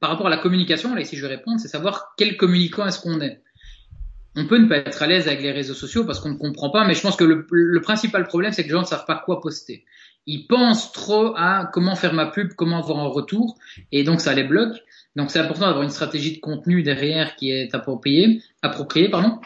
par 0.00 0.10
rapport 0.10 0.26
à 0.26 0.30
la 0.30 0.38
communication. 0.38 0.94
Là, 0.94 1.02
ici, 1.02 1.16
je 1.16 1.22
vais 1.22 1.34
répondre, 1.36 1.60
c'est 1.60 1.68
savoir 1.68 2.14
quel 2.16 2.36
communicant 2.36 2.86
est-ce 2.86 3.00
qu'on 3.00 3.20
est 3.20 3.42
on 4.36 4.46
peut 4.46 4.58
ne 4.58 4.68
pas 4.68 4.76
être 4.76 5.02
à 5.02 5.06
l'aise 5.06 5.26
avec 5.26 5.42
les 5.42 5.50
réseaux 5.52 5.74
sociaux 5.74 6.04
parce 6.04 6.20
qu'on 6.20 6.30
ne 6.30 6.38
comprend 6.38 6.70
pas, 6.70 6.86
mais 6.86 6.94
je 6.94 7.00
pense 7.00 7.16
que 7.16 7.24
le, 7.24 7.80
principal 7.80 8.24
problème, 8.26 8.52
c'est 8.52 8.62
que 8.62 8.68
les 8.68 8.74
gens 8.74 8.82
ne 8.82 8.86
savent 8.86 9.06
pas 9.06 9.20
quoi 9.24 9.40
poster. 9.40 9.84
Ils 10.26 10.46
pensent 10.46 10.92
trop 10.92 11.34
à 11.36 11.68
comment 11.72 11.96
faire 11.96 12.14
ma 12.14 12.26
pub, 12.26 12.52
comment 12.54 12.78
avoir 12.78 13.00
un 13.00 13.08
retour, 13.08 13.58
et 13.90 14.04
donc 14.04 14.20
ça 14.20 14.34
les 14.34 14.44
bloque. 14.44 14.76
Donc 15.16 15.30
c'est 15.30 15.40
important 15.40 15.66
d'avoir 15.66 15.82
une 15.82 15.90
stratégie 15.90 16.36
de 16.36 16.40
contenu 16.40 16.82
derrière 16.82 17.34
qui 17.34 17.50
est 17.50 17.74
appropriée, 17.74 18.40
appropriée 18.62 19.08
pardon. 19.08 19.40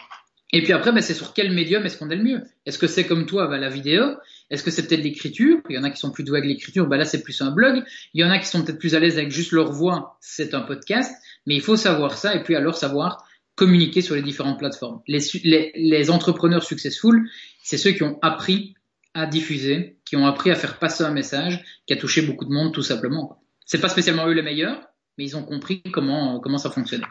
Et 0.51 0.61
puis 0.61 0.73
après, 0.73 0.91
ben, 0.91 1.01
c'est 1.01 1.15
sur 1.15 1.33
quel 1.33 1.51
médium 1.51 1.83
est-ce 1.85 1.97
qu'on 1.97 2.09
est 2.09 2.15
le 2.15 2.23
mieux? 2.23 2.43
Est-ce 2.65 2.77
que 2.77 2.87
c'est 2.87 3.05
comme 3.05 3.25
toi, 3.25 3.47
ben, 3.47 3.57
la 3.57 3.69
vidéo? 3.69 4.03
Est-ce 4.49 4.63
que 4.63 4.71
c'est 4.71 4.87
peut-être 4.87 5.03
l'écriture? 5.03 5.59
Il 5.69 5.75
y 5.75 5.79
en 5.79 5.83
a 5.83 5.89
qui 5.89 5.97
sont 5.97 6.11
plus 6.11 6.23
doués 6.23 6.37
avec 6.37 6.49
l'écriture, 6.49 6.87
ben 6.87 6.97
là 6.97 7.05
c'est 7.05 7.23
plus 7.23 7.41
un 7.41 7.51
blog. 7.51 7.83
Il 8.13 8.21
y 8.21 8.23
en 8.23 8.29
a 8.29 8.37
qui 8.37 8.45
sont 8.45 8.63
peut-être 8.63 8.79
plus 8.79 8.95
à 8.95 8.99
l'aise 8.99 9.17
avec 9.17 9.31
juste 9.31 9.51
leur 9.51 9.71
voix, 9.71 10.17
c'est 10.21 10.53
un 10.53 10.61
podcast. 10.61 11.11
Mais 11.47 11.55
il 11.55 11.61
faut 11.61 11.75
savoir 11.75 12.17
ça, 12.17 12.35
et 12.35 12.43
puis 12.43 12.55
alors 12.55 12.77
savoir 12.77 13.25
communiquer 13.55 14.01
sur 14.01 14.15
les 14.15 14.21
différentes 14.21 14.59
plateformes. 14.59 15.01
Les 15.07 16.09
entrepreneurs 16.09 16.63
successful, 16.63 17.29
c'est 17.63 17.77
ceux 17.77 17.91
qui 17.91 18.03
ont 18.03 18.19
appris 18.21 18.75
à 19.13 19.25
diffuser, 19.25 19.97
qui 20.03 20.17
ont 20.17 20.27
appris 20.27 20.51
à 20.51 20.55
faire 20.55 20.77
passer 20.77 21.03
un 21.03 21.11
message 21.11 21.63
qui 21.87 21.93
a 21.93 21.97
touché 21.97 22.21
beaucoup 22.21 22.45
de 22.45 22.51
monde 22.51 22.73
tout 22.73 22.83
simplement. 22.83 23.41
C'est 23.65 23.79
pas 23.79 23.89
spécialement 23.89 24.27
eux 24.27 24.33
les 24.33 24.41
meilleurs, 24.41 24.79
mais 25.17 25.23
ils 25.23 25.37
ont 25.37 25.43
compris 25.43 25.81
comment 25.93 26.39
comment 26.39 26.57
ça 26.57 26.69
fonctionnait. 26.69 27.05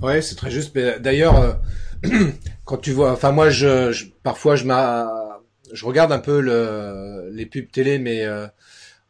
Ouais, 0.00 0.22
c'est 0.22 0.34
très 0.34 0.50
juste. 0.50 0.76
D'ailleurs, 0.76 1.40
euh, 1.40 1.52
quand 2.64 2.78
tu 2.78 2.92
vois, 2.92 3.12
enfin 3.12 3.32
moi, 3.32 3.50
je, 3.50 3.90
je 3.90 4.06
parfois 4.22 4.56
je 4.56 4.64
m'a, 4.64 5.29
je 5.72 5.84
regarde 5.84 6.12
un 6.12 6.18
peu 6.18 6.40
le, 6.40 7.30
les 7.32 7.46
pubs 7.46 7.70
télé, 7.70 7.98
mais 7.98 8.24
euh, 8.24 8.46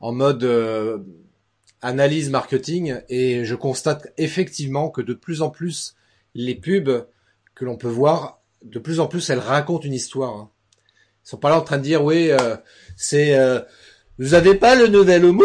en 0.01 0.13
mode 0.13 0.45
euh, 0.45 0.99
analyse 1.83 2.31
marketing, 2.31 3.01
et 3.09 3.45
je 3.45 3.55
constate 3.55 4.13
effectivement 4.19 4.91
que 4.91 5.01
de 5.01 5.15
plus 5.15 5.43
en 5.43 5.51
plus 5.51 5.97
les 6.35 6.55
pubs 6.55 7.07
que 7.55 7.65
l'on 7.65 7.77
peut 7.77 7.89
voir, 7.89 8.41
de 8.63 8.79
plus 8.79 9.01
en 9.01 9.07
plus, 9.07 9.31
elles 9.31 9.39
racontent 9.39 9.85
une 9.85 9.95
histoire. 9.95 10.35
Hein. 10.37 10.51
Ils 11.25 11.31
sont 11.31 11.39
pas 11.39 11.51
là 11.51 11.59
en 11.59 11.63
train 11.63 11.79
de 11.79 11.83
dire, 11.83 12.05
oui, 12.05 12.31
euh, 12.31 12.57
c'est, 12.97 13.39
euh, 13.39 13.61
vous 14.19 14.35
avez 14.35 14.55
pas 14.55 14.75
le 14.75 14.87
nouvel 14.87 15.25
homo? 15.25 15.45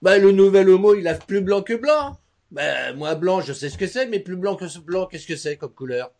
Bah 0.00 0.18
le 0.18 0.32
nouvel 0.32 0.68
homo, 0.68 0.94
il 0.94 1.06
a 1.06 1.14
plus 1.14 1.40
blanc 1.40 1.62
que 1.62 1.74
blanc. 1.74 2.18
Bah 2.50 2.92
moi 2.94 3.14
blanc, 3.14 3.40
je 3.40 3.52
sais 3.52 3.70
ce 3.70 3.78
que 3.78 3.86
c'est, 3.86 4.06
mais 4.06 4.18
plus 4.18 4.36
blanc 4.36 4.56
que 4.56 4.78
blanc, 4.80 5.06
qu'est-ce 5.06 5.26
que 5.26 5.36
c'est 5.36 5.56
comme 5.56 5.72
couleur? 5.72 6.12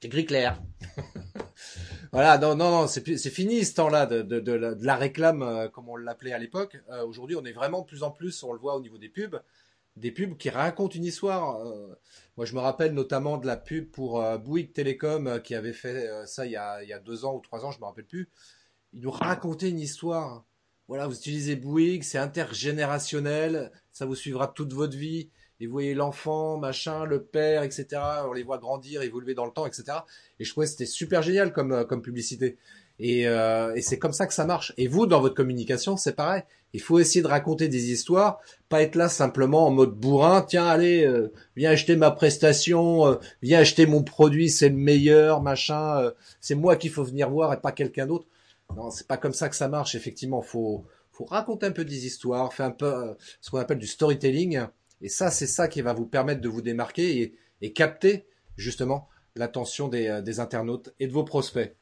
C'est 0.00 0.08
gris 0.08 0.26
clair. 0.26 0.60
voilà, 2.14 2.38
non, 2.38 2.54
non, 2.54 2.70
non, 2.70 2.86
c'est, 2.86 3.04
fini 3.30 3.64
ce 3.64 3.74
temps-là 3.74 4.06
de, 4.06 4.80
la 4.80 4.96
réclame, 4.96 5.42
euh, 5.42 5.68
comme 5.68 5.88
on 5.88 5.96
l'appelait 5.96 6.32
à 6.32 6.38
l'époque. 6.38 6.78
aujourd'hui, 7.06 7.36
on 7.36 7.44
est 7.44 7.52
vraiment 7.52 7.82
de 7.82 7.86
plus 7.86 8.02
en 8.02 8.10
plus, 8.10 8.42
on 8.42 8.52
le 8.52 8.58
voit 8.58 8.76
au 8.76 8.80
niveau 8.80 8.96
des 8.96 9.10
pubs, 9.10 9.40
des 9.96 10.10
pubs 10.10 10.36
qui 10.36 10.50
racontent 10.50 10.94
une 10.94 11.04
histoire. 11.04 11.60
Euh, 11.60 11.94
moi, 12.36 12.46
je 12.46 12.54
me 12.54 12.60
rappelle 12.60 12.94
notamment 12.94 13.38
de 13.38 13.46
la 13.46 13.56
pub 13.56 13.90
pour 13.90 14.20
euh, 14.20 14.38
Bouygues 14.38 14.72
Télécom 14.72 15.26
euh, 15.28 15.38
qui 15.38 15.54
avait 15.54 15.72
fait 15.72 16.08
euh, 16.08 16.26
ça 16.26 16.46
il 16.46 16.52
y, 16.52 16.56
a, 16.56 16.82
il 16.82 16.88
y 16.88 16.92
a 16.92 16.98
deux 16.98 17.24
ans 17.24 17.34
ou 17.36 17.40
trois 17.40 17.64
ans, 17.64 17.70
je 17.70 17.78
me 17.78 17.84
rappelle 17.84 18.06
plus. 18.06 18.28
Il 18.92 19.00
nous 19.02 19.10
racontait 19.12 19.70
une 19.70 19.78
histoire. 19.78 20.44
Voilà, 20.88 21.06
vous 21.06 21.16
utilisez 21.16 21.56
Bouygues, 21.56 22.02
c'est 22.02 22.18
intergénérationnel, 22.18 23.70
ça 23.92 24.04
vous 24.04 24.14
suivra 24.16 24.48
toute 24.48 24.72
votre 24.72 24.96
vie. 24.96 25.30
Et 25.60 25.66
vous 25.66 25.72
voyez 25.72 25.94
l'enfant, 25.94 26.58
machin, 26.58 27.04
le 27.04 27.22
père, 27.22 27.62
etc. 27.62 27.86
On 28.26 28.32
les 28.32 28.42
voit 28.42 28.58
grandir, 28.58 29.02
évoluer 29.02 29.34
dans 29.34 29.46
le 29.46 29.52
temps, 29.52 29.66
etc. 29.66 29.84
Et 30.40 30.44
je 30.44 30.50
trouvais 30.50 30.66
que 30.66 30.72
c'était 30.72 30.86
super 30.86 31.22
génial 31.22 31.52
comme, 31.52 31.84
comme 31.86 32.02
publicité. 32.02 32.58
Et, 32.98 33.26
euh, 33.26 33.74
et 33.74 33.82
c'est 33.82 33.98
comme 33.98 34.12
ça 34.12 34.26
que 34.26 34.34
ça 34.34 34.44
marche. 34.44 34.72
Et 34.76 34.86
vous, 34.86 35.06
dans 35.06 35.20
votre 35.20 35.34
communication, 35.34 35.96
c'est 35.96 36.14
pareil. 36.14 36.42
Il 36.74 36.80
faut 36.80 36.98
essayer 36.98 37.22
de 37.22 37.28
raconter 37.28 37.68
des 37.68 37.92
histoires, 37.92 38.40
pas 38.68 38.82
être 38.82 38.96
là 38.96 39.08
simplement 39.08 39.66
en 39.66 39.70
mode 39.70 39.94
bourrin. 39.94 40.42
Tiens, 40.42 40.66
allez, 40.66 41.04
euh, 41.04 41.32
viens 41.54 41.70
acheter 41.70 41.94
ma 41.94 42.10
prestation, 42.10 43.06
euh, 43.06 43.14
viens 43.42 43.60
acheter 43.60 43.86
mon 43.86 44.02
produit, 44.02 44.50
c'est 44.50 44.70
le 44.70 44.74
meilleur, 44.74 45.40
machin. 45.40 46.00
Euh, 46.00 46.10
c'est 46.40 46.56
moi 46.56 46.74
qu'il 46.74 46.90
faut 46.90 47.04
venir 47.04 47.30
voir 47.30 47.52
et 47.52 47.60
pas 47.60 47.70
quelqu'un 47.70 48.06
d'autre. 48.06 48.26
Non, 48.76 48.90
c'est 48.90 49.06
pas 49.06 49.16
comme 49.16 49.34
ça 49.34 49.48
que 49.48 49.54
ça 49.54 49.68
marche. 49.68 49.94
Effectivement, 49.94 50.42
faut 50.42 50.84
faut 51.12 51.26
raconter 51.26 51.66
un 51.66 51.70
peu 51.70 51.84
des 51.84 52.06
histoires, 52.06 52.52
faire 52.52 52.66
un 52.66 52.72
peu 52.72 53.14
ce 53.40 53.50
qu'on 53.50 53.58
appelle 53.58 53.78
du 53.78 53.86
storytelling. 53.86 54.66
Et 55.00 55.08
ça, 55.08 55.30
c'est 55.30 55.46
ça 55.46 55.68
qui 55.68 55.82
va 55.82 55.92
vous 55.92 56.06
permettre 56.06 56.40
de 56.40 56.48
vous 56.48 56.62
démarquer 56.62 57.36
et, 57.60 57.72
capter 57.72 58.26
justement 58.58 59.08
l'attention 59.36 59.88
des, 59.88 60.20
des 60.22 60.38
internautes 60.38 60.90
et 61.00 61.06
de 61.06 61.12
vos 61.12 61.24
prospects. 61.24 61.74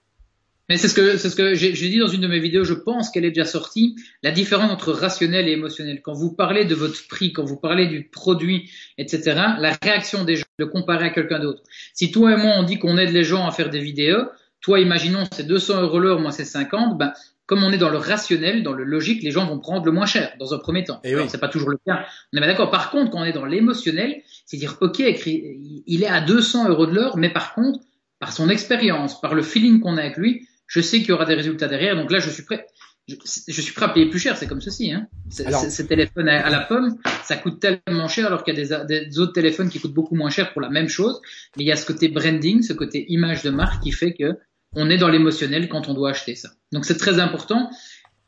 Mais 0.68 0.76
c'est 0.78 0.88
ce 0.88 0.94
que 0.94 1.16
c'est 1.16 1.28
ce 1.28 1.36
que 1.36 1.54
j'ai 1.54 1.72
dit 1.72 1.98
dans 1.98 2.08
une 2.08 2.20
de 2.20 2.28
mes 2.28 2.38
vidéos. 2.38 2.64
Je 2.64 2.74
pense 2.74 3.10
qu'elle 3.10 3.24
est 3.24 3.30
déjà 3.30 3.44
sortie. 3.44 3.96
La 4.22 4.30
différence 4.30 4.70
entre 4.70 4.92
rationnel 4.92 5.48
et 5.48 5.52
émotionnel. 5.52 6.00
Quand 6.02 6.14
vous 6.14 6.32
parlez 6.32 6.64
de 6.64 6.74
votre 6.74 7.06
prix, 7.08 7.32
quand 7.32 7.44
vous 7.44 7.58
parlez 7.58 7.88
du 7.88 8.08
produit, 8.08 8.70
etc. 8.96 9.22
La 9.58 9.76
réaction 9.82 10.24
des 10.24 10.36
gens, 10.36 10.46
le 10.58 10.66
comparer 10.66 11.06
à 11.06 11.10
quelqu'un 11.10 11.40
d'autre. 11.40 11.62
Si 11.94 12.10
toi 12.12 12.32
et 12.32 12.36
moi 12.36 12.54
on 12.56 12.62
dit 12.62 12.78
qu'on 12.78 12.96
aide 12.96 13.12
les 13.12 13.24
gens 13.24 13.46
à 13.46 13.50
faire 13.50 13.70
des 13.70 13.80
vidéos, 13.80 14.22
toi 14.60 14.78
imaginons 14.78 15.24
c'est 15.32 15.46
200 15.46 15.82
euros 15.82 15.98
l'heure, 15.98 16.20
moi 16.20 16.30
c'est 16.30 16.44
50. 16.44 16.96
Ben 16.96 17.12
comme 17.52 17.64
on 17.64 17.70
est 17.70 17.76
dans 17.76 17.90
le 17.90 17.98
rationnel, 17.98 18.62
dans 18.62 18.72
le 18.72 18.82
logique, 18.82 19.22
les 19.22 19.30
gens 19.30 19.44
vont 19.44 19.58
prendre 19.58 19.84
le 19.84 19.92
moins 19.92 20.06
cher 20.06 20.32
dans 20.38 20.54
un 20.54 20.58
premier 20.58 20.84
temps. 20.84 21.00
Et 21.04 21.14
oui. 21.14 21.24
c'est 21.28 21.36
pas 21.36 21.50
toujours 21.50 21.68
le 21.68 21.76
cas. 21.86 22.06
On 22.32 22.38
est 22.38 22.40
bien 22.40 22.46
d'accord. 22.46 22.70
Par 22.70 22.90
contre, 22.90 23.10
quand 23.10 23.20
on 23.20 23.24
est 23.24 23.34
dans 23.34 23.44
l'émotionnel, 23.44 24.22
c'est 24.46 24.56
dire 24.56 24.78
ok, 24.80 25.00
il 25.00 26.02
est 26.02 26.06
à 26.06 26.22
200 26.22 26.70
euros 26.70 26.86
de 26.86 26.94
l'heure, 26.94 27.18
mais 27.18 27.28
par 27.28 27.52
contre, 27.52 27.80
par 28.20 28.32
son 28.32 28.48
expérience, 28.48 29.20
par 29.20 29.34
le 29.34 29.42
feeling 29.42 29.80
qu'on 29.80 29.98
a 29.98 30.00
avec 30.00 30.16
lui, 30.16 30.48
je 30.66 30.80
sais 30.80 31.00
qu'il 31.00 31.10
y 31.10 31.12
aura 31.12 31.26
des 31.26 31.34
résultats 31.34 31.68
derrière, 31.68 31.94
donc 31.94 32.10
là 32.10 32.20
je 32.20 32.30
suis 32.30 32.42
prêt. 32.42 32.64
Je, 33.06 33.60
suis 33.60 33.74
prêt 33.74 33.84
à 33.84 33.88
payer 33.90 34.08
plus 34.08 34.20
cer, 34.20 34.38
c'est 34.38 34.46
comme 34.46 34.62
ceci. 34.62 34.90
Hein. 34.90 35.08
Ces 35.28 35.86
téléphones 35.86 36.30
à, 36.30 36.48
la 36.48 36.60
pomme, 36.60 36.96
ça 37.22 37.36
coûte 37.36 37.60
tellement 37.60 38.08
cher 38.08 38.28
alors 38.28 38.44
qu'il 38.44 38.56
y 38.56 38.72
a 38.72 38.84
des, 38.86 39.04
des, 39.04 39.18
autres 39.18 39.34
téléphones 39.34 39.68
qui 39.68 39.78
coûtent 39.78 39.92
beaucoup 39.92 40.14
moins 40.14 40.30
cher 40.30 40.54
pour 40.54 40.62
la 40.62 40.70
même 40.70 40.88
chose. 40.88 41.20
Mais 41.58 41.64
il 41.64 41.66
y 41.66 41.72
a 41.72 41.76
ce 41.76 41.84
côté 41.84 42.08
branding, 42.08 42.62
ce 42.62 42.72
côté 42.72 43.04
image 43.12 43.42
de 43.42 43.50
marque 43.50 43.82
qui 43.82 43.90
fait 43.90 44.14
que 44.14 44.38
on 44.74 44.90
est 44.90 44.98
dans 44.98 45.08
l'émotionnel 45.08 45.68
quand 45.68 45.88
on 45.88 45.94
doit 45.94 46.10
acheter 46.10 46.34
ça. 46.34 46.50
Donc 46.72 46.84
c'est 46.84 46.96
très 46.96 47.18
important. 47.18 47.70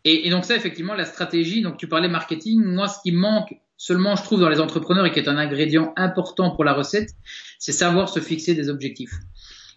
Et, 0.05 0.29
donc 0.29 0.45
ça, 0.45 0.55
effectivement, 0.55 0.95
la 0.95 1.07
stratégie, 1.07 1.63
donc 1.63 1.79
tu 1.79 1.89
parlais 1.89 2.09
marketing, 2.09 2.63
moi 2.63 2.89
ce 2.89 2.99
qui 3.03 3.13
manque 3.13 3.55
seulement, 3.77 4.17
je 4.17 4.23
trouve, 4.23 4.41
dans 4.41 4.51
les 4.51 4.61
entrepreneurs 4.61 5.07
et 5.07 5.13
qui 5.13 5.19
est 5.19 5.29
un 5.29 5.39
ingrédient 5.39 5.93
important 5.97 6.51
pour 6.51 6.65
la 6.65 6.75
recette, 6.75 7.11
c'est 7.59 7.73
savoir 7.73 8.09
se 8.09 8.21
fixer 8.21 8.55
des 8.55 8.69
objectifs. 8.69 9.15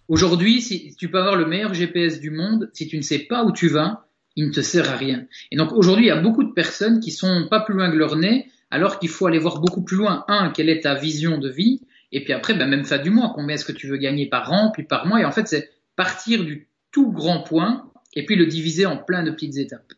Aujourd'hui, 0.07 0.61
si 0.61 0.95
tu 0.97 1.09
peux 1.09 1.19
avoir 1.19 1.35
le 1.35 1.45
meilleur 1.45 1.73
GPS 1.73 2.19
du 2.19 2.29
monde, 2.29 2.69
si 2.73 2.87
tu 2.87 2.97
ne 2.97 3.01
sais 3.01 3.19
pas 3.19 3.43
où 3.43 3.51
tu 3.51 3.67
vas, 3.67 4.07
il 4.35 4.47
ne 4.47 4.51
te 4.51 4.61
sert 4.61 4.89
à 4.89 4.95
rien. 4.95 5.25
Et 5.51 5.57
donc 5.57 5.71
aujourd'hui, 5.71 6.05
il 6.05 6.09
y 6.09 6.11
a 6.11 6.21
beaucoup 6.21 6.43
de 6.43 6.53
personnes 6.53 6.99
qui 6.99 7.11
sont 7.11 7.47
pas 7.49 7.61
plus 7.61 7.73
loin 7.73 7.89
que 7.89 7.97
leur 7.97 8.15
nez, 8.17 8.47
alors 8.69 8.99
qu'il 8.99 9.09
faut 9.09 9.27
aller 9.27 9.39
voir 9.39 9.59
beaucoup 9.59 9.83
plus 9.83 9.97
loin. 9.97 10.25
Un, 10.27 10.51
quelle 10.51 10.69
est 10.69 10.81
ta 10.81 10.93
vision 10.93 11.37
de 11.37 11.49
vie? 11.49 11.81
Et 12.11 12.23
puis 12.23 12.33
après, 12.33 12.53
ben 12.53 12.67
même 12.67 12.85
fin 12.85 12.99
du 12.99 13.09
mois, 13.09 13.31
combien 13.33 13.55
est-ce 13.55 13.65
que 13.65 13.71
tu 13.71 13.87
veux 13.87 13.97
gagner 13.97 14.27
par 14.27 14.51
an, 14.51 14.71
puis 14.73 14.83
par 14.83 15.05
mois? 15.07 15.21
Et 15.21 15.25
en 15.25 15.31
fait, 15.31 15.47
c'est 15.47 15.69
partir 15.97 16.45
du 16.45 16.69
tout 16.91 17.11
grand 17.11 17.43
point 17.43 17.91
et 18.13 18.25
puis 18.25 18.37
le 18.37 18.45
diviser 18.45 18.85
en 18.85 18.97
plein 18.97 19.23
de 19.23 19.31
petites 19.31 19.57
étapes. 19.57 19.91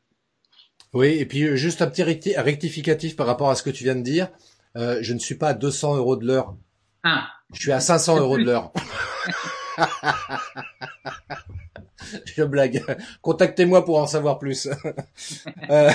Oui, 0.94 1.10
et 1.20 1.26
puis 1.28 1.44
euh, 1.44 1.56
juste 1.56 1.84
un 1.84 1.88
petit 1.88 2.04
rectificatif 2.04 3.16
par 3.16 3.28
rapport 3.28 3.52
à 3.52 3.56
ce 3.56 3.62
que 3.62 3.70
tu 3.70 3.84
viens 3.84 3.96
de 3.96 4.02
dire. 4.02 4.30
Euh, 4.76 4.98
je 5.02 5.14
ne 5.14 5.20
suis 5.20 5.36
pas 5.36 5.50
à 5.50 5.54
200 5.54 5.98
euros 5.98 6.16
de 6.16 6.26
l'heure. 6.26 6.56
Ah. 7.04 7.28
Je 7.54 7.60
suis 7.60 7.72
à 7.72 7.80
500 7.80 8.20
euros 8.20 8.40
de 8.40 8.44
l'heure. 8.44 8.72
Je 12.26 12.44
blague. 12.44 12.84
Contactez-moi 13.22 13.86
pour 13.86 14.00
en 14.00 14.08
savoir 14.08 14.40
plus. 14.40 14.68
Euh, 15.70 15.92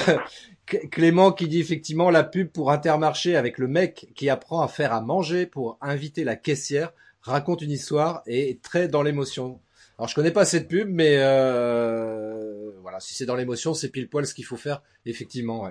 Clément 0.90 1.32
qui 1.32 1.48
dit 1.48 1.58
effectivement 1.58 2.10
la 2.10 2.22
pub 2.22 2.48
pour 2.48 2.70
Intermarché 2.70 3.36
avec 3.36 3.58
le 3.58 3.66
mec 3.66 4.12
qui 4.14 4.30
apprend 4.30 4.62
à 4.62 4.68
faire 4.68 4.92
à 4.92 5.00
manger 5.00 5.46
pour 5.46 5.76
inviter 5.80 6.22
la 6.22 6.36
caissière 6.36 6.92
raconte 7.22 7.62
une 7.62 7.72
histoire 7.72 8.22
et 8.26 8.50
est 8.50 8.62
très 8.62 8.86
dans 8.86 9.02
l'émotion. 9.02 9.60
Alors 9.98 10.08
je 10.08 10.14
connais 10.14 10.32
pas 10.32 10.44
cette 10.44 10.68
pub, 10.68 10.88
mais 10.88 11.16
euh, 11.18 12.72
voilà, 12.82 12.98
si 13.00 13.14
c'est 13.14 13.26
dans 13.26 13.36
l'émotion, 13.36 13.74
c'est 13.74 13.88
pile 13.88 14.08
poil 14.08 14.26
ce 14.26 14.34
qu'il 14.34 14.44
faut 14.44 14.56
faire, 14.56 14.82
effectivement. 15.06 15.70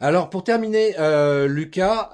Alors 0.00 0.30
pour 0.30 0.44
terminer, 0.44 0.94
euh, 0.98 1.46
Lucas, 1.46 2.10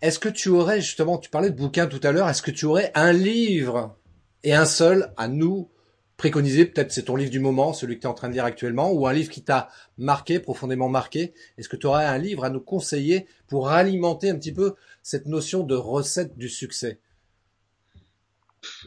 est-ce 0.00 0.20
que 0.20 0.28
tu 0.28 0.48
aurais 0.48 0.80
justement, 0.80 1.18
tu 1.18 1.30
parlais 1.30 1.50
de 1.50 1.56
bouquins 1.56 1.88
tout 1.88 2.00
à 2.04 2.12
l'heure, 2.12 2.28
est-ce 2.28 2.42
que 2.42 2.52
tu 2.52 2.66
aurais 2.66 2.92
un 2.94 3.12
livre 3.12 3.96
et 4.44 4.54
un 4.54 4.66
seul 4.66 5.12
à 5.16 5.26
nous 5.26 5.68
préconiser? 6.16 6.66
Peut-être 6.66 6.92
c'est 6.92 7.04
ton 7.04 7.16
livre 7.16 7.32
du 7.32 7.40
moment, 7.40 7.72
celui 7.72 7.96
que 7.96 8.02
tu 8.02 8.06
es 8.06 8.10
en 8.10 8.14
train 8.14 8.28
de 8.28 8.34
lire 8.34 8.44
actuellement, 8.44 8.92
ou 8.92 9.08
un 9.08 9.12
livre 9.12 9.30
qui 9.30 9.42
t'a 9.42 9.68
marqué, 9.96 10.38
profondément 10.38 10.88
marqué. 10.88 11.34
Est-ce 11.56 11.68
que 11.68 11.74
tu 11.74 11.88
aurais 11.88 12.04
un 12.04 12.18
livre 12.18 12.44
à 12.44 12.50
nous 12.50 12.60
conseiller 12.60 13.26
pour 13.48 13.70
alimenter 13.70 14.30
un 14.30 14.36
petit 14.36 14.52
peu 14.52 14.76
cette 15.02 15.26
notion 15.26 15.64
de 15.64 15.74
recette 15.74 16.38
du 16.38 16.48
succès? 16.48 17.00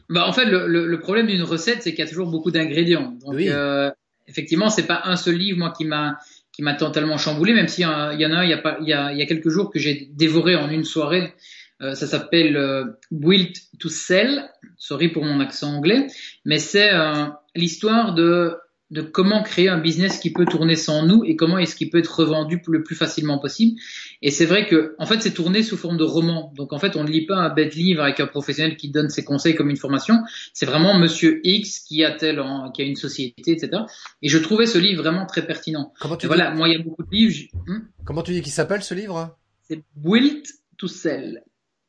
Bah, 0.10 0.28
en 0.28 0.34
fait, 0.34 0.46
le, 0.46 1.00
problème 1.00 1.28
d'une 1.28 1.44
recette, 1.44 1.84
c'est 1.84 1.92
qu'il 1.92 2.04
y 2.04 2.08
a 2.08 2.10
toujours 2.10 2.30
beaucoup 2.30 2.52
d'ingrédients. 2.52 3.18
Donc, 3.26 3.36
euh, 3.36 3.92
effectivement, 4.28 4.70
c'est 4.70 4.88
pas 4.88 5.02
un 5.06 5.16
seul 5.16 5.36
livre 5.36 5.58
moi 5.58 5.74
qui 5.76 5.86
m'a 5.86 6.18
qui 6.52 6.64
m'a 6.64 6.74
totalement 6.74 7.18
chamboulé, 7.18 7.54
même 7.54 7.70
s'il 7.70 7.84
y 7.84 7.88
en 7.88 7.92
a 7.92 8.10
un 8.10 8.44
il 8.44 8.50
y 8.50 8.54
a 8.54 8.58
pas 8.58 8.78
il 8.82 8.88
y 8.88 8.94
a, 8.94 9.14
il 9.14 9.18
y 9.18 9.22
a 9.22 9.26
quelques 9.26 9.50
jours 9.50 9.72
que 9.72 9.80
j'ai 9.80 10.10
dévoré 10.12 10.56
en 10.56 10.70
une 10.70 10.84
soirée. 10.84 11.34
Euh, 11.82 11.96
ça 11.96 12.06
s'appelle 12.06 12.58
euh, 12.58 12.86
Built 13.10 13.58
to 13.80 13.90
Sell. 13.90 14.50
Sorry 14.78 15.10
pour 15.10 15.26
mon 15.26 15.40
accent 15.40 15.76
anglais, 15.76 16.08
mais 16.46 16.60
c'est 16.60 16.94
euh, 16.94 17.26
l'histoire 17.56 18.14
de 18.14 18.56
de 18.92 19.02
comment 19.02 19.42
créer 19.42 19.70
un 19.70 19.78
business 19.78 20.20
qui 20.20 20.34
peut 20.34 20.46
tourner 20.46 20.76
sans 20.76 21.06
nous 21.06 21.24
et 21.24 21.38
comment 21.38 21.58
est-ce 21.58 21.76
qu'il 21.76 21.90
peut 21.90 22.00
être 22.00 22.20
revendu 22.20 22.62
le 22.68 22.84
plus 22.84 22.96
facilement 22.96 23.40
possible. 23.40 23.80
Et 24.22 24.32
c'est 24.32 24.46
vrai 24.46 24.68
que, 24.68 24.96
en 25.00 25.06
fait, 25.06 25.22
c'est 25.22 25.32
tourné 25.32 25.64
sous 25.64 25.78
forme 25.78 25.96
de 25.96 26.04
roman. 26.04 26.52
Donc, 26.58 26.74
en 26.74 26.80
fait, 26.80 26.98
on 26.98 27.06
ne 27.06 27.10
lit 27.10 27.26
pas 27.26 27.38
un 27.38 27.50
bête 27.50 27.74
livre 27.74 28.04
avec 28.04 28.20
un 28.20 28.28
professionnel 28.28 28.76
qui 28.76 28.90
donne 28.90 29.10
ses 29.10 29.24
conseils 29.24 29.56
comme 29.56 29.70
une 29.70 29.78
formation. 29.78 30.20
C'est 30.54 30.66
vraiment 30.66 31.00
Monsieur 31.00 31.40
X 31.46 31.80
qui 31.80 32.04
a 32.04 32.12
tel, 32.12 32.44
qui 32.74 32.82
a 32.82 32.86
une 32.86 32.98
société, 32.98 33.54
etc. 33.54 33.84
Et 34.22 34.28
je 34.28 34.38
trouvais 34.38 34.66
ce 34.66 34.78
livre 34.78 35.02
vraiment 35.02 35.26
très 35.26 35.46
pertinent. 35.48 35.94
Comment 36.02 36.18
tu 36.18 36.28
voilà, 36.28 36.52
moi, 36.52 36.68
il 36.68 36.74
y 36.74 36.80
a 36.80 36.84
beaucoup 36.84 37.04
de 37.04 37.12
livres. 37.12 37.48
Hmm? 37.66 37.80
Comment 38.04 38.24
tu 38.24 38.34
dis 38.34 38.42
qu'il 38.42 38.52
s'appelle 38.52 38.84
ce 38.84 38.94
livre? 38.94 39.38
C'est 39.62 39.82
Built 39.96 40.48
to 40.78 40.88
Sell. 40.88 41.44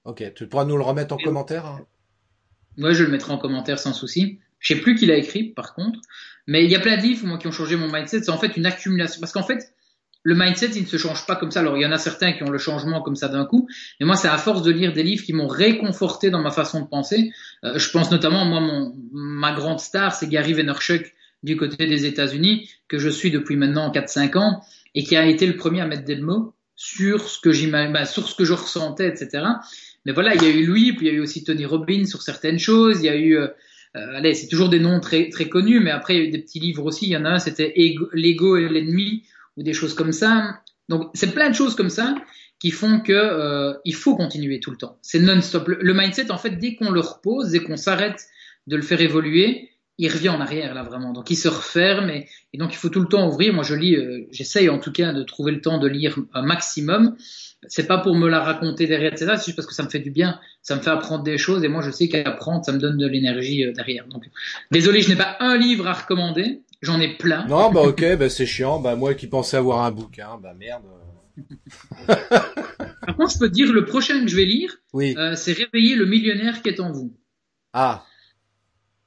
Ok, 0.05 0.23
tu 0.37 0.47
pourras 0.47 0.65
nous 0.65 0.77
le 0.77 0.85
remettre 0.85 1.15
en 1.15 1.19
commentaire. 1.19 1.67
Hein? 1.67 1.85
Ouais, 2.79 2.95
je 2.95 3.03
le 3.03 3.11
mettrai 3.11 3.33
en 3.33 3.39
commentaire 3.39 3.81
sans 3.81 3.93
souci. 3.93 4.39
Je 4.61 4.75
sais 4.75 4.81
plus 4.81 4.95
qui 4.95 5.07
l'a 5.07 5.17
écrit, 5.17 5.51
par 5.51 5.75
contre. 5.75 5.99
Mais 6.47 6.65
il 6.65 6.71
y 6.71 6.75
a 6.75 6.81
plein 6.81 6.97
de 6.97 7.03
livres, 7.03 7.27
moi, 7.27 7.39
qui 7.39 7.47
ont 7.47 7.53
changé 7.53 7.77
mon 7.77 7.91
mindset. 7.91 8.23
C'est 8.23 8.31
en 8.31 8.39
fait 8.39 8.57
une 8.57 8.67
accumulation. 8.67 9.21
Parce 9.21 9.33
qu'en 9.33 9.43
fait, 9.43 9.73
le 10.25 10.35
mindset, 10.35 10.71
il 10.75 10.83
ne 10.83 10.87
se 10.87 10.97
change 10.97 11.27
pas 11.27 11.37
comme 11.37 11.51
ça. 11.51 11.61
Alors, 11.61 11.77
il 11.77 11.83
y 11.83 11.87
en 11.87 11.93
a 11.93 11.99
certains 11.99 12.33
qui 12.33 12.43
ont 12.43 12.51
le 12.51 12.59
changement 12.59 13.01
comme 13.03 13.17
ça 13.17 13.29
d'un 13.29 13.45
coup. 13.45 13.69
Mais 14.01 14.07
moi, 14.07 14.17
c'est 14.17 14.29
à 14.29 14.39
force 14.39 14.63
de 14.63 14.71
lire 14.71 14.93
des 14.93 15.03
livres 15.03 15.25
qui 15.25 15.33
m'ont 15.33 15.49
réconforté 15.49 16.31
dans 16.31 16.41
ma 16.41 16.51
façon 16.51 16.81
de 16.81 16.87
penser. 16.87 17.33
Euh, 17.65 17.79
je 17.79 17.91
pense 17.91 18.11
notamment, 18.11 18.45
moi, 18.45 18.61
mon, 18.61 18.95
ma 19.13 19.53
grande 19.53 19.81
star, 19.81 20.15
c'est 20.15 20.29
Gary 20.29 20.53
Vaynerchuk 20.53 21.15
du 21.43 21.57
côté 21.57 21.87
des 21.89 22.07
États-Unis, 22.07 22.71
que 22.87 22.99
je 22.99 23.09
suis 23.09 23.31
depuis 23.33 23.57
maintenant 23.57 23.91
4-5 23.91 24.39
ans, 24.39 24.61
et 24.95 25.03
qui 25.03 25.17
a 25.17 25.27
été 25.27 25.47
le 25.47 25.57
premier 25.57 25.81
à 25.81 25.87
mettre 25.87 26.05
des 26.05 26.17
mots 26.17 26.55
sur 26.77 27.29
ce 27.29 27.41
que 27.41 27.93
bah, 27.93 28.05
sur 28.05 28.29
ce 28.29 28.35
que 28.35 28.45
je 28.45 28.53
ressentais, 28.53 29.09
etc. 29.09 29.45
Mais 30.05 30.13
voilà, 30.13 30.35
il 30.35 30.43
y 30.43 30.47
a 30.47 30.51
eu 30.51 30.67
lui, 30.67 30.93
puis 30.93 31.07
il 31.07 31.13
y 31.13 31.15
a 31.15 31.19
eu 31.19 31.21
aussi 31.21 31.45
Tony 31.45 31.65
Robbins 31.65 32.07
sur 32.07 32.23
certaines 32.23 32.59
choses. 32.59 33.01
Il 33.01 33.07
y 33.07 33.09
a 33.09 33.17
eu 33.17 33.37
euh, 33.37 33.49
euh, 33.97 34.17
allez, 34.17 34.35
c'est 34.35 34.49
toujours 34.49 34.69
des 34.69 34.81
noms 34.81 35.01
très 35.01 35.29
très 35.29 35.49
connus, 35.49 35.81
mais 35.81 35.91
après 35.91 36.15
il 36.15 36.19
y 36.19 36.25
a 36.25 36.29
eu 36.29 36.31
des 36.31 36.39
petits 36.39 36.61
livres 36.61 36.85
aussi. 36.85 37.07
Il 37.07 37.11
y 37.11 37.17
en 37.17 37.25
a 37.25 37.31
un, 37.31 37.39
c'était 37.39 37.75
l'ego 38.15 38.57
et 38.57 38.69
l'ennemi 38.69 39.25
ou 39.57 39.63
des 39.63 39.75
choses 39.75 39.95
comme 39.95 40.13
ça. 40.13 40.61
Donc 40.89 41.11
c'est 41.15 41.33
plein 41.33 41.51
de 41.51 41.55
choses 41.55 41.75
comme 41.75 41.91
ça 41.91 42.15
qui 42.59 42.71
font 42.71 43.01
que 43.01 43.13
euh, 43.13 43.75
il 43.85 43.95
faut 43.95 44.17
continuer 44.17 44.61
tout 44.61 44.71
le 44.71 44.77
temps. 44.77 44.97
C'est 45.03 45.19
non-stop. 45.19 45.67
Le, 45.67 45.95
mindset, 45.95 46.31
en 46.31 46.39
fait, 46.39 46.51
dès 46.51 46.77
qu'on 46.77 46.91
le 46.91 47.01
repose, 47.01 47.51
dès 47.51 47.61
qu'on 47.61 47.77
s'arrête 47.77 48.25
de 48.69 48.77
le 48.77 48.83
faire 48.83 49.01
évoluer, 49.01 49.72
il 50.03 50.13
revient 50.13 50.31
en 50.31 50.41
arrière 50.41 50.75
là 50.75 50.83
vraiment. 50.83 51.13
Donc 51.13 51.31
il 51.31 51.37
se 51.37 51.49
referme 51.49 52.11
et, 52.11 52.29
donc 52.55 52.73
il 52.73 52.77
faut 52.77 52.89
tout 52.89 53.01
le 53.01 53.09
temps 53.09 53.29
ouvrir. 53.29 53.55
Moi 53.55 53.65
je 53.65 53.75
lis, 53.75 53.97
euh, 53.97 54.27
j'essaye 54.31 54.69
en 54.69 54.79
tout 54.79 54.93
cas 54.93 55.13
de 55.13 55.23
trouver 55.23 55.53
le 55.53 55.61
temps 55.61 55.79
de 55.79 55.89
lire 55.89 56.19
un 56.35 56.43
maximum 56.43 57.17
c'est 57.69 57.87
pas 57.87 57.99
pour 57.99 58.15
me 58.17 58.29
la 58.29 58.41
raconter 58.41 58.87
derrière, 58.87 59.13
etc. 59.13 59.35
C'est 59.37 59.47
juste 59.47 59.57
parce 59.57 59.69
que 59.69 59.75
ça 59.75 59.85
me 59.85 59.89
fait 59.89 60.01
du 60.01 60.11
bien, 60.11 60.41
ça 60.63 60.77
me 60.77 60.81
fait 60.81 60.91
apprendre 60.91 61.23
des 61.23 61.39
choses 61.39 61.63
et 61.65 61.69
moi 61.69 61.83
je 61.83 61.91
sais 61.91 62.09
qu'apprendre, 62.09 62.65
ça 62.65 62.73
me 62.73 62.79
donne 62.79 62.99
de 62.99 63.07
l'énergie 63.07 63.65
euh, 63.65 63.73
derrière. 63.73 64.07
Donc, 64.09 64.25
désolé, 64.71 65.01
je 65.01 65.11
n'ai 65.11 65.17
pas 65.17 65.37
un 65.41 65.57
livre 65.57 65.87
à 65.87 65.93
recommander, 65.93 66.63
j'en 66.81 67.01
ai 67.01 67.17
plein. 67.17 67.47
Non, 67.47 67.71
bah 67.71 67.83
ok, 67.83 68.17
bah 68.17 68.29
c'est 68.29 68.47
chiant. 68.47 68.81
Bah 68.81 68.97
moi 68.97 69.15
qui 69.15 69.27
pensais 69.27 69.57
avoir 69.57 69.85
un 69.85 69.91
bouquin, 69.91 70.39
bah 70.43 70.55
merde. 70.59 70.83
Par 72.07 73.17
contre, 73.17 73.33
je 73.33 73.39
peux 73.39 73.49
te 73.49 73.55
dire 73.55 73.73
le 73.73 73.85
prochain 73.85 74.21
que 74.21 74.29
je 74.29 74.37
vais 74.37 74.45
lire, 74.45 74.77
oui. 74.93 75.15
Euh, 75.17 75.35
c'est 75.37 75.53
Réveiller 75.53 75.95
le 75.95 76.07
millionnaire 76.07 76.63
qui 76.63 76.69
est 76.69 76.81
en 76.81 76.91
vous. 76.91 77.17
Ah. 77.73 78.05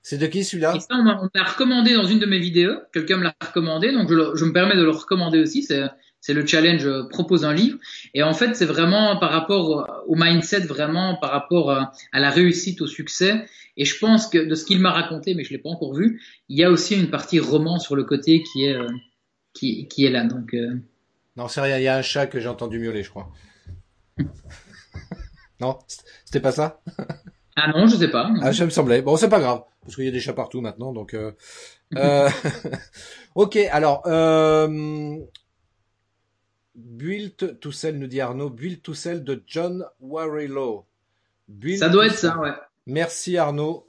C'est 0.07 0.19
de 0.19 0.27
qui 0.27 0.43
celui-là 0.43 0.79
ça, 0.81 0.85
on 0.91 1.03
m'a 1.03 1.43
recommandé 1.43 1.95
dans 1.95 2.05
une 2.05 2.19
de 2.19 2.27
mes 2.27 2.37
vidéos. 2.37 2.75
Quelqu'un 2.93 3.17
me 3.17 3.23
l'a 3.23 3.33
recommandé, 3.43 3.91
donc 3.91 4.07
je, 4.07 4.35
je, 4.35 4.45
me 4.45 4.53
permets 4.53 4.75
de 4.75 4.83
le 4.83 4.91
recommander 4.91 5.39
aussi. 5.39 5.63
C'est 5.63 6.33
le 6.33 6.45
challenge 6.45 6.85
euh, 6.85 7.07
propose 7.09 7.43
un 7.43 7.55
livre. 7.55 7.79
Et 8.13 8.21
en 8.21 8.35
fait, 8.35 8.55
c'est 8.55 8.67
vraiment 8.67 9.17
par 9.17 9.31
rapport 9.31 10.03
au 10.05 10.15
mindset, 10.15 10.59
vraiment 10.59 11.15
par 11.15 11.31
rapport 11.31 11.71
à, 11.71 11.91
la 12.13 12.29
réussite, 12.29 12.81
au 12.81 12.87
succès. 12.87 13.47
Et 13.77 13.85
je 13.85 13.97
pense 13.97 14.27
que 14.27 14.37
de 14.37 14.53
ce 14.53 14.63
qu'il 14.63 14.79
m'a 14.79 14.91
raconté, 14.91 15.33
mais 15.33 15.43
je 15.43 15.49
l'ai 15.49 15.57
pas 15.57 15.69
encore 15.69 15.95
vu, 15.95 16.21
il 16.49 16.59
y 16.59 16.63
a 16.63 16.69
aussi 16.69 16.95
une 16.95 17.09
partie 17.09 17.39
roman 17.39 17.79
sur 17.79 17.95
le 17.95 18.03
côté 18.03 18.43
qui 18.43 18.65
est 18.65 18.75
euh, 18.75 18.87
qui, 19.53 19.87
qui 19.87 20.05
est 20.05 20.11
là. 20.11 20.23
Donc 20.23 20.53
euh... 20.53 20.75
non, 21.35 21.47
c'est 21.47 21.61
rien. 21.61 21.79
Il 21.79 21.83
y 21.83 21.87
a 21.87 21.97
un 21.97 22.03
chat 22.03 22.27
que 22.27 22.39
j'ai 22.39 22.47
entendu 22.47 22.77
miauler, 22.77 23.01
je 23.01 23.09
crois. 23.09 23.31
non, 25.59 25.79
c'était 26.25 26.41
pas 26.41 26.51
ça? 26.51 26.79
Ah 27.55 27.71
non, 27.71 27.87
je 27.87 27.95
sais 27.95 28.09
pas. 28.09 28.29
Ah, 28.41 28.53
ça 28.53 28.65
me 28.65 28.69
semblait. 28.69 29.01
Bon, 29.01 29.15
c'est 29.15 29.29
pas 29.29 29.39
grave 29.39 29.63
parce 29.85 29.95
qu'il 29.95 30.05
y 30.05 30.09
a 30.09 30.11
des 30.11 30.19
chats 30.19 30.33
partout 30.33 30.61
maintenant, 30.61 30.91
donc. 30.91 31.13
Euh... 31.13 31.31
euh 31.95 32.29
ok, 33.35 33.55
alors. 33.71 34.03
Euh... 34.07 35.17
Built 36.75 37.61
to 37.61 37.71
Sell, 37.71 37.97
nous 37.97 38.07
dit 38.07 38.19
Arnaud. 38.19 38.49
Built 38.49 38.83
to 38.83 38.93
Sell 38.93 39.23
de 39.23 39.41
John 39.47 39.85
Warrilow. 40.01 40.85
ça 41.77 41.87
doit 41.87 42.07
être 42.07 42.17
ça, 42.17 42.37
ouais. 42.37 42.51
Merci 42.85 43.37
Arnaud. 43.37 43.87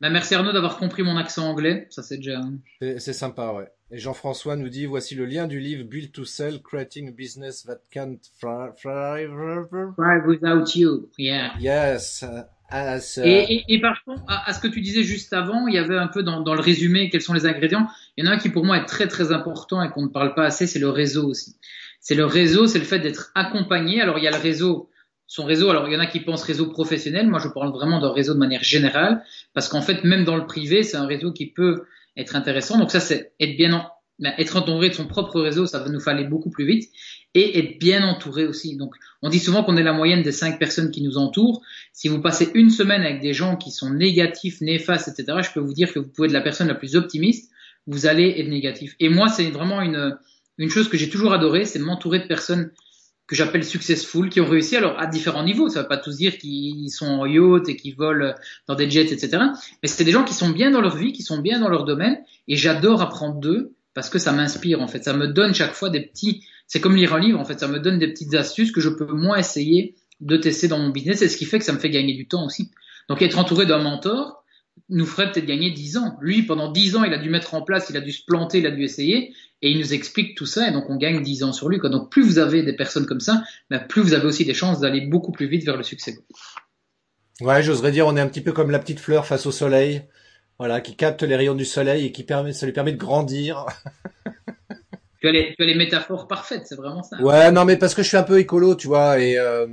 Bah, 0.00 0.08
merci 0.08 0.36
Arnaud 0.36 0.52
d'avoir 0.52 0.76
compris 0.76 1.02
mon 1.02 1.16
accent 1.16 1.48
anglais. 1.48 1.88
Ça, 1.90 2.04
c'est 2.04 2.18
déjà. 2.18 2.40
C'est 2.80 3.12
sympa, 3.12 3.52
ouais. 3.52 3.68
Et 3.90 3.98
Jean-François 3.98 4.56
nous 4.56 4.68
dit 4.68 4.86
voici 4.86 5.14
le 5.16 5.26
lien 5.26 5.48
du 5.48 5.58
livre 5.58 5.84
Built 5.84 6.12
to 6.12 6.24
Sell, 6.24 6.62
Creating 6.62 7.08
a 7.08 7.12
Business 7.12 7.64
That 7.64 7.80
Can't 7.90 8.20
Thrive 8.38 8.76
Without 10.26 10.76
You. 10.76 11.10
Yeah. 11.18 11.54
Yes. 11.58 12.24
Et, 13.24 13.80
par 13.80 14.02
contre, 14.04 14.22
à, 14.28 14.52
ce 14.52 14.60
que 14.60 14.68
tu 14.68 14.80
disais 14.80 15.02
juste 15.02 15.32
avant, 15.32 15.66
il 15.66 15.74
y 15.74 15.78
avait 15.78 15.98
un 15.98 16.08
peu 16.08 16.22
dans, 16.22 16.42
le 16.42 16.60
résumé 16.60 17.10
quels 17.10 17.22
sont 17.22 17.34
les 17.34 17.46
ingrédients. 17.46 17.86
Il 18.16 18.24
y 18.24 18.28
en 18.28 18.30
a 18.30 18.34
un 18.34 18.38
qui 18.38 18.48
pour 18.48 18.64
moi 18.64 18.78
est 18.78 18.86
très 18.86 19.08
très 19.08 19.32
important 19.32 19.82
et 19.82 19.90
qu'on 19.90 20.02
ne 20.02 20.08
parle 20.08 20.34
pas 20.34 20.44
assez, 20.44 20.66
c'est 20.66 20.78
le 20.78 20.88
réseau 20.88 21.28
aussi 21.28 21.56
c'est 22.02 22.16
le 22.16 22.26
réseau, 22.26 22.66
c'est 22.66 22.80
le 22.80 22.84
fait 22.84 22.98
d'être 22.98 23.30
accompagné. 23.34 24.02
Alors 24.02 24.18
il 24.18 24.24
y 24.24 24.28
a 24.28 24.32
le 24.32 24.36
réseau, 24.36 24.90
son 25.28 25.44
réseau. 25.44 25.70
Alors 25.70 25.88
il 25.88 25.94
y 25.94 25.96
en 25.96 26.00
a 26.00 26.06
qui 26.06 26.20
pensent 26.20 26.42
réseau 26.42 26.66
professionnel. 26.66 27.28
Moi 27.28 27.38
je 27.38 27.48
parle 27.48 27.70
vraiment 27.70 28.00
d'un 28.00 28.12
réseau 28.12 28.34
de 28.34 28.40
manière 28.40 28.64
générale 28.64 29.24
parce 29.54 29.68
qu'en 29.68 29.80
fait 29.80 30.04
même 30.04 30.24
dans 30.24 30.36
le 30.36 30.44
privé 30.44 30.82
c'est 30.82 30.96
un 30.96 31.06
réseau 31.06 31.32
qui 31.32 31.46
peut 31.46 31.84
être 32.16 32.34
intéressant. 32.34 32.76
Donc 32.76 32.90
ça 32.90 32.98
c'est 32.98 33.32
être 33.38 33.56
bien 33.56 33.88
ben, 34.18 34.34
être 34.36 34.56
entouré 34.56 34.88
de 34.88 34.94
son 34.94 35.06
propre 35.06 35.40
réseau, 35.40 35.66
ça 35.66 35.78
va 35.78 35.88
nous 35.88 36.08
aller 36.08 36.24
beaucoup 36.24 36.50
plus 36.50 36.66
vite 36.66 36.90
et 37.34 37.58
être 37.58 37.78
bien 37.78 38.06
entouré 38.06 38.46
aussi. 38.46 38.76
Donc, 38.76 38.94
on 39.22 39.30
dit 39.30 39.38
souvent 39.38 39.64
qu'on 39.64 39.76
est 39.76 39.82
la 39.82 39.92
moyenne 39.92 40.22
des 40.22 40.32
cinq 40.32 40.58
personnes 40.58 40.90
qui 40.90 41.02
nous 41.02 41.16
entourent. 41.16 41.62
Si 41.92 42.08
vous 42.08 42.20
passez 42.20 42.50
une 42.54 42.70
semaine 42.70 43.02
avec 43.02 43.20
des 43.20 43.32
gens 43.32 43.56
qui 43.56 43.70
sont 43.70 43.90
négatifs, 43.90 44.60
néfastes, 44.60 45.08
etc., 45.08 45.38
je 45.42 45.52
peux 45.52 45.60
vous 45.60 45.72
dire 45.72 45.92
que 45.92 45.98
vous 45.98 46.08
pouvez 46.08 46.26
être 46.26 46.34
la 46.34 46.42
personne 46.42 46.68
la 46.68 46.74
plus 46.74 46.96
optimiste, 46.96 47.50
vous 47.86 48.06
allez 48.06 48.34
être 48.38 48.48
négatif. 48.48 48.94
Et 49.00 49.08
moi, 49.08 49.28
c'est 49.28 49.50
vraiment 49.50 49.80
une, 49.80 50.16
une 50.58 50.70
chose 50.70 50.88
que 50.88 50.96
j'ai 50.96 51.08
toujours 51.08 51.32
adoré, 51.32 51.64
c'est 51.64 51.78
m'entourer 51.78 52.20
de 52.20 52.26
personnes 52.26 52.70
que 53.26 53.36
j'appelle 53.36 53.64
successful, 53.64 54.28
qui 54.28 54.40
ont 54.40 54.48
réussi 54.48 54.76
alors 54.76 54.98
à 54.98 55.06
différents 55.06 55.44
niveaux. 55.44 55.68
Ça 55.68 55.78
ne 55.78 55.84
veut 55.84 55.88
pas 55.88 55.96
tous 55.96 56.16
dire 56.16 56.36
qu'ils 56.36 56.90
sont 56.90 57.06
en 57.06 57.24
yacht 57.24 57.68
et 57.68 57.76
qu'ils 57.76 57.94
volent 57.94 58.34
dans 58.66 58.74
des 58.74 58.90
jets, 58.90 59.10
etc. 59.12 59.38
Mais 59.82 59.88
c'est 59.88 60.04
des 60.04 60.10
gens 60.10 60.24
qui 60.24 60.34
sont 60.34 60.50
bien 60.50 60.70
dans 60.70 60.82
leur 60.82 60.96
vie, 60.96 61.12
qui 61.12 61.22
sont 61.22 61.38
bien 61.38 61.58
dans 61.58 61.70
leur 61.70 61.84
domaine, 61.84 62.18
et 62.46 62.56
j'adore 62.56 63.00
apprendre 63.00 63.40
d'eux 63.40 63.74
parce 63.94 64.10
que 64.10 64.18
ça 64.18 64.32
m'inspire 64.32 64.80
en 64.80 64.88
fait. 64.88 65.04
Ça 65.04 65.12
me 65.12 65.28
donne 65.28 65.54
chaque 65.54 65.74
fois 65.74 65.90
des 65.90 66.00
petits. 66.00 66.44
C'est 66.66 66.80
comme 66.80 66.96
lire 66.96 67.14
un 67.14 67.20
livre 67.20 67.38
en 67.38 67.44
fait. 67.44 67.60
Ça 67.60 67.68
me 67.68 67.78
donne 67.78 67.98
des 67.98 68.08
petites 68.08 68.34
astuces 68.34 68.72
que 68.72 68.80
je 68.80 68.88
peux 68.88 69.06
moins 69.06 69.38
essayer 69.38 69.94
de 70.20 70.36
tester 70.36 70.68
dans 70.68 70.78
mon 70.78 70.90
business, 70.90 71.20
et 71.22 71.28
ce 71.28 71.36
qui 71.36 71.44
fait 71.44 71.58
que 71.58 71.64
ça 71.64 71.72
me 71.72 71.78
fait 71.78 71.90
gagner 71.90 72.14
du 72.14 72.28
temps 72.28 72.46
aussi. 72.46 72.70
Donc 73.08 73.22
être 73.22 73.38
entouré 73.38 73.66
d'un 73.66 73.78
mentor, 73.78 74.44
nous 74.88 75.06
ferait 75.06 75.30
peut-être 75.30 75.46
gagner 75.46 75.70
10 75.70 75.96
ans. 75.96 76.16
Lui, 76.20 76.42
pendant 76.42 76.70
10 76.70 76.96
ans, 76.96 77.04
il 77.04 77.12
a 77.12 77.18
dû 77.18 77.28
mettre 77.28 77.54
en 77.54 77.62
place, 77.62 77.88
il 77.90 77.96
a 77.96 78.00
dû 78.00 78.12
se 78.12 78.24
planter, 78.24 78.58
il 78.58 78.66
a 78.66 78.70
dû 78.70 78.84
essayer, 78.84 79.34
et 79.62 79.70
il 79.70 79.78
nous 79.78 79.94
explique 79.94 80.36
tout 80.36 80.46
ça, 80.46 80.68
et 80.68 80.72
donc 80.72 80.88
on 80.88 80.96
gagne 80.96 81.22
10 81.22 81.42
ans 81.42 81.52
sur 81.52 81.68
lui. 81.68 81.78
Quoi. 81.78 81.90
Donc 81.90 82.10
plus 82.10 82.22
vous 82.22 82.38
avez 82.38 82.62
des 82.62 82.74
personnes 82.74 83.06
comme 83.06 83.20
ça, 83.20 83.42
bah, 83.70 83.80
plus 83.80 84.02
vous 84.02 84.14
avez 84.14 84.26
aussi 84.26 84.44
des 84.44 84.54
chances 84.54 84.80
d'aller 84.80 85.00
beaucoup 85.00 85.32
plus 85.32 85.46
vite 85.46 85.64
vers 85.64 85.76
le 85.76 85.82
succès. 85.82 86.18
Ouais, 87.40 87.62
j'oserais 87.62 87.92
dire, 87.92 88.06
on 88.06 88.16
est 88.16 88.20
un 88.20 88.28
petit 88.28 88.40
peu 88.40 88.52
comme 88.52 88.70
la 88.70 88.78
petite 88.78 89.00
fleur 89.00 89.26
face 89.26 89.46
au 89.46 89.52
soleil, 89.52 90.02
voilà, 90.58 90.80
qui 90.80 90.94
capte 90.96 91.22
les 91.22 91.36
rayons 91.36 91.54
du 91.54 91.64
soleil 91.64 92.06
et 92.06 92.12
qui 92.12 92.22
permet, 92.24 92.52
ça 92.52 92.66
lui 92.66 92.72
permet 92.72 92.92
de 92.92 92.98
grandir. 92.98 93.66
tu, 95.20 95.28
as 95.28 95.32
les, 95.32 95.54
tu 95.56 95.62
as 95.62 95.66
les 95.66 95.74
métaphores 95.74 96.28
parfaites, 96.28 96.66
c'est 96.66 96.76
vraiment 96.76 97.02
ça. 97.02 97.20
Ouais, 97.20 97.50
non, 97.50 97.64
mais 97.64 97.76
parce 97.76 97.94
que 97.94 98.02
je 98.02 98.08
suis 98.08 98.16
un 98.16 98.22
peu 98.22 98.38
écolo, 98.38 98.74
tu 98.74 98.86
vois, 98.86 99.18
et 99.18 99.38
euh, 99.38 99.66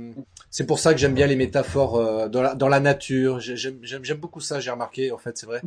c'est 0.50 0.66
pour 0.66 0.80
ça 0.80 0.92
que 0.92 0.98
j'aime 0.98 1.14
bien 1.14 1.28
les 1.28 1.36
métaphores 1.36 1.96
euh, 1.96 2.28
dans, 2.28 2.42
la, 2.42 2.54
dans 2.54 2.68
la 2.68 2.80
nature. 2.80 3.38
J'aime 3.38 4.18
beaucoup 4.18 4.40
ça, 4.40 4.58
j'ai 4.58 4.70
remarqué, 4.70 5.12
en 5.12 5.18
fait, 5.18 5.38
c'est 5.38 5.46
vrai. 5.46 5.62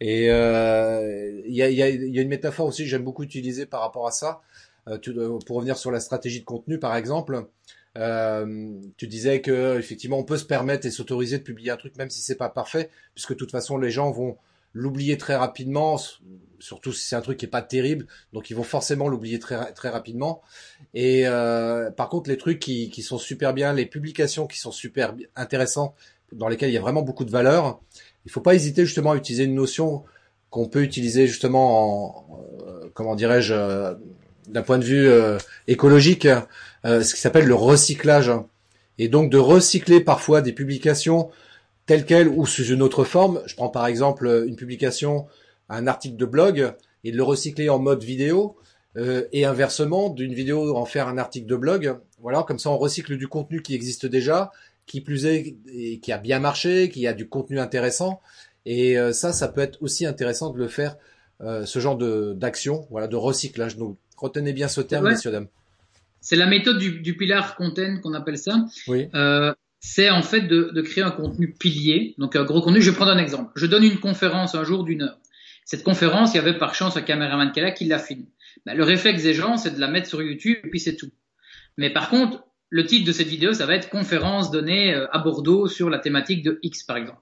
Et 0.00 0.30
euh, 0.30 1.40
il 1.46 1.54
y, 1.54 1.62
a, 1.62 1.70
y, 1.70 1.82
a, 1.82 1.88
y, 1.88 2.18
a, 2.18 2.22
une 2.22 2.28
métaphore 2.28 2.66
aussi 2.66 2.82
que 2.82 2.88
j'aime 2.88 3.02
beaucoup 3.02 3.22
utiliser 3.22 3.64
par 3.64 3.80
rapport 3.80 4.06
à 4.06 4.10
ça. 4.10 4.42
Euh, 4.88 4.98
tu, 4.98 5.14
pour 5.14 5.56
revenir 5.56 5.78
sur 5.78 5.90
la 5.90 6.00
stratégie 6.00 6.40
de 6.40 6.44
contenu, 6.44 6.78
par 6.78 6.94
exemple, 6.96 7.46
tu 7.94 9.06
disais 9.06 9.40
que 9.40 9.78
effectivement, 9.78 10.18
on 10.18 10.24
peut 10.24 10.36
se 10.36 10.44
permettre 10.44 10.86
et 10.86 10.90
s'autoriser 10.90 11.38
de 11.38 11.42
publier 11.42 11.70
un 11.70 11.78
truc, 11.78 11.96
même 11.96 12.10
si 12.10 12.20
c'est 12.20 12.36
pas 12.36 12.50
parfait, 12.50 12.90
puisque 13.14 13.32
de 13.32 13.38
toute 13.38 13.50
façon, 13.50 13.78
les 13.78 13.90
gens 13.90 14.10
vont 14.10 14.36
l'oublier 14.76 15.16
très 15.16 15.36
rapidement, 15.36 15.98
surtout 16.58 16.92
si 16.92 17.08
c'est 17.08 17.16
un 17.16 17.22
truc 17.22 17.38
qui 17.38 17.46
est 17.46 17.48
pas 17.48 17.62
terrible, 17.62 18.06
donc 18.34 18.50
ils 18.50 18.54
vont 18.54 18.62
forcément 18.62 19.08
l'oublier 19.08 19.38
très 19.38 19.72
très 19.72 19.88
rapidement. 19.88 20.42
Et 20.92 21.22
euh, 21.26 21.90
par 21.90 22.10
contre, 22.10 22.28
les 22.28 22.36
trucs 22.36 22.58
qui, 22.58 22.90
qui 22.90 23.02
sont 23.02 23.16
super 23.16 23.54
bien, 23.54 23.72
les 23.72 23.86
publications 23.86 24.46
qui 24.46 24.58
sont 24.58 24.72
super 24.72 25.14
intéressants, 25.34 25.94
dans 26.32 26.48
lesquelles 26.48 26.68
il 26.68 26.74
y 26.74 26.78
a 26.78 26.82
vraiment 26.82 27.02
beaucoup 27.02 27.24
de 27.24 27.30
valeur, 27.30 27.80
il 28.26 28.30
faut 28.30 28.42
pas 28.42 28.54
hésiter 28.54 28.84
justement 28.84 29.12
à 29.12 29.16
utiliser 29.16 29.44
une 29.44 29.54
notion 29.54 30.04
qu'on 30.50 30.68
peut 30.68 30.82
utiliser 30.82 31.26
justement 31.26 31.66
en, 31.72 32.40
euh, 32.66 32.90
comment 32.92 33.14
dirais-je, 33.14 33.54
euh, 33.54 33.94
d'un 34.48 34.62
point 34.62 34.78
de 34.78 34.84
vue 34.84 35.10
écologique, 35.66 36.28
ce 36.84 37.14
qui 37.14 37.20
s'appelle 37.20 37.46
le 37.46 37.54
recyclage. 37.56 38.30
Et 38.98 39.08
donc 39.08 39.28
de 39.28 39.38
recycler 39.38 40.00
parfois 40.00 40.40
des 40.40 40.52
publications 40.52 41.30
telles 41.86 42.04
quelles 42.04 42.28
ou 42.28 42.46
sous 42.46 42.64
une 42.64 42.82
autre 42.82 43.04
forme. 43.04 43.42
Je 43.46 43.54
prends 43.54 43.68
par 43.68 43.86
exemple 43.86 44.44
une 44.46 44.56
publication, 44.56 45.26
un 45.68 45.86
article 45.86 46.16
de 46.16 46.26
blog, 46.26 46.74
et 47.04 47.12
de 47.12 47.16
le 47.16 47.22
recycler 47.22 47.68
en 47.68 47.78
mode 47.78 48.02
vidéo. 48.02 48.56
et 48.96 49.44
inversement, 49.44 50.08
d'une 50.08 50.32
vidéo 50.32 50.74
en 50.74 50.86
faire 50.86 51.08
un 51.08 51.18
article 51.18 51.46
de 51.46 51.56
blog. 51.56 51.98
Voilà, 52.20 52.42
comme 52.42 52.58
ça 52.58 52.70
on 52.70 52.78
recycle 52.78 53.18
du 53.18 53.28
contenu 53.28 53.60
qui 53.60 53.74
existe 53.74 54.06
déjà 54.06 54.50
qui 54.86 55.00
plus 55.00 55.26
est, 55.26 55.56
et 55.72 55.98
qui 55.98 56.12
a 56.12 56.18
bien 56.18 56.38
marché, 56.38 56.88
qui 56.88 57.06
a 57.06 57.12
du 57.12 57.28
contenu 57.28 57.58
intéressant. 57.58 58.20
Et 58.64 58.98
euh, 58.98 59.12
ça, 59.12 59.32
ça 59.32 59.48
peut 59.48 59.60
être 59.60 59.82
aussi 59.82 60.06
intéressant 60.06 60.50
de 60.50 60.58
le 60.58 60.68
faire, 60.68 60.96
euh, 61.40 61.66
ce 61.66 61.78
genre 61.78 61.96
de 61.96 62.32
d'action, 62.34 62.86
voilà, 62.90 63.08
de 63.08 63.16
recyclage. 63.16 63.76
Donc, 63.76 63.98
retenez 64.16 64.52
bien 64.52 64.68
ce 64.68 64.80
terme, 64.80 65.08
messieurs 65.08 65.32
dames. 65.32 65.48
C'est 66.20 66.36
la 66.36 66.46
méthode 66.46 66.78
du, 66.78 67.00
du 67.00 67.16
pilar 67.16 67.56
content 67.56 68.00
qu'on 68.02 68.14
appelle 68.14 68.38
ça. 68.38 68.64
Oui. 68.88 69.08
Euh, 69.14 69.52
c'est 69.80 70.10
en 70.10 70.22
fait 70.22 70.42
de, 70.42 70.70
de, 70.74 70.82
créer 70.82 71.04
un 71.04 71.10
contenu 71.10 71.52
pilier, 71.52 72.14
donc 72.18 72.36
un 72.36 72.44
gros 72.44 72.60
contenu. 72.60 72.80
Je 72.80 72.90
vais 72.90 72.96
prendre 72.96 73.12
un 73.12 73.18
exemple. 73.18 73.52
Je 73.56 73.66
donne 73.66 73.84
une 73.84 74.00
conférence 74.00 74.54
un 74.54 74.64
jour 74.64 74.84
d'une 74.84 75.02
heure. 75.02 75.18
Cette 75.64 75.82
conférence, 75.82 76.32
il 76.32 76.36
y 76.36 76.40
avait 76.40 76.58
par 76.58 76.74
chance 76.74 76.96
un 76.96 77.02
caméraman 77.02 77.52
qui 77.52 77.60
est 77.60 77.74
qui 77.74 77.84
la 77.86 77.98
filme. 77.98 78.26
Ben, 78.64 78.74
le 78.74 78.84
réflexe 78.84 79.22
des 79.22 79.34
gens, 79.34 79.56
c'est 79.56 79.74
de 79.74 79.80
la 79.80 79.88
mettre 79.88 80.08
sur 80.08 80.22
YouTube 80.22 80.58
et 80.64 80.68
puis 80.70 80.80
c'est 80.80 80.96
tout. 80.96 81.10
Mais 81.76 81.90
par 81.90 82.08
contre, 82.08 82.44
le 82.68 82.84
titre 82.86 83.06
de 83.06 83.12
cette 83.12 83.28
vidéo, 83.28 83.52
ça 83.52 83.66
va 83.66 83.74
être 83.74 83.90
conférence 83.90 84.50
donnée 84.50 84.94
euh, 84.94 85.06
à 85.12 85.18
Bordeaux 85.18 85.68
sur 85.68 85.90
la 85.90 85.98
thématique 85.98 86.42
de 86.42 86.58
X, 86.62 86.82
par 86.84 86.96
exemple. 86.96 87.20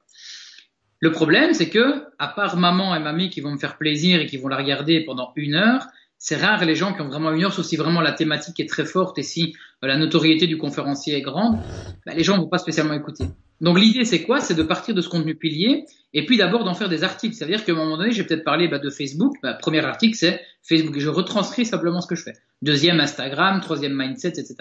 Le 1.01 1.13
problème, 1.13 1.53
c'est 1.55 1.69
que, 1.69 2.05
à 2.19 2.29
part 2.29 2.57
maman 2.57 2.95
et 2.95 3.01
mamie 3.01 3.31
qui 3.31 3.41
vont 3.41 3.53
me 3.53 3.59
faire 3.59 3.77
plaisir 3.77 4.21
et 4.21 4.27
qui 4.27 4.37
vont 4.37 4.49
la 4.49 4.57
regarder 4.57 5.01
pendant 5.01 5.33
une 5.37 5.55
heure, 5.55 5.87
c'est 6.27 6.37
rare 6.37 6.64
les 6.64 6.75
gens 6.75 6.95
qui 6.95 7.03
ont 7.03 7.09
vraiment 7.09 7.33
une 7.33 7.45
heure, 7.45 7.53
sauf 7.53 7.66
si 7.66 7.77
vraiment 7.77 8.01
la 8.01 8.12
thématique 8.12 8.59
est 8.59 8.66
très 8.66 8.87
forte 8.87 9.18
et 9.18 9.22
si 9.22 9.55
euh, 9.83 9.87
la 9.87 9.99
notoriété 9.99 10.47
du 10.47 10.57
conférencier 10.57 11.14
est 11.14 11.20
grande, 11.20 11.59
bah, 12.07 12.14
les 12.16 12.25
gens 12.25 12.39
ne 12.39 12.41
vont 12.41 12.49
pas 12.49 12.57
spécialement 12.57 12.95
écouter. 12.95 13.27
Donc 13.61 13.79
l'idée, 13.79 14.07
c'est 14.07 14.22
quoi? 14.22 14.41
C'est 14.41 14.55
de 14.55 14.62
partir 14.62 14.95
de 14.95 15.03
ce 15.03 15.11
contenu 15.11 15.35
pilier 15.35 15.85
et 16.14 16.25
puis 16.25 16.39
d'abord 16.39 16.64
d'en 16.64 16.72
faire 16.72 16.89
des 16.89 17.05
articles. 17.05 17.35
C'est-à-dire 17.35 17.62
qu'à 17.62 17.72
un 17.72 17.75
moment 17.75 17.99
donné, 17.99 18.11
j'ai 18.11 18.25
peut-être 18.25 18.43
parlé 18.43 18.68
bah, 18.68 18.79
de 18.79 18.89
Facebook. 18.89 19.35
Bah, 19.43 19.53
premier 19.53 19.85
article, 19.85 20.16
c'est 20.16 20.41
Facebook. 20.62 20.99
Je 20.99 21.11
retranscris 21.11 21.66
simplement 21.66 22.01
ce 22.01 22.07
que 22.07 22.14
je 22.14 22.22
fais. 22.22 22.33
Deuxième, 22.62 23.01
Instagram. 23.01 23.61
Troisième, 23.61 23.93
Mindset, 23.93 24.29
etc. 24.29 24.57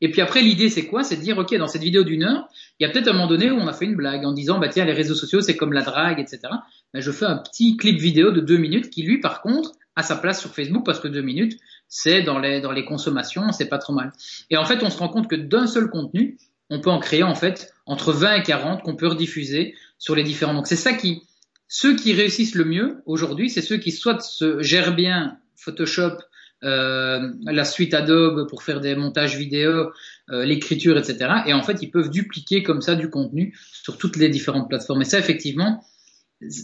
Et 0.00 0.12
puis 0.12 0.20
après, 0.20 0.42
l'idée, 0.42 0.68
c'est 0.68 0.86
quoi? 0.86 1.02
C'est 1.02 1.16
de 1.16 1.22
dire, 1.22 1.36
OK, 1.38 1.52
dans 1.56 1.66
cette 1.66 1.82
vidéo 1.82 2.04
d'une 2.04 2.22
heure, 2.22 2.48
il 2.78 2.86
y 2.86 2.88
a 2.88 2.92
peut-être 2.92 3.08
un 3.08 3.14
moment 3.14 3.26
donné 3.26 3.50
où 3.50 3.56
on 3.56 3.66
a 3.66 3.72
fait 3.72 3.84
une 3.84 3.96
blague 3.96 4.24
en 4.24 4.32
disant, 4.32 4.60
bah 4.60 4.68
tiens, 4.68 4.84
les 4.84 4.92
réseaux 4.92 5.16
sociaux, 5.16 5.40
c'est 5.40 5.56
comme 5.56 5.72
la 5.72 5.82
drague, 5.82 6.20
etc. 6.20 6.40
Ben, 6.94 7.00
je 7.00 7.10
fais 7.10 7.26
un 7.26 7.36
petit 7.36 7.76
clip 7.76 7.98
vidéo 7.98 8.30
de 8.30 8.40
deux 8.40 8.58
minutes 8.58 8.90
qui, 8.90 9.02
lui, 9.02 9.18
par 9.18 9.42
contre, 9.42 9.72
a 9.96 10.02
sa 10.02 10.16
place 10.16 10.40
sur 10.40 10.54
Facebook 10.54 10.84
parce 10.84 11.00
que 11.00 11.08
deux 11.08 11.22
minutes, 11.22 11.58
c'est 11.88 12.22
dans 12.22 12.38
les, 12.38 12.60
dans 12.60 12.72
les 12.72 12.84
consommations, 12.84 13.50
c'est 13.52 13.68
pas 13.68 13.78
trop 13.78 13.92
mal. 13.92 14.12
Et 14.50 14.56
en 14.56 14.64
fait, 14.64 14.82
on 14.82 14.90
se 14.90 14.98
rend 14.98 15.08
compte 15.08 15.28
que 15.28 15.36
d'un 15.36 15.66
seul 15.66 15.90
contenu, 15.90 16.38
on 16.70 16.80
peut 16.80 16.90
en 16.90 17.00
créer, 17.00 17.24
en 17.24 17.34
fait, 17.34 17.72
entre 17.86 18.12
20 18.12 18.34
et 18.36 18.42
40 18.42 18.82
qu'on 18.82 18.96
peut 18.96 19.08
rediffuser 19.08 19.74
sur 19.98 20.14
les 20.14 20.22
différents. 20.22 20.54
Donc, 20.54 20.68
c'est 20.68 20.76
ça 20.76 20.92
qui, 20.92 21.22
ceux 21.66 21.96
qui 21.96 22.12
réussissent 22.12 22.54
le 22.54 22.64
mieux 22.64 23.02
aujourd'hui, 23.06 23.50
c'est 23.50 23.62
ceux 23.62 23.76
qui 23.76 23.90
soit 23.90 24.20
se 24.20 24.62
gèrent 24.62 24.94
bien 24.94 25.38
Photoshop, 25.56 26.16
euh, 26.62 27.32
la 27.44 27.64
suite 27.64 27.94
Adobe 27.94 28.48
pour 28.48 28.62
faire 28.62 28.80
des 28.80 28.94
montages 28.94 29.36
vidéo, 29.36 29.90
euh, 30.30 30.44
l'écriture, 30.44 30.96
etc. 30.96 31.30
Et 31.46 31.54
en 31.54 31.62
fait, 31.62 31.78
ils 31.82 31.90
peuvent 31.90 32.10
dupliquer 32.10 32.62
comme 32.62 32.82
ça 32.82 32.94
du 32.94 33.10
contenu 33.10 33.56
sur 33.72 33.98
toutes 33.98 34.16
les 34.16 34.28
différentes 34.28 34.68
plateformes. 34.68 35.02
Et 35.02 35.06
ça, 35.06 35.18
effectivement, 35.18 35.82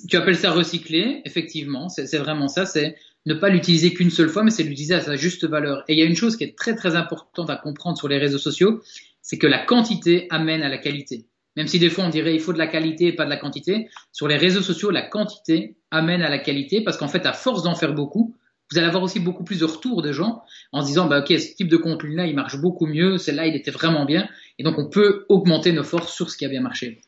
tu 0.08 0.16
appelles 0.16 0.36
ça 0.36 0.52
recycler, 0.52 1.22
effectivement, 1.24 1.88
c'est 1.88 2.16
vraiment 2.18 2.48
ça, 2.48 2.64
c'est 2.64 2.96
ne 3.26 3.34
pas 3.34 3.48
l'utiliser 3.48 3.92
qu'une 3.92 4.10
seule 4.10 4.28
fois, 4.28 4.42
mais 4.42 4.50
c'est 4.50 4.62
l'utiliser 4.62 4.94
à 4.94 5.00
sa 5.00 5.16
juste 5.16 5.44
valeur. 5.46 5.84
Et 5.88 5.94
il 5.94 5.98
y 5.98 6.02
a 6.02 6.06
une 6.06 6.16
chose 6.16 6.36
qui 6.36 6.44
est 6.44 6.56
très 6.56 6.74
très 6.74 6.96
importante 6.96 7.50
à 7.50 7.56
comprendre 7.56 7.98
sur 7.98 8.08
les 8.08 8.18
réseaux 8.18 8.38
sociaux, 8.38 8.80
c'est 9.20 9.38
que 9.38 9.46
la 9.46 9.58
quantité 9.58 10.26
amène 10.30 10.62
à 10.62 10.68
la 10.68 10.78
qualité. 10.78 11.26
Même 11.56 11.66
si 11.66 11.78
des 11.78 11.90
fois 11.90 12.04
on 12.04 12.10
dirait 12.10 12.34
il 12.34 12.40
faut 12.40 12.52
de 12.52 12.58
la 12.58 12.66
qualité 12.66 13.06
et 13.06 13.12
pas 13.12 13.24
de 13.24 13.30
la 13.30 13.36
quantité, 13.36 13.88
sur 14.12 14.28
les 14.28 14.36
réseaux 14.36 14.62
sociaux, 14.62 14.90
la 14.90 15.02
quantité 15.02 15.76
amène 15.90 16.22
à 16.22 16.30
la 16.30 16.38
qualité 16.38 16.82
parce 16.82 16.96
qu'en 16.96 17.08
fait, 17.08 17.26
à 17.26 17.32
force 17.32 17.62
d'en 17.62 17.74
faire 17.74 17.94
beaucoup, 17.94 18.36
vous 18.70 18.78
allez 18.78 18.86
avoir 18.86 19.02
aussi 19.02 19.20
beaucoup 19.20 19.44
plus 19.44 19.60
de 19.60 19.64
retours 19.64 20.02
de 20.02 20.12
gens 20.12 20.42
en 20.72 20.82
se 20.82 20.86
disant, 20.86 21.06
bah, 21.06 21.20
ok, 21.20 21.28
ce 21.28 21.54
type 21.54 21.68
de 21.68 21.76
contenu-là, 21.76 22.26
il 22.26 22.34
marche 22.34 22.60
beaucoup 22.60 22.86
mieux, 22.86 23.16
celle-là, 23.16 23.46
il 23.46 23.54
était 23.54 23.70
vraiment 23.70 24.04
bien. 24.04 24.28
Et 24.58 24.64
donc, 24.64 24.76
on 24.78 24.88
peut 24.88 25.24
augmenter 25.28 25.72
nos 25.72 25.84
forces 25.84 26.12
sur 26.12 26.30
ce 26.30 26.36
qui 26.36 26.44
a 26.44 26.48
bien 26.48 26.62
marché. 26.62 27.00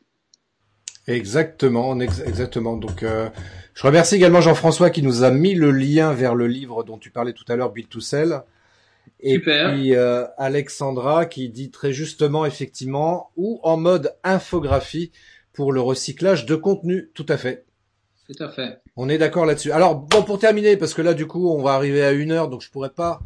Exactement, 1.09 1.99
exactement. 1.99 2.77
Donc, 2.77 3.03
euh, 3.03 3.29
je 3.73 3.83
remercie 3.83 4.15
également 4.15 4.41
Jean-François 4.41 4.89
qui 4.89 5.01
nous 5.01 5.23
a 5.23 5.31
mis 5.31 5.55
le 5.55 5.71
lien 5.71 6.13
vers 6.13 6.35
le 6.35 6.47
livre 6.47 6.83
dont 6.83 6.97
tu 6.97 7.09
parlais 7.09 7.33
tout 7.33 7.45
à 7.47 7.55
l'heure, 7.55 7.71
Build 7.71 7.89
to 7.89 7.99
Sell. 7.99 8.41
Et 9.21 9.39
puis 9.39 9.95
euh, 9.95 10.25
Alexandra 10.37 11.25
qui 11.25 11.49
dit 11.49 11.71
très 11.71 11.91
justement, 11.91 12.45
effectivement, 12.45 13.31
ou 13.35 13.59
en 13.63 13.75
mode 13.75 14.15
infographie 14.23 15.11
pour 15.51 15.73
le 15.73 15.81
recyclage 15.81 16.45
de 16.45 16.55
contenu. 16.55 17.09
Tout 17.13 17.25
à 17.27 17.37
fait. 17.37 17.65
Tout 18.27 18.41
à 18.43 18.49
fait. 18.49 18.79
On 18.95 19.09
est 19.09 19.17
d'accord 19.17 19.45
là-dessus. 19.45 19.71
Alors 19.71 19.95
bon, 19.95 20.23
pour 20.23 20.39
terminer, 20.39 20.77
parce 20.77 20.93
que 20.93 21.01
là 21.01 21.13
du 21.13 21.25
coup 21.25 21.49
on 21.49 21.61
va 21.61 21.73
arriver 21.73 22.03
à 22.03 22.11
une 22.11 22.31
heure, 22.31 22.47
donc 22.47 22.61
je 22.61 22.69
pourrais 22.69 22.91
pas 22.91 23.19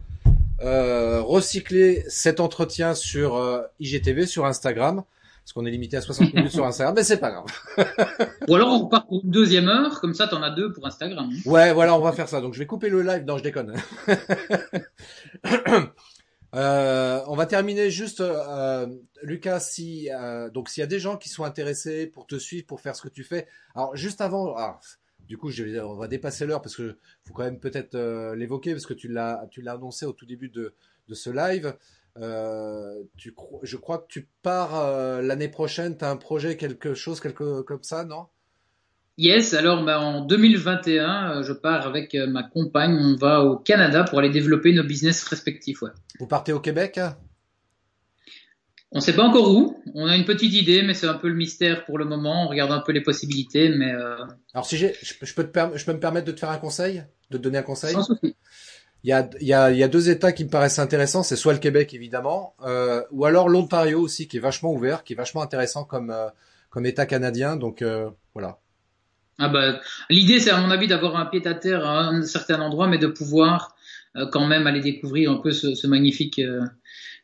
euh, 0.61 1.21
recycler 1.21 2.03
cet 2.07 2.39
entretien 2.39 2.95
sur 2.95 3.35
euh, 3.35 3.61
IGTV, 3.79 4.25
sur 4.25 4.45
Instagram, 4.45 5.03
parce 5.43 5.51
qu'on 5.53 5.65
est 5.65 5.71
limité 5.71 5.97
à 5.97 6.01
60 6.01 6.33
minutes 6.33 6.51
sur 6.51 6.65
Instagram, 6.65 6.95
mais 6.95 7.03
c'est 7.03 7.17
pas 7.17 7.31
grave. 7.31 7.45
Ou 8.47 8.55
alors 8.55 8.69
on 8.69 8.85
repart 8.85 9.07
pour 9.07 9.21
une 9.23 9.29
deuxième 9.29 9.67
heure, 9.67 9.99
comme 9.99 10.13
ça 10.13 10.27
t'en 10.27 10.41
as 10.41 10.51
deux 10.51 10.71
pour 10.71 10.87
Instagram. 10.87 11.29
Ouais, 11.45 11.73
voilà, 11.73 11.95
on 11.97 12.01
va 12.01 12.13
faire 12.13 12.29
ça. 12.29 12.39
Donc 12.39 12.53
je 12.53 12.59
vais 12.59 12.65
couper 12.65 12.87
le 12.89 13.01
live. 13.01 13.25
Non, 13.25 13.37
je 13.37 13.43
déconne. 13.43 13.75
Euh, 16.55 17.19
on 17.25 17.35
va 17.35 17.47
terminer 17.47 17.89
juste, 17.89 18.21
euh, 18.21 18.85
Lucas, 19.23 19.59
si 19.59 20.11
euh, 20.11 20.51
donc 20.51 20.69
s'il 20.69 20.81
y 20.81 20.83
a 20.83 20.87
des 20.87 20.99
gens 20.99 21.17
qui 21.17 21.27
sont 21.27 21.43
intéressés 21.45 22.05
pour 22.05 22.27
te 22.27 22.37
suivre, 22.37 22.67
pour 22.67 22.79
faire 22.79 22.95
ce 22.95 23.01
que 23.01 23.09
tu 23.09 23.23
fais. 23.23 23.47
Alors 23.73 23.95
juste 23.95 24.21
avant, 24.21 24.55
ah, 24.55 24.79
du 25.27 25.35
coup, 25.39 25.49
je 25.49 25.79
on 25.79 25.95
va 25.95 26.07
dépasser 26.07 26.45
l'heure 26.45 26.61
parce 26.61 26.75
que 26.75 26.99
faut 27.25 27.33
quand 27.33 27.43
même 27.43 27.59
peut-être 27.59 27.97
l'évoquer 28.35 28.73
parce 28.73 28.85
que 28.85 28.93
tu 28.93 29.07
l'as, 29.07 29.47
tu 29.49 29.63
l'as 29.63 29.73
annoncé 29.73 30.05
au 30.05 30.13
tout 30.13 30.27
début 30.27 30.49
de, 30.49 30.75
de 31.07 31.13
ce 31.15 31.31
live. 31.31 31.75
Tu, 33.17 33.35
je 33.63 33.77
crois 33.77 33.99
que 33.99 34.07
tu 34.07 34.29
pars 34.41 35.21
l'année 35.21 35.49
prochaine. 35.49 35.97
Tu 35.97 36.05
as 36.05 36.09
un 36.09 36.17
projet, 36.17 36.57
quelque 36.57 36.93
chose, 36.93 37.19
quelque 37.19 37.61
comme 37.61 37.83
ça, 37.83 38.03
non? 38.03 38.27
Yes, 39.17 39.53
alors 39.53 39.83
bah, 39.85 39.99
en 39.99 40.25
2021, 40.25 41.37
euh, 41.37 41.43
je 41.43 41.53
pars 41.53 41.85
avec 41.85 42.15
euh, 42.15 42.25
ma 42.25 42.41
compagne, 42.41 42.95
on 42.95 43.15
va 43.15 43.41
au 43.41 43.57
Canada 43.57 44.03
pour 44.03 44.17
aller 44.17 44.31
développer 44.31 44.73
nos 44.73 44.83
business 44.83 45.23
respectifs. 45.23 45.83
Ouais. 45.83 45.91
Vous 46.19 46.25
partez 46.25 46.51
au 46.51 46.59
Québec 46.59 46.99
On 48.91 48.97
ne 48.97 49.03
sait 49.03 49.13
pas 49.13 49.23
encore 49.23 49.51
où. 49.51 49.79
On 49.93 50.07
a 50.07 50.15
une 50.15 50.25
petite 50.25 50.53
idée, 50.53 50.81
mais 50.81 50.95
c'est 50.95 51.07
un 51.07 51.13
peu 51.13 51.27
le 51.27 51.35
mystère 51.35 51.85
pour 51.85 51.99
le 51.99 52.05
moment. 52.05 52.45
On 52.45 52.47
regarde 52.47 52.71
un 52.71 52.79
peu 52.79 52.91
les 52.91 53.01
possibilités, 53.01 53.69
mais. 53.69 53.91
Euh... 53.91 54.17
Alors 54.55 54.65
si 54.65 54.77
j'ai, 54.77 54.95
je, 55.03 55.13
peux 55.35 55.43
te 55.43 55.77
je 55.77 55.85
peux 55.85 55.93
me 55.93 55.99
permettre 55.99 56.25
de 56.25 56.31
te 56.31 56.39
faire 56.39 56.49
un 56.49 56.57
conseil, 56.57 57.03
de 57.29 57.37
te 57.37 57.43
donner 57.43 57.59
un 57.59 57.63
conseil? 57.63 57.93
Sans 57.93 58.03
souci. 58.03 58.35
Il 59.03 59.09
y 59.09 59.13
a, 59.13 59.29
y 59.41 59.53
a, 59.53 59.71
y 59.71 59.83
a 59.83 59.87
deux 59.87 60.09
États 60.09 60.31
qui 60.31 60.45
me 60.45 60.49
paraissent 60.49 60.79
intéressants. 60.79 61.23
C'est 61.23 61.35
soit 61.35 61.53
le 61.53 61.59
Québec 61.59 61.93
évidemment, 61.93 62.55
euh, 62.65 63.01
ou 63.11 63.25
alors 63.25 63.49
l'Ontario 63.49 63.99
aussi, 63.99 64.27
qui 64.27 64.37
est 64.37 64.39
vachement 64.39 64.71
ouvert, 64.71 65.03
qui 65.03 65.13
est 65.13 65.17
vachement 65.17 65.41
intéressant 65.41 65.83
comme 65.83 66.09
euh, 66.09 66.27
comme 66.69 66.85
État 66.85 67.05
canadien. 67.05 67.55
Donc 67.57 67.83
voilà. 68.33 68.59
Ah 69.39 69.49
bah, 69.49 69.79
l'idée, 70.09 70.39
c'est 70.39 70.51
à 70.51 70.61
mon 70.61 70.69
avis 70.69 70.87
d'avoir 70.87 71.15
un 71.15 71.25
pied 71.25 71.45
à 71.47 71.55
terre 71.55 71.85
à 71.85 72.07
un 72.07 72.21
certain 72.23 72.61
endroit, 72.61 72.87
mais 72.87 72.99
de 72.99 73.07
pouvoir 73.07 73.75
euh, 74.15 74.27
quand 74.31 74.45
même 74.45 74.67
aller 74.67 74.81
découvrir 74.81 75.31
un 75.31 75.37
peu 75.37 75.51
ce, 75.51 75.73
ce 75.73 75.87
magnifique, 75.87 76.39
euh, 76.39 76.61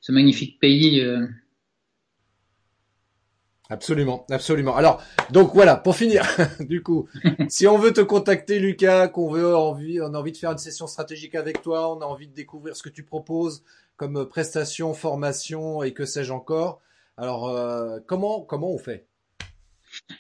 ce 0.02 0.12
magnifique 0.12 0.60
pays. 0.60 1.06
Euh. 3.70 3.74
Absolument, 3.74 4.26
absolument. 4.30 4.76
Alors, 4.76 5.04
donc 5.32 5.52
voilà, 5.54 5.76
pour 5.76 5.96
finir, 5.96 6.26
du 6.60 6.82
coup, 6.82 7.08
si 7.50 7.68
on 7.68 7.78
veut 7.78 7.94
te 7.94 8.02
contacter, 8.02 8.60
Lucas, 8.60 9.08
qu'on 9.08 9.30
veut 9.30 9.56
envie, 9.56 10.02
on 10.02 10.14
a 10.14 10.18
envie 10.18 10.32
de 10.32 10.38
faire 10.38 10.52
une 10.52 10.58
session 10.58 10.88
stratégique 10.88 11.36
avec 11.36 11.62
toi, 11.62 11.96
on 11.96 12.02
a 12.02 12.06
envie 12.06 12.28
de 12.28 12.34
découvrir 12.34 12.76
ce 12.76 12.84
que 12.84 12.90
tu 12.90 13.04
proposes 13.04 13.64
comme 13.98 14.28
prestation, 14.28 14.94
formation 14.94 15.84
et 15.84 15.94
que 15.94 16.06
sais-je 16.06 16.32
encore. 16.32 16.82
Alors, 17.18 17.54
comment 18.08 18.42
comment 18.42 18.72
on 18.72 18.78
fait? 18.78 19.06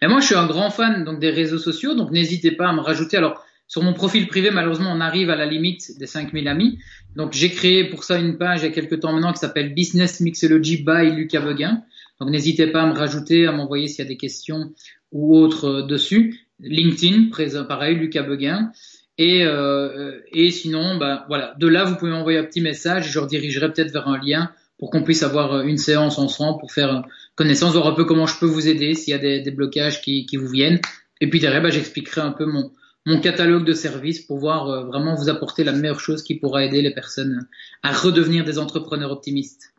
Et 0.01 0.07
moi, 0.07 0.19
je 0.19 0.27
suis 0.27 0.35
un 0.35 0.47
grand 0.47 0.69
fan 0.69 1.03
donc 1.03 1.19
des 1.19 1.29
réseaux 1.29 1.57
sociaux, 1.57 1.95
donc 1.95 2.11
n'hésitez 2.11 2.51
pas 2.51 2.67
à 2.69 2.73
me 2.73 2.81
rajouter. 2.81 3.17
Alors, 3.17 3.43
sur 3.67 3.83
mon 3.83 3.93
profil 3.93 4.27
privé, 4.27 4.49
malheureusement, 4.49 4.91
on 4.91 4.99
arrive 4.99 5.29
à 5.29 5.35
la 5.35 5.45
limite 5.45 5.97
des 5.99 6.07
5000 6.07 6.47
amis. 6.47 6.79
Donc, 7.15 7.33
j'ai 7.33 7.51
créé 7.51 7.83
pour 7.85 8.03
ça 8.03 8.17
une 8.17 8.37
page 8.37 8.61
il 8.61 8.65
y 8.65 8.67
a 8.67 8.71
quelques 8.71 8.99
temps 8.99 9.13
maintenant 9.13 9.31
qui 9.31 9.39
s'appelle 9.39 9.73
Business 9.73 10.19
Mixology 10.21 10.83
by 10.83 11.11
Lucas 11.11 11.41
Beguin. 11.41 11.83
Donc, 12.19 12.29
n'hésitez 12.29 12.67
pas 12.67 12.83
à 12.83 12.87
me 12.87 12.97
rajouter, 12.97 13.45
à 13.45 13.51
m'envoyer 13.51 13.87
s'il 13.87 13.99
y 14.03 14.07
a 14.07 14.09
des 14.09 14.17
questions 14.17 14.73
ou 15.11 15.37
autres 15.37 15.65
euh, 15.65 15.81
dessus. 15.83 16.47
LinkedIn, 16.59 17.29
pareil, 17.67 17.95
Lucas 17.95 18.23
Beguin. 18.23 18.71
Et, 19.17 19.43
euh, 19.43 20.19
et 20.31 20.49
sinon, 20.51 20.97
bah, 20.97 21.25
voilà, 21.27 21.53
de 21.59 21.67
là, 21.67 21.83
vous 21.83 21.95
pouvez 21.95 22.11
m'envoyer 22.11 22.37
un 22.37 22.45
petit 22.45 22.61
message 22.61 23.07
et 23.07 23.09
je 23.11 23.19
redirigerai 23.19 23.71
peut-être 23.71 23.91
vers 23.91 24.07
un 24.07 24.17
lien 24.17 24.51
pour 24.79 24.89
qu'on 24.89 25.03
puisse 25.03 25.23
avoir 25.23 25.53
euh, 25.53 25.63
une 25.63 25.77
séance 25.77 26.17
ensemble 26.17 26.59
pour 26.59 26.71
faire 26.71 26.95
euh, 26.95 27.01
connaissance, 27.35 27.73
voir 27.73 27.87
un 27.87 27.93
peu 27.93 28.05
comment 28.05 28.25
je 28.25 28.39
peux 28.39 28.45
vous 28.45 28.67
aider 28.67 28.95
s'il 28.95 29.11
y 29.11 29.15
a 29.15 29.19
des, 29.19 29.41
des 29.41 29.51
blocages 29.51 30.01
qui, 30.01 30.25
qui, 30.25 30.37
vous 30.37 30.47
viennent. 30.47 30.79
Et 31.21 31.29
puis 31.29 31.39
derrière, 31.39 31.61
bah, 31.61 31.69
j'expliquerai 31.69 32.21
un 32.21 32.31
peu 32.31 32.45
mon, 32.45 32.71
mon 33.05 33.19
catalogue 33.19 33.65
de 33.65 33.73
services 33.73 34.21
pour 34.21 34.49
euh, 34.49 34.85
vraiment 34.85 35.15
vous 35.15 35.29
apporter 35.29 35.65
la 35.65 35.73
meilleure 35.73 35.99
chose 35.99 36.23
qui 36.23 36.35
pourra 36.35 36.63
aider 36.63 36.81
les 36.81 36.93
personnes 36.93 37.47
à 37.83 37.91
redevenir 37.91 38.45
des 38.45 38.57
entrepreneurs 38.57 39.11
optimistes. 39.11 39.73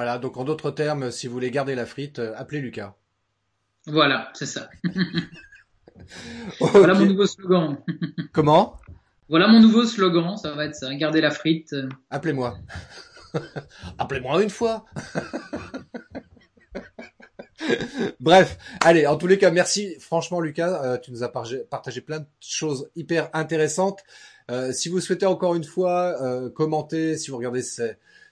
Voilà, 0.00 0.16
donc 0.16 0.38
en 0.38 0.44
d'autres 0.44 0.70
termes, 0.70 1.10
si 1.10 1.26
vous 1.26 1.34
voulez 1.34 1.50
garder 1.50 1.74
la 1.74 1.84
frite, 1.84 2.20
euh, 2.20 2.32
appelez 2.34 2.62
Lucas. 2.62 2.94
Voilà, 3.86 4.30
c'est 4.32 4.46
ça. 4.46 4.70
Voilà 6.58 6.94
mon 6.94 7.04
nouveau 7.04 7.26
slogan. 7.26 7.76
Comment? 8.32 8.80
Voilà 9.28 9.46
mon 9.46 9.60
nouveau 9.60 9.84
slogan, 9.84 10.38
ça 10.38 10.52
va 10.52 10.64
être 10.64 10.74
ça, 10.74 10.94
garder 10.94 11.20
la 11.20 11.30
frite. 11.30 11.76
Appelez-moi. 12.08 12.56
Appelez-moi 13.98 14.42
une 14.42 14.48
fois. 14.48 14.86
Bref, 18.20 18.56
allez, 18.80 19.06
en 19.06 19.18
tous 19.18 19.26
les 19.26 19.36
cas, 19.36 19.50
merci 19.50 19.96
franchement 20.00 20.40
Lucas, 20.40 20.82
euh, 20.82 20.96
tu 20.96 21.12
nous 21.12 21.22
as 21.22 21.28
partagé, 21.28 22.00
plein 22.00 22.20
de 22.20 22.26
choses 22.40 22.88
hyper 22.96 23.28
intéressantes. 23.34 24.00
Euh, 24.50 24.72
si 24.72 24.88
vous 24.88 25.00
souhaitez 25.00 25.26
encore 25.26 25.54
une 25.54 25.64
fois 25.64 26.16
euh, 26.22 26.48
commenter, 26.48 27.18
si 27.18 27.30
vous 27.30 27.36
regardez 27.36 27.62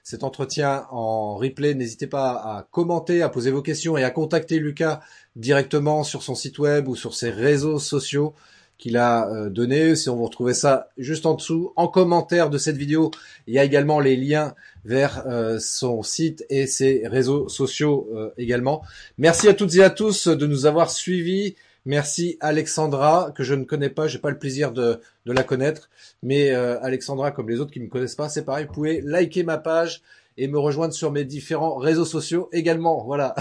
cet 0.08 0.24
entretien 0.24 0.86
en 0.90 1.36
replay, 1.36 1.74
n'hésitez 1.74 2.06
pas 2.06 2.30
à 2.30 2.66
commenter, 2.70 3.20
à 3.20 3.28
poser 3.28 3.50
vos 3.50 3.60
questions 3.60 3.98
et 3.98 4.04
à 4.04 4.10
contacter 4.10 4.58
Lucas 4.58 5.00
directement 5.36 6.02
sur 6.02 6.22
son 6.22 6.34
site 6.34 6.58
web 6.58 6.88
ou 6.88 6.96
sur 6.96 7.14
ses 7.14 7.28
réseaux 7.28 7.78
sociaux 7.78 8.32
qu'il 8.78 8.96
a 8.96 9.28
euh, 9.28 9.50
donné. 9.50 9.96
Si 9.96 10.08
on 10.08 10.16
vous 10.16 10.24
retrouvez 10.24 10.54
ça 10.54 10.88
juste 10.96 11.26
en 11.26 11.34
dessous, 11.34 11.74
en 11.76 11.88
commentaire 11.88 12.48
de 12.48 12.56
cette 12.56 12.78
vidéo, 12.78 13.10
il 13.46 13.52
y 13.52 13.58
a 13.58 13.64
également 13.64 14.00
les 14.00 14.16
liens 14.16 14.54
vers 14.86 15.24
euh, 15.26 15.58
son 15.58 16.02
site 16.02 16.42
et 16.48 16.66
ses 16.66 17.06
réseaux 17.06 17.50
sociaux 17.50 18.08
euh, 18.14 18.30
également. 18.38 18.80
Merci 19.18 19.46
à 19.46 19.52
toutes 19.52 19.74
et 19.74 19.82
à 19.82 19.90
tous 19.90 20.26
de 20.26 20.46
nous 20.46 20.64
avoir 20.64 20.90
suivis. 20.90 21.54
Merci 21.88 22.36
Alexandra, 22.40 23.32
que 23.34 23.42
je 23.42 23.54
ne 23.54 23.64
connais 23.64 23.88
pas, 23.88 24.08
j'ai 24.08 24.18
pas 24.18 24.30
le 24.30 24.38
plaisir 24.38 24.72
de, 24.72 25.00
la 25.24 25.42
connaître, 25.42 25.88
mais 26.22 26.50
Alexandra, 26.50 27.30
comme 27.30 27.48
les 27.48 27.60
autres 27.60 27.70
qui 27.70 27.80
me 27.80 27.88
connaissent 27.88 28.14
pas, 28.14 28.28
c'est 28.28 28.44
pareil, 28.44 28.66
vous 28.66 28.74
pouvez 28.74 29.00
liker 29.00 29.42
ma 29.42 29.56
page 29.56 30.02
et 30.36 30.48
me 30.48 30.58
rejoindre 30.58 30.92
sur 30.92 31.10
mes 31.10 31.24
différents 31.24 31.76
réseaux 31.76 32.04
sociaux 32.04 32.50
également. 32.52 33.04
Voilà. 33.04 33.34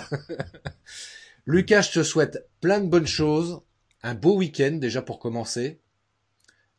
Lucas, 1.45 1.81
je 1.81 1.99
te 1.99 2.03
souhaite 2.03 2.47
plein 2.61 2.79
de 2.79 2.87
bonnes 2.87 3.05
choses 3.05 3.59
un 4.01 4.15
beau 4.15 4.37
week-end 4.37 4.77
déjà 4.79 5.01
pour 5.01 5.19
commencer. 5.19 5.79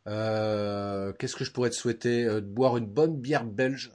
Euh, 0.07 1.13
qu'est-ce 1.19 1.37
que 1.37 1.45
je 1.45 1.53
pourrais 1.53 1.69
te 1.69 1.75
souhaiter 1.75 2.25
euh, 2.25 2.41
boire 2.41 2.79
une 2.79 2.87
bonne 2.87 3.21
bière 3.21 3.45
belge? 3.45 3.93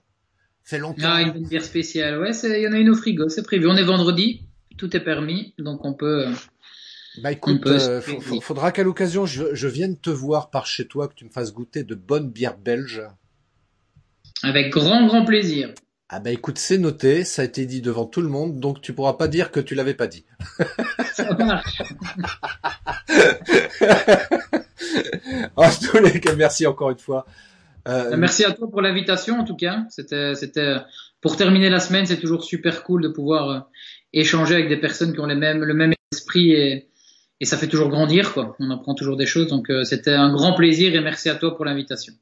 Fait 0.63 0.77
longtemps. 0.77 1.01
Ah, 1.05 1.21
une 1.21 1.47
bière 1.47 1.63
spéciale. 1.63 2.19
Ouais, 2.19 2.31
il 2.43 2.61
y 2.61 2.67
en 2.67 2.73
a 2.73 2.77
une 2.77 2.91
au 2.91 2.95
frigo, 2.95 3.29
c'est 3.29 3.43
prévu. 3.43 3.67
On 3.67 3.75
est 3.75 3.83
vendredi, 3.83 4.47
tout 4.77 4.95
est 4.95 5.03
permis, 5.03 5.55
donc 5.57 5.83
on 5.83 5.93
peut. 5.93 6.27
Euh, 7.17 7.21
bah 7.21 7.31
écoute, 7.31 7.67
faudra 8.41 8.71
qu'à 8.71 8.83
l'occasion 8.83 9.25
je, 9.25 9.53
je, 9.53 9.67
vienne 9.67 9.97
te 9.97 10.09
voir 10.09 10.49
par 10.49 10.65
chez 10.65 10.87
toi, 10.87 11.07
que 11.07 11.13
tu 11.13 11.25
me 11.25 11.29
fasses 11.29 11.53
goûter 11.53 11.83
de 11.83 11.95
bonnes 11.95 12.29
bières 12.29 12.57
belges. 12.57 13.03
Avec 14.41 14.71
grand 14.71 15.05
grand 15.05 15.23
plaisir. 15.23 15.73
Ah 16.09 16.19
bah 16.19 16.31
écoute, 16.31 16.59
c'est 16.59 16.77
noté, 16.77 17.23
ça 17.23 17.41
a 17.41 17.45
été 17.45 17.65
dit 17.65 17.81
devant 17.81 18.05
tout 18.05 18.21
le 18.21 18.27
monde, 18.27 18.59
donc 18.59 18.81
tu 18.81 18.93
pourras 18.93 19.13
pas 19.13 19.27
dire 19.27 19.51
que 19.51 19.59
tu 19.59 19.73
l'avais 19.73 19.95
pas 19.95 20.07
dit. 20.07 20.25
Ça 21.13 21.33
marche. 21.33 21.81
en 25.55 25.69
tous 25.69 25.97
les 25.97 26.19
cas, 26.19 26.35
merci 26.35 26.67
encore 26.67 26.91
une 26.91 26.99
fois. 26.99 27.25
Euh, 27.87 28.15
merci 28.15 28.45
à 28.45 28.51
toi 28.51 28.69
pour 28.69 28.81
l'invitation 28.81 29.39
en 29.39 29.43
tout 29.43 29.55
cas. 29.55 29.85
C'était, 29.89 30.35
c'était 30.35 30.77
pour 31.21 31.37
terminer 31.37 31.69
la 31.69 31.79
semaine, 31.79 32.05
c'est 32.05 32.19
toujours 32.19 32.43
super 32.43 32.83
cool 32.83 33.01
de 33.01 33.07
pouvoir 33.07 33.49
euh, 33.49 33.59
échanger 34.13 34.55
avec 34.55 34.69
des 34.69 34.77
personnes 34.77 35.13
qui 35.13 35.19
ont 35.19 35.25
les 35.25 35.35
mêmes, 35.35 35.63
le 35.63 35.73
même 35.73 35.93
esprit 36.11 36.51
et, 36.51 36.89
et 37.43 37.45
ça 37.45 37.57
fait 37.57 37.67
toujours 37.67 37.89
grandir 37.89 38.33
quoi. 38.33 38.55
On 38.59 38.71
apprend 38.71 38.95
toujours 38.95 39.17
des 39.17 39.25
choses, 39.25 39.47
donc 39.47 39.69
euh, 39.69 39.83
c'était 39.83 40.13
un 40.13 40.31
grand 40.31 40.53
plaisir 40.53 40.95
et 40.95 41.01
merci 41.01 41.29
à 41.29 41.35
toi 41.35 41.57
pour 41.57 41.65
l'invitation. 41.65 42.13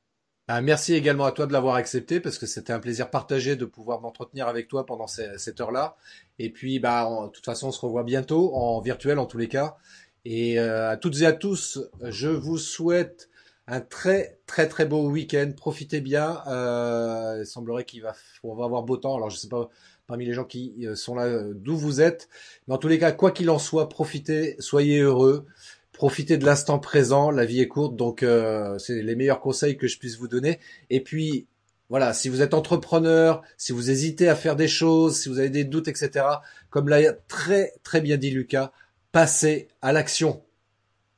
Ah, 0.48 0.62
merci 0.62 0.96
également 0.96 1.26
à 1.26 1.32
toi 1.32 1.46
de 1.46 1.54
l'avoir 1.54 1.76
accepté 1.76 2.20
parce 2.20 2.40
que 2.40 2.48
c'était 2.48 2.74
un 2.74 2.80
plaisir 2.80 3.12
partagé 3.12 3.56
de 3.56 3.66
pouvoir 3.66 4.02
m'entretenir 4.02 4.48
avec 4.48 4.68
toi 4.68 4.84
pendant 4.88 5.06
cette 5.06 5.62
heure-là. 5.62 5.96
Et 6.40 6.50
puis, 6.50 6.80
bah, 6.80 7.08
de 7.26 7.30
toute 7.30 7.46
façon, 7.46 7.68
on 7.68 7.72
se 7.72 7.80
revoit 7.80 8.04
bientôt 8.04 8.56
en 8.56 8.82
virtuel 8.82 9.20
en 9.20 9.28
tous 9.28 9.38
les 9.38 9.48
cas. 9.48 9.78
Et 10.26 10.60
euh, 10.60 10.90
à 10.90 10.98
toutes 10.98 11.22
et 11.22 11.28
à 11.28 11.34
tous, 11.34 11.80
je 12.02 12.28
vous 12.28 12.58
souhaite 12.58 13.30
un 13.68 13.80
très 13.80 14.40
très 14.48 14.68
très 14.68 14.86
beau 14.86 15.08
week-end. 15.08 15.52
Profitez 15.56 16.02
bien. 16.02 16.42
Euh, 16.48 17.38
il 17.42 17.46
semblerait 17.46 17.86
qu'il 17.86 18.02
va, 18.02 18.16
avoir 18.44 18.82
beau 18.82 18.98
temps. 18.98 19.16
Alors 19.16 19.30
je 19.30 19.38
sais 19.38 19.50
pas 19.50 19.70
parmi 20.12 20.26
les 20.26 20.34
gens 20.34 20.44
qui 20.44 20.74
euh, 20.86 20.94
sont 20.94 21.16
là 21.16 21.42
d'où 21.54 21.78
vous 21.78 22.02
êtes, 22.02 22.28
mais 22.68 22.74
en 22.74 22.78
tous 22.78 22.90
les 22.90 23.00
cas, 23.00 23.14
quoi 23.14 23.32
qu'il 23.32 23.50
en 23.50 23.60
soit, 23.60 23.88
profitez, 23.88 24.58
soyez 24.60 25.00
heureux. 25.00 25.46
Profitez 25.94 26.38
de 26.38 26.46
l'instant 26.46 26.80
présent, 26.80 27.32
la 27.32 27.46
vie 27.46 27.62
est 27.62 27.70
courte, 27.70 27.96
donc 27.96 28.22
euh, 28.22 28.78
c'est 28.78 29.04
les 29.04 29.16
meilleurs 29.16 29.40
conseils 29.40 29.78
que 29.78 29.88
je 29.88 29.98
puisse 29.98 30.18
vous 30.18 30.28
donner. 30.28 30.60
Et 30.90 31.00
puis, 31.00 31.48
voilà, 31.88 32.12
si 32.14 32.28
vous 32.28 32.42
êtes 32.42 32.54
entrepreneur, 32.54 33.42
si 33.56 33.72
vous 33.72 33.90
hésitez 33.90 34.28
à 34.28 34.36
faire 34.36 34.58
des 34.58 34.68
choses, 34.68 35.18
si 35.18 35.30
vous 35.30 35.40
avez 35.40 35.50
des 35.50 35.64
doutes, 35.64 35.88
etc., 35.88 36.26
comme 36.70 36.90
l'a 36.90 37.14
très 37.30 37.72
très 37.84 38.02
bien 38.02 38.18
dit 38.18 38.32
Lucas, 38.32 38.74
passez 39.14 39.70
à 39.82 39.94
l'action. 39.94 40.44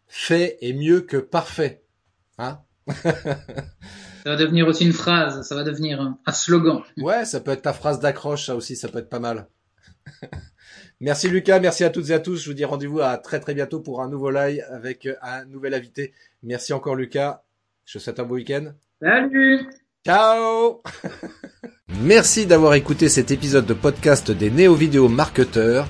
Fait 0.07 0.59
est 0.61 0.73
mieux 0.73 1.01
que 1.01 1.17
parfait. 1.17 1.81
Hein? 2.37 2.59
ça 4.23 4.29
va 4.29 4.35
devenir 4.37 4.67
aussi 4.67 4.85
une 4.85 4.93
phrase, 4.93 5.45
ça 5.47 5.55
va 5.55 5.63
devenir 5.63 6.15
un 6.25 6.31
slogan. 6.31 6.81
Ouais, 6.97 7.25
ça 7.25 7.41
peut 7.41 7.51
être 7.51 7.63
ta 7.63 7.73
phrase 7.73 7.99
d'accroche, 7.99 8.45
ça 8.45 8.55
aussi, 8.55 8.75
ça 8.75 8.87
peut 8.87 8.99
être 8.99 9.09
pas 9.09 9.19
mal. 9.19 9.47
Merci 10.99 11.27
Lucas, 11.27 11.59
merci 11.59 11.83
à 11.83 11.89
toutes 11.89 12.11
et 12.11 12.13
à 12.13 12.19
tous. 12.19 12.41
Je 12.41 12.49
vous 12.49 12.53
dis 12.53 12.63
rendez-vous 12.63 13.01
à 13.01 13.17
très 13.17 13.41
très 13.41 13.53
bientôt 13.53 13.81
pour 13.81 14.01
un 14.01 14.07
nouveau 14.07 14.29
live 14.29 14.63
avec 14.69 15.09
un 15.21 15.43
nouvel 15.43 15.73
invité. 15.73 16.13
Merci 16.43 16.71
encore 16.71 16.95
Lucas. 16.95 17.43
Je 17.83 17.97
vous 17.97 18.03
souhaite 18.03 18.21
un 18.21 18.23
beau 18.23 18.35
week-end. 18.35 18.71
Salut 19.01 19.67
Ciao 20.05 20.81
Merci 22.01 22.45
d'avoir 22.45 22.75
écouté 22.75 23.09
cet 23.09 23.31
épisode 23.31 23.65
de 23.65 23.73
podcast 23.73 24.31
des 24.31 24.49
néo-vidéo 24.49 25.09
marketeurs. 25.09 25.89